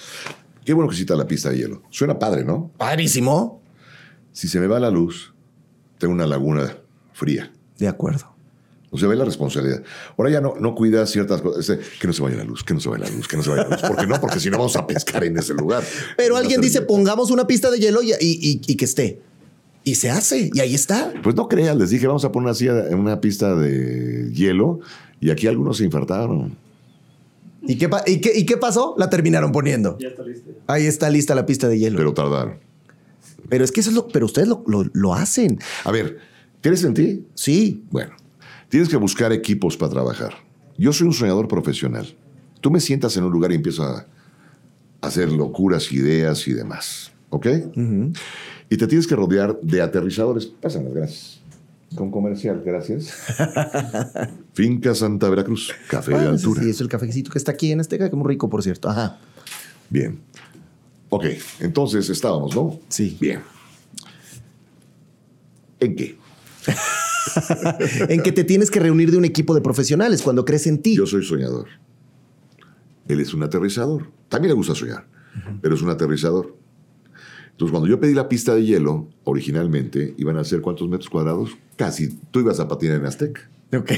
Qué 0.65 0.73
bueno 0.73 0.89
que 0.89 0.97
cita 0.97 1.15
la 1.15 1.25
pista 1.27 1.49
de 1.51 1.57
hielo. 1.59 1.83
Suena 1.89 2.19
padre, 2.19 2.43
¿no? 2.43 2.71
Padrísimo. 2.77 3.61
Si 4.33 4.47
se 4.49 4.59
me 4.59 4.67
va 4.67 4.79
la 4.79 4.89
luz, 4.89 5.33
tengo 5.99 6.13
una 6.13 6.27
laguna 6.27 6.75
fría. 7.13 7.51
De 7.77 7.87
acuerdo. 7.87 8.32
O 8.93 8.97
sea, 8.99 9.07
ve 9.09 9.15
la 9.15 9.25
responsabilidad. 9.25 9.81
Ahora 10.17 10.29
ya 10.29 10.39
no, 10.39 10.53
no 10.59 10.75
cuidas 10.75 11.09
ciertas 11.09 11.41
cosas. 11.41 11.67
Este, 11.67 11.83
Que 11.99 12.05
no 12.07 12.13
se 12.13 12.21
vaya 12.21 12.37
la 12.37 12.43
luz, 12.43 12.63
que 12.63 12.73
no 12.75 12.79
se 12.79 12.87
vaya 12.89 13.05
la 13.05 13.09
luz, 13.09 13.27
que 13.27 13.35
no 13.35 13.43
se 13.43 13.49
vaya 13.49 13.63
la 13.63 13.69
luz. 13.75 13.81
¿Por 13.81 13.95
qué 13.97 14.05
no? 14.07 14.21
Porque 14.21 14.39
si 14.39 14.49
no 14.51 14.57
vamos 14.59 14.75
a 14.75 14.85
pescar 14.87 15.23
en 15.23 15.35
ese 15.37 15.53
lugar. 15.55 15.83
Pero 16.15 16.37
alguien 16.37 16.61
dice, 16.61 16.79
bien. 16.79 16.87
pongamos 16.87 17.31
una 17.31 17.47
pista 17.47 17.71
de 17.71 17.79
hielo 17.79 18.03
y, 18.03 18.11
y- 18.11 18.15
y- 18.21 18.61
y 18.67 18.75
que 18.75 18.85
esté. 18.85 19.19
Y 19.83 19.95
se 19.95 20.09
hace, 20.11 20.49
y 20.53 20.59
ahí 20.61 20.75
está. 20.75 21.11
Pues 21.23 21.35
no 21.35 21.47
creas, 21.49 21.75
les 21.75 21.89
dije, 21.89 22.07
vamos 22.07 22.23
a 22.23 22.31
poner 22.31 22.45
una, 22.45 22.53
silla- 22.53 22.95
una 22.95 23.19
pista 23.19 23.55
de 23.55 24.31
hielo 24.33 24.79
y 25.19 25.29
aquí 25.31 25.47
algunos 25.47 25.77
se 25.77 25.83
infartaron. 25.85 26.55
¿Y 27.63 27.77
qué, 27.77 27.89
y 28.07 28.21
qué- 28.21 28.37
y 28.37 28.45
qué 28.45 28.57
pasó? 28.57 28.93
La 28.97 29.09
terminaron 29.09 29.51
poniendo. 29.51 29.97
Ya 29.99 30.09
está 30.09 30.21
listo. 30.23 30.51
Ahí 30.67 30.85
está 30.85 31.09
lista 31.09 31.33
la 31.33 31.45
pista 31.45 31.67
de 31.67 31.79
hielo. 31.79 31.97
Pero, 31.97 32.13
Pero 32.13 32.29
tardaron. 32.29 32.59
es 33.49 33.71
que 33.71 33.79
eso 33.81 33.89
es 33.89 33.95
lo, 33.95 34.07
pero 34.07 34.25
ustedes 34.25 34.47
lo, 34.47 34.63
lo- 34.67 34.85
lo 34.93 35.13
hacen. 35.13 35.59
A 35.83 35.91
ver, 35.91 36.17
¿crees 36.61 36.83
en 36.83 36.93
ti? 36.93 37.25
Sí. 37.35 37.83
Bueno, 37.89 38.15
tienes 38.73 38.89
que 38.89 38.97
buscar 38.97 39.31
equipos 39.31 39.77
para 39.77 39.91
trabajar. 39.91 40.33
Yo 40.79 40.91
soy 40.93 41.05
un 41.05 41.13
soñador 41.13 41.47
profesional. 41.47 42.07
Tú 42.59 42.71
me 42.71 42.79
sientas 42.79 43.15
en 43.17 43.23
un 43.23 43.31
lugar 43.31 43.51
y 43.51 43.55
empiezo 43.55 43.83
a 43.83 44.07
hacer 44.99 45.31
locuras, 45.31 45.91
ideas 45.91 46.47
y 46.47 46.53
demás. 46.53 47.11
¿Ok? 47.29 47.45
Y 48.71 48.77
te 48.77 48.87
tienes 48.87 49.05
que 49.05 49.15
rodear 49.15 49.59
de 49.61 49.79
aterrizadores. 49.79 50.47
Pásalas, 50.47 50.91
gracias. 50.91 51.39
Con 51.95 52.09
comercial, 52.09 52.63
gracias. 52.65 53.13
Finca 54.53 54.95
Santa 54.95 55.29
Veracruz, 55.29 55.71
café 55.87 56.17
de 56.17 56.25
Ah, 56.25 56.29
altura. 56.29 56.63
Sí, 56.63 56.71
es 56.71 56.81
el 56.81 56.87
cafecito 56.87 57.29
que 57.29 57.37
está 57.37 57.51
aquí 57.51 57.71
en 57.71 57.79
este 57.79 57.99
que 57.99 58.09
muy 58.15 58.27
rico, 58.27 58.49
por 58.49 58.63
cierto. 58.63 58.89
Ajá. 58.89 59.19
Bien. 59.91 60.19
Ok, 61.09 61.25
entonces 61.59 62.09
estábamos, 62.09 62.55
¿no? 62.55 62.79
Sí. 62.89 63.15
Bien. 63.21 63.41
¿En 65.79 65.95
qué? 65.95 66.17
en 68.09 68.21
que 68.21 68.31
te 68.31 68.43
tienes 68.43 68.71
que 68.71 68.79
reunir 68.79 69.11
de 69.11 69.17
un 69.17 69.25
equipo 69.25 69.53
de 69.55 69.61
profesionales 69.61 70.21
cuando 70.21 70.45
crees 70.45 70.67
en 70.67 70.81
ti. 70.81 70.95
Yo 70.95 71.05
soy 71.05 71.23
soñador. 71.23 71.67
Él 73.07 73.19
es 73.19 73.33
un 73.33 73.43
aterrizador. 73.43 74.11
También 74.29 74.49
le 74.49 74.55
gusta 74.55 74.75
soñar, 74.75 75.07
pero 75.61 75.75
es 75.75 75.81
un 75.81 75.89
aterrizador. 75.89 76.55
Entonces, 77.51 77.71
cuando 77.71 77.87
yo 77.87 77.99
pedí 77.99 78.13
la 78.13 78.27
pista 78.27 78.55
de 78.55 78.65
hielo, 78.65 79.09
originalmente 79.25 80.15
iban 80.17 80.37
a 80.37 80.43
ser 80.43 80.61
cuántos 80.61 80.89
metros 80.89 81.09
cuadrados? 81.09 81.51
Casi. 81.75 82.17
Tú 82.31 82.39
ibas 82.39 82.59
a 82.59 82.67
patinar 82.67 82.97
en 82.97 83.05
Azteca. 83.05 83.49
Ok. 83.77 83.91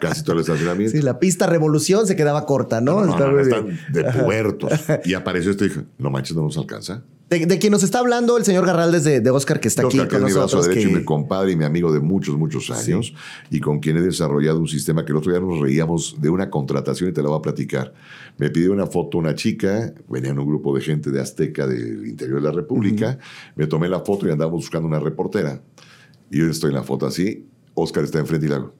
Casi 0.00 0.22
todo 0.22 0.34
el 0.34 0.40
estacionamiento. 0.40 0.96
Sí, 0.96 1.02
la 1.02 1.18
pista 1.18 1.46
Revolución 1.46 2.06
se 2.06 2.16
quedaba 2.16 2.46
corta, 2.46 2.80
¿no? 2.80 3.04
No, 3.04 3.12
Está 3.12 3.26
no, 3.26 3.32
muy 3.32 3.42
están 3.42 3.66
bien. 3.66 3.78
de 3.92 4.04
puertos. 4.22 4.72
Y 5.04 5.14
apareció 5.14 5.50
esto 5.50 5.64
y 5.64 5.68
dije, 5.68 5.84
no 5.98 6.10
manches, 6.10 6.36
no 6.36 6.42
nos 6.42 6.56
alcanza. 6.58 7.02
De, 7.30 7.44
de 7.44 7.58
quien 7.58 7.72
nos 7.72 7.82
está 7.82 7.98
hablando 7.98 8.38
el 8.38 8.44
señor 8.46 8.64
Garraldes 8.64 9.04
de, 9.04 9.20
de 9.20 9.30
Oscar, 9.30 9.60
que 9.60 9.68
está 9.68 9.86
Oscar, 9.86 10.06
aquí 10.06 10.08
que 10.10 10.16
es 10.16 10.22
con 10.22 10.28
mi 10.28 10.32
brazo 10.32 10.56
nosotros. 10.56 10.68
derecho 10.68 10.88
y 10.88 10.92
que- 10.92 10.98
mi 11.00 11.04
compadre 11.04 11.52
y 11.52 11.56
mi 11.56 11.64
amigo 11.64 11.92
de 11.92 12.00
muchos, 12.00 12.36
muchos 12.38 12.70
años, 12.70 13.12
y 13.50 13.60
con 13.60 13.80
quien 13.80 13.98
he 13.98 14.00
desarrollado 14.00 14.58
un 14.58 14.68
sistema 14.68 15.04
que 15.04 15.12
el 15.12 15.18
otro 15.18 15.32
día 15.32 15.40
nos 15.40 15.60
reíamos 15.60 16.16
de 16.20 16.30
una 16.30 16.48
contratación 16.48 17.10
y 17.10 17.12
te 17.12 17.22
la 17.22 17.28
voy 17.28 17.38
a 17.38 17.42
platicar. 17.42 17.92
Me 18.38 18.48
pidió 18.48 18.72
una 18.72 18.86
foto 18.86 19.18
una 19.18 19.34
chica, 19.34 19.92
venía 20.08 20.30
en 20.30 20.38
un 20.38 20.46
grupo 20.46 20.74
de 20.74 20.80
gente 20.80 21.10
de 21.10 21.20
Azteca 21.20 21.66
del 21.66 22.06
interior 22.06 22.40
de 22.40 22.48
la 22.48 22.52
República, 22.52 23.18
me 23.56 23.66
tomé 23.66 23.90
la 23.90 24.00
foto 24.00 24.26
y 24.26 24.30
andábamos 24.30 24.60
buscando 24.62 24.88
una 24.88 24.98
reportera. 25.00 25.60
Y 26.30 26.38
yo 26.38 26.46
estoy 26.46 26.70
en 26.70 26.76
la 26.76 26.82
foto 26.82 27.06
así, 27.06 27.46
Oscar 27.80 28.04
está 28.04 28.18
enfrente 28.18 28.46
y 28.46 28.48
le 28.50 28.54
hago. 28.56 28.74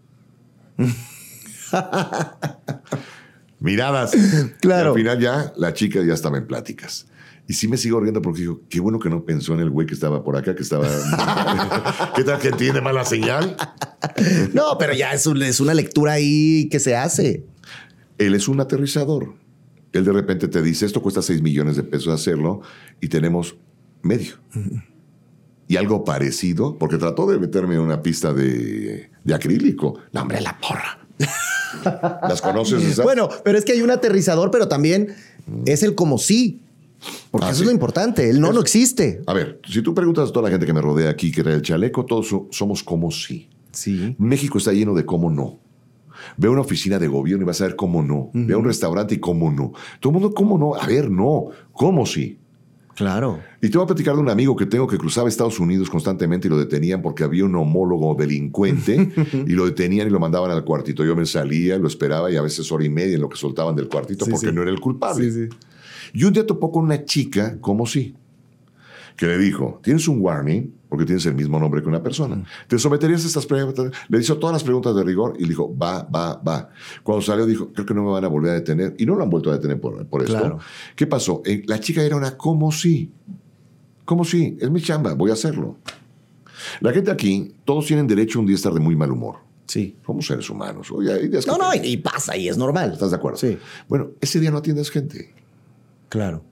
Miradas. 3.61 4.13
Claro. 4.61 4.91
Y 4.91 4.91
al 4.91 4.95
final 4.99 5.19
ya 5.21 5.53
la 5.57 5.73
chica 5.73 6.01
ya 6.05 6.15
estaba 6.15 6.39
en 6.39 6.47
pláticas. 6.47 7.07
Y 7.49 7.55
sí 7.55 7.67
me 7.67 7.77
sigo 7.79 7.99
riendo 7.99 8.21
porque 8.21 8.41
digo, 8.41 8.61
qué 8.69 8.79
bueno 8.79 8.99
que 8.99 9.09
no 9.09 9.25
pensó 9.25 9.55
en 9.55 9.61
el 9.61 9.71
güey 9.71 9.87
que 9.87 9.95
estaba 9.95 10.23
por 10.23 10.37
acá, 10.37 10.55
que 10.55 10.63
estaba... 10.63 10.87
¿Qué 12.15 12.23
tal 12.25 12.39
que 12.39 12.53
tiene 12.53 12.81
mala 12.81 13.05
señal? 13.05 13.57
No, 14.53 14.77
pero 14.79 14.93
ya 14.93 15.13
es, 15.13 15.27
un- 15.27 15.43
es 15.43 15.59
una 15.59 15.73
lectura 15.75 16.13
ahí 16.13 16.69
que 16.71 16.79
se 16.79 16.95
hace. 16.95 17.47
Él 18.19 18.35
es 18.35 18.49
un 18.49 18.61
aterrizador. 18.61 19.35
Él 19.93 20.05
de 20.05 20.13
repente 20.13 20.47
te 20.49 20.61
dice, 20.61 20.85
esto 20.85 21.01
cuesta 21.01 21.23
6 21.23 21.41
millones 21.41 21.77
de 21.77 21.83
pesos 21.85 22.13
hacerlo 22.13 22.61
y 23.01 23.09
tenemos 23.09 23.57
medio. 24.03 24.35
Y 25.69 25.77
algo 25.77 26.03
parecido, 26.05 26.77
porque 26.79 26.97
trató 26.97 27.27
de 27.31 27.39
meterme 27.39 27.75
en 27.75 27.83
una 27.83 28.03
pista 28.03 28.33
de, 28.33 29.11
de 29.23 29.35
acrílico. 29.35 29.99
No, 30.13 30.23
hombre, 30.23 30.41
la 30.41 30.59
porra. 30.59 30.99
¿Las 32.29 32.41
conoces 32.41 32.83
esas? 32.85 33.05
Bueno, 33.05 33.29
pero 33.45 33.59
es 33.59 33.65
que 33.65 33.73
hay 33.73 33.83
un 33.83 33.91
aterrizador, 33.91 34.51
pero 34.51 34.67
también 34.69 35.15
es 35.67 35.83
el 35.83 35.95
como 35.95 36.19
sí. 36.19 36.63
Porque 37.31 37.47
Ah, 37.47 37.51
eso 37.51 37.59
sí. 37.59 37.63
es 37.63 37.67
lo 37.67 37.73
importante. 37.73 38.29
El 38.31 38.41
no 38.41 38.53
no 38.53 38.61
existe. 38.61 39.21
A 39.27 39.33
ver, 39.35 39.61
si 39.69 39.83
tú 39.83 39.95
preguntas 39.95 40.31
a 40.31 40.33
toda 40.33 40.45
la 40.45 40.51
gente 40.51 40.67
que 40.67 40.73
me 40.73 40.81
rodea 40.81 41.11
aquí 41.11 41.31
que 41.31 41.43
era 41.43 41.53
el 41.55 41.63
chaleco, 41.63 42.05
todos 42.05 42.29
so- 42.29 42.49
somos 42.51 42.83
como 42.83 43.11
sí. 43.11 43.49
Sí. 43.71 44.17
México 44.19 44.59
está 44.59 44.73
lleno 44.73 44.95
de 44.95 45.05
cómo 45.05 45.31
no. 45.31 45.59
Ve 46.37 46.49
a 46.49 46.51
una 46.51 46.63
oficina 46.63 46.99
de 46.99 47.07
gobierno 47.07 47.45
y 47.45 47.47
vas 47.47 47.61
a 47.61 47.65
ver 47.65 47.77
cómo 47.77 48.03
no. 48.03 48.31
Ve 48.33 48.55
a 48.55 48.57
un 48.57 48.65
restaurante 48.65 49.15
y 49.15 49.19
cómo 49.21 49.53
no. 49.53 49.73
Todo 50.01 50.11
el 50.13 50.21
mundo, 50.21 50.35
¿cómo 50.35 50.59
no? 50.59 50.75
A 50.75 50.87
ver, 50.87 51.09
no. 51.11 51.49
¿Cómo 51.73 52.05
sí? 52.07 52.39
Claro. 52.99 53.41
Y 53.63 53.69
te 53.69 53.79
voy 53.79 53.85
a 53.85 53.87
platicar 53.87 54.17
de 54.17 54.21
un 54.21 54.29
amigo 54.29 54.57
que 54.57 54.67
tengo 54.67 54.89
que 54.89 54.99
cruzaba 54.99 55.29
Estados 55.29 55.61
Unidos 55.61 55.89
constantemente 55.89 56.49
y 56.49 56.51
lo 56.51 56.59
detenían 56.59 57.01
porque 57.01 57.23
había 57.23 57.45
un 57.45 57.55
homólogo 57.55 58.17
delincuente 58.17 59.13
y 59.47 59.53
lo 59.53 59.67
detenían 59.67 60.09
y 60.09 60.11
lo 60.11 60.19
mandaban 60.19 60.51
al 60.51 60.65
cuartito. 60.65 61.05
Yo 61.05 61.15
me 61.15 61.25
salía, 61.25 61.79
lo 61.79 61.87
esperaba 61.87 62.29
y 62.29 62.35
a 62.35 62.43
veces 62.43 62.73
hora 62.73 62.85
y 62.85 62.89
media 62.89 63.15
en 63.15 63.21
lo 63.21 63.29
que 63.29 63.37
soltaban 63.37 63.77
del 63.77 63.87
cuartito 63.89 64.25
Sí, 64.25 64.33
porque 64.33 64.49
sí. 64.49 64.53
no 64.53 64.63
era 64.63 64.73
el 64.73 64.81
culpable. 64.81 65.31
Sí. 65.31 65.49
Y 66.13 66.25
un 66.25 66.33
día 66.33 66.45
topó 66.45 66.73
con 66.73 66.87
una 66.87 67.05
chica, 67.05 67.57
como 67.61 67.87
sí, 67.87 68.17
que 69.17 69.27
le 69.27 69.39
dijo, 69.39 69.81
tienes 69.81 70.09
un 70.09 70.21
warning 70.21 70.75
porque 70.89 71.05
tienes 71.05 71.27
el 71.27 71.35
mismo 71.35 71.59
nombre 71.59 71.83
que 71.83 71.89
una 71.89 72.03
persona. 72.03 72.43
¿Te 72.67 72.79
someterías 72.79 73.25
a 73.25 73.27
estas 73.27 73.47
preguntas? 73.47 73.93
Le 74.09 74.19
hizo 74.19 74.39
todas 74.39 74.55
las 74.55 74.65
preguntas 74.65 74.95
de 74.95 75.05
rigor 75.05 75.35
y 75.39 75.43
le 75.43 75.49
dijo, 75.51 75.77
va, 75.77 76.03
va, 76.03 76.37
va. 76.37 76.71
Cuando 77.03 77.23
salió 77.23 77.45
dijo, 77.45 77.73
creo 77.73 77.85
que 77.85 77.95
no 77.95 78.05
me 78.05 78.11
van 78.11 78.25
a 78.25 78.29
volver 78.29 78.53
a 78.53 78.55
detener. 78.55 78.95
Y 78.99 79.05
no 79.05 79.15
lo 79.15 79.23
han 79.23 79.31
vuelto 79.31 79.51
a 79.51 79.55
detener 79.55 79.81
por, 79.81 80.07
por 80.07 80.23
esto. 80.23 80.39
Claro. 80.39 80.59
¿Qué 80.97 81.07
pasó? 81.07 81.43
Eh, 81.45 81.63
la 81.67 81.79
chica 81.79 82.03
era 82.03 82.17
una 82.17 82.37
como 82.37 82.73
sí. 82.73 83.13
Como 84.05 84.25
sí, 84.25 84.57
es 84.61 84.71
mi 84.71 84.81
chamba, 84.81 85.13
voy 85.13 85.31
a 85.31 85.35
hacerlo. 85.35 85.77
La 86.81 86.93
gente 86.93 87.11
aquí, 87.11 87.55
todos 87.65 87.87
tienen 87.87 88.07
derecho 88.07 88.39
a 88.39 88.41
un 88.41 88.47
día 88.47 88.55
a 88.55 88.57
estar 88.57 88.73
de 88.73 88.81
muy 88.81 88.97
mal 88.97 89.13
humor. 89.13 89.37
Sí. 89.67 89.97
Somos 90.07 90.27
seres 90.27 90.49
humanos. 90.49 90.91
Oye, 90.91 91.13
hay 91.13 91.29
días 91.29 91.45
que 91.45 91.51
No, 91.51 91.59
no, 91.59 91.75
y 91.75 91.99
pasa 91.99 92.35
y 92.37 92.49
es 92.49 92.57
normal. 92.57 92.93
¿Estás 92.95 93.11
de 93.11 93.17
acuerdo? 93.17 93.37
Sí. 93.37 93.59
Bueno, 93.87 94.13
ese 94.21 94.41
día 94.41 94.51
no 94.51 94.59
atiendes 94.59 94.91
gente. 94.91 95.35
Claro. 96.09 96.43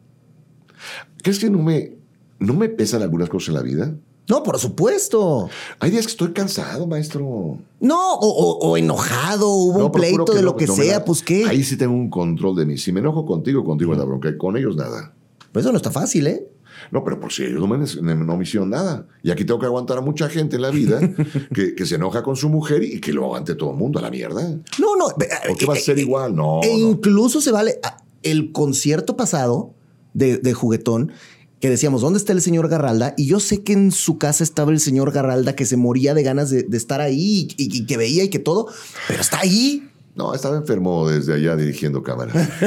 ¿Crees 1.23 1.39
que 1.39 1.49
no 1.49 1.63
me, 1.63 1.95
no 2.39 2.53
me 2.53 2.69
pesan 2.69 3.03
algunas 3.03 3.31
cosas 3.31 3.49
en 3.49 3.55
la 3.55 3.63
vida? 3.63 3.95
No, 4.29 4.43
por 4.43 4.59
supuesto. 4.59 5.49
Hay 5.79 5.91
días 5.91 6.05
que 6.07 6.11
estoy 6.13 6.33
cansado, 6.33 6.87
maestro. 6.87 7.59
No, 7.81 8.15
o, 8.15 8.29
o- 8.29 8.69
o 8.71 8.77
enojado, 8.77 9.49
hubo 9.51 9.79
No, 9.79 9.87
un 9.87 9.93
pleito 9.93 10.33
de 10.33 10.41
no, 10.41 10.47
lo 10.47 10.57
que 10.57 10.67
no 10.67 10.75
sea, 10.75 10.99
da- 10.99 11.05
pues 11.05 11.23
qué. 11.23 11.45
Ahí 11.47 11.63
sí 11.63 11.77
tengo 11.77 11.95
un 11.95 12.11
control 12.11 12.57
de 12.57 12.67
mí. 12.67 12.77
Si 12.79 12.91
me 12.93 13.01
enojo 13.01 13.25
contigo, 13.25 13.65
contigo 13.65 13.93
es 13.93 13.99
la 13.99 14.05
bronca. 14.05 14.37
Con 14.37 14.57
ellos 14.57 14.75
nada. 14.77 15.13
Pues 15.53 15.65
eso 15.65 15.71
no 15.73 15.77
está 15.77 15.91
fácil, 15.91 16.27
¿eh? 16.27 16.47
No, 16.91 17.03
pero 17.05 17.19
por 17.19 17.33
si 17.33 17.45
ellos 17.45 17.61
no 17.61 17.67
me, 17.69 17.79
no 18.15 18.37
me 18.37 18.43
hicieron 18.43 18.69
nada. 18.71 19.07
Y 19.23 19.31
aquí 19.31 19.45
tengo 19.45 19.59
que 19.61 19.67
aguantar 19.67 19.97
a 19.99 20.01
mucha 20.03 20.29
gente 20.29 20.57
en 20.57 20.63
la 20.63 20.71
vida 20.71 21.01
que, 21.55 21.75
que 21.75 21.87
se 21.87 21.95
enoja 21.95 22.23
con 22.23 22.37
su 22.37 22.49
mujer 22.49 22.83
y 22.85 23.01
que 23.01 23.13
lo 23.13 23.25
aguante 23.25 23.55
todo 23.55 23.71
el 23.71 23.77
mundo 23.77 23.99
a 23.99 24.03
la 24.03 24.11
mierda. 24.11 24.43
No, 24.79 24.97
no. 24.97 25.07
¿Por 25.49 25.57
qué 25.57 25.67
va 25.67 25.75
a 25.75 25.77
ser 25.79 25.99
igual? 25.99 26.35
No. 26.37 26.61
E 26.63 26.69
incluso 26.73 27.41
se 27.41 27.51
vale 27.53 27.79
ah, 27.83 27.97
el 28.23 28.53
concierto 28.53 29.17
pasado 29.17 29.73
de, 30.15 30.37
de 30.39 30.53
juguetón 30.53 31.13
que 31.61 31.71
decíamos, 31.71 32.03
¿dónde 32.03 32.19
está 32.19 32.33
el 32.33 32.43
señor 32.43 32.69
Garralda? 32.69 33.15
Y 33.17 33.27
yo 33.27 33.41
sé 33.41 33.63
que 33.63 33.73
en 33.73 33.91
su 33.93 34.19
casa 34.19 34.45
estaba 34.45 34.73
el 34.73 34.81
señor 34.81 35.11
Garralda 35.13 35.55
que 35.57 35.65
se 35.65 35.77
moría 35.77 36.13
de 36.15 36.23
ganas 36.23 36.51
de, 36.51 36.63
de 36.65 36.77
estar 36.77 37.01
ahí 37.01 37.49
y, 37.57 37.79
y 37.79 37.87
que 37.87 37.97
veía 37.97 38.25
y 38.25 38.29
que 38.29 38.39
todo, 38.39 38.69
pero 39.09 39.21
está 39.21 39.41
ahí. 39.41 39.89
No, 40.17 40.35
estaba 40.35 40.57
enfermo 40.57 41.07
desde 41.07 41.35
allá 41.35 41.57
dirigiendo 41.57 42.03
cámaras. 42.03 42.35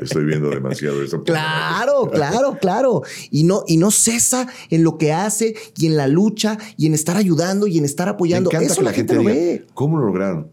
Estoy 0.00 0.24
viendo 0.24 0.50
demasiado 0.50 1.00
esto. 1.00 1.22
Claro, 1.22 2.10
claro, 2.12 2.58
claro. 2.60 3.02
Y 3.30 3.44
no, 3.44 3.62
y 3.68 3.76
no 3.76 3.92
cesa 3.92 4.48
en 4.70 4.82
lo 4.82 4.98
que 4.98 5.12
hace 5.12 5.54
y 5.76 5.86
en 5.86 5.96
la 5.96 6.08
lucha 6.08 6.58
y 6.76 6.86
en 6.86 6.94
estar 6.94 7.16
ayudando 7.16 7.68
y 7.68 7.78
en 7.78 7.84
estar 7.84 8.08
Me 8.08 8.14
apoyando. 8.14 8.50
encanta 8.50 8.66
Eso 8.72 8.80
que 8.80 8.84
la, 8.84 8.92
gente, 8.92 9.14
gente 9.14 9.24
lo 9.30 9.34
diga, 9.34 9.44
ve. 9.44 9.66
¿cómo 9.72 9.98
lo 9.98 10.06
lograron? 10.06 10.50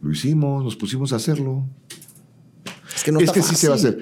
Lo 0.00 0.12
hicimos, 0.12 0.62
nos 0.62 0.76
pusimos 0.76 1.12
a 1.12 1.16
hacerlo. 1.16 1.64
Es 2.94 3.02
que 3.02 3.10
no 3.10 3.18
es 3.18 3.24
está 3.24 3.34
que 3.34 3.42
sí 3.42 3.56
se 3.56 3.66
va 3.66 3.74
a 3.74 3.78
hacer. 3.78 3.98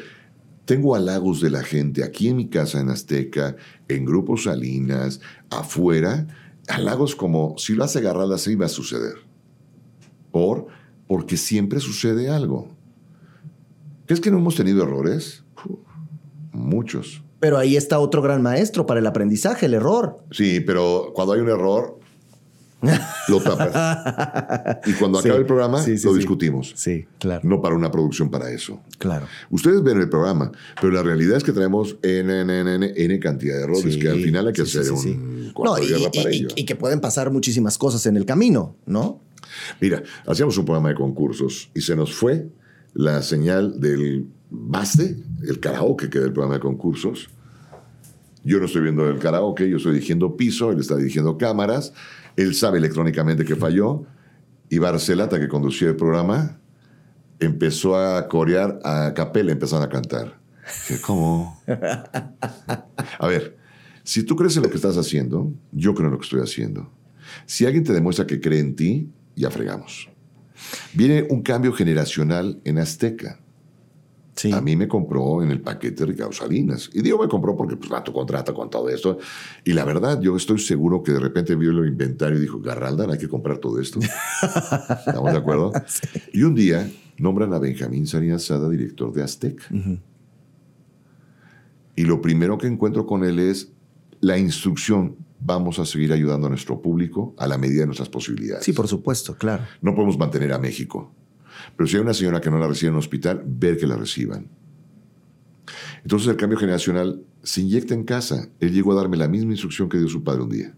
Tengo 0.65 0.95
halagos 0.95 1.41
de 1.41 1.51
la 1.51 1.63
gente 1.63 2.03
aquí 2.03 2.29
en 2.29 2.37
mi 2.37 2.49
casa 2.49 2.81
en 2.81 2.89
Azteca, 2.89 3.57
en 3.89 4.05
Grupo 4.05 4.37
Salinas, 4.37 5.21
afuera. 5.51 6.27
Halagos 6.69 7.15
como 7.15 7.57
si 7.59 7.75
lo 7.75 7.85
hace 7.85 8.01
Garralda, 8.01 8.39
sí 8.39 8.55
va 8.55 8.67
a 8.67 8.71
suceder. 8.71 9.17
Por, 10.31 10.67
porque 11.07 11.37
siempre 11.37 11.81
sucede 11.81 12.31
algo. 12.31 12.69
¿Crees 14.07 14.21
que 14.21 14.31
no 14.31 14.39
hemos 14.39 14.55
tenido 14.55 14.83
errores? 14.83 15.45
Uf, 15.67 15.79
muchos. 16.53 17.23
Pero 17.41 17.59
ahí 17.59 17.77
está 17.77 17.99
otro 17.99 18.23
gran 18.23 18.43
maestro 18.43 18.87
para 18.87 19.01
el 19.01 19.07
aprendizaje, 19.07 19.67
el 19.67 19.75
error. 19.75 20.25
Sí, 20.31 20.61
pero 20.61 21.13
cuando 21.15 21.35
hay 21.35 21.41
un 21.41 21.51
error, 21.51 21.99
lo 23.29 23.41
tapas. 23.41 24.79
y 24.87 24.93
cuando 24.95 25.21
Sí, 25.21 25.29
acabe 25.29 25.41
el 25.41 25.47
programa, 25.47 25.83
sí, 25.83 25.97
sí, 25.99 26.07
lo 26.07 26.15
discutimos. 26.15 26.73
Sí, 26.77 27.07
claro. 27.19 27.41
No 27.45 27.61
para 27.61 27.75
una 27.75 27.91
producción 27.91 28.31
para 28.31 28.51
eso. 28.51 28.81
Claro. 28.99 29.27
Ustedes 29.51 29.83
ven 29.83 30.01
el 30.01 30.09
programa, 30.09 30.51
pero 30.81 30.93
la 30.93 31.03
realidad 31.03 31.37
es 31.37 31.45
que 31.45 31.53
traemos 31.53 31.97
N, 32.03 32.41
N, 32.43 32.61
N, 32.61 32.75
N, 32.75 32.93
N 32.97 33.19
cantidad 33.21 33.57
de 33.57 33.63
errores 33.65 33.97
que 33.97 34.09
al 34.09 34.21
final 34.21 34.47
hay 34.49 34.53
que 34.53 34.63
hacer 34.63 34.91
un 34.93 35.53
No, 35.63 35.79
y, 35.79 35.85
y- 35.85 36.09
para 36.23 36.33
y- 36.33 36.37
ello. 36.37 36.49
y 36.57 36.65
que 36.65 36.77
pueden 36.77 37.01
pasar 37.01 37.31
muchísimas 37.31 37.79
cosas 37.79 38.05
en 38.07 38.17
el 38.17 38.25
camino, 38.27 38.77
¿no? 38.87 39.21
Mira, 39.81 40.03
hacíamos 40.27 40.57
un 40.59 40.65
programa 40.65 40.89
de 40.89 40.95
concursos 40.97 41.71
y 41.75 41.81
se 41.81 41.95
nos 41.95 42.13
fue 42.15 42.49
la 42.93 43.23
señal 43.23 43.81
del 43.81 44.27
baste, 44.51 45.17
el 45.47 45.61
karaoke 45.61 46.09
que 46.11 46.19
era 46.19 46.27
el 46.27 46.33
programa 46.33 46.55
de 46.55 46.61
concursos. 46.61 47.29
Yo 48.45 48.59
no 48.59 48.67
estoy 48.67 48.83
viendo 48.83 49.09
el 49.09 49.19
karaoke, 49.19 49.69
yo 49.71 49.79
estoy 49.79 49.95
dirigiendo 49.95 50.37
piso, 50.37 50.71
él 50.71 50.79
está 50.81 50.97
dirigiendo 50.97 51.39
cámaras, 51.39 51.93
él 52.37 52.55
sabe 52.55 52.79
electrónicamente 52.79 53.45
que 53.45 53.57
falló 53.57 54.05
y 54.69 54.79
Barcelata, 54.79 55.39
que 55.39 55.49
conducía 55.49 55.89
el 55.89 55.97
programa, 55.97 56.59
empezó 57.39 57.97
a 57.97 58.29
corear 58.29 58.81
a 58.85 59.13
capela, 59.15 59.53
empezaron 59.53 59.85
a 59.85 59.89
cantar. 59.89 60.41
Dije, 60.89 61.01
¿Cómo? 61.03 61.63
A 63.19 63.27
ver, 63.27 63.57
si 64.03 64.23
tú 64.23 64.37
crees 64.37 64.57
en 64.57 64.63
lo 64.63 64.71
que 64.71 64.77
estás 64.77 64.97
haciendo, 64.97 65.53
yo 65.73 65.95
creo 65.95 66.09
en 66.09 66.13
lo 66.13 66.19
que 66.19 66.25
estoy 66.25 66.41
haciendo. 66.41 66.91
Si 67.47 67.67
alguien 67.67 67.85
te 67.85 67.93
demuestra 67.93 68.27
que 68.27 68.41
cree 68.41 68.61
en 68.61 68.75
ti, 68.77 69.11
ya 69.37 69.51
fregamos. 69.51 70.09
Viene 70.95 71.27
un 71.31 71.43
cambio 71.43 71.73
generacional 71.73 72.61
en 72.65 72.79
Azteca. 72.79 73.41
Sí. 74.35 74.53
A 74.53 74.61
mí 74.61 74.75
me 74.75 74.89
compró 74.89 75.43
en 75.43 75.51
el 75.51 75.61
paquete 75.61 76.05
Ricardo 76.05 76.33
Salinas. 76.33 76.91
Y 76.93 77.03
digo, 77.03 77.19
me 77.23 77.29
compró 77.29 77.57
porque 77.57 77.77
pues 77.77 77.91
tu 78.03 78.13
contrata 78.13 78.53
con 78.53 78.69
todo 78.69 78.89
esto. 78.89 79.19
Y 79.65 79.73
la 79.73 79.85
verdad, 79.85 80.21
yo 80.21 80.37
estoy 80.37 80.59
seguro 80.59 81.03
que 81.03 81.13
de 81.13 81.21
repente 81.21 81.55
vio 81.55 81.71
el 81.71 81.87
inventario 81.87 82.39
y 82.39 82.41
dijo, 82.41 82.61
Garralda, 82.61 83.07
hay 83.11 83.19
que 83.19 83.29
comprar 83.29 83.59
todo 83.59 83.81
esto. 83.81 84.01
¿Estamos 85.07 85.33
de 85.33 85.39
acuerdo? 85.39 85.73
Y 86.33 86.43
un 86.43 86.55
día 86.55 86.91
nombran 87.19 87.53
a 87.55 87.59
Benjamín 87.59 88.07
Salinas 88.07 88.45
Sada 88.45 88.69
director 88.69 89.13
de 89.13 89.23
Azteca. 89.23 89.65
Y 91.97 92.05
lo 92.05 92.21
primero 92.21 92.59
que 92.59 92.67
encuentro 92.67 93.07
con 93.07 93.25
él 93.25 93.39
es 93.39 93.73
la 94.21 94.39
instrucción. 94.39 95.17
Vamos 95.41 95.79
a 95.79 95.85
seguir 95.85 96.13
ayudando 96.13 96.47
a 96.47 96.51
nuestro 96.51 96.81
público 96.81 97.35
a 97.39 97.47
la 97.47 97.59
medida 97.59 97.81
de 97.81 97.87
nuestras 97.87 98.09
posibilidades. 98.09 98.65
Sí, 98.65 98.73
por 98.73 98.89
supuesto, 98.89 99.37
claro. 99.37 99.65
No 99.83 99.95
podemos 99.95 100.19
mantener 100.19 100.53
a 100.53 100.59
México. 100.59 101.13
Pero 101.77 101.87
si 101.87 101.97
hay 101.97 102.03
una 102.03 102.15
señora 102.15 102.41
que 102.41 102.51
no 102.51 102.59
la 102.59 102.69
recibe 102.69 102.89
en 102.89 102.95
un 102.95 103.01
hospital, 103.01 103.43
ver 103.45 103.77
que 103.77 103.87
la 103.87 103.97
reciban. 103.97 104.49
Entonces 106.03 106.29
el 106.29 106.37
cambio 106.37 106.59
generacional 106.59 107.23
se 107.43 107.63
inyecta 107.63 107.95
en 107.95 108.05
casa. 108.05 108.49
Él 108.61 108.73
llegó 108.73 108.93
a 108.93 108.97
darme 108.97 109.17
la 109.17 109.29
misma 109.29 109.53
instrucción 109.53 109.89
que 109.89 109.99
dio 109.99 110.09
su 110.09 110.23
padre 110.23 110.43
un 110.43 110.51
día. 110.51 110.75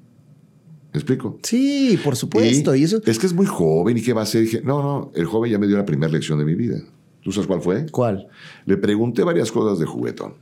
¿Me 0.93 0.99
explico? 0.99 1.39
Sí, 1.43 1.99
por 2.03 2.17
supuesto. 2.17 2.75
Y, 2.75 2.85
eso. 2.85 3.01
Es 3.05 3.19
que 3.19 3.27
es 3.27 3.35
muy 3.35 3.47
joven 3.47 3.99
y 3.99 4.03
qué 4.03 4.13
va 4.13 4.21
a 4.21 4.25
hacer. 4.25 4.43
dije, 4.43 4.63
no, 4.63 4.83
no, 4.83 5.13
el 5.15 5.27
joven 5.27 5.51
ya 5.53 5.59
me 5.59 5.67
dio 5.67 5.77
la 5.77 5.85
primera 5.85 6.11
lección 6.11 6.39
de 6.39 6.45
mi 6.45 6.55
vida. 6.55 6.81
¿Tú 7.23 7.33
sabes 7.33 7.47
cuál 7.47 7.61
fue? 7.61 7.87
¿Cuál? 7.91 8.29
Le 8.65 8.77
pregunté 8.77 9.25
varias 9.25 9.51
cosas 9.51 9.79
de 9.79 9.85
juguetón. 9.85 10.35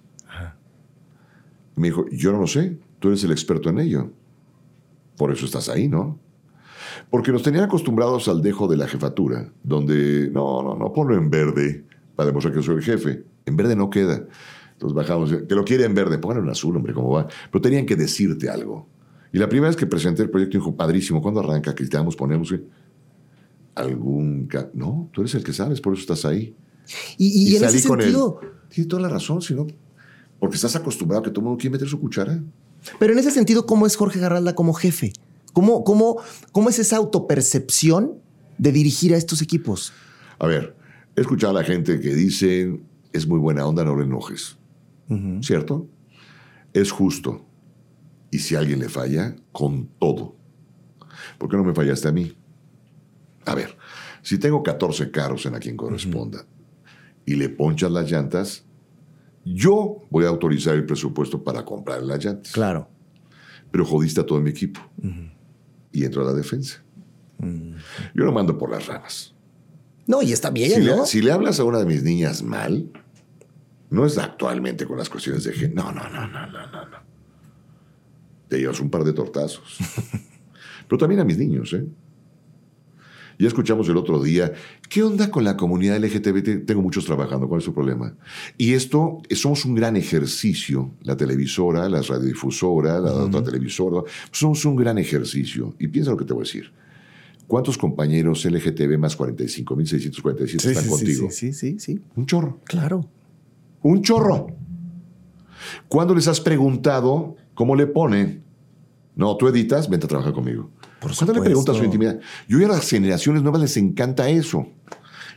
Me 1.76 1.88
dijo, 1.88 2.07
yo 2.12 2.30
no 2.30 2.38
lo 2.38 2.47
sé, 2.47 2.78
tú 3.01 3.09
eres 3.09 3.24
el 3.24 3.32
experto 3.32 3.70
en 3.70 3.80
ello. 3.80 4.12
Por 5.16 5.32
eso 5.32 5.47
estás 5.47 5.68
ahí, 5.68 5.88
¿no? 5.88 6.20
Porque 7.14 7.30
nos 7.30 7.44
tenían 7.44 7.62
acostumbrados 7.62 8.26
al 8.26 8.42
dejo 8.42 8.66
de 8.66 8.76
la 8.76 8.88
jefatura, 8.88 9.48
donde, 9.62 10.28
no, 10.32 10.64
no, 10.64 10.74
no, 10.74 10.92
ponlo 10.92 11.14
en 11.16 11.30
verde 11.30 11.84
para 12.16 12.26
demostrar 12.26 12.52
que 12.52 12.60
soy 12.60 12.74
el 12.74 12.82
jefe. 12.82 13.22
En 13.46 13.56
verde 13.56 13.76
no 13.76 13.88
queda. 13.88 14.26
Entonces 14.72 14.96
bajamos, 14.96 15.32
que 15.32 15.54
lo 15.54 15.64
quiere 15.64 15.84
en 15.84 15.94
verde, 15.94 16.18
pónganlo 16.18 16.42
en 16.42 16.50
azul, 16.50 16.76
hombre, 16.76 16.92
¿cómo 16.92 17.10
va? 17.10 17.28
Pero 17.52 17.62
tenían 17.62 17.86
que 17.86 17.94
decirte 17.94 18.48
algo. 18.48 18.88
Y 19.32 19.38
la 19.38 19.48
primera 19.48 19.68
vez 19.68 19.76
que 19.76 19.86
presenté 19.86 20.22
el 20.22 20.30
proyecto, 20.30 20.58
dijo, 20.58 20.74
padrísimo, 20.74 21.22
¿cuándo 21.22 21.38
arranca? 21.38 21.72
Quitamos, 21.72 22.16
ponemos. 22.16 22.52
Algún. 23.76 24.48
No, 24.72 25.08
tú 25.12 25.20
eres 25.20 25.36
el 25.36 25.44
que 25.44 25.52
sabes, 25.52 25.80
por 25.80 25.92
eso 25.92 26.00
estás 26.00 26.24
ahí. 26.24 26.56
Y, 27.16 27.52
y, 27.52 27.54
en 27.54 27.60
salí 27.60 27.78
ese 27.78 27.86
con 27.86 28.00
sentido. 28.00 28.40
él. 28.42 28.48
Tienes 28.70 28.88
toda 28.88 29.02
la 29.02 29.08
razón, 29.08 29.40
si 29.40 29.54
no. 29.54 29.68
Porque 30.40 30.56
estás 30.56 30.74
acostumbrado 30.74 31.20
a 31.20 31.22
que 31.22 31.30
todo 31.30 31.42
el 31.42 31.44
mundo 31.44 31.60
quiere 31.60 31.74
meter 31.74 31.86
su 31.86 32.00
cuchara. 32.00 32.42
Pero 32.98 33.12
en 33.12 33.20
ese 33.20 33.30
sentido, 33.30 33.66
¿cómo 33.66 33.86
es 33.86 33.94
Jorge 33.94 34.18
Garralda 34.18 34.56
como 34.56 34.74
jefe? 34.74 35.12
¿Cómo, 35.55 35.84
cómo, 35.84 36.18
cómo 36.52 36.68
es 36.68 36.78
esa 36.78 36.96
autopercepción 36.98 38.20
de 38.59 38.72
dirigir 38.72 39.14
a 39.14 39.16
estos 39.16 39.40
equipos? 39.40 39.92
A 40.38 40.46
ver, 40.46 40.76
he 41.16 41.20
escuchado 41.22 41.57
a 41.57 41.61
la 41.62 41.64
gente 41.64 42.00
que 42.00 42.14
dice, 42.14 42.78
es 43.12 43.26
muy 43.26 43.38
buena 43.38 43.66
onda, 43.66 43.84
no 43.84 43.96
le 43.96 44.05
enojes. 44.05 44.59
¿Cierto? 45.40 45.88
Es 46.72 46.90
justo. 46.90 47.46
Y 48.30 48.38
si 48.40 48.57
alguien 48.57 48.80
le 48.80 48.88
falla, 48.88 49.36
con 49.52 49.86
todo. 49.98 50.34
¿Por 51.38 51.48
qué 51.48 51.57
no 51.57 51.62
me 51.64 51.72
fallaste 51.72 52.09
a 52.09 52.12
mí? 52.12 52.36
A 53.46 53.55
ver, 53.55 53.76
si 54.22 54.38
tengo 54.38 54.62
14 54.62 55.11
carros 55.11 55.46
en 55.46 55.55
a 55.55 55.61
quien 55.61 55.76
corresponda 55.76 56.44
y 57.26 57.34
le 57.36 57.48
ponchas 57.48 57.92
las 57.92 58.11
llantas, 58.11 58.64
yo 59.44 59.98
voy 60.11 60.24
a 60.24 60.28
autorizar 60.28 60.74
el 60.74 60.86
presupuesto 60.86 61.44
para 61.44 61.64
comprar 61.64 62.02
las 62.02 62.24
llantas. 62.24 62.52
Claro. 62.52 62.88
Pero 63.70 63.84
jodiste 63.84 64.20
a 64.20 64.26
todo 64.26 64.40
mi 64.40 64.50
equipo. 64.50 64.80
Y 65.95 66.05
entro 66.05 66.20
a 66.22 66.24
la 66.26 66.32
defensa. 66.34 66.82
Yo 67.38 68.24
no 68.24 68.32
mando 68.32 68.59
por 68.59 68.70
las 68.70 68.86
ramas. 68.86 69.34
No, 70.07 70.20
y 70.22 70.32
está 70.32 70.51
bien, 70.51 70.82
Si, 70.82 70.86
¿no? 70.86 70.97
le, 71.03 71.07
si 71.07 71.22
le 71.22 71.32
hablas 71.32 71.61
a 71.61 71.64
una 71.64 71.78
de 71.78 71.86
mis 71.86 72.03
niñas 72.03 72.42
mal, 72.42 72.90
no 73.90 74.05
es 74.05 74.18
actualmente 74.18 74.84
con 74.86 74.99
las 74.99 75.09
cuestiones 75.09 75.45
de 75.45 75.53
género. 75.53 75.84
No, 75.84 75.92
no, 75.92 76.09
no, 76.11 76.26
no, 76.26 76.47
no, 76.47 76.66
no, 76.66 76.86
no. 76.88 76.99
Te 78.49 78.59
llevas 78.59 78.80
un 78.80 78.90
par 78.90 79.05
de 79.05 79.12
tortazos. 79.12 79.78
Pero 80.88 80.99
también 80.99 81.20
a 81.20 81.24
mis 81.24 81.38
niños, 81.38 81.72
¿eh? 81.72 81.86
Ya 83.39 83.49
escuchamos 83.49 83.89
el 83.89 83.97
otro 83.97 84.22
día, 84.22 84.53
¿qué 84.89 85.03
onda 85.03 85.30
con 85.30 85.45
la 85.45 85.57
comunidad 85.57 85.99
LGTB? 85.99 86.66
Tengo 86.66 86.82
muchos 86.82 87.05
trabajando, 87.05 87.49
¿cuál 87.49 87.59
es 87.59 87.64
su 87.64 87.74
problema? 87.74 88.14
Y 88.57 88.74
esto, 88.74 89.20
eh, 89.28 89.35
somos 89.35 89.64
un 89.64 89.74
gran 89.74 89.97
ejercicio, 89.97 90.93
la 91.03 91.16
televisora, 91.16 91.89
la 91.89 92.03
radiodifusora, 92.03 93.01
la 93.01 93.12
otra 93.12 93.43
televisora, 93.43 94.03
somos 94.30 94.64
un 94.64 94.76
gran 94.76 94.99
ejercicio. 94.99 95.74
Y 95.78 95.89
piensa 95.89 96.11
lo 96.11 96.16
que 96.16 96.24
te 96.24 96.32
voy 96.32 96.43
a 96.43 96.47
decir. 96.47 96.72
¿Cuántos 97.47 97.76
compañeros 97.76 98.45
LGTB 98.45 98.99
más 98.99 99.18
45.647 99.18 100.70
están 100.70 100.89
contigo? 100.89 101.28
sí, 101.30 101.53
sí, 101.53 101.78
sí. 101.78 102.01
Un 102.16 102.26
chorro. 102.26 102.61
Claro. 102.64 103.07
Un 103.82 104.03
chorro. 104.03 104.47
¿Cuándo 105.89 106.14
les 106.14 106.28
has 106.28 106.41
preguntado 106.41 107.37
cómo 107.55 107.76
le 107.76 107.87
ponen? 107.87 108.43
No, 109.14 109.37
tú 109.37 109.47
editas, 109.49 109.89
vente 109.89 110.07
a 110.07 110.09
trabajar 110.09 110.32
conmigo. 110.32 110.70
Por 111.05 111.16
¿Cuándo 111.16 111.34
le 111.34 111.40
preguntas 111.42 111.76
su 111.76 111.84
intimidad? 111.84 112.18
Yo 112.48 112.59
y 112.59 112.64
a 112.64 112.68
las 112.68 112.88
generaciones 112.88 113.42
nuevas 113.42 113.61
les 113.61 113.76
encanta 113.76 114.28
eso. 114.28 114.66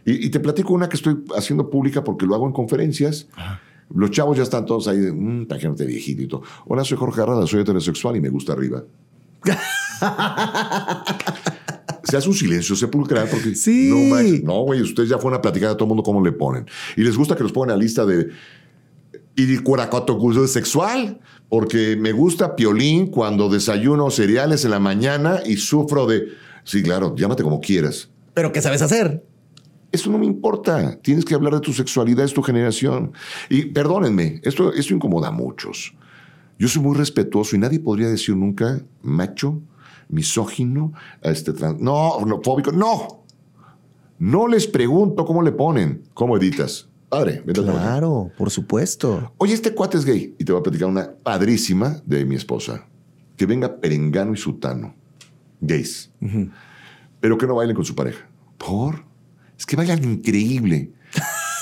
Y, 0.06 0.26
y 0.26 0.30
te 0.30 0.40
platico 0.40 0.74
una 0.74 0.88
que 0.90 0.96
estoy 0.96 1.18
haciendo 1.36 1.70
pública 1.70 2.04
porque 2.04 2.26
lo 2.26 2.36
hago 2.36 2.48
en 2.48 2.54
conferencias. 2.54 3.28
Los 3.94 4.12
chavos 4.12 4.38
ya 4.38 4.44
están 4.44 4.66
todos 4.66 4.88
ahí, 4.88 4.98
mmm, 4.98 5.44
imagínate 5.44 5.86
viejito 5.86 6.22
y 6.22 6.28
todo. 6.28 6.44
Hola, 6.66 6.84
soy 6.84 6.98
Jorge 6.98 7.22
Arrada, 7.22 7.46
soy 7.48 7.62
heterosexual 7.62 8.16
y 8.16 8.22
me 8.22 8.30
gusta 8.30 8.54
arriba. 8.54 8.84
Se 12.04 12.16
hace 12.16 12.30
un 12.30 12.36
silencio 12.36 12.76
sepulcral 12.76 13.28
porque 13.30 13.54
Sí. 13.56 13.90
no 13.90 14.16
manches, 14.16 14.44
no, 14.44 14.62
güey, 14.62 14.82
ustedes 14.82 15.10
ya 15.10 15.18
fueron 15.18 15.40
a 15.40 15.42
platicar 15.42 15.72
a 15.72 15.74
todo 15.74 15.86
el 15.86 15.90
mundo 15.90 16.04
cómo 16.04 16.24
le 16.24 16.32
ponen. 16.32 16.66
Y 16.96 17.04
les 17.04 17.18
gusta 17.18 17.36
que 17.36 17.44
los 17.44 17.52
pongan 17.52 17.72
a 17.72 17.74
la 17.74 17.80
lista 17.84 18.06
de 18.06 18.30
y 19.36 19.58
cuaracoto 19.60 20.18
sexual, 20.48 21.20
porque 21.50 21.96
me 21.98 22.12
gusta 22.12 22.56
piolín 22.56 23.08
cuando 23.08 23.50
desayuno 23.50 24.10
cereales 24.12 24.66
en 24.66 24.72
la 24.72 24.80
mañana 24.80 25.40
y 25.46 25.58
sufro 25.58 26.06
de. 26.06 26.28
Sí, 26.64 26.84
claro, 26.84 27.16
llámate 27.16 27.44
como 27.44 27.62
quieras. 27.62 28.10
Pero 28.34 28.52
¿qué 28.52 28.62
sabes 28.62 28.82
hacer? 28.82 29.24
Eso 29.92 30.12
no 30.12 30.18
me 30.18 30.26
importa. 30.26 31.00
Tienes 31.02 31.24
que 31.24 31.34
hablar 31.34 31.54
de 31.54 31.62
tu 31.62 31.72
sexualidad, 31.72 32.26
es 32.26 32.34
tu 32.34 32.42
generación. 32.44 33.14
Y 33.50 33.66
perdónenme, 33.66 34.42
esto, 34.44 34.74
esto 34.74 34.94
incomoda 34.94 35.30
a 35.30 35.32
muchos. 35.32 35.94
Yo 36.60 36.68
soy 36.68 36.82
muy 36.82 36.98
respetuoso 36.98 37.56
y 37.56 37.60
nadie 37.60 37.80
podría 37.80 38.10
decir 38.10 38.36
nunca 38.36 38.82
macho, 39.02 39.62
misógino, 40.10 40.92
este, 41.22 41.54
trans- 41.54 41.80
no, 41.80 41.94
homofóbico. 42.10 42.72
No. 42.74 43.24
No 44.20 44.48
les 44.48 44.68
pregunto 44.68 45.24
cómo 45.26 45.42
le 45.42 45.52
ponen. 45.54 46.04
¿Cómo 46.14 46.36
editas? 46.38 46.90
Padre, 47.10 47.42
vete 47.46 47.62
a. 47.62 47.64
Claro, 47.64 48.32
por 48.38 48.52
supuesto. 48.52 49.34
Oye, 49.38 49.54
este 49.54 49.74
cuate 49.74 49.98
es 49.98 50.06
gay. 50.06 50.36
Y 50.38 50.44
te 50.44 50.52
voy 50.52 50.60
a 50.60 50.64
platicar 50.64 50.88
una 50.88 51.12
padrísima 51.12 52.02
de 52.06 52.26
mi 52.26 52.36
esposa. 52.36 52.86
Que 53.38 53.46
venga 53.46 53.78
Perengano 53.78 54.34
y 54.34 54.38
Sutano. 54.38 54.94
Gays. 55.62 56.12
Pero 57.20 57.38
que 57.38 57.48
no 57.48 57.56
bailen 57.56 57.76
con 57.76 57.86
su 57.86 57.96
pareja. 57.96 58.28
¿Por? 58.58 59.06
Es 59.58 59.66
que 59.66 59.76
bailan 59.76 60.04
increíble. 60.04 60.92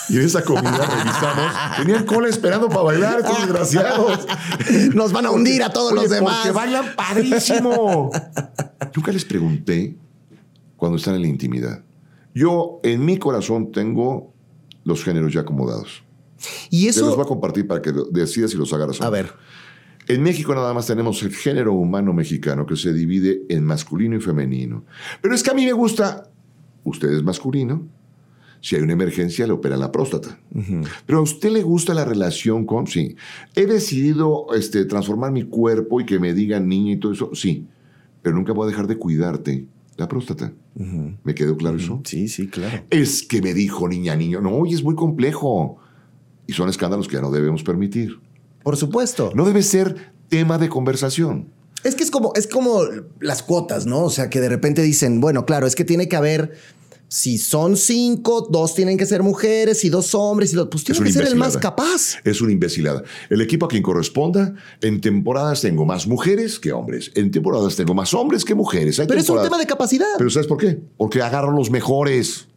Y 0.09 0.17
en 0.17 0.23
esa 0.23 0.43
comida 0.43 0.71
revisamos. 0.97 1.77
Tenían 1.77 2.05
cola 2.05 2.27
esperando 2.27 2.67
para 2.67 2.81
bailar 2.81 3.19
estos 3.19 3.39
desgraciados. 3.39 4.27
Nos 4.93 5.11
van 5.11 5.25
a 5.25 5.31
hundir 5.31 5.63
a 5.63 5.69
todos 5.69 5.93
Oye, 5.93 6.01
los 6.01 6.09
demás. 6.09 6.37
Porque 6.37 6.51
bailan 6.51 6.95
padrísimo. 6.95 8.11
Nunca 8.95 9.11
les 9.11 9.25
pregunté 9.25 9.95
cuando 10.75 10.97
están 10.97 11.15
en 11.15 11.21
la 11.21 11.27
intimidad. 11.27 11.83
Yo, 12.33 12.79
en 12.83 13.05
mi 13.05 13.17
corazón, 13.17 13.71
tengo 13.71 14.34
los 14.85 15.03
géneros 15.03 15.33
ya 15.33 15.41
acomodados. 15.41 16.03
Y 16.69 16.89
Te 16.91 16.99
los 16.99 17.09
voy 17.09 17.19
a 17.19 17.21
eso, 17.21 17.25
compartir 17.25 17.67
para 17.67 17.81
que 17.81 17.91
decidas 18.11 18.51
si 18.51 18.57
los 18.57 18.71
agarras. 18.71 18.99
o 19.01 19.03
no. 19.03 19.07
a 19.07 19.09
ver, 19.09 19.33
En 20.07 20.21
México 20.21 20.53
nada 20.53 20.73
más 20.73 20.85
tenemos 20.87 21.21
el 21.23 21.33
género 21.33 21.73
humano 21.73 22.13
mexicano 22.13 22.65
que 22.65 22.75
se 22.75 22.93
divide 22.93 23.41
en 23.49 23.65
masculino 23.65 24.15
y 24.15 24.21
femenino. 24.21 24.85
Pero 25.21 25.33
es 25.35 25.43
que 25.43 25.51
a 25.51 25.53
mí 25.53 25.65
me 25.65 25.73
gusta, 25.73 26.29
usted 26.83 27.09
es 27.11 27.23
masculino, 27.23 27.87
si 28.61 28.75
hay 28.75 28.81
una 28.81 28.93
emergencia 28.93 29.45
le 29.45 29.53
operan 29.53 29.79
la 29.79 29.91
próstata. 29.91 30.39
Pero 31.05 31.19
a 31.19 31.21
usted 31.21 31.51
le 31.51 31.61
gusta 31.61 31.93
la 31.93 32.03
relación 32.05 32.65
con, 32.65 32.87
sí, 32.87 33.15
he 33.55 33.65
decidido 33.65 34.47
este, 34.55 34.85
transformar 34.85 35.31
mi 35.31 35.43
cuerpo 35.43 36.01
y 36.01 36.05
que 36.05 36.19
me 36.19 36.33
digan 36.33 36.67
niña 36.67 36.93
y 36.93 36.97
todo 36.97 37.13
eso, 37.13 37.29
sí, 37.33 37.67
pero 38.21 38.35
nunca 38.35 38.53
voy 38.53 38.65
a 38.65 38.71
dejar 38.71 38.87
de 38.87 38.97
cuidarte 38.97 39.67
la 39.97 40.07
próstata. 40.07 40.53
¿Me 41.23 41.33
quedó 41.35 41.55
claro 41.57 41.77
eso? 41.77 42.01
sí, 42.03 42.27
sí, 42.27 42.47
claro. 42.47 42.83
Es 42.89 43.23
que 43.23 43.41
me 43.41 43.53
dijo 43.53 43.87
niña, 43.87 44.15
niño. 44.15 44.41
No, 44.41 44.51
oye, 44.55 44.75
es 44.75 44.83
muy 44.83 44.95
complejo. 44.95 45.77
Y 46.47 46.53
son 46.53 46.69
escándalos 46.69 47.07
que 47.07 47.15
ya 47.15 47.21
no 47.21 47.31
debemos 47.31 47.63
permitir. 47.63 48.19
Por 48.63 48.77
supuesto. 48.77 49.31
No 49.35 49.45
debe 49.45 49.63
ser 49.63 50.13
tema 50.29 50.57
de 50.57 50.69
conversación. 50.69 51.49
Es 51.83 51.95
que 51.95 52.03
es 52.03 52.09
como, 52.09 52.33
es 52.35 52.47
como 52.47 52.81
las 53.19 53.43
cuotas, 53.43 53.85
¿no? 53.85 54.03
O 54.03 54.09
sea, 54.09 54.29
que 54.29 54.41
de 54.41 54.49
repente 54.49 54.81
dicen, 54.81 55.21
bueno, 55.21 55.45
claro, 55.45 55.67
es 55.67 55.75
que 55.75 55.85
tiene 55.85 56.09
que 56.09 56.15
haber 56.15 56.57
si 57.15 57.37
son 57.37 57.77
cinco, 57.77 58.45
dos 58.51 58.75
tienen 58.75 58.97
que 58.97 59.05
ser 59.05 59.23
mujeres 59.23 59.85
y 59.85 59.89
dos 59.89 60.13
hombres, 60.13 60.51
y 60.51 60.57
dos, 60.57 60.67
pues 60.69 60.83
tiene 60.83 60.99
que 61.01 61.13
ser 61.13 61.27
el 61.27 61.37
más 61.37 61.55
capaz. 61.55 62.17
Es 62.25 62.41
una 62.41 62.51
imbecilada. 62.51 63.03
El 63.29 63.39
equipo 63.39 63.67
a 63.67 63.69
quien 63.69 63.81
corresponda, 63.81 64.53
en 64.81 64.99
temporadas 64.99 65.61
tengo 65.61 65.85
más 65.85 66.07
mujeres 66.07 66.59
que 66.59 66.73
hombres. 66.73 67.13
En 67.15 67.31
temporadas 67.31 67.77
tengo 67.77 67.93
más 67.93 68.13
hombres 68.13 68.43
que 68.43 68.53
mujeres. 68.53 68.99
Hay 68.99 69.07
Pero 69.07 69.21
es 69.21 69.29
un 69.29 69.41
tema 69.41 69.57
de 69.57 69.65
capacidad. 69.65 70.05
Pero 70.17 70.29
¿sabes 70.29 70.45
por 70.45 70.57
qué? 70.57 70.77
Porque 70.97 71.21
agarro 71.21 71.53
los 71.53 71.71
mejores. 71.71 72.47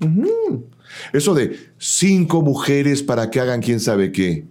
Eso 1.12 1.34
de 1.34 1.56
cinco 1.78 2.42
mujeres 2.42 3.04
para 3.04 3.30
que 3.30 3.38
hagan 3.38 3.62
quién 3.62 3.78
sabe 3.78 4.10
qué. 4.10 4.44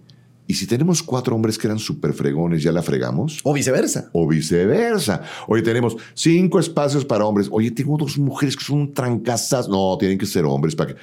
Y 0.50 0.54
si 0.54 0.66
tenemos 0.66 1.02
cuatro 1.02 1.36
hombres 1.36 1.58
que 1.58 1.66
eran 1.66 1.78
súper 1.78 2.14
fregones, 2.14 2.62
¿ya 2.62 2.72
la 2.72 2.82
fregamos? 2.82 3.38
o 3.44 3.52
viceversa. 3.52 4.08
O 4.14 4.26
viceversa. 4.26 5.22
Oye, 5.46 5.60
tenemos 5.60 5.94
cinco 6.14 6.58
espacios 6.58 7.04
para 7.04 7.26
hombres. 7.26 7.48
Oye, 7.50 7.70
tengo 7.70 7.98
dos 7.98 8.16
mujeres 8.16 8.56
que 8.56 8.64
son 8.64 8.94
trancasas. 8.94 9.68
No, 9.68 9.98
tienen 9.98 10.16
que 10.16 10.24
ser 10.24 10.46
hombres 10.46 10.74
para 10.74 10.94
que. 10.94 11.00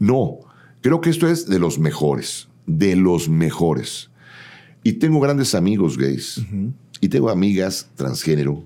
No, 0.00 0.40
creo 0.80 1.00
que 1.00 1.10
esto 1.10 1.28
es 1.28 1.46
de 1.46 1.60
los 1.60 1.78
mejores. 1.78 2.48
De 2.66 2.96
los 2.96 3.28
mejores. 3.28 4.10
Y 4.82 4.94
tengo 4.94 5.20
grandes 5.20 5.54
amigos 5.54 5.96
gays. 5.96 6.42
Y 7.00 7.08
tengo 7.08 7.30
amigas 7.30 7.88
transgénero 7.94 8.64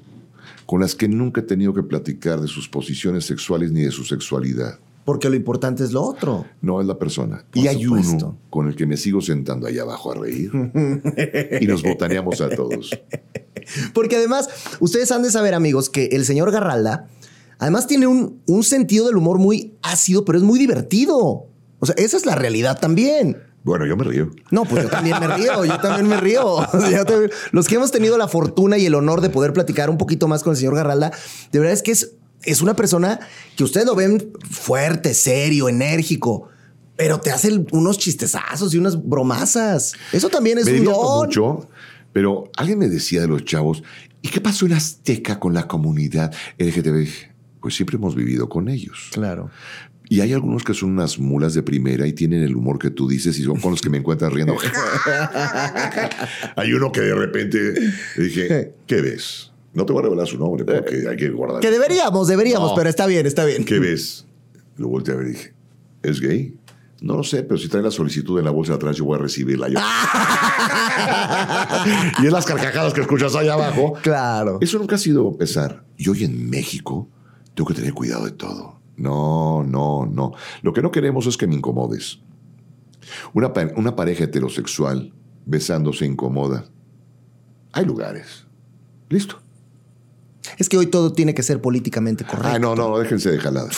con 0.65 0.81
las 0.81 0.95
que 0.95 1.09
nunca 1.09 1.43
he 1.43 1.45
tenido 1.45 1.75
que 1.75 1.83
platicar 1.83 2.41
de 2.41 2.49
sus 2.49 2.71
posiciones 2.71 3.27
sexuales 3.27 3.71
ni 3.71 3.83
de 3.83 3.91
su 3.91 4.03
sexualidad. 4.03 4.79
Porque 5.07 5.31
lo 5.31 5.37
importante 5.37 5.85
es 5.85 5.93
lo 5.93 6.03
otro. 6.03 6.45
No 6.61 6.81
es 6.81 6.87
la 6.87 6.99
persona. 6.99 7.47
Por 7.49 7.63
y 7.63 7.69
hay 7.69 7.83
supuesto. 7.83 8.27
uno 8.27 8.39
con 8.51 8.67
el 8.67 8.75
que 8.75 8.87
me 8.87 8.97
sigo 8.97 9.23
sentando 9.23 9.69
ahí 9.69 9.79
abajo 9.79 10.11
a 10.11 10.17
reír. 10.17 10.51
y 11.61 11.67
nos 11.67 11.85
botaneamos 11.85 12.41
a 12.41 12.51
todos. 12.51 12.91
Porque 13.95 14.17
además, 14.17 14.49
ustedes 14.81 15.13
han 15.13 15.23
de 15.23 15.31
saber, 15.31 15.55
amigos, 15.55 15.91
que 15.91 16.07
el 16.07 16.25
señor 16.25 16.51
Garralda, 16.51 17.07
además 17.61 17.87
tiene 17.87 18.09
un, 18.09 18.43
un 18.47 18.65
sentido 18.65 19.07
del 19.07 19.17
humor 19.17 19.39
muy 19.39 19.75
ácido, 19.81 20.25
pero 20.25 20.39
es 20.39 20.45
muy 20.45 20.59
divertido. 20.59 21.47
O 21.79 21.87
sea, 21.87 21.95
esa 21.99 22.17
es 22.17 22.27
la 22.27 22.35
realidad 22.35 22.81
también. 22.81 23.37
Bueno, 23.63 23.87
yo 23.87 23.97
me 23.97 24.03
río. 24.03 24.31
No, 24.51 24.65
pues 24.65 24.83
yo 24.83 24.89
también 24.89 25.21
me 25.21 25.29
río, 25.29 25.65
yo 25.65 25.79
también 25.81 26.09
me 26.09 26.17
río. 26.17 26.57
Los 27.53 27.69
que 27.69 27.77
hemos 27.77 27.93
tenido 27.93 28.19
la 28.19 28.27
fortuna 28.27 28.77
y 28.77 28.87
el 28.87 28.95
honor 28.95 29.21
de 29.21 29.31
poder 29.31 29.53
platicar 29.53 29.89
un 29.89 29.99
poquito 29.99 30.27
más 30.27 30.43
con 30.43 30.53
el 30.53 30.57
señor 30.57 30.75
Garralda, 30.75 31.13
de 31.53 31.59
verdad 31.61 31.75
es 31.75 31.83
que 31.83 31.93
es, 31.93 32.13
es 32.47 32.63
una 32.63 32.75
persona 32.75 33.21
que 33.57 33.65
ustedes 33.65 33.87
lo 33.87 33.95
ven 33.95 34.33
fuerte, 34.51 35.15
serio, 35.15 35.69
enérgico, 35.69 36.49
pero 36.97 37.21
te 37.21 37.31
hace 37.31 37.65
unos 37.73 37.99
chistezazos 37.99 38.75
y 38.75 38.79
unas 38.79 39.03
bromazas. 39.03 39.95
Eso 40.13 40.29
también 40.29 40.59
es 40.59 40.67
me 40.67 40.81
un 40.81 40.85
don. 40.85 41.27
mucho, 41.27 41.69
pero 42.13 42.51
alguien 42.57 42.79
me 42.79 42.89
decía 42.89 43.21
de 43.21 43.29
los 43.29 43.45
chavos, 43.45 43.83
¿y 44.23 44.29
qué 44.29 44.41
pasó 44.41 44.67
en 44.67 44.73
Azteca 44.73 45.39
con 45.39 45.53
la 45.53 45.69
comunidad 45.69 46.35
LGTB? 46.59 47.07
Pues 47.61 47.75
siempre 47.75 47.97
hemos 47.97 48.15
vivido 48.15 48.49
con 48.49 48.69
ellos. 48.69 49.11
Claro. 49.13 49.51
Y 50.09 50.21
hay 50.21 50.33
algunos 50.33 50.63
que 50.63 50.73
son 50.73 50.91
unas 50.91 51.19
mulas 51.19 51.53
de 51.55 51.65
primera 51.65 52.07
y 52.07 52.13
tienen 52.13 52.43
el 52.43 52.55
humor 52.55 52.79
que 52.79 52.91
tú 52.91 53.09
dices 53.09 53.39
y 53.41 53.43
son 53.43 53.61
con 53.61 53.73
los 53.73 53.81
que 53.81 53.91
me 53.91 53.99
encuentras 53.99 54.33
riendo. 54.33 54.57
hay 56.57 56.73
uno 56.73 56.93
que 56.93 57.01
de 57.01 57.15
repente 57.15 57.75
dije, 58.17 58.73
¿qué 58.87 59.01
ves? 59.01 59.51
No 59.77 59.85
te 59.85 59.93
voy 59.93 60.01
a 60.01 60.05
revelar 60.05 60.27
su 60.27 60.39
nombre 60.39 60.65
porque 60.65 61.07
hay 61.07 61.17
que 61.17 61.29
guardar. 61.29 61.61
Que 61.61 61.71
deberíamos, 61.71 62.29
deberíamos, 62.29 62.71
No. 62.71 62.75
pero 62.75 62.89
está 62.89 63.07
bien, 63.07 63.27
está 63.27 63.45
bien. 63.45 63.63
¿Qué 63.63 63.79
ves? 63.79 64.27
Lo 64.77 64.89
volteé 64.89 65.13
a 65.13 65.19
ver 65.19 65.27
y 65.27 65.31
dije, 65.33 65.55
¿es 66.03 66.19
gay? 66.19 66.57
No 67.03 67.19
lo 67.19 67.23
sé, 67.23 67.43
pero 67.43 67.59
si 67.59 67.69
trae 67.69 67.83
la 67.83 67.91
solicitud 67.91 68.39
en 68.39 68.47
la 68.47 68.53
bolsa 68.53 68.73
de 68.73 68.77
atrás, 68.77 68.97
yo 68.97 69.05
voy 69.05 69.17
a 69.17 69.19
recibirla. 69.21 69.69
Yo. 69.69 69.79
y 72.23 72.27
es 72.27 72.33
las 72.33 72.47
carcajadas 72.47 72.95
que 72.95 73.03
escuchas 73.03 73.37
allá 73.37 73.53
abajo. 73.53 73.93
Claro. 74.03 74.57
Eso 74.63 74.79
nunca 74.79 74.95
ha 74.95 74.99
sido 74.99 75.37
pesar. 75.37 75.85
Y 75.99 76.09
hoy 76.09 76.25
en 76.25 76.49
México 76.49 77.11
tengo 77.55 77.69
que 77.69 77.75
tener 77.75 77.93
cuidado 77.93 78.25
de 78.25 78.33
todo. 78.33 78.81
No, 78.97 79.63
no, 79.63 80.07
no. 80.07 80.33
Lo 80.63 80.73
que 80.73 80.81
no 80.81 80.91
queremos 80.91 81.27
es 81.27 81.37
que 81.37 81.47
me 81.47 81.55
incomodes. 81.55 82.21
Una, 83.35 83.53
una 83.77 83.95
pareja 83.95 84.25
heterosexual 84.25 85.13
besándose 85.45 86.07
incomoda. 86.07 86.65
Hay 87.73 87.85
lugares. 87.85 88.47
Listo. 89.11 89.37
Es 90.59 90.69
que 90.69 90.77
hoy 90.79 90.87
todo 90.87 91.13
tiene 91.13 91.35
que 91.35 91.43
ser 91.43 91.61
políticamente 91.61 92.25
correcto. 92.25 92.49
Ah, 92.51 92.59
no, 92.59 92.75
no, 92.75 92.99
déjense 92.99 93.31
de 93.31 93.39
jaladas. 93.39 93.77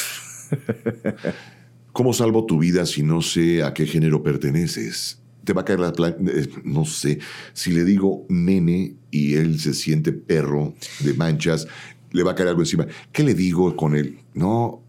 ¿Cómo 1.93 2.13
salvo 2.13 2.45
tu 2.47 2.59
vida 2.59 2.87
si 2.87 3.03
no 3.03 3.23
sé 3.23 3.63
a 3.63 3.75
qué 3.75 3.87
género 3.87 4.23
perteneces? 4.23 5.19
Te 5.45 5.53
va 5.53 5.63
a 5.63 5.65
caer 5.65 5.81
la 5.81 5.93
plan- 5.93 6.17
eh, 6.29 6.47
no 6.65 6.85
sé, 6.85 7.19
si 7.55 7.73
le 7.73 7.85
digo 7.85 8.25
nene 8.29 8.95
y 9.11 9.35
él 9.35 9.59
se 9.59 9.75
siente 9.75 10.13
perro 10.13 10.75
de 11.01 11.15
manchas, 11.15 11.67
le 12.13 12.23
va 12.23 12.33
a 12.33 12.35
caer 12.35 12.51
algo 12.51 12.61
encima. 12.63 12.87
¿Qué 13.13 13.23
le 13.23 13.35
digo 13.35 13.75
con 13.75 13.97
él? 13.97 14.19
No, 14.35 14.83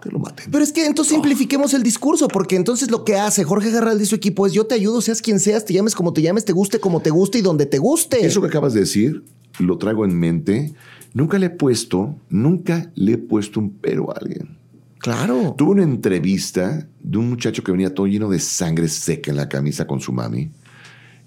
que 0.00 0.08
lo 0.10 0.18
maten. 0.20 0.50
Pero 0.50 0.64
es 0.64 0.72
que 0.72 0.86
entonces 0.86 1.12
simplifiquemos 1.14 1.74
el 1.74 1.82
discurso, 1.82 2.28
porque 2.28 2.56
entonces 2.56 2.90
lo 2.90 3.04
que 3.04 3.16
hace 3.16 3.44
Jorge 3.44 3.70
Garralda 3.70 4.02
y 4.02 4.06
su 4.06 4.14
equipo 4.14 4.46
es 4.46 4.52
yo 4.52 4.64
te 4.66 4.74
ayudo, 4.76 5.00
seas 5.00 5.20
quien 5.20 5.38
seas, 5.40 5.64
te 5.64 5.74
llames 5.74 5.94
como 5.94 6.12
te 6.12 6.22
llames, 6.22 6.44
te 6.44 6.52
guste 6.52 6.78
como 6.80 7.02
te 7.02 7.10
guste 7.10 7.38
y 7.38 7.42
donde 7.42 7.66
te 7.66 7.78
guste. 7.78 8.24
Eso 8.24 8.40
que 8.40 8.48
acabas 8.48 8.72
de 8.74 8.80
decir, 8.80 9.22
lo 9.58 9.78
traigo 9.78 10.04
en 10.04 10.18
mente. 10.18 10.74
Nunca 11.14 11.38
le 11.38 11.46
he 11.46 11.50
puesto, 11.50 12.16
nunca 12.30 12.90
le 12.94 13.12
he 13.12 13.18
puesto 13.18 13.60
un 13.60 13.70
pero 13.70 14.10
a 14.10 14.18
alguien. 14.18 14.58
Claro. 14.98 15.54
Tuve 15.58 15.72
una 15.72 15.82
entrevista 15.82 16.86
de 17.00 17.18
un 17.18 17.28
muchacho 17.28 17.62
que 17.62 17.72
venía 17.72 17.92
todo 17.92 18.06
lleno 18.06 18.30
de 18.30 18.38
sangre 18.38 18.88
seca 18.88 19.30
en 19.30 19.36
la 19.36 19.48
camisa 19.48 19.86
con 19.86 20.00
su 20.00 20.12
mami. 20.12 20.52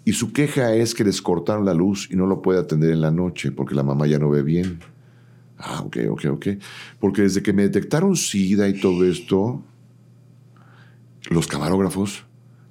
Y 0.06 0.14
su 0.14 0.32
queja 0.32 0.74
es 0.76 0.94
que 0.94 1.04
les 1.04 1.22
cortaron 1.22 1.66
la 1.66 1.74
luz 1.74 2.08
y 2.12 2.16
no 2.16 2.26
lo 2.26 2.42
puede 2.42 2.60
atender 2.60 2.92
en 2.92 3.02
la 3.02 3.12
noche 3.12 3.52
porque 3.52 3.76
la 3.76 3.84
mamá 3.84 4.08
ya 4.08 4.20
no 4.20 4.30
ve 4.30 4.44
bien. 4.44 4.80
Ah, 5.58 5.82
ok, 5.82 5.98
ok, 6.10 6.26
ok. 6.32 6.48
Porque 7.00 7.24
desde 7.24 7.42
que 7.42 7.54
me 7.54 7.64
detectaron 7.64 8.16
SIDA 8.16 8.68
y 8.68 8.80
todo 8.80 9.06
esto, 9.06 9.64
los 11.30 11.48
camarógrafos, 11.48 12.24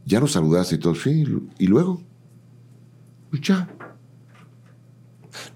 ya 0.06 0.20
los 0.20 0.32
saludaste 0.32 0.76
y 0.76 0.78
todo, 0.78 0.94
sí, 0.94 1.24
y 1.58 1.66
luego, 1.66 2.00
pues 3.30 3.42
ya. 3.42 3.68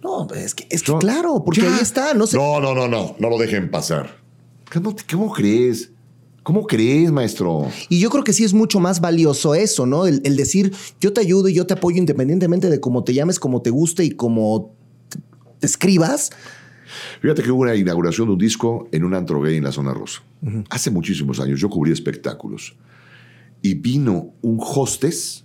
No, 0.03 0.27
es 0.35 0.55
que, 0.55 0.67
es 0.71 0.83
que 0.83 0.93
No, 0.93 0.99
claro, 0.99 1.43
porque 1.45 1.61
ya. 1.63 1.75
ahí 1.75 1.81
está, 1.83 2.15
no 2.15 2.27
sé. 2.27 2.37
No, 2.37 2.61
no, 2.61 2.75
no, 2.75 2.87
no, 2.89 3.17
no 3.19 3.31
lo 3.31 3.39
dejen 3.39 3.71
pasar. 3.71 4.17
¿Cómo, 4.73 4.95
cómo 5.11 5.33
crees? 5.33 5.91
¿Cómo 6.43 6.67
crees, 6.67 7.11
maestro? 7.11 7.67
Y 7.89 7.99
yo 8.01 8.09
creo 8.09 8.25
que 8.25 8.33
sí 8.33 8.43
es 8.45 8.55
mucho 8.55 8.81
más 8.81 9.01
valioso 9.01 9.55
eso, 9.55 9.85
¿no? 9.87 10.07
El, 10.07 10.23
el 10.25 10.37
decir 10.37 10.73
yo 11.01 11.13
te 11.13 11.21
ayudo 11.21 11.49
y 11.49 11.55
yo 11.55 11.67
te 11.67 11.75
apoyo 11.75 11.99
independientemente 11.99 12.71
de 12.71 12.81
cómo 12.81 13.05
te 13.05 13.13
llames, 13.13 13.39
cómo 13.39 13.61
te 13.61 13.71
guste 13.71 14.05
y 14.05 14.11
cómo 14.13 14.75
te- 15.11 15.19
escribas. 15.67 16.31
Fíjate 17.21 17.43
que 17.43 17.51
hubo 17.51 17.63
una 17.63 17.75
inauguración 17.75 18.29
de 18.29 18.33
un 18.33 18.39
disco 18.39 18.89
en 18.93 19.05
un 19.05 19.13
antro 19.15 19.43
gay 19.43 19.57
en 19.57 19.65
la 19.65 19.73
zona 19.73 19.93
rosa. 19.93 20.23
Hace 20.71 20.91
muchísimos 20.91 21.39
años 21.41 21.61
yo 21.61 21.69
cubrí 21.69 21.93
espectáculos. 21.93 22.77
Y 23.61 23.75
vino 23.75 24.31
un 24.41 24.59
hostess 24.61 25.45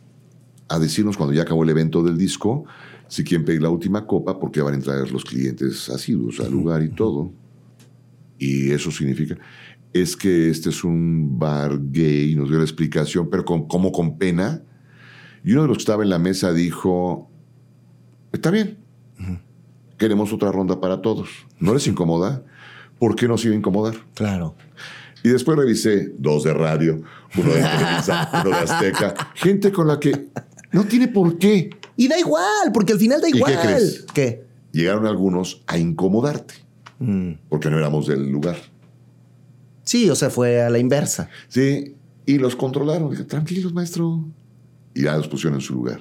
a 0.69 0.79
decirnos 0.79 1.17
cuando 1.17 1.33
ya 1.33 1.41
acabó 1.41 1.63
el 1.63 1.69
evento 1.69 2.01
del 2.03 2.17
disco 2.17 2.63
si 3.13 3.23
quieren 3.23 3.45
pedir 3.45 3.61
la 3.61 3.69
última 3.69 4.07
copa 4.07 4.39
porque 4.39 4.59
van 4.59 4.73
a 4.73 4.77
entrar 4.77 5.11
los 5.11 5.23
clientes 5.23 5.87
asiduos 5.87 6.39
al 6.39 6.49
lugar 6.49 6.81
y 6.81 6.89
todo. 6.89 7.31
Y 8.39 8.71
eso 8.71 8.89
significa, 8.89 9.37
es 9.93 10.17
que 10.17 10.49
este 10.49 10.69
es 10.69 10.83
un 10.83 11.37
bar 11.37 11.79
gay, 11.91 12.33
nos 12.33 12.49
dio 12.49 12.57
la 12.57 12.63
explicación, 12.63 13.29
pero 13.29 13.45
con, 13.45 13.67
como 13.67 13.91
con 13.91 14.17
pena. 14.17 14.63
Y 15.43 15.51
uno 15.51 15.61
de 15.61 15.67
los 15.67 15.77
que 15.77 15.81
estaba 15.83 16.01
en 16.01 16.09
la 16.09 16.17
mesa 16.17 16.53
dijo, 16.53 17.29
está 18.31 18.49
bien, 18.49 18.79
queremos 19.99 20.33
otra 20.33 20.51
ronda 20.51 20.81
para 20.81 21.03
todos. 21.03 21.29
¿No 21.59 21.75
les 21.75 21.85
incomoda? 21.85 22.43
¿Por 22.97 23.15
qué 23.15 23.27
nos 23.27 23.45
iba 23.45 23.53
a 23.53 23.57
incomodar? 23.57 23.93
Claro. 24.15 24.55
Y 25.21 25.29
después 25.29 25.55
revisé 25.55 26.15
dos 26.17 26.45
de 26.45 26.53
radio, 26.55 26.99
uno 27.37 27.53
de 27.53 27.61
Televisa, 27.61 28.27
uno 28.43 28.49
de 28.49 28.63
Azteca. 28.63 29.13
Gente 29.35 29.71
con 29.71 29.87
la 29.87 29.99
que 29.99 30.29
no 30.71 30.85
tiene 30.85 31.09
por 31.09 31.37
qué. 31.37 31.69
Y 31.95 32.07
da 32.07 32.19
igual, 32.19 32.71
porque 32.73 32.93
al 32.93 32.99
final 32.99 33.21
da 33.21 33.27
qué 33.29 33.37
igual. 33.37 33.59
crees? 33.61 34.05
¿Qué? 34.13 34.45
Llegaron 34.71 35.05
algunos 35.05 35.61
a 35.67 35.77
incomodarte, 35.77 36.55
porque 37.49 37.69
no 37.69 37.77
éramos 37.77 38.07
del 38.07 38.29
lugar. 38.31 38.57
Sí, 39.83 40.09
o 40.09 40.15
sea, 40.15 40.29
fue 40.29 40.61
a 40.61 40.69
la 40.69 40.79
inversa. 40.79 41.29
Sí, 41.47 41.95
y 42.25 42.37
los 42.37 42.55
controlaron. 42.55 43.11
Dije, 43.11 43.23
tranquilos, 43.25 43.73
maestro. 43.73 44.25
Y 44.95 45.03
ya 45.03 45.17
los 45.17 45.27
pusieron 45.27 45.55
en 45.55 45.61
su 45.61 45.73
lugar. 45.73 45.99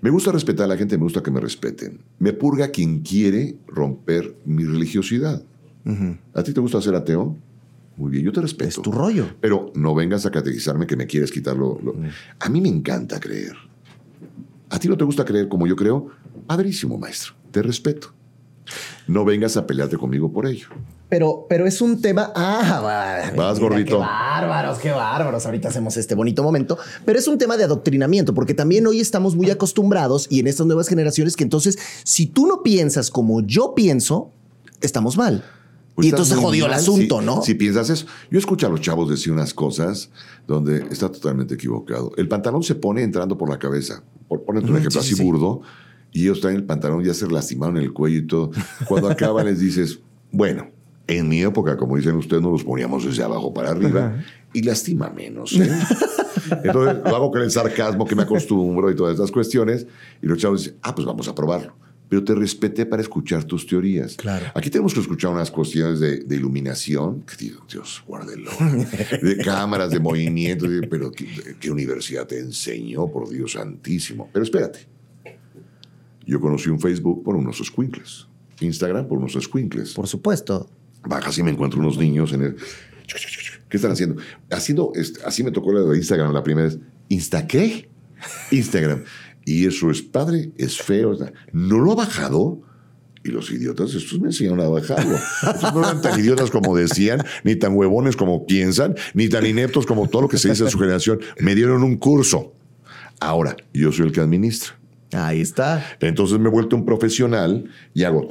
Me 0.00 0.10
gusta 0.10 0.32
respetar 0.32 0.64
a 0.64 0.68
la 0.68 0.76
gente, 0.76 0.96
me 0.96 1.04
gusta 1.04 1.22
que 1.22 1.30
me 1.30 1.40
respeten. 1.40 2.00
Me 2.18 2.32
purga 2.32 2.68
quien 2.68 3.00
quiere 3.00 3.56
romper 3.66 4.34
mi 4.44 4.64
religiosidad. 4.64 5.42
¿A 6.34 6.42
ti 6.42 6.52
te 6.52 6.60
gusta 6.60 6.80
ser 6.80 6.94
ateo? 6.94 7.36
Muy 7.96 8.10
bien, 8.10 8.24
yo 8.24 8.32
te 8.32 8.40
respeto. 8.40 8.68
Es 8.80 8.82
tu 8.82 8.92
rollo. 8.92 9.26
Pero 9.40 9.72
no 9.74 9.94
vengas 9.94 10.24
a 10.24 10.30
catequizarme 10.30 10.86
que 10.86 10.96
me 10.96 11.06
quieres 11.06 11.30
quitar 11.30 11.56
lo... 11.56 11.78
lo- 11.82 11.94
A 12.38 12.48
mí 12.48 12.60
me 12.60 12.68
encanta 12.68 13.18
creer. 13.20 13.54
¿A 14.72 14.78
ti 14.78 14.88
no 14.88 14.96
te 14.96 15.04
gusta 15.04 15.24
creer 15.24 15.48
como 15.48 15.66
yo 15.66 15.76
creo? 15.76 16.08
Padrísimo, 16.46 16.96
maestro. 16.98 17.34
Te 17.50 17.62
respeto. 17.62 18.12
No 19.06 19.24
vengas 19.24 19.56
a 19.56 19.66
pelearte 19.66 19.96
conmigo 19.98 20.32
por 20.32 20.46
ello. 20.46 20.68
Pero, 21.10 21.44
pero 21.46 21.66
es 21.66 21.82
un 21.82 22.00
tema. 22.00 22.32
Ah, 22.34 22.80
va- 22.82 23.36
Vas, 23.36 23.58
mira, 23.58 23.68
gordito. 23.68 23.96
Qué 23.98 24.00
bárbaros, 24.00 24.78
qué 24.78 24.90
bárbaros. 24.92 25.44
Ahorita 25.44 25.68
hacemos 25.68 25.96
este 25.98 26.14
bonito 26.14 26.42
momento. 26.42 26.78
Pero 27.04 27.18
es 27.18 27.28
un 27.28 27.36
tema 27.36 27.58
de 27.58 27.64
adoctrinamiento, 27.64 28.32
porque 28.32 28.54
también 28.54 28.86
hoy 28.86 29.00
estamos 29.00 29.36
muy 29.36 29.50
acostumbrados 29.50 30.26
y 30.30 30.40
en 30.40 30.46
estas 30.46 30.66
nuevas 30.66 30.88
generaciones 30.88 31.36
que 31.36 31.44
entonces, 31.44 31.78
si 32.04 32.26
tú 32.26 32.46
no 32.46 32.62
piensas 32.62 33.10
como 33.10 33.42
yo 33.42 33.74
pienso, 33.74 34.30
estamos 34.80 35.18
mal. 35.18 35.44
Pues 35.94 36.06
y 36.06 36.10
entonces 36.10 36.38
jodió 36.38 36.66
el 36.66 36.72
asunto, 36.72 37.20
si- 37.20 37.26
¿no? 37.26 37.42
Si 37.42 37.54
piensas 37.54 37.90
eso. 37.90 38.06
Yo 38.30 38.38
escucho 38.38 38.66
a 38.66 38.70
los 38.70 38.80
chavos 38.80 39.10
decir 39.10 39.32
unas 39.32 39.52
cosas 39.52 40.10
donde 40.46 40.86
está 40.90 41.10
totalmente 41.10 41.54
equivocado. 41.54 42.12
El 42.16 42.28
pantalón 42.28 42.62
se 42.62 42.74
pone 42.74 43.02
entrando 43.02 43.36
por 43.36 43.50
la 43.50 43.58
cabeza. 43.58 44.02
Por 44.28 44.42
ponerte 44.44 44.70
un 44.70 44.78
ejemplo 44.78 45.02
sí, 45.02 45.08
sí, 45.08 45.14
así 45.14 45.22
sí. 45.22 45.28
burdo. 45.28 45.60
Y 46.12 46.22
ellos 46.22 46.40
traen 46.40 46.56
el 46.56 46.64
pantalón, 46.64 47.02
ya 47.04 47.14
se 47.14 47.26
lastimaron 47.26 47.76
el 47.76 47.92
cuello 47.92 48.18
y 48.18 48.26
todo. 48.26 48.50
Cuando 48.88 49.08
acaba 49.10 49.44
les 49.44 49.60
dices, 49.60 49.98
bueno, 50.30 50.68
en 51.06 51.28
mi 51.28 51.42
época, 51.42 51.76
como 51.76 51.96
dicen 51.96 52.16
ustedes, 52.16 52.42
nos 52.42 52.52
los 52.52 52.64
poníamos 52.64 53.04
desde 53.04 53.22
abajo 53.22 53.52
para 53.52 53.70
arriba 53.70 54.22
y 54.52 54.62
lastima 54.62 55.10
menos. 55.10 55.52
¿eh? 55.54 55.70
Entonces 56.64 56.98
lo 57.04 57.16
hago 57.16 57.30
con 57.30 57.42
el 57.42 57.50
sarcasmo 57.50 58.06
que 58.06 58.14
me 58.14 58.22
acostumbro 58.22 58.90
y 58.90 58.96
todas 58.96 59.14
estas 59.14 59.30
cuestiones. 59.30 59.86
Y 60.22 60.26
los 60.26 60.38
chavos 60.38 60.64
dicen, 60.64 60.78
ah, 60.82 60.94
pues 60.94 61.06
vamos 61.06 61.28
a 61.28 61.34
probarlo. 61.34 61.74
Pero 62.12 62.22
te 62.24 62.34
respeté 62.34 62.84
para 62.84 63.00
escuchar 63.00 63.42
tus 63.44 63.66
teorías. 63.66 64.16
Claro. 64.16 64.44
Aquí 64.54 64.68
tenemos 64.68 64.92
que 64.92 65.00
escuchar 65.00 65.30
unas 65.32 65.50
cuestiones 65.50 65.98
de, 65.98 66.18
de 66.18 66.36
iluminación. 66.36 67.22
Que 67.22 67.36
digo, 67.36 67.64
Dios, 67.72 68.04
guárdelo. 68.06 68.50
De 69.22 69.38
cámaras, 69.42 69.90
de 69.90 69.98
movimiento. 69.98 70.68
de- 70.68 70.86
Pero 70.88 71.10
¿qué, 71.10 71.26
qué 71.58 71.70
universidad 71.70 72.26
te 72.26 72.38
enseñó, 72.38 73.08
por 73.10 73.30
Dios 73.30 73.52
santísimo? 73.52 74.28
Pero 74.30 74.42
espérate. 74.44 74.80
Yo 76.26 76.38
conocí 76.38 76.68
un 76.68 76.78
Facebook 76.78 77.24
por 77.24 77.34
unos 77.34 77.56
squinkles. 77.64 78.26
Instagram 78.60 79.08
por 79.08 79.16
unos 79.16 79.32
squinkles. 79.32 79.94
Por 79.94 80.06
supuesto. 80.06 80.68
Bajas 81.04 81.38
y 81.38 81.42
me 81.42 81.50
encuentro 81.52 81.80
unos 81.80 81.96
niños 81.96 82.34
en 82.34 82.42
el... 82.42 82.56
¿Qué 83.70 83.78
están 83.78 83.92
haciendo? 83.92 84.20
Haciendo, 84.50 84.92
así 85.24 85.42
me 85.42 85.50
tocó 85.50 85.72
la 85.72 85.80
de 85.80 85.96
Instagram 85.96 86.34
la 86.34 86.42
primera 86.42 86.68
vez. 86.68 86.78
¿Insta 87.08 87.46
qué? 87.46 87.88
Instagram. 88.50 89.02
Y 89.44 89.66
eso 89.66 89.90
es 89.90 90.02
padre, 90.02 90.52
es 90.56 90.80
feo. 90.80 91.16
¿No 91.52 91.78
lo 91.78 91.92
ha 91.92 91.96
bajado? 91.96 92.60
Y 93.24 93.30
los 93.30 93.50
idiotas, 93.50 93.94
estos 93.94 94.20
me 94.20 94.28
enseñaron 94.28 94.60
a 94.60 94.68
bajarlo. 94.68 95.16
Estos 95.16 95.74
no 95.74 95.80
eran 95.80 96.00
tan 96.02 96.18
idiotas 96.18 96.50
como 96.50 96.76
decían, 96.76 97.24
ni 97.44 97.54
tan 97.54 97.76
huevones 97.76 98.16
como 98.16 98.46
piensan, 98.46 98.96
ni 99.14 99.28
tan 99.28 99.46
ineptos 99.46 99.86
como 99.86 100.08
todo 100.08 100.22
lo 100.22 100.28
que 100.28 100.38
se 100.38 100.48
dice 100.48 100.64
en 100.64 100.70
su 100.70 100.78
generación. 100.78 101.20
Me 101.38 101.54
dieron 101.54 101.84
un 101.84 101.96
curso. 101.96 102.52
Ahora, 103.20 103.56
yo 103.72 103.92
soy 103.92 104.06
el 104.06 104.12
que 104.12 104.20
administra. 104.20 104.76
Ahí 105.12 105.40
está. 105.40 105.84
Entonces 106.00 106.38
me 106.38 106.48
he 106.48 106.50
vuelto 106.50 106.74
un 106.74 106.84
profesional 106.84 107.70
y 107.94 108.02
hago. 108.02 108.26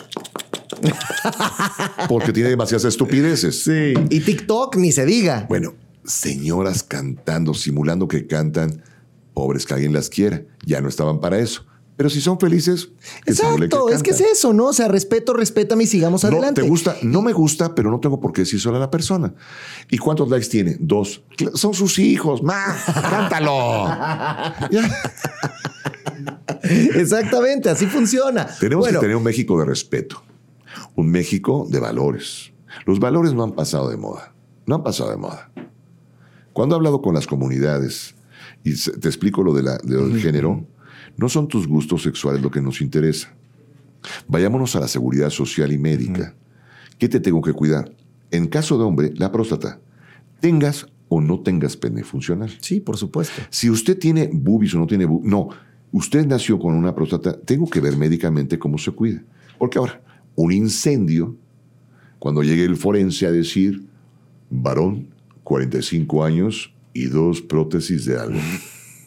Porque 2.09 2.33
tiene 2.33 2.49
demasiadas 2.49 2.85
estupideces. 2.85 3.63
Sí. 3.63 3.93
Y 4.09 4.19
TikTok 4.19 4.75
ni 4.77 4.91
se 4.91 5.05
diga. 5.05 5.45
Bueno, 5.47 5.75
señoras 6.03 6.83
cantando, 6.83 7.53
simulando 7.53 8.07
que 8.07 8.27
cantan, 8.27 8.83
pobres 9.33 9.65
que 9.65 9.73
alguien 9.73 9.93
las 9.93 10.09
quiera. 10.09 10.43
Ya 10.65 10.81
no 10.81 10.89
estaban 10.89 11.19
para 11.19 11.39
eso. 11.39 11.65
Pero 11.97 12.09
si 12.09 12.19
son 12.19 12.39
felices, 12.39 12.89
que 13.25 13.31
Exacto, 13.31 13.89
es 13.89 14.01
que 14.01 14.09
es 14.09 14.21
eso, 14.21 14.53
¿no? 14.53 14.67
O 14.67 14.73
sea, 14.73 14.87
respeto, 14.87 15.33
respétame 15.33 15.83
y 15.83 15.87
sigamos 15.87 16.23
No, 16.23 16.29
adelante. 16.29 16.63
te 16.63 16.67
gusta, 16.67 16.95
no 17.03 17.21
me 17.21 17.31
gusta, 17.31 17.75
pero 17.75 17.91
no 17.91 17.99
tengo 17.99 18.19
por 18.19 18.33
qué 18.33 18.41
decir 18.41 18.59
solo 18.59 18.77
a 18.77 18.79
la 18.79 18.89
persona. 18.89 19.35
¿Y 19.89 19.99
cuántos 19.99 20.27
likes 20.29 20.47
tiene? 20.47 20.77
Dos. 20.79 21.21
Son 21.53 21.75
sus 21.75 21.99
hijos. 21.99 22.41
¡Ma! 22.41 22.75
¡Cántalo! 22.85 23.87
Exactamente, 26.63 27.69
así 27.69 27.85
funciona. 27.85 28.47
Tenemos 28.59 28.85
bueno, 28.85 28.99
que 28.99 29.03
tener 29.03 29.17
un 29.17 29.23
México 29.23 29.59
de 29.59 29.65
respeto, 29.65 30.23
un 30.95 31.09
México 31.09 31.67
de 31.69 31.79
valores. 31.79 32.51
Los 32.85 32.99
valores 32.99 33.33
no 33.33 33.43
han 33.43 33.51
pasado 33.51 33.89
de 33.89 33.97
moda, 33.97 34.33
no 34.65 34.75
han 34.75 34.83
pasado 34.83 35.11
de 35.11 35.17
moda. 35.17 35.51
Cuando 36.53 36.75
he 36.75 36.77
hablado 36.77 37.01
con 37.01 37.13
las 37.13 37.27
comunidades, 37.27 38.15
y 38.63 38.73
te 38.75 39.07
explico 39.07 39.43
lo, 39.43 39.53
de 39.53 39.63
la- 39.63 39.77
de 39.77 39.95
lo 39.95 40.07
del 40.07 40.19
género, 40.21 40.65
no 41.17 41.29
son 41.29 41.47
tus 41.47 41.67
gustos 41.67 42.03
sexuales 42.03 42.41
lo 42.41 42.51
que 42.51 42.61
nos 42.61 42.81
interesa. 42.81 43.33
Vayámonos 44.27 44.75
a 44.75 44.79
la 44.79 44.87
seguridad 44.87 45.29
social 45.29 45.71
y 45.71 45.77
médica. 45.77 46.35
¿Qué 46.97 47.07
te 47.09 47.19
tengo 47.19 47.41
que 47.41 47.53
cuidar? 47.53 47.91
En 48.31 48.47
caso 48.47 48.77
de 48.77 48.83
hombre, 48.83 49.13
la 49.15 49.31
próstata. 49.31 49.79
Tengas 50.39 50.87
o 51.09 51.21
no 51.21 51.39
tengas 51.41 51.75
pene 51.77 52.03
funcional. 52.03 52.51
Sí, 52.61 52.79
por 52.79 52.97
supuesto. 52.97 53.41
Si 53.49 53.69
usted 53.69 53.97
tiene 53.99 54.29
boobies 54.31 54.73
o 54.75 54.79
no 54.79 54.87
tiene 54.87 55.05
boobies, 55.05 55.29
no. 55.29 55.49
Usted 55.91 56.25
nació 56.25 56.57
con 56.57 56.73
una 56.73 56.95
próstata, 56.95 57.37
tengo 57.39 57.69
que 57.69 57.81
ver 57.81 57.97
médicamente 57.97 58.57
cómo 58.57 58.77
se 58.77 58.91
cuida. 58.91 59.21
Porque 59.59 59.77
ahora, 59.77 60.01
un 60.35 60.51
incendio, 60.53 61.35
cuando 62.17 62.41
llegue 62.43 62.63
el 62.63 62.77
forense 62.77 63.25
a 63.25 63.31
decir, 63.31 63.83
varón, 64.49 65.07
45 65.43 66.23
años 66.23 66.73
y 66.93 67.05
dos 67.05 67.41
prótesis 67.41 68.05
de 68.05 68.17
algo. 68.17 68.39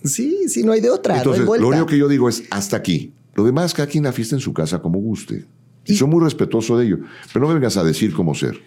Sí, 0.05 0.49
sí, 0.49 0.63
no 0.63 0.73
hay 0.73 0.83
de 0.83 0.91
otra. 0.91 1.17
Entonces, 1.17 1.39
no 1.39 1.45
hay 1.45 1.47
vuelta. 1.47 1.63
lo 1.63 1.69
único 1.71 1.87
que 1.87 1.97
yo 1.97 2.09
digo 2.09 2.29
es 2.29 2.43
hasta 2.51 2.77
aquí. 2.77 3.15
Lo 3.35 3.43
demás, 3.43 3.73
cada 3.73 3.89
quien 3.89 4.05
la 4.05 4.13
fiesta 4.13 4.35
en 4.35 4.41
su 4.43 4.53
casa 4.53 4.83
como 4.83 4.99
guste. 4.99 5.47
Y, 5.87 5.95
Y- 5.95 5.97
soy 5.97 6.09
muy 6.09 6.23
respetuoso 6.23 6.77
de 6.77 6.85
ello. 6.85 6.99
Pero 7.33 7.41
no 7.41 7.49
me 7.49 7.55
vengas 7.55 7.79
a 7.79 7.85
decir 7.85 8.13
cómo 8.13 8.35
ser. 8.35 8.61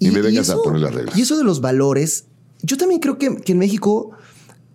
Y, 0.00 0.10
me 0.10 0.20
vengas 0.20 0.50
a 0.50 0.56
poner 0.56 0.80
las 0.80 0.92
reglas. 0.92 1.16
Y 1.16 1.22
eso 1.22 1.38
de 1.38 1.44
los 1.44 1.60
valores, 1.60 2.24
yo 2.62 2.76
también 2.76 3.00
creo 3.00 3.18
que, 3.18 3.36
que 3.36 3.52
en 3.52 3.58
México 3.58 4.10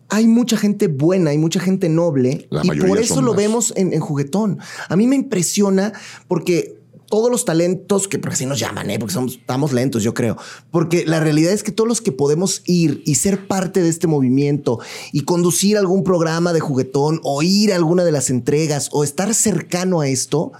hay 0.07 0.27
mucha 0.27 0.55
gente 0.55 0.87
buena, 0.87 1.31
hay 1.31 1.37
mucha 1.37 1.59
gente 1.59 1.89
noble. 1.89 2.47
La 2.49 2.61
y 2.63 2.79
por 2.79 2.97
eso 2.97 3.21
lo 3.21 3.31
más. 3.31 3.37
vemos 3.37 3.73
en, 3.75 3.91
en 3.91 3.99
Juguetón. 3.99 4.59
A 4.87 4.95
mí 4.95 5.07
me 5.07 5.17
impresiona 5.17 5.91
porque 6.29 6.74
todos 7.07 7.31
los 7.31 7.45
talentos, 7.45 8.07
que 8.07 8.19
porque 8.19 8.35
así 8.35 8.45
nos 8.45 8.59
llaman, 8.59 8.89
¿eh? 8.89 8.99
porque 8.99 9.13
somos, 9.13 9.35
estamos 9.35 9.73
lentos, 9.73 10.03
yo 10.03 10.13
creo. 10.13 10.37
Porque 10.71 11.05
la 11.05 11.19
realidad 11.19 11.53
es 11.53 11.63
que 11.63 11.71
todos 11.71 11.87
los 11.87 12.01
que 12.01 12.11
podemos 12.11 12.61
ir 12.65 13.01
y 13.05 13.15
ser 13.15 13.47
parte 13.47 13.81
de 13.81 13.89
este 13.89 14.07
movimiento 14.07 14.79
y 15.11 15.21
conducir 15.21 15.77
algún 15.77 16.03
programa 16.03 16.53
de 16.53 16.59
juguetón 16.59 17.19
o 17.23 17.41
ir 17.43 17.71
a 17.73 17.75
alguna 17.75 18.03
de 18.03 18.11
las 18.11 18.29
entregas 18.29 18.89
o 18.91 19.03
estar 19.03 19.33
cercano 19.33 20.01
a 20.01 20.07
esto, 20.07 20.51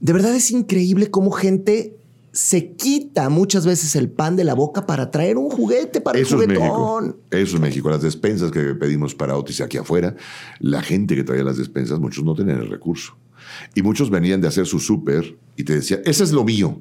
de 0.00 0.12
verdad 0.12 0.34
es 0.34 0.50
increíble 0.50 1.10
cómo 1.10 1.30
gente 1.30 1.98
se 2.32 2.72
quita 2.72 3.30
muchas 3.30 3.66
veces 3.66 3.96
el 3.96 4.10
pan 4.10 4.36
de 4.36 4.44
la 4.44 4.54
boca 4.54 4.86
para 4.86 5.10
traer 5.10 5.38
un 5.38 5.50
juguete 5.50 6.00
para 6.00 6.18
Eso 6.18 6.36
el 6.36 6.42
es 6.52 6.58
juguetón. 6.58 7.04
México. 7.06 7.18
Eso 7.30 7.56
es 7.56 7.60
México. 7.60 7.90
Las 7.90 8.02
despensas 8.02 8.50
que 8.52 8.74
pedimos 8.74 9.14
para 9.14 9.36
Otis 9.36 9.60
aquí 9.60 9.78
afuera, 9.78 10.14
la 10.60 10.82
gente 10.82 11.16
que 11.16 11.24
traía 11.24 11.42
las 11.42 11.56
despensas, 11.56 11.98
muchos 11.98 12.24
no 12.24 12.34
tenían 12.34 12.60
el 12.60 12.68
recurso. 12.68 13.16
Y 13.74 13.82
muchos 13.82 14.10
venían 14.10 14.40
de 14.40 14.48
hacer 14.48 14.66
su 14.66 14.78
súper 14.78 15.36
y 15.56 15.64
te 15.64 15.74
decían, 15.74 16.00
ese 16.04 16.24
es 16.24 16.32
lo 16.32 16.44
mío. 16.44 16.80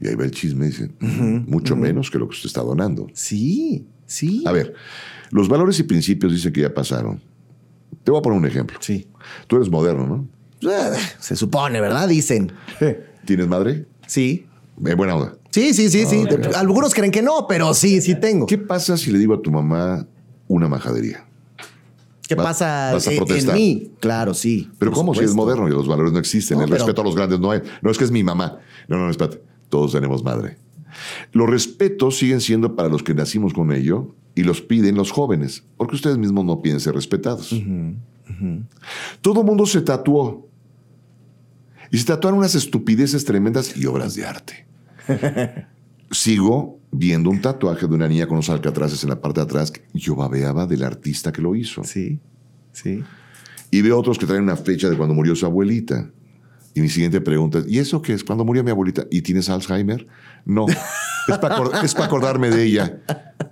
Y 0.00 0.08
ahí 0.08 0.14
va 0.16 0.24
el 0.24 0.30
chisme, 0.32 0.66
dicen, 0.66 0.94
mucho 1.46 1.76
menos 1.76 2.10
que 2.10 2.18
lo 2.18 2.28
que 2.28 2.34
usted 2.34 2.46
está 2.48 2.60
donando. 2.62 3.06
Sí, 3.14 3.86
sí. 4.06 4.42
A 4.46 4.52
ver, 4.52 4.74
los 5.30 5.48
valores 5.48 5.78
y 5.78 5.84
principios 5.84 6.32
dicen 6.32 6.52
que 6.52 6.60
ya 6.62 6.74
pasaron. 6.74 7.20
Te 8.02 8.10
voy 8.10 8.18
a 8.18 8.22
poner 8.22 8.38
un 8.38 8.46
ejemplo. 8.46 8.78
Sí. 8.80 9.06
Tú 9.46 9.56
eres 9.56 9.70
moderno, 9.70 10.06
¿no? 10.06 10.28
Eh, 10.70 10.92
Se 11.20 11.36
supone, 11.36 11.80
¿verdad? 11.80 12.08
Dicen. 12.08 12.50
¿Tienes 13.24 13.46
madre? 13.46 13.86
Sí. 14.06 14.46
Eh, 14.84 14.94
buena 14.94 15.14
onda. 15.14 15.36
Sí, 15.50 15.72
sí, 15.74 15.88
sí, 15.88 16.04
sí. 16.06 16.24
De- 16.24 16.56
Algunos 16.56 16.94
creen 16.94 17.12
que 17.12 17.22
no, 17.22 17.46
pero 17.48 17.72
sí, 17.74 18.00
sí 18.00 18.18
tengo. 18.18 18.46
¿Qué 18.46 18.58
pasa 18.58 18.96
si 18.96 19.12
le 19.12 19.18
digo 19.18 19.34
a 19.34 19.42
tu 19.42 19.50
mamá 19.52 20.06
una 20.48 20.68
majadería? 20.68 21.24
¿Qué 22.32 22.36
vas- 22.36 22.46
pasa 22.58 22.90
vas 22.92 23.06
a 23.08 23.12
en- 23.12 23.54
mí? 23.54 23.90
Claro, 24.00 24.34
sí. 24.34 24.68
Pero 24.78 24.92
¿cómo 24.92 25.14
si 25.14 25.24
es 25.24 25.34
moderno 25.34 25.68
y 25.68 25.72
los 25.72 25.86
valores 25.86 26.12
no 26.12 26.18
existen? 26.18 26.58
No, 26.58 26.64
el 26.64 26.70
pero- 26.70 26.84
respeto 26.84 27.00
a 27.02 27.04
los 27.04 27.14
grandes 27.14 27.40
no 27.40 27.50
hay. 27.50 27.60
No 27.82 27.90
es 27.90 27.98
que 27.98 28.04
es 28.04 28.10
mi 28.10 28.22
mamá. 28.24 28.58
No, 28.88 28.98
no, 28.98 29.10
espérate. 29.10 29.42
Todos 29.68 29.92
tenemos 29.92 30.22
madre. 30.22 30.58
Los 31.32 31.48
respetos 31.48 32.18
siguen 32.18 32.40
siendo 32.40 32.76
para 32.76 32.88
los 32.88 33.02
que 33.02 33.14
nacimos 33.14 33.54
con 33.54 33.72
ello 33.72 34.14
y 34.34 34.42
los 34.42 34.60
piden 34.60 34.94
los 34.96 35.10
jóvenes, 35.10 35.64
porque 35.78 35.94
ustedes 35.96 36.18
mismos 36.18 36.44
no 36.44 36.60
piden 36.60 36.80
ser 36.80 36.94
respetados. 36.94 37.54
Todo 39.20 39.40
el 39.40 39.46
mundo 39.46 39.64
se 39.66 39.80
tatuó. 39.80 40.48
Y 41.90 41.98
se 41.98 42.04
tatuaron 42.06 42.38
unas 42.38 42.54
estupideces 42.54 43.24
tremendas 43.24 43.76
y 43.76 43.84
obras 43.86 44.14
de 44.14 44.26
arte. 44.26 44.66
Sigo 46.12 46.78
viendo 46.92 47.30
un 47.30 47.40
tatuaje 47.40 47.86
de 47.86 47.94
una 47.94 48.06
niña 48.06 48.26
con 48.26 48.34
unos 48.34 48.50
alcatraces 48.50 49.02
en 49.02 49.10
la 49.10 49.20
parte 49.20 49.40
de 49.40 49.44
atrás 49.44 49.70
que 49.70 49.82
yo 49.94 50.14
babeaba 50.14 50.66
del 50.66 50.84
artista 50.84 51.32
que 51.32 51.42
lo 51.42 51.56
hizo. 51.56 51.82
Sí, 51.84 52.20
sí. 52.72 53.02
Y 53.70 53.82
veo 53.82 53.98
otros 53.98 54.18
que 54.18 54.26
traen 54.26 54.42
una 54.42 54.56
fecha 54.56 54.90
de 54.90 54.96
cuando 54.96 55.14
murió 55.14 55.34
su 55.34 55.46
abuelita. 55.46 56.10
Y 56.74 56.80
mi 56.80 56.88
siguiente 56.88 57.20
pregunta 57.20 57.58
es, 57.58 57.66
¿y 57.68 57.78
eso 57.78 58.00
qué 58.00 58.12
es? 58.12 58.24
¿Cuándo 58.24 58.44
murió 58.44 58.62
mi 58.62 58.70
abuelita? 58.70 59.06
¿Y 59.10 59.22
tienes 59.22 59.48
Alzheimer? 59.48 60.06
No. 60.44 60.66
Es 61.28 61.38
para 61.94 62.06
acordarme 62.06 62.50
de 62.50 62.64
ella. 62.64 63.00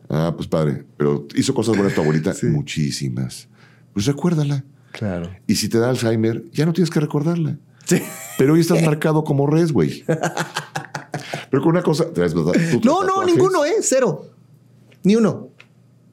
Ah, 0.08 0.32
pues 0.34 0.48
padre. 0.48 0.84
Pero 0.96 1.28
hizo 1.36 1.54
cosas 1.54 1.76
buenas 1.76 1.94
tu 1.94 2.00
abuelita. 2.00 2.34
Muchísimas. 2.42 3.46
Pues 3.92 4.06
recuérdala. 4.06 4.64
Claro. 4.90 5.30
Y 5.46 5.54
si 5.54 5.68
te 5.68 5.78
da 5.78 5.88
Alzheimer, 5.90 6.44
ya 6.50 6.66
no 6.66 6.72
tienes 6.72 6.90
que 6.90 6.98
recordarla. 6.98 7.58
Sí. 7.84 8.02
Pero 8.38 8.54
hoy 8.54 8.60
estás 8.60 8.82
marcado 8.82 9.22
como 9.22 9.46
res, 9.46 9.70
güey. 9.70 10.04
Pero 11.50 11.62
con 11.62 11.70
una 11.70 11.82
cosa... 11.82 12.12
¿traes 12.12 12.34
verdad? 12.34 12.52
¿Tú 12.52 12.80
traes 12.80 12.84
No, 12.84 13.04
no, 13.04 13.24
ninguno, 13.24 13.64
¿eh? 13.64 13.76
Cero. 13.80 14.26
Ni 15.02 15.16
uno. 15.16 15.48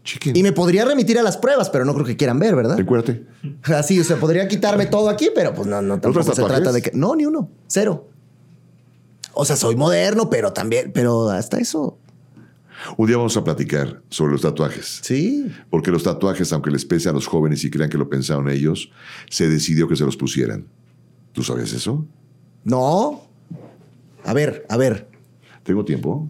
Chiquen, 0.03 0.35
Y 0.35 0.43
me 0.43 0.53
podría 0.53 0.85
remitir 0.85 1.19
a 1.19 1.23
las 1.23 1.37
pruebas, 1.37 1.69
pero 1.69 1.83
no 1.83 1.93
creo 1.93 2.05
que 2.05 2.15
quieran 2.15 2.39
ver, 2.39 2.55
¿verdad? 2.55 2.77
Recuérdate. 2.77 3.25
Así, 3.63 3.99
o 3.99 4.03
sea, 4.03 4.17
podría 4.17 4.47
quitarme 4.47 4.85
todo 4.85 5.09
aquí, 5.09 5.29
pero 5.35 5.53
pues 5.53 5.67
no, 5.67 5.81
no 5.81 5.99
tampoco 5.99 6.33
se 6.33 6.43
trata 6.43 6.71
de 6.71 6.81
que. 6.81 6.91
No, 6.93 7.15
ni 7.15 7.25
uno. 7.25 7.49
Cero. 7.67 8.07
O 9.33 9.43
sea, 9.43 9.55
soy 9.57 9.75
moderno, 9.75 10.29
pero 10.29 10.53
también, 10.53 10.91
pero 10.93 11.29
hasta 11.29 11.59
eso. 11.59 11.97
Un 12.95 13.07
día 13.07 13.17
vamos 13.17 13.35
a 13.37 13.43
platicar 13.43 14.01
sobre 14.09 14.31
los 14.31 14.41
tatuajes. 14.41 14.99
Sí. 15.03 15.51
Porque 15.69 15.91
los 15.91 16.03
tatuajes, 16.03 16.51
aunque 16.53 16.71
les 16.71 16.85
pese 16.85 17.09
a 17.09 17.11
los 17.11 17.27
jóvenes 17.27 17.63
y 17.63 17.69
crean 17.69 17.89
que 17.89 17.97
lo 17.97 18.07
pensaron 18.09 18.49
ellos, 18.49 18.91
se 19.29 19.49
decidió 19.49 19.87
que 19.87 19.95
se 19.95 20.05
los 20.05 20.15
pusieran. 20.15 20.67
¿Tú 21.33 21.43
sabías 21.43 21.73
eso? 21.73 22.05
No. 22.63 23.26
A 24.27 24.33
ver, 24.33 24.65
a 24.69 24.77
ver. 24.77 25.07
¿Tengo 25.63 25.83
tiempo? 25.85 26.27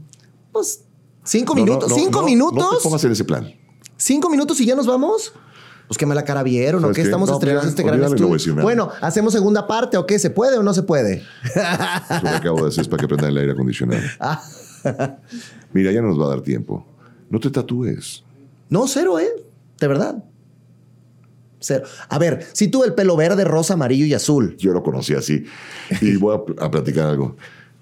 Pues, 0.52 0.84
cinco 1.24 1.54
No, 1.56 1.62
minutos. 1.64 1.90
no, 1.90 1.96
¿Cinco 1.96 2.24
minutos? 2.24 2.58
No 2.64 2.78
te 2.78 2.84
pongas 2.84 3.04
en 3.04 3.12
ese 3.12 3.26
plan. 3.26 3.52
¿Cinco 3.98 4.30
minutos 4.30 4.60
y 4.62 4.66
ya 4.66 4.76
nos 4.76 4.88
vamos? 4.88 5.34
Pues 5.88 5.98
que 5.98 6.06
me 6.06 6.14
la 6.16 6.24
cara 6.26 6.44
vieron 6.44 6.80
o 6.80 6.82
¿Sabes 6.82 6.96
que 6.98 7.02
qué? 7.04 7.08
estamos 7.08 7.30
estrenando 7.32 7.68
este 7.70 7.82
gran 7.84 8.04
estudio. 8.04 8.56
Bueno, 8.62 8.90
¿hacemos 9.02 9.32
segunda 9.34 9.66
parte 9.68 9.96
o 9.98 10.06
qué? 10.06 10.20
¿Se 10.20 10.30
puede 10.30 10.58
o 10.58 10.64
no 10.64 10.74
se 10.74 10.84
puede? 10.84 11.24
Eso 11.46 12.22
que 12.22 12.28
acabo 12.28 12.62
de 12.64 12.68
hacer 12.70 12.82
es 12.82 12.88
para 12.90 13.02
que 13.02 13.08
prendan 13.08 13.32
el 13.32 13.38
aire 13.38 13.52
acondicionado. 13.54 14.02
Ah. 14.20 15.18
Mira, 15.74 15.92
ya 15.92 16.02
no 16.02 16.10
nos 16.10 16.20
va 16.22 16.26
a 16.26 16.30
dar 16.30 16.42
tiempo. 16.42 16.86
No 17.30 17.40
te 17.40 17.50
tatúes. 17.50 18.24
No, 18.70 18.88
cero, 18.88 19.20
¿eh? 19.20 19.30
De 19.80 19.88
verdad. 19.88 20.24
Cero. 21.60 21.86
A 22.10 22.20
ver, 22.20 22.46
si 22.54 22.68
tuve 22.68 22.86
el 22.88 22.94
pelo 22.94 23.16
verde, 23.18 23.44
rosa, 23.44 23.74
amarillo 23.74 24.06
y 24.06 24.14
azul. 24.14 24.56
Yo 24.58 24.72
lo 24.74 24.84
conocí 24.84 25.14
así. 25.14 25.44
Y 26.02 26.16
voy 26.18 26.36
a, 26.36 26.46
pl- 26.46 26.56
a 26.62 26.70
platicar 26.70 27.08
algo. 27.08 27.36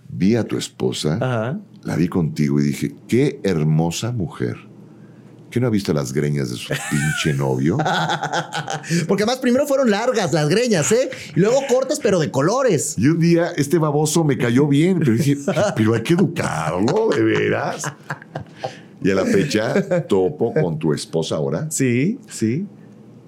Vi 0.10 0.36
a 0.36 0.44
tu 0.44 0.58
esposa, 0.58 1.16
Ajá. 1.22 1.60
la 1.84 1.96
vi 1.96 2.08
contigo 2.08 2.60
y 2.60 2.64
dije, 2.64 2.96
qué 3.08 3.40
hermosa 3.44 4.12
mujer. 4.12 4.56
¿Qué 5.50 5.60
no 5.62 5.68
ha 5.68 5.70
visto 5.70 5.94
las 5.94 6.12
greñas 6.12 6.50
de 6.50 6.58
su 6.58 6.68
pinche 6.92 7.34
novio? 7.38 7.78
Porque 9.08 9.24
además 9.24 9.38
primero 9.40 9.66
fueron 9.66 9.90
largas 9.90 10.34
las 10.34 10.50
greñas, 10.50 10.92
¿eh? 10.92 11.10
Y 11.36 11.40
luego 11.40 11.62
cortas, 11.70 12.00
pero 12.02 12.20
de 12.20 12.30
colores. 12.30 12.96
Y 12.98 13.08
un 13.08 13.20
día 13.20 13.52
este 13.56 13.78
baboso 13.78 14.24
me 14.24 14.38
cayó 14.38 14.68
bien, 14.68 15.00
pero 15.00 15.14
dije, 15.14 15.38
pero 15.76 15.94
hay 15.94 16.02
que 16.04 16.14
educarlo, 16.14 17.10
de 17.10 17.24
veras. 17.24 17.84
Y 19.02 19.12
a 19.12 19.16
la 19.16 19.26
fecha 19.26 20.06
topo 20.08 20.54
con 20.54 20.78
tu 20.80 20.94
esposa 20.94 21.36
ahora 21.36 21.68
Sí, 21.70 22.20
sí. 22.30 22.66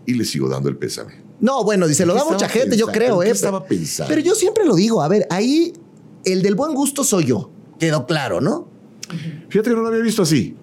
y 0.06 0.14
le 0.16 0.26
sigo 0.26 0.50
dando 0.50 0.70
el 0.70 0.78
pésame. 0.78 1.14
No, 1.40 1.64
bueno, 1.64 1.88
dice, 1.88 2.06
lo 2.06 2.14
¿Qué 2.14 2.20
da 2.20 2.26
mucha 2.26 2.50
gente, 2.50 2.76
yo 2.76 2.88
creo, 2.88 3.20
¿Qué 3.20 3.28
¿eh? 3.28 3.32
estaba 3.32 3.64
pensando? 3.64 4.10
Pero 4.10 4.22
yo 4.22 4.34
siempre 4.36 4.66
lo 4.66 4.76
digo, 4.76 5.02
a 5.04 5.08
ver, 5.08 5.28
ahí 5.30 5.72
el 6.34 6.42
del 6.42 6.56
buen 6.56 6.74
gusto 6.74 7.04
soy 7.04 7.26
yo. 7.26 7.52
Quedó 7.80 8.06
claro, 8.06 8.42
¿no? 8.42 8.70
Fíjate 9.50 9.70
que 9.70 9.76
no 9.76 9.82
lo 9.82 9.88
había 9.88 10.02
visto 10.02 10.24
así. 10.24 10.56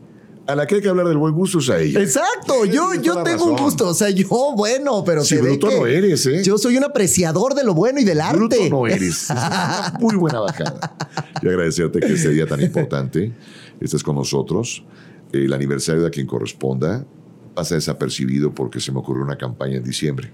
A 0.46 0.54
la 0.54 0.66
que 0.66 0.74
hay 0.74 0.82
que 0.82 0.88
hablar 0.88 1.08
del 1.08 1.16
buen 1.16 1.32
gusto 1.32 1.58
es 1.58 1.70
a 1.70 1.80
ella. 1.80 2.00
Exacto, 2.00 2.66
yo, 2.66 2.92
yo 2.94 3.22
tengo 3.22 3.46
un 3.46 3.56
gusto, 3.56 3.88
o 3.88 3.94
sea, 3.94 4.10
yo, 4.10 4.28
bueno, 4.54 5.02
pero 5.02 5.22
Sí, 5.22 5.36
se 5.36 5.42
ve 5.42 5.50
bruto 5.50 5.68
que 5.68 5.76
no 5.78 5.86
eres, 5.86 6.26
¿eh? 6.26 6.42
Yo 6.44 6.58
soy 6.58 6.76
un 6.76 6.84
apreciador 6.84 7.54
de 7.54 7.64
lo 7.64 7.72
bueno 7.72 7.98
y 7.98 8.04
del 8.04 8.20
arte. 8.20 8.36
Bruto 8.36 8.56
no 8.68 8.86
eres. 8.86 9.28
Muy 10.00 10.16
buena 10.16 10.40
bajada. 10.40 10.96
Y 11.40 11.48
agradecerte 11.48 12.00
que 12.00 12.12
este 12.12 12.28
día 12.28 12.46
tan 12.46 12.60
importante 12.60 13.32
estés 13.80 14.02
con 14.02 14.16
nosotros. 14.16 14.84
El 15.32 15.52
aniversario 15.52 16.02
de 16.02 16.08
a 16.08 16.10
quien 16.10 16.26
corresponda 16.26 17.06
pasa 17.54 17.76
desapercibido 17.76 18.54
porque 18.54 18.80
se 18.80 18.92
me 18.92 18.98
ocurrió 18.98 19.24
una 19.24 19.36
campaña 19.36 19.76
en 19.76 19.84
diciembre. 19.84 20.30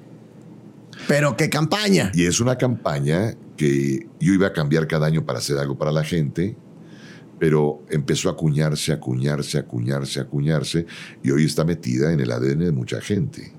Pero 1.10 1.36
qué 1.36 1.50
campaña. 1.50 2.12
Y 2.14 2.26
es 2.26 2.38
una 2.38 2.56
campaña 2.56 3.34
que 3.56 4.06
yo 4.20 4.32
iba 4.32 4.46
a 4.46 4.52
cambiar 4.52 4.86
cada 4.86 5.08
año 5.08 5.26
para 5.26 5.40
hacer 5.40 5.58
algo 5.58 5.76
para 5.76 5.90
la 5.90 6.04
gente, 6.04 6.56
pero 7.40 7.82
empezó 7.90 8.28
a 8.28 8.32
acuñarse, 8.34 8.92
acuñarse, 8.92 9.58
acuñarse, 9.58 10.20
acuñarse, 10.20 10.86
y 11.24 11.32
hoy 11.32 11.46
está 11.46 11.64
metida 11.64 12.12
en 12.12 12.20
el 12.20 12.30
ADN 12.30 12.60
de 12.60 12.70
mucha 12.70 13.00
gente. 13.00 13.52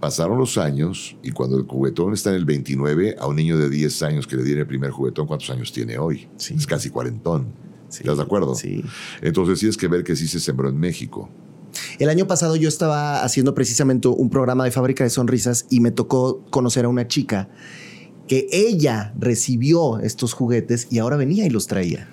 Pasaron 0.00 0.38
los 0.38 0.56
años 0.56 1.18
y 1.22 1.32
cuando 1.32 1.58
el 1.58 1.64
juguetón 1.64 2.14
está 2.14 2.30
en 2.30 2.36
el 2.36 2.46
29, 2.46 3.16
a 3.18 3.26
un 3.26 3.36
niño 3.36 3.58
de 3.58 3.68
10 3.68 4.02
años 4.02 4.26
que 4.26 4.36
le 4.36 4.42
diera 4.42 4.62
el 4.62 4.66
primer 4.66 4.90
juguetón, 4.90 5.26
¿cuántos 5.26 5.50
años 5.50 5.70
tiene 5.74 5.98
hoy? 5.98 6.30
Sí. 6.38 6.54
Es 6.54 6.66
casi 6.66 6.88
cuarentón. 6.88 7.52
Sí. 7.90 8.04
¿Estás 8.04 8.16
de 8.16 8.22
acuerdo? 8.22 8.54
Sí. 8.54 8.82
Entonces 9.20 9.58
tienes 9.58 9.76
que 9.76 9.88
ver 9.88 10.02
que 10.02 10.16
sí 10.16 10.26
se 10.26 10.40
sembró 10.40 10.70
en 10.70 10.78
México. 10.78 11.28
El 11.98 12.08
año 12.08 12.26
pasado 12.26 12.56
yo 12.56 12.68
estaba 12.68 13.22
haciendo 13.22 13.54
precisamente 13.54 14.08
un 14.08 14.30
programa 14.30 14.64
de 14.64 14.70
fábrica 14.70 15.04
de 15.04 15.10
sonrisas 15.10 15.66
y 15.70 15.80
me 15.80 15.90
tocó 15.90 16.42
conocer 16.50 16.84
a 16.84 16.88
una 16.88 17.06
chica 17.08 17.48
que 18.28 18.48
ella 18.50 19.12
recibió 19.18 19.98
estos 20.00 20.32
juguetes 20.32 20.88
y 20.90 20.98
ahora 20.98 21.16
venía 21.16 21.46
y 21.46 21.50
los 21.50 21.66
traía. 21.66 22.08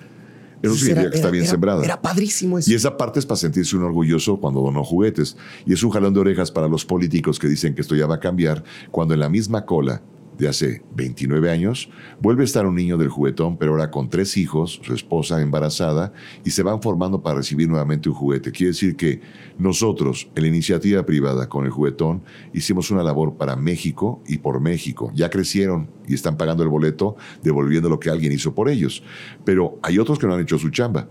Eso 0.62 0.74
significa 0.76 1.00
era- 1.02 1.10
que 1.10 1.16
está 1.16 1.28
era- 1.28 1.32
bien 1.32 1.44
era- 1.44 1.50
sembrada. 1.50 1.84
Era 1.84 2.00
padrísimo 2.00 2.58
eso. 2.58 2.70
Y 2.70 2.74
esa 2.74 2.96
parte 2.96 3.18
es 3.18 3.26
para 3.26 3.36
sentirse 3.36 3.76
un 3.76 3.82
orgulloso 3.82 4.38
cuando 4.40 4.62
donó 4.62 4.82
juguetes. 4.84 5.36
Y 5.66 5.72
es 5.74 5.82
un 5.82 5.90
jalón 5.90 6.14
de 6.14 6.20
orejas 6.20 6.50
para 6.50 6.68
los 6.68 6.84
políticos 6.86 7.38
que 7.38 7.48
dicen 7.48 7.74
que 7.74 7.82
esto 7.82 7.94
ya 7.94 8.06
va 8.06 8.14
a 8.16 8.20
cambiar, 8.20 8.64
cuando 8.90 9.12
en 9.12 9.20
la 9.20 9.28
misma 9.28 9.66
cola 9.66 10.00
de 10.38 10.48
hace 10.48 10.82
29 10.96 11.50
años 11.50 11.90
vuelve 12.20 12.42
a 12.42 12.44
estar 12.44 12.66
un 12.66 12.74
niño 12.74 12.96
del 12.98 13.08
juguetón, 13.08 13.56
pero 13.56 13.72
ahora 13.72 13.90
con 13.90 14.08
tres 14.08 14.36
hijos, 14.36 14.80
su 14.82 14.94
esposa 14.94 15.40
embarazada, 15.40 16.12
y 16.44 16.50
se 16.50 16.62
van 16.62 16.82
formando 16.82 17.22
para 17.22 17.36
recibir 17.36 17.68
nuevamente 17.68 18.08
un 18.08 18.14
juguete. 18.14 18.50
Quiere 18.50 18.72
decir 18.72 18.96
que 18.96 19.20
nosotros, 19.58 20.28
en 20.34 20.42
la 20.42 20.48
iniciativa 20.48 21.04
privada 21.06 21.48
con 21.48 21.64
el 21.64 21.70
juguetón, 21.70 22.22
hicimos 22.52 22.90
una 22.90 23.02
labor 23.02 23.36
para 23.36 23.56
México 23.56 24.22
y 24.26 24.38
por 24.38 24.60
México. 24.60 25.10
Ya 25.14 25.30
crecieron 25.30 25.90
y 26.06 26.14
están 26.14 26.36
pagando 26.36 26.62
el 26.62 26.68
boleto, 26.68 27.16
devolviendo 27.42 27.88
lo 27.88 28.00
que 28.00 28.10
alguien 28.10 28.32
hizo 28.32 28.54
por 28.54 28.68
ellos. 28.68 29.02
Pero 29.44 29.78
hay 29.82 29.98
otros 29.98 30.18
que 30.18 30.26
no 30.26 30.34
han 30.34 30.40
hecho 30.40 30.58
su 30.58 30.70
chamba 30.70 31.08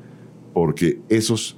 porque 0.54 1.02
esos, 1.10 1.58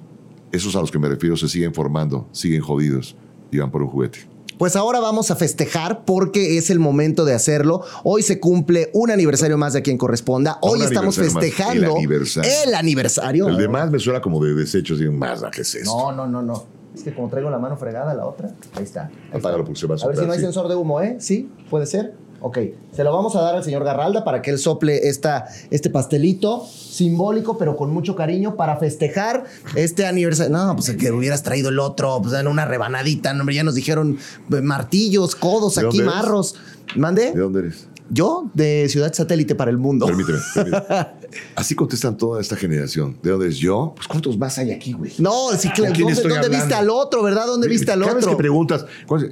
esos 0.52 0.76
a 0.76 0.80
los 0.80 0.92
que 0.92 1.00
me 1.00 1.10
refiero 1.10 1.36
se 1.36 1.50
siguen 1.50 1.74
formando, 1.74 2.28
siguen 2.32 2.62
jodidos 2.62 3.16
y 3.52 3.58
van 3.58 3.72
por 3.72 3.82
un 3.82 3.90
juguete. 3.90 4.35
Pues 4.58 4.76
ahora 4.76 5.00
vamos 5.00 5.32
a 5.32 5.36
festejar 5.36 6.06
porque 6.06 6.58
es 6.58 6.70
el 6.70 6.80
momento 6.80 7.26
de 7.26 7.34
hacerlo. 7.34 7.82
Hoy 8.04 8.22
se 8.24 8.40
cumple 8.40 8.90
un 8.94 9.12
aniversario 9.12 9.58
más 9.58 9.74
de 9.74 9.82
quien 9.82 9.98
corresponda. 9.98 10.58
Hoy 10.62 10.80
Un 10.80 10.86
estamos 10.86 11.18
más. 11.18 11.28
festejando 11.34 11.86
El 11.92 11.92
aniversario. 11.98 12.52
el 12.66 12.74
aniversario. 12.76 13.48
El 13.50 13.58
demás 13.58 13.92
me 13.92 14.00
suena 14.00 14.22
como 14.22 14.44
de 14.44 14.54
desechos 14.54 15.02
y 15.02 15.10
más, 15.10 15.44
¿qué 15.52 15.62
es 15.62 15.76
esto? 15.76 15.92
No, 15.92 16.12
no, 16.12 16.28
no, 16.28 16.42
no. 16.42 16.64
Es 16.96 17.04
que 17.04 17.14
como 17.14 17.28
traigo 17.30 17.50
la 17.50 17.60
mano 17.60 17.76
fregada, 17.76 18.14
la 18.14 18.26
otra. 18.26 18.50
Ahí 18.74 18.84
está. 18.84 19.08
Ahí 19.08 19.10
está. 19.26 19.38
Apágalo 19.38 19.66
porque 19.66 19.80
se 19.80 19.88
va 19.88 19.96
a 19.96 20.04
A 20.04 20.08
ver 20.08 20.18
si 20.18 20.26
no 20.26 20.32
hay 20.32 20.40
sí. 20.40 20.46
sensor 20.46 20.70
de 20.70 20.76
humo, 20.76 21.02
¿eh? 21.02 21.18
¿Sí? 21.20 21.50
¿Puede 21.70 21.86
ser? 21.86 22.14
Ok. 22.46 22.60
Se 22.96 23.04
lo 23.04 23.12
vamos 23.12 23.36
a 23.36 23.42
dar 23.42 23.56
al 23.56 23.64
señor 23.64 23.84
Garralda 23.84 24.24
para 24.24 24.44
que 24.44 24.52
él 24.52 24.60
sople 24.60 25.08
esta, 25.08 25.48
este 25.72 25.90
pastelito 25.90 26.64
simbólico, 26.64 27.58
pero 27.58 27.76
con 27.76 27.90
mucho 27.92 28.16
cariño 28.16 28.56
para 28.56 28.78
festejar 28.78 29.46
este 29.74 30.06
aniversario. 30.06 30.56
No, 30.56 30.76
pues 30.76 30.92
que 30.92 31.12
hubieras 31.12 31.42
traído 31.42 31.70
el 31.70 31.80
otro, 31.80 32.22
pues 32.22 32.36
en 32.36 32.46
una 32.48 32.66
rebanadita. 32.66 33.34
No, 33.34 33.40
hombre, 33.40 33.56
ya 33.56 33.64
nos 33.64 33.74
dijeron 33.74 34.20
eh, 34.52 34.62
martillos, 34.62 35.36
codos, 35.36 35.74
¿De 35.74 35.88
aquí 35.88 35.98
eres? 35.98 36.14
marros. 36.14 36.56
¿Mande? 36.96 37.32
¿De 37.32 37.40
dónde 37.40 37.62
eres? 37.62 37.88
Yo, 38.12 38.52
de 38.54 38.90
Ciudad 38.90 39.12
Satélite 39.12 39.56
para 39.56 39.72
el 39.72 39.80
Mundo. 39.80 40.06
Permíteme. 40.06 40.38
permíteme. 40.54 41.08
Así 41.56 41.74
contestan 41.74 42.16
toda 42.16 42.40
esta 42.40 42.56
generación. 42.56 43.18
¿De 43.24 43.32
dónde 43.32 43.48
es 43.48 43.58
yo? 43.58 43.94
Pues 43.96 44.08
¿cuántos 44.08 44.38
más 44.38 44.56
hay 44.60 44.72
aquí, 44.72 44.94
güey? 44.94 45.12
No, 45.18 45.50
sí, 45.58 45.68
claro. 45.70 45.96
¿Dónde, 45.98 46.22
dónde 46.22 46.50
viste 46.50 46.76
al 46.76 46.92
otro, 46.92 47.24
verdad? 47.24 47.48
¿Dónde 47.48 47.68
viste 47.68 47.92
al 47.92 48.02
Cada 48.02 48.14
vez 48.14 48.24
otro? 48.24 48.38
que 48.38 48.44
preguntas, 48.44 48.86
¿cuál 49.08 49.24
es? 49.24 49.32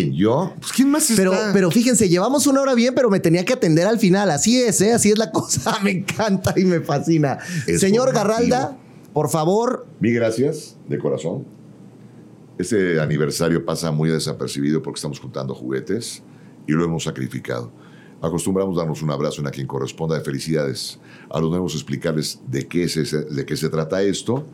¿Quién? 0.00 0.12
¿Yo? 0.14 0.54
Pues 0.60 0.72
¿quién 0.72 0.90
más 0.90 1.10
está? 1.10 1.20
Pero, 1.22 1.32
pero 1.52 1.70
fíjense, 1.70 2.08
llevamos 2.08 2.46
una 2.46 2.60
hora 2.60 2.74
bien, 2.74 2.94
pero 2.94 3.10
me 3.10 3.20
tenía 3.20 3.44
que 3.44 3.52
atender 3.52 3.86
al 3.86 3.98
final. 3.98 4.30
Así 4.30 4.60
es, 4.60 4.80
¿eh? 4.80 4.92
Así 4.92 5.10
es 5.10 5.18
la 5.18 5.30
cosa. 5.32 5.78
Me 5.82 5.90
encanta 5.90 6.54
y 6.56 6.64
me 6.64 6.80
fascina. 6.80 7.38
Es 7.66 7.80
Señor 7.80 8.06
formativo. 8.12 8.28
Garralda, 8.34 8.78
por 9.12 9.28
favor. 9.30 9.86
Mil 10.00 10.14
gracias, 10.14 10.76
de 10.88 10.98
corazón. 10.98 11.44
Este 12.58 13.00
aniversario 13.00 13.64
pasa 13.64 13.90
muy 13.90 14.08
desapercibido 14.10 14.82
porque 14.82 14.98
estamos 14.98 15.18
juntando 15.18 15.54
juguetes 15.54 16.22
y 16.66 16.72
lo 16.72 16.84
hemos 16.84 17.04
sacrificado. 17.04 17.72
Acostumbramos 18.20 18.76
darnos 18.76 19.02
un 19.02 19.10
abrazo 19.10 19.40
en 19.40 19.48
a 19.48 19.50
quien 19.50 19.66
corresponda 19.66 20.16
de 20.16 20.20
felicidades. 20.24 20.98
A 21.30 21.40
los 21.40 21.50
nuevos 21.50 21.74
explicarles 21.74 22.38
de 22.46 22.68
qué, 22.68 22.84
es 22.84 22.96
ese- 22.96 23.24
de 23.24 23.44
qué 23.44 23.56
se 23.56 23.68
trata 23.68 24.00
esto 24.02 24.46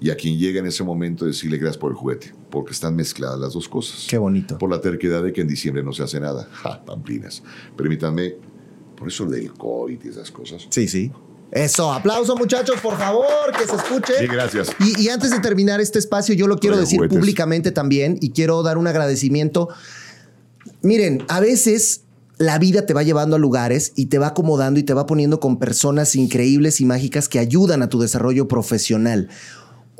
y 0.00 0.10
a 0.10 0.16
quien 0.16 0.38
llega 0.38 0.60
en 0.60 0.66
ese 0.66 0.82
momento 0.82 1.26
decirle 1.26 1.58
gracias 1.58 1.78
por 1.78 1.90
el 1.90 1.96
juguete, 1.96 2.32
porque 2.50 2.72
están 2.72 2.96
mezcladas 2.96 3.38
las 3.38 3.52
dos 3.52 3.68
cosas. 3.68 4.06
Qué 4.08 4.18
bonito. 4.18 4.56
Por 4.58 4.70
la 4.70 4.80
terquedad 4.80 5.22
de 5.22 5.32
que 5.32 5.42
en 5.42 5.48
diciembre 5.48 5.82
no 5.82 5.92
se 5.92 6.02
hace 6.02 6.18
nada. 6.20 6.48
Ja, 6.60 6.84
pamplinas. 6.84 7.42
Permítanme, 7.76 8.34
por 8.96 9.08
eso 9.08 9.24
del 9.26 9.52
COVID 9.52 9.98
y 10.04 10.08
esas 10.08 10.30
cosas. 10.30 10.66
Sí, 10.70 10.88
sí. 10.88 11.10
Eso, 11.50 11.92
aplauso 11.92 12.36
muchachos, 12.36 12.80
por 12.80 12.96
favor, 12.96 13.52
que 13.58 13.66
se 13.66 13.74
escuche. 13.74 14.12
Sí, 14.18 14.26
gracias. 14.26 14.70
Y, 14.78 15.02
y 15.02 15.08
antes 15.08 15.30
de 15.30 15.40
terminar 15.40 15.80
este 15.80 15.98
espacio, 15.98 16.34
yo 16.34 16.46
lo 16.46 16.58
quiero 16.58 16.76
decir 16.76 16.98
juguetes. 16.98 17.18
públicamente 17.18 17.72
también 17.72 18.18
y 18.20 18.30
quiero 18.30 18.62
dar 18.62 18.78
un 18.78 18.86
agradecimiento. 18.86 19.68
Miren, 20.82 21.24
a 21.28 21.40
veces 21.40 22.02
la 22.40 22.58
vida 22.58 22.86
te 22.86 22.94
va 22.94 23.02
llevando 23.02 23.36
a 23.36 23.38
lugares 23.38 23.92
y 23.96 24.06
te 24.06 24.18
va 24.18 24.28
acomodando 24.28 24.80
y 24.80 24.82
te 24.82 24.94
va 24.94 25.04
poniendo 25.04 25.40
con 25.40 25.58
personas 25.58 26.16
increíbles 26.16 26.80
y 26.80 26.86
mágicas 26.86 27.28
que 27.28 27.38
ayudan 27.38 27.82
a 27.82 27.90
tu 27.90 28.00
desarrollo 28.00 28.48
profesional. 28.48 29.28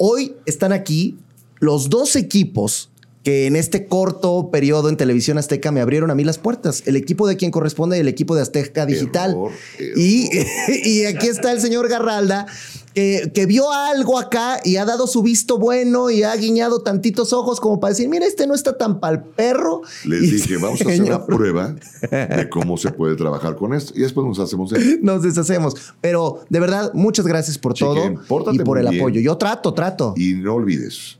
Hoy 0.02 0.34
están 0.46 0.72
aquí 0.72 1.18
los 1.58 1.90
dos 1.90 2.16
equipos 2.16 2.89
que 3.22 3.46
en 3.46 3.56
este 3.56 3.86
corto 3.86 4.50
periodo 4.50 4.88
en 4.88 4.96
Televisión 4.96 5.36
Azteca 5.36 5.70
me 5.72 5.80
abrieron 5.80 6.10
a 6.10 6.14
mí 6.14 6.24
las 6.24 6.38
puertas. 6.38 6.82
El 6.86 6.96
equipo 6.96 7.28
de 7.28 7.36
quien 7.36 7.50
corresponde 7.50 7.98
y 7.98 8.00
el 8.00 8.08
equipo 8.08 8.34
de 8.34 8.42
Azteca 8.42 8.86
Digital. 8.86 9.32
Error, 9.32 9.52
error. 9.78 9.98
Y, 9.98 10.30
y 10.88 11.04
aquí 11.04 11.26
está 11.26 11.52
el 11.52 11.60
señor 11.60 11.88
Garralda, 11.88 12.46
que, 12.94 13.30
que 13.34 13.44
vio 13.44 13.70
algo 13.70 14.18
acá 14.18 14.60
y 14.64 14.76
ha 14.76 14.86
dado 14.86 15.06
su 15.06 15.22
visto 15.22 15.58
bueno 15.58 16.08
y 16.10 16.22
ha 16.22 16.34
guiñado 16.34 16.80
tantitos 16.80 17.34
ojos 17.34 17.60
como 17.60 17.78
para 17.78 17.90
decir, 17.90 18.08
mira, 18.08 18.26
este 18.26 18.46
no 18.46 18.54
está 18.54 18.78
tan 18.78 19.00
pal 19.00 19.22
perro. 19.22 19.82
Les 20.06 20.22
Y 20.22 20.30
dije, 20.32 20.56
vamos 20.56 20.80
a 20.80 20.84
hacer 20.88 21.02
una 21.02 21.26
prueba 21.26 21.76
de 22.10 22.48
cómo 22.48 22.78
se 22.78 22.90
puede 22.90 23.16
trabajar 23.16 23.56
con 23.56 23.74
esto. 23.74 23.92
Y 23.94 24.00
después 24.00 24.26
nos 24.26 24.38
hacemos 24.38 24.70
de... 24.70 24.98
Nos 25.02 25.22
deshacemos. 25.22 25.74
Pero 26.00 26.42
de 26.48 26.58
verdad, 26.58 26.92
muchas 26.94 27.26
gracias 27.26 27.58
por 27.58 27.74
todo 27.74 28.14
y 28.52 28.58
por 28.60 28.78
el 28.78 28.88
bien. 28.88 29.00
apoyo. 29.02 29.20
Yo 29.20 29.36
trato, 29.36 29.74
trato. 29.74 30.14
Y 30.16 30.34
no 30.34 30.54
olvides, 30.54 31.18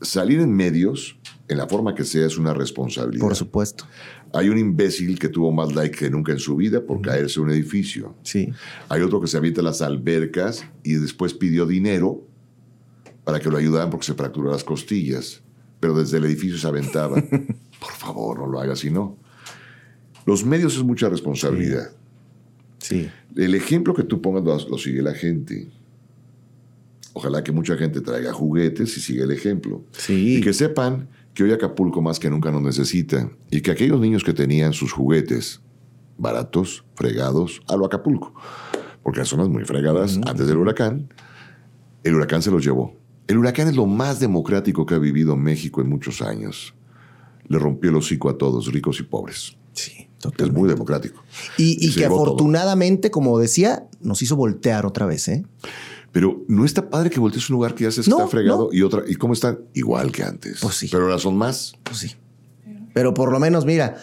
salir 0.00 0.40
en 0.40 0.54
medios 0.54 1.16
en 1.52 1.58
la 1.58 1.68
forma 1.68 1.94
que 1.94 2.04
sea, 2.04 2.26
es 2.26 2.38
una 2.38 2.54
responsabilidad. 2.54 3.22
Por 3.22 3.36
supuesto. 3.36 3.84
Hay 4.32 4.48
un 4.48 4.58
imbécil 4.58 5.18
que 5.18 5.28
tuvo 5.28 5.52
más 5.52 5.74
like 5.74 5.96
que 5.96 6.10
nunca 6.10 6.32
en 6.32 6.38
su 6.38 6.56
vida 6.56 6.84
por 6.84 7.00
caerse 7.00 7.40
de 7.40 7.40
un 7.44 7.50
edificio. 7.50 8.14
Sí. 8.22 8.52
Hay 8.88 9.02
otro 9.02 9.20
que 9.20 9.26
se 9.26 9.36
avienta 9.36 9.62
las 9.62 9.82
albercas 9.82 10.64
y 10.82 10.94
después 10.94 11.34
pidió 11.34 11.66
dinero 11.66 12.26
para 13.24 13.38
que 13.38 13.50
lo 13.50 13.58
ayudaran 13.58 13.90
porque 13.90 14.06
se 14.06 14.14
fracturó 14.14 14.50
las 14.50 14.64
costillas. 14.64 15.42
Pero 15.78 15.94
desde 15.94 16.18
el 16.18 16.24
edificio 16.24 16.58
se 16.58 16.66
aventaba. 16.66 17.16
Por 17.80 17.92
favor, 17.92 18.38
no 18.38 18.46
lo 18.46 18.60
hagas 18.60 18.80
si 18.80 18.90
no. 18.90 19.16
Los 20.24 20.44
medios 20.44 20.76
es 20.76 20.82
mucha 20.82 21.08
responsabilidad. 21.08 21.90
Sí. 22.78 23.10
El 23.36 23.54
ejemplo 23.54 23.94
que 23.94 24.04
tú 24.04 24.22
pongas 24.22 24.44
lo, 24.44 24.70
lo 24.70 24.78
sigue 24.78 25.02
la 25.02 25.14
gente. 25.14 25.68
Ojalá 27.12 27.44
que 27.44 27.52
mucha 27.52 27.76
gente 27.76 28.00
traiga 28.00 28.32
juguetes 28.32 28.96
y 28.96 29.00
siga 29.00 29.24
el 29.24 29.32
ejemplo. 29.32 29.84
Sí. 29.92 30.38
Y 30.38 30.40
que 30.40 30.52
sepan 30.52 31.08
que 31.34 31.44
hoy 31.44 31.52
Acapulco 31.52 32.02
más 32.02 32.18
que 32.18 32.30
nunca 32.30 32.50
nos 32.50 32.62
necesita. 32.62 33.30
Y 33.50 33.60
que 33.60 33.70
aquellos 33.70 34.00
niños 34.00 34.24
que 34.24 34.32
tenían 34.32 34.72
sus 34.72 34.92
juguetes 34.92 35.60
baratos, 36.18 36.84
fregados, 36.94 37.62
a 37.68 37.76
lo 37.76 37.86
Acapulco. 37.86 38.34
Porque 39.02 39.20
las 39.20 39.28
zonas 39.28 39.48
muy 39.48 39.64
fregadas 39.64 40.18
antes 40.26 40.46
del 40.46 40.58
huracán, 40.58 41.08
el 42.04 42.14
huracán 42.14 42.42
se 42.42 42.50
los 42.50 42.64
llevó. 42.64 42.94
El 43.26 43.38
huracán 43.38 43.68
es 43.68 43.76
lo 43.76 43.86
más 43.86 44.20
democrático 44.20 44.86
que 44.86 44.94
ha 44.94 44.98
vivido 44.98 45.36
México 45.36 45.80
en 45.80 45.88
muchos 45.88 46.22
años. 46.22 46.74
Le 47.48 47.58
rompió 47.58 47.90
el 47.90 47.96
hocico 47.96 48.28
a 48.28 48.38
todos, 48.38 48.72
ricos 48.72 49.00
y 49.00 49.04
pobres. 49.04 49.56
Sí, 49.72 50.08
Es 50.38 50.52
muy 50.52 50.68
democrático. 50.68 51.22
Y, 51.56 51.92
que 51.94 52.04
todo. 52.04 52.22
afortunadamente, 52.22 53.10
como 53.10 53.38
decía, 53.38 53.88
nos 54.00 54.22
hizo 54.22 54.36
voltear 54.36 54.86
otra 54.86 55.06
vez, 55.06 55.28
¿eh? 55.28 55.44
Pero 56.12 56.44
no 56.46 56.64
está 56.64 56.90
padre 56.90 57.08
que 57.10 57.18
voltees 57.18 57.48
un 57.48 57.54
lugar 57.54 57.74
que 57.74 57.84
ya 57.84 57.90
se 57.90 58.08
No, 58.08 58.18
está 58.18 58.28
fregado 58.28 58.68
no. 58.70 58.76
y 58.76 58.82
otra. 58.82 59.02
¿Y 59.08 59.14
cómo 59.14 59.32
están? 59.32 59.60
Igual 59.72 60.12
que 60.12 60.22
antes. 60.22 60.60
Pues 60.60 60.74
sí. 60.76 60.88
Pero 60.92 61.04
ahora 61.04 61.18
son 61.18 61.36
más. 61.36 61.74
Pues 61.82 61.98
sí. 61.98 62.12
Pero 62.92 63.14
por 63.14 63.32
lo 63.32 63.40
menos, 63.40 63.64
mira, 63.64 63.96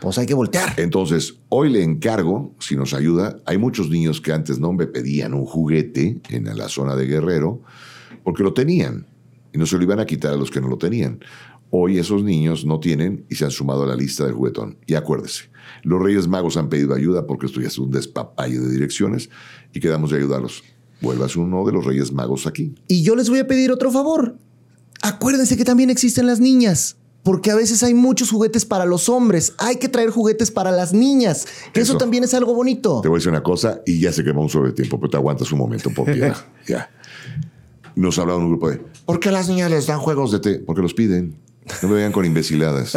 pues 0.00 0.18
hay 0.18 0.26
que 0.26 0.34
voltear. 0.34 0.74
Entonces, 0.78 1.36
hoy 1.48 1.70
le 1.70 1.82
encargo, 1.84 2.54
si 2.58 2.74
nos 2.74 2.92
ayuda, 2.92 3.38
hay 3.46 3.58
muchos 3.58 3.88
niños 3.88 4.20
que 4.20 4.32
antes 4.32 4.58
no 4.58 4.72
me 4.72 4.86
pedían 4.88 5.32
un 5.32 5.46
juguete 5.46 6.20
en 6.28 6.58
la 6.58 6.68
zona 6.68 6.96
de 6.96 7.06
Guerrero 7.06 7.62
porque 8.24 8.42
lo 8.42 8.52
tenían 8.52 9.06
y 9.52 9.58
no 9.58 9.66
se 9.66 9.76
lo 9.76 9.84
iban 9.84 10.00
a 10.00 10.06
quitar 10.06 10.32
a 10.32 10.36
los 10.36 10.50
que 10.50 10.60
no 10.60 10.66
lo 10.68 10.76
tenían. 10.78 11.20
Hoy 11.70 11.98
esos 11.98 12.24
niños 12.24 12.66
no 12.66 12.80
tienen 12.80 13.24
y 13.28 13.36
se 13.36 13.44
han 13.44 13.50
sumado 13.52 13.84
a 13.84 13.86
la 13.86 13.96
lista 13.96 14.24
del 14.24 14.34
juguetón. 14.34 14.78
Y 14.86 14.94
acuérdese, 14.94 15.44
los 15.84 16.02
Reyes 16.02 16.26
Magos 16.26 16.56
han 16.56 16.68
pedido 16.68 16.94
ayuda 16.94 17.26
porque 17.26 17.46
esto 17.46 17.60
ya 17.60 17.68
es 17.68 17.78
un 17.78 17.90
despapalle 17.90 18.58
de 18.58 18.70
direcciones 18.70 19.30
y 19.72 19.80
quedamos 19.80 20.10
de 20.10 20.18
ayudarlos. 20.18 20.62
Vuelvas 21.04 21.36
uno 21.36 21.64
de 21.64 21.72
los 21.72 21.84
Reyes 21.84 22.12
Magos 22.12 22.46
aquí. 22.46 22.74
Y 22.88 23.02
yo 23.02 23.14
les 23.16 23.28
voy 23.30 23.38
a 23.40 23.46
pedir 23.46 23.70
otro 23.70 23.90
favor. 23.90 24.36
Acuérdense 25.02 25.56
que 25.56 25.64
también 25.64 25.90
existen 25.90 26.26
las 26.26 26.40
niñas. 26.40 26.96
Porque 27.22 27.50
a 27.50 27.54
veces 27.54 27.82
hay 27.82 27.94
muchos 27.94 28.30
juguetes 28.30 28.66
para 28.66 28.84
los 28.84 29.08
hombres. 29.08 29.54
Hay 29.58 29.76
que 29.76 29.88
traer 29.88 30.10
juguetes 30.10 30.50
para 30.50 30.70
las 30.70 30.92
niñas. 30.92 31.46
Que 31.72 31.80
eso, 31.80 31.92
Eso. 31.92 31.98
también 31.98 32.22
es 32.22 32.34
algo 32.34 32.54
bonito. 32.54 33.00
Te 33.00 33.08
voy 33.08 33.16
a 33.16 33.18
decir 33.18 33.30
una 33.30 33.42
cosa 33.42 33.80
y 33.86 33.98
ya 33.98 34.12
sé 34.12 34.22
que 34.24 34.32
vamos 34.32 34.52
sobre 34.52 34.68
el 34.68 34.74
tiempo, 34.74 34.98
pero 35.00 35.10
te 35.10 35.16
aguantas 35.16 35.50
un 35.50 35.58
momento 35.58 35.88
por 35.90 36.04
piedad. 36.04 36.36
ya. 36.68 36.90
Nos 37.96 38.18
hablaba 38.18 38.38
un 38.38 38.48
grupo 38.48 38.68
de 38.70 38.82
¿Por 39.06 39.20
qué 39.20 39.30
a 39.30 39.32
las 39.32 39.48
niñas 39.48 39.70
les 39.70 39.86
dan 39.86 40.00
juegos 40.00 40.32
de 40.32 40.40
té? 40.40 40.58
Porque 40.58 40.82
los 40.82 40.92
piden. 40.92 41.36
No 41.82 41.88
me 41.88 41.94
vean 41.94 42.12
con 42.12 42.24
imbeciladas. 42.24 42.96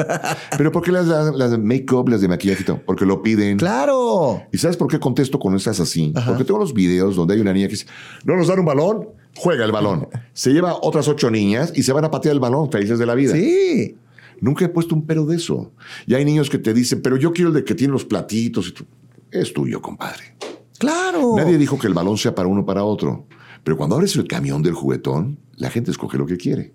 Pero 0.57 0.72
¿por 0.72 0.84
qué 0.84 0.91
las, 0.91 1.07
las, 1.07 1.57
make-up, 1.57 2.09
las 2.09 2.22
de 2.22 2.28
maquillaje? 2.28 2.65
Porque 2.86 3.05
lo 3.05 3.22
piden. 3.22 3.57
Claro. 3.57 4.43
¿Y 4.51 4.57
sabes 4.57 4.76
por 4.76 4.88
qué 4.88 4.99
contesto 4.99 5.39
con 5.39 5.55
esas 5.55 5.80
así? 5.80 6.13
Porque 6.26 6.43
tengo 6.43 6.59
los 6.59 6.74
videos 6.74 7.15
donde 7.15 7.36
hay 7.36 7.39
una 7.39 7.53
niña 7.53 7.68
que 7.68 7.74
dice, 7.74 7.88
no 8.26 8.36
nos 8.36 8.47
dan 8.47 8.59
un 8.59 8.65
balón, 8.65 9.09
juega 9.36 9.65
el 9.65 9.72
balón. 9.72 10.07
Se 10.34 10.51
lleva 10.51 10.78
otras 10.82 11.07
ocho 11.07 11.32
niñas 11.32 11.72
y 11.76 11.84
se 11.84 11.93
van 11.93 12.05
a 12.05 12.11
patear 12.11 12.34
el 12.34 12.39
balón, 12.39 12.72
felices 12.72 12.99
de 12.99 13.05
la 13.05 13.15
vida. 13.15 13.34
Sí. 13.34 13.95
Nunca 14.39 14.65
he 14.65 14.70
puesto 14.70 14.93
un 14.93 15.05
pero 15.05 15.26
de 15.26 15.38
eso. 15.38 15.72
Y 16.05 16.13
hay 16.13 16.26
niños 16.26 16.49
que 16.49 16.59
te 16.59 16.74
dicen, 16.74 17.01
pero 17.01 17.18
yo 17.18 17.34
quiero 17.34 17.49
el 17.49 17.55
de 17.55 17.63
que 17.63 17.74
tiene 17.74 17.93
los 17.93 18.05
platitos. 18.05 18.68
Y 18.68 18.72
tú, 18.74 18.86
es 19.32 19.53
tuyo, 19.53 19.82
compadre. 19.82 20.36
Claro. 20.78 21.34
Nadie 21.36 21.57
dijo 21.57 21.80
que 21.80 21.88
el 21.88 21.93
balón 21.93 22.18
sea 22.18 22.36
para 22.36 22.47
uno 22.47 22.61
o 22.61 22.65
para 22.65 22.84
otro. 22.84 23.26
Pero 23.63 23.78
cuando 23.78 23.95
abres 23.95 24.15
el 24.15 24.28
camión 24.28 24.61
del 24.61 24.74
juguetón, 24.74 25.39
la 25.55 25.70
gente 25.70 25.91
escoge 25.91 26.18
lo 26.18 26.26
que 26.26 26.38
quiere. 26.38 26.74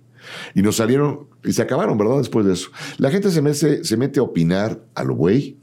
Y 0.54 0.62
nos 0.62 0.76
salieron, 0.76 1.28
y 1.44 1.52
se 1.52 1.62
acabaron, 1.62 1.98
¿verdad? 1.98 2.18
Después 2.18 2.46
de 2.46 2.52
eso. 2.54 2.70
La 2.98 3.10
gente 3.10 3.30
se 3.30 3.42
mete, 3.42 3.84
se 3.84 3.96
mete 3.96 4.20
a 4.20 4.22
opinar 4.22 4.80
a 4.94 5.04
lo 5.04 5.14
güey 5.14 5.58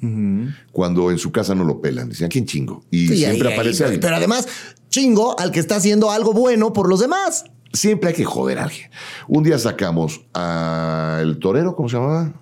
cuando 0.72 1.12
en 1.12 1.18
su 1.18 1.32
casa 1.32 1.56
no 1.56 1.64
lo 1.64 1.82
pelan. 1.82 2.10
Dicen, 2.10 2.26
¿a 2.26 2.30
quién 2.30 2.46
chingo? 2.46 2.84
Y 2.92 3.08
Sí, 3.08 3.18
siempre 3.18 3.48
ahí- 3.48 3.54
ahí- 3.54 3.60
aparece 3.60 3.84
alguien. 3.84 4.02
Pero 4.02 4.16
además, 4.16 4.48
chingo 4.90 5.40
al 5.40 5.52
que 5.52 5.60
está 5.60 5.76
haciendo 5.78 6.12
algo 6.12 6.34
bueno 6.34 6.74
por 6.74 6.90
los 6.90 7.00
demás. 7.00 7.46
Siempre 7.72 8.10
hay 8.10 8.16
que 8.16 8.26
joder 8.26 8.58
a 8.60 8.64
alguien. 8.64 8.90
Un 9.28 9.44
día 9.44 9.60
sacamos 9.60 10.22
al 10.34 11.38
torero, 11.40 11.76
¿cómo 11.76 11.88
se 11.88 11.98
llamaba? 11.98 12.34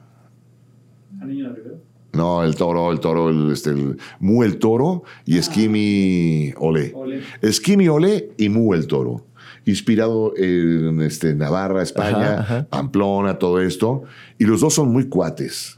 ¿A 1.22 1.26
niño 1.26 1.50
de 1.50 1.56
Rivera? 1.56 1.76
No, 2.14 2.44
el 2.44 2.56
toro, 2.56 2.92
el 2.92 3.00
toro, 3.00 3.30
el, 3.30 3.52
este, 3.52 3.70
el 3.72 3.98
Mu 4.20 4.42
el 4.44 4.58
toro 4.58 5.04
y 5.26 5.38
Esquimi 5.38 6.52
Ole. 6.58 6.92
Ole. 6.96 7.22
Esquimi 7.42 7.88
Ole 7.90 8.32
y 8.38 8.50
Mu 8.50 8.74
el 8.74 8.88
toro. 8.88 9.27
Inspirado 9.68 10.34
en 10.38 11.02
este, 11.02 11.36
Navarra, 11.36 11.84
España, 11.84 12.40
Ajá, 12.40 12.42
ajá. 12.42 12.68
Pamplona, 12.70 13.38
todo 13.38 13.62
esto. 13.62 14.04
Y 14.40 14.46
los 14.46 14.62
dos 14.62 14.74
son 14.74 14.90
muy 14.90 15.10
cuates. 15.10 15.78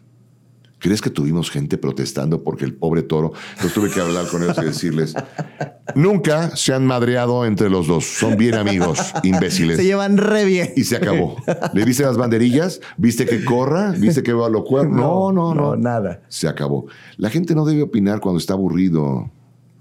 ¿Crees 0.79 1.01
que 1.01 1.09
tuvimos 1.09 1.51
gente 1.51 1.77
protestando 1.77 2.41
porque 2.41 2.63
el 2.63 2.73
pobre 2.73 3.01
toro? 3.01 3.33
Entonces 3.49 3.73
tuve 3.73 3.89
que 3.89 3.99
hablar 3.99 4.27
con 4.27 4.43
ellos 4.43 4.57
y 4.61 4.65
decirles: 4.65 5.13
Nunca 5.93 6.55
se 6.55 6.73
han 6.73 6.85
madreado 6.85 7.45
entre 7.45 7.69
los 7.69 7.87
dos. 7.87 8.05
Son 8.05 8.37
bien 8.37 8.55
amigos, 8.55 9.13
imbéciles. 9.23 9.75
Se 9.75 9.83
llevan 9.83 10.17
re 10.17 10.45
bien. 10.45 10.71
Y 10.77 10.85
se 10.85 10.95
acabó. 10.95 11.35
¿Le 11.73 11.83
viste 11.83 12.03
las 12.03 12.15
banderillas? 12.15 12.79
¿Viste 12.95 13.25
que 13.25 13.43
corra? 13.43 13.91
¿Viste 13.91 14.23
que 14.23 14.31
va 14.31 14.47
a 14.47 14.49
lo 14.49 14.63
cuerno? 14.63 14.95
No, 14.95 15.31
no, 15.33 15.53
no, 15.53 15.75
nada. 15.75 16.21
Se 16.29 16.47
acabó. 16.47 16.85
La 17.17 17.29
gente 17.29 17.55
no 17.55 17.65
debe 17.65 17.81
opinar 17.81 18.21
cuando 18.21 18.39
está 18.39 18.53
aburrido. 18.53 19.29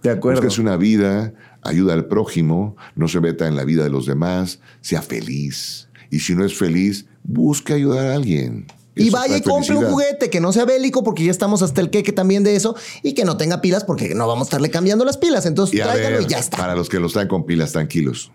De 0.02 0.10
acuerdo. 0.10 0.42
Busca 0.42 0.60
una 0.60 0.76
vida, 0.76 1.32
ayuda 1.68 1.94
al 1.94 2.06
prójimo, 2.06 2.76
no 2.96 3.08
se 3.08 3.20
meta 3.20 3.46
en 3.46 3.56
la 3.56 3.64
vida 3.64 3.84
de 3.84 3.90
los 3.90 4.06
demás, 4.06 4.60
sea 4.80 5.02
feliz. 5.02 5.88
Y 6.10 6.20
si 6.20 6.34
no 6.34 6.44
es 6.44 6.56
feliz, 6.56 7.06
busque 7.22 7.72
ayudar 7.74 8.06
a 8.06 8.14
alguien. 8.14 8.66
Y 8.94 9.10
vaya 9.10 9.36
y 9.36 9.42
compre 9.42 9.76
un 9.76 9.84
juguete 9.84 10.28
que 10.28 10.40
no 10.40 10.52
sea 10.52 10.64
bélico, 10.64 11.04
porque 11.04 11.24
ya 11.24 11.30
estamos 11.30 11.62
hasta 11.62 11.80
el 11.80 11.90
queque 11.90 12.12
también 12.12 12.42
de 12.42 12.56
eso, 12.56 12.74
y 13.02 13.12
que 13.14 13.24
no 13.24 13.36
tenga 13.36 13.60
pilas, 13.60 13.84
porque 13.84 14.14
no 14.14 14.26
vamos 14.26 14.46
a 14.46 14.48
estarle 14.48 14.70
cambiando 14.70 15.04
las 15.04 15.16
pilas. 15.18 15.46
Entonces, 15.46 15.74
Y 15.78 15.82
tráigalo 15.82 16.16
ver, 16.16 16.22
y 16.22 16.26
ya 16.26 16.38
está. 16.38 16.56
para 16.56 16.74
los 16.74 16.88
que 16.88 16.98
los 16.98 17.12
traen 17.12 17.28
con 17.28 17.46
pilas, 17.46 17.72
tranquilos. 17.72 18.32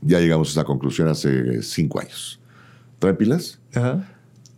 Ya 0.00 0.18
llegamos 0.20 0.48
a 0.48 0.50
esa 0.52 0.64
conclusión 0.64 1.08
hace 1.08 1.62
cinco 1.62 2.00
años. 2.00 2.40
¿Traen 2.98 3.16
pilas? 3.18 3.58
Ajá. 3.74 4.08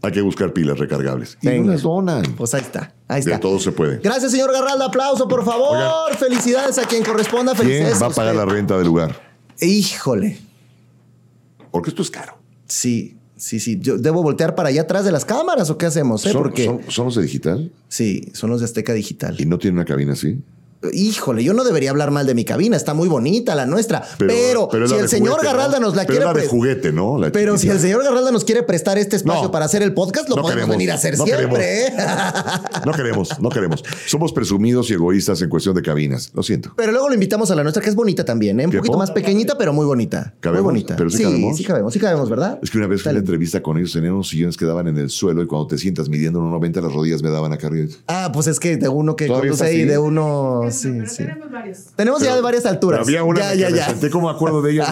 Hay 0.02 0.12
que 0.12 0.20
buscar 0.20 0.52
pilas 0.52 0.78
recargables. 0.78 1.38
Y 1.42 1.48
Venga. 1.48 1.66
no 1.66 1.72
las 1.72 1.82
donan. 1.82 2.22
Pues 2.36 2.54
ahí 2.54 2.60
está. 2.60 2.94
Ahí 3.12 3.22
De 3.22 3.38
todo 3.38 3.58
se 3.58 3.72
puede. 3.72 3.98
Gracias, 3.98 4.32
señor 4.32 4.52
Garralda. 4.52 4.86
Aplauso, 4.86 5.28
por 5.28 5.44
favor. 5.44 5.76
Oigan. 5.76 6.18
Felicidades 6.18 6.78
a 6.78 6.84
quien 6.84 7.04
corresponda. 7.04 7.52
¿Quién 7.54 7.66
Felicidades 7.68 8.02
va 8.02 8.06
a 8.06 8.10
pagar 8.10 8.34
la 8.34 8.44
renta 8.44 8.76
del 8.76 8.86
lugar? 8.86 9.20
Híjole. 9.60 10.38
Porque 11.70 11.90
esto 11.90 12.02
es 12.02 12.10
caro. 12.10 12.38
Sí, 12.66 13.16
sí, 13.36 13.60
sí. 13.60 13.78
Yo 13.80 13.98
debo 13.98 14.22
voltear 14.22 14.54
para 14.54 14.68
allá 14.70 14.82
atrás 14.82 15.04
de 15.04 15.12
las 15.12 15.24
cámaras 15.24 15.70
o 15.70 15.78
qué 15.78 15.86
hacemos, 15.86 16.24
¿eh? 16.26 16.32
¿Son, 16.32 16.42
Porque 16.42 16.64
son- 16.64 16.80
son 16.88 17.04
los 17.06 17.14
de 17.16 17.22
digital? 17.22 17.72
sí, 17.88 18.28
son 18.32 18.50
los 18.50 18.60
de 18.60 18.66
Azteca 18.66 18.92
Digital. 18.92 19.36
¿Y 19.40 19.46
no 19.46 19.58
tienen 19.58 19.78
una 19.78 19.84
cabina 19.84 20.12
así? 20.14 20.38
Híjole, 20.92 21.44
yo 21.44 21.54
no 21.54 21.64
debería 21.64 21.90
hablar 21.90 22.10
mal 22.10 22.26
de 22.26 22.34
mi 22.34 22.44
cabina, 22.44 22.76
está 22.76 22.92
muy 22.94 23.08
bonita 23.08 23.54
la 23.54 23.66
nuestra. 23.66 24.02
Pero, 24.18 24.68
si 24.88 24.94
el 24.94 25.08
señor 25.08 25.34
juguete, 25.34 25.46
Garralda 25.46 25.78
¿no? 25.78 25.86
nos 25.86 25.96
la 25.96 26.02
Pero 26.06 26.18
quiere 26.18 26.24
es 26.24 26.26
la 26.26 26.32
de 26.32 26.40
pre- 26.40 26.48
juguete, 26.48 26.92
¿no? 26.92 27.18
La 27.18 27.30
Pero 27.32 27.56
si 27.58 27.68
el 27.68 27.78
señor 27.78 28.02
Garralda 28.02 28.30
nos 28.32 28.44
quiere 28.44 28.62
prestar 28.62 28.98
este 28.98 29.16
espacio 29.16 29.44
No. 29.44 29.50
para 29.50 29.64
hacer 29.66 29.82
el 29.82 29.94
podcast, 29.94 30.28
lo 30.28 30.36
No 30.36 30.42
podemos 30.42 30.56
queremos, 30.64 30.74
venir 30.76 30.90
a 30.90 30.94
hacer 30.94 31.16
no 31.18 31.24
siempre. 31.24 31.86
¿eh? 31.86 31.92
No 32.84 32.92
queremos, 32.92 33.40
no 33.40 33.48
queremos. 33.48 33.84
Somos 34.06 34.32
presumidos 34.32 34.90
y 34.90 34.94
egoístas 34.94 35.40
en 35.42 35.48
cuestión 35.48 35.74
de 35.74 35.82
cabinas. 35.82 36.30
Lo 36.34 36.42
siento. 36.42 36.72
Pero 36.76 36.92
luego 36.92 37.08
lo 37.08 37.14
invitamos 37.14 37.50
a 37.50 37.54
la 37.54 37.62
nuestra, 37.62 37.82
que 37.82 37.88
es 37.88 37.94
bonita 37.94 38.24
también, 38.24 38.58
¿eh? 38.60 38.64
un 38.66 38.70
¿Qué, 38.72 38.78
poquito 38.78 38.94
po? 38.94 38.98
más 38.98 39.10
pequeñita, 39.12 39.56
pero 39.56 39.72
muy 39.72 39.86
bonita. 39.86 40.34
¿Cabemos? 40.40 40.64
Muy 40.64 40.72
bonita. 40.72 40.96
¿Pero 40.96 41.10
sí 41.10 41.18
sí, 41.18 41.22
cabemos? 41.24 41.56
sí 41.56 41.64
cabemos, 41.64 41.92
sí 41.92 41.98
cabemos, 42.00 42.30
¿verdad? 42.30 42.58
Es 42.62 42.70
que 42.70 42.78
una 42.78 42.86
vez 42.86 43.02
fui 43.02 43.10
a 43.10 43.12
una 43.12 43.20
entrevista 43.20 43.62
con 43.62 43.78
ellos, 43.78 43.92
tenían 43.92 44.14
unos 44.14 44.28
sillones 44.28 44.56
que 44.56 44.64
daban 44.64 44.88
en 44.88 44.98
el 44.98 45.10
suelo 45.10 45.42
y 45.42 45.46
cuando 45.46 45.68
te 45.68 45.78
sientas 45.78 46.08
midiendo 46.08 46.40
1,90 46.40 46.82
las 46.82 46.92
rodillas 46.92 47.22
me 47.22 47.30
daban 47.30 47.52
acá 47.52 47.68
arriba. 47.68 47.88
Ah, 48.08 48.30
pues 48.32 48.46
es 48.48 48.58
que 48.58 48.76
de 48.76 48.88
uno 48.88 49.16
que 49.16 49.26
¿Todavía 49.26 49.50
conduce 49.50 49.74
y 49.74 49.84
de 49.84 49.98
uno. 49.98 50.62
Sí, 50.72 50.88
Pero 50.92 51.06
sí. 51.08 51.16
tenemos 51.18 51.50
varios. 51.50 51.78
Tenemos 51.96 52.22
ya 52.22 52.34
de 52.34 52.40
varias 52.42 52.66
alturas. 52.66 53.00
Había 53.00 53.22
una 53.24 53.40
ya, 53.40 53.52
que 53.52 53.58
ya, 53.58 53.70
me 53.70 53.76
ya. 53.76 53.86
senté 53.86 54.10
como 54.10 54.28
acuerdo 54.30 54.62
de 54.62 54.72
ella 54.72 54.86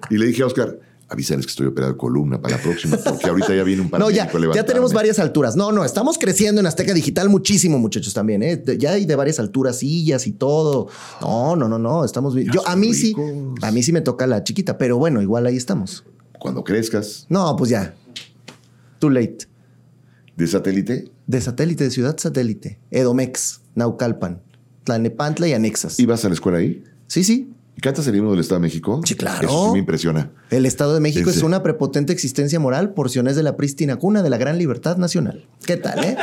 y 0.10 0.16
le 0.18 0.26
dije 0.26 0.42
a 0.42 0.46
Oscar, 0.46 0.78
avísales 1.08 1.44
que 1.46 1.50
estoy 1.50 1.66
operado 1.66 1.92
de 1.94 1.98
columna 1.98 2.40
para 2.40 2.56
la 2.56 2.62
próxima, 2.62 2.96
porque 2.96 3.26
ahorita 3.28 3.52
ya 3.54 3.64
viene 3.64 3.82
un 3.82 3.90
par 3.90 3.98
No, 4.00 4.10
ya, 4.10 4.30
ya 4.54 4.64
tenemos 4.64 4.92
varias 4.92 5.18
alturas. 5.18 5.56
No, 5.56 5.72
no, 5.72 5.84
estamos 5.84 6.18
creciendo 6.18 6.60
en 6.60 6.66
Azteca 6.68 6.94
Digital 6.94 7.28
muchísimo, 7.28 7.78
muchachos, 7.78 8.14
también, 8.14 8.42
¿eh? 8.44 8.56
De- 8.56 8.78
Ya 8.78 8.92
hay 8.92 9.06
de 9.06 9.16
varias 9.16 9.40
alturas, 9.40 9.78
sillas 9.78 10.26
y 10.28 10.32
todo. 10.32 10.88
No, 11.20 11.56
no, 11.56 11.68
no, 11.68 11.78
no, 11.78 12.04
estamos 12.04 12.34
bien. 12.34 12.46
Ya 12.48 12.52
Yo, 12.54 12.68
a 12.68 12.76
mí 12.76 12.94
sí, 12.94 13.14
a 13.62 13.72
mí 13.72 13.82
sí 13.82 13.92
me 13.92 14.02
toca 14.02 14.26
la 14.28 14.44
chiquita, 14.44 14.78
pero 14.78 14.98
bueno, 14.98 15.20
igual 15.20 15.46
ahí 15.46 15.56
estamos. 15.56 16.04
Cuando 16.38 16.62
crezcas 16.64 17.26
No, 17.28 17.56
pues 17.56 17.70
ya. 17.70 17.94
Too 19.00 19.10
late. 19.10 19.46
de 20.36 20.46
satélite, 20.46 21.10
De 21.26 21.40
satélite, 21.40 21.84
de 21.84 21.90
ciudad 21.90 22.16
satélite. 22.18 22.78
Edomex, 22.90 23.60
Naucalpan, 23.74 24.42
Tlanepantla 24.90 25.46
y 25.48 25.52
anexas. 25.52 25.98
¿ibas 26.00 26.24
a 26.24 26.28
la 26.28 26.34
escuela 26.34 26.58
ahí? 26.58 26.82
Sí, 27.06 27.22
sí. 27.24 27.48
¿Cantas 27.80 28.06
el 28.08 28.16
himno 28.16 28.30
del 28.32 28.40
Estado 28.40 28.60
de 28.60 28.66
México? 28.66 29.00
Sí, 29.04 29.14
claro. 29.14 29.48
Eso 29.48 29.66
sí 29.68 29.72
me 29.72 29.78
impresiona. 29.78 30.30
El 30.50 30.66
Estado 30.66 30.92
de 30.92 31.00
México 31.00 31.30
es 31.30 31.42
una 31.42 31.62
prepotente 31.62 32.12
existencia 32.12 32.58
moral, 32.60 32.92
porciones 32.92 33.36
de 33.36 33.42
la 33.42 33.56
prístina 33.56 33.96
cuna 33.96 34.22
de 34.22 34.28
la 34.28 34.36
gran 34.36 34.58
libertad 34.58 34.98
nacional. 34.98 35.46
¿Qué 35.64 35.76
tal, 35.78 36.04
eh? 36.04 36.16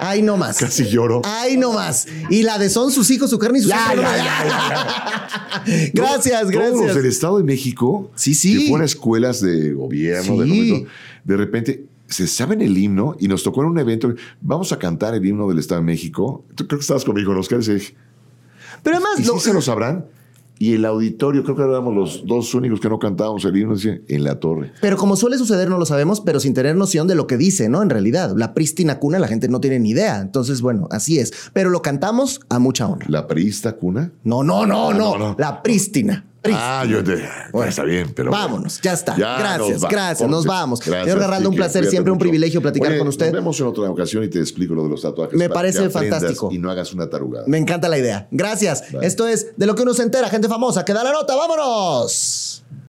Ay, 0.00 0.22
no 0.22 0.36
más. 0.36 0.58
Casi 0.58 0.84
lloro. 0.84 1.22
Ay, 1.24 1.56
no 1.56 1.72
más. 1.72 2.06
Y 2.28 2.42
la 2.44 2.58
de 2.58 2.68
son 2.70 2.92
sus 2.92 3.10
hijos, 3.10 3.28
su 3.30 3.38
carne 3.40 3.58
y 3.58 3.62
su 3.62 3.68
Ya, 3.70 3.86
sangre. 3.86 4.02
ya, 4.04 4.16
ya, 4.46 5.90
Gracias, 5.94 6.40
Todos 6.42 6.54
los 6.54 6.72
gracias. 6.72 6.94
del 6.94 7.06
Estado 7.06 7.38
de 7.38 7.44
México, 7.44 8.10
Sí, 8.14 8.34
sí. 8.34 8.58
que 8.58 8.68
fueron 8.68 8.82
a 8.82 8.84
escuelas 8.84 9.40
de 9.40 9.72
gobierno, 9.72 10.36
de, 10.42 10.86
de 11.24 11.36
repente 11.36 11.84
se 12.06 12.26
saben 12.28 12.60
el 12.60 12.76
himno 12.76 13.16
y 13.18 13.26
nos 13.28 13.42
tocó 13.42 13.62
en 13.62 13.68
un 13.68 13.78
evento, 13.78 14.14
vamos 14.40 14.72
a 14.72 14.78
cantar 14.78 15.14
el 15.14 15.24
himno 15.24 15.48
del 15.48 15.58
Estado 15.58 15.80
de 15.80 15.86
México. 15.86 16.44
Tú 16.54 16.66
creo 16.68 16.78
que 16.78 16.82
estabas 16.82 17.04
conmigo, 17.04 17.36
Oscar, 17.38 17.60
y 17.62 17.66
dije, 17.74 17.94
Pero 18.82 18.96
además, 18.96 19.18
¿y 19.20 19.24
lo- 19.24 19.34
sí 19.34 19.40
se 19.40 19.52
lo 19.52 19.60
sabrán? 19.62 20.06
Y 20.62 20.74
el 20.74 20.84
auditorio, 20.84 21.42
creo 21.42 21.56
que 21.56 21.62
éramos 21.62 21.94
los 21.94 22.26
dos 22.26 22.52
únicos 22.54 22.80
que 22.80 22.90
no 22.90 22.98
cantábamos 22.98 23.42
el 23.46 23.56
himno, 23.56 23.76
decía, 23.76 23.98
en 24.08 24.24
la 24.24 24.38
torre. 24.40 24.72
pero 24.82 24.98
como 24.98 25.16
suele 25.16 25.38
suceder, 25.38 25.70
no 25.70 25.78
lo 25.78 25.86
sabemos, 25.86 26.20
pero 26.20 26.38
sin 26.38 26.52
tener 26.52 26.76
noción 26.76 27.06
de 27.08 27.14
lo 27.14 27.26
que 27.26 27.38
dice, 27.38 27.70
¿no? 27.70 27.82
En 27.82 27.88
realidad, 27.88 28.34
la 28.36 28.52
prístina 28.52 28.98
cuna, 28.98 29.18
la 29.18 29.26
gente 29.26 29.48
no 29.48 29.60
tiene 29.62 29.78
ni 29.78 29.88
idea. 29.90 30.20
Entonces, 30.20 30.60
bueno, 30.60 30.86
así 30.90 31.18
es. 31.18 31.32
Pero 31.54 31.70
lo 31.70 31.80
cantamos 31.80 32.42
a 32.50 32.58
mucha 32.58 32.86
honra. 32.86 33.06
¿La 33.08 33.26
priista 33.26 33.72
cuna? 33.76 34.12
No, 34.22 34.42
no, 34.42 34.66
no, 34.66 34.90
Ah, 34.90 34.94
no. 34.94 35.16
no, 35.16 35.28
no. 35.30 35.36
La 35.38 35.62
prístina. 35.62 36.26
Ah, 36.44 36.84
yo 36.88 37.04
te... 37.04 37.28
Bueno, 37.52 37.68
está 37.68 37.84
bien, 37.84 38.12
pero... 38.14 38.30
Vámonos, 38.30 38.80
ya 38.80 38.94
está. 38.94 39.16
Ya 39.16 39.38
gracias, 39.38 39.70
nos 39.70 39.84
va- 39.84 39.88
gracias, 39.88 40.28
nos 40.30 40.46
vamos. 40.46 40.80
Gracias, 40.80 41.04
Señor 41.04 41.18
Garralda, 41.18 41.48
un 41.48 41.54
placer, 41.54 41.86
siempre 41.86 42.12
un 42.12 42.18
privilegio 42.18 42.62
platicar 42.62 42.90
Oye, 42.90 42.98
con 42.98 43.08
usted. 43.08 43.26
Nos 43.26 43.34
vemos 43.34 43.60
en 43.60 43.66
otra 43.66 43.90
ocasión 43.90 44.24
y 44.24 44.28
te 44.28 44.38
explico 44.38 44.74
lo 44.74 44.84
de 44.84 44.88
los 44.90 45.02
tatuajes. 45.02 45.38
Me 45.38 45.50
parece 45.50 45.90
fantástico. 45.90 46.48
Y 46.50 46.58
no 46.58 46.70
hagas 46.70 46.92
una 46.92 47.10
tarugada. 47.10 47.44
Me 47.46 47.58
encanta 47.58 47.88
la 47.88 47.98
idea. 47.98 48.26
Gracias. 48.30 48.84
Esto 49.02 49.28
es 49.28 49.48
de 49.56 49.66
lo 49.66 49.74
que 49.74 49.82
uno 49.82 49.94
se 49.94 50.02
entera, 50.02 50.28
gente 50.28 50.48
famosa. 50.48 50.84
Que 50.84 50.92
da 50.92 51.04
la 51.04 51.12
nota. 51.12 51.36
¡Vámonos! 51.36 52.49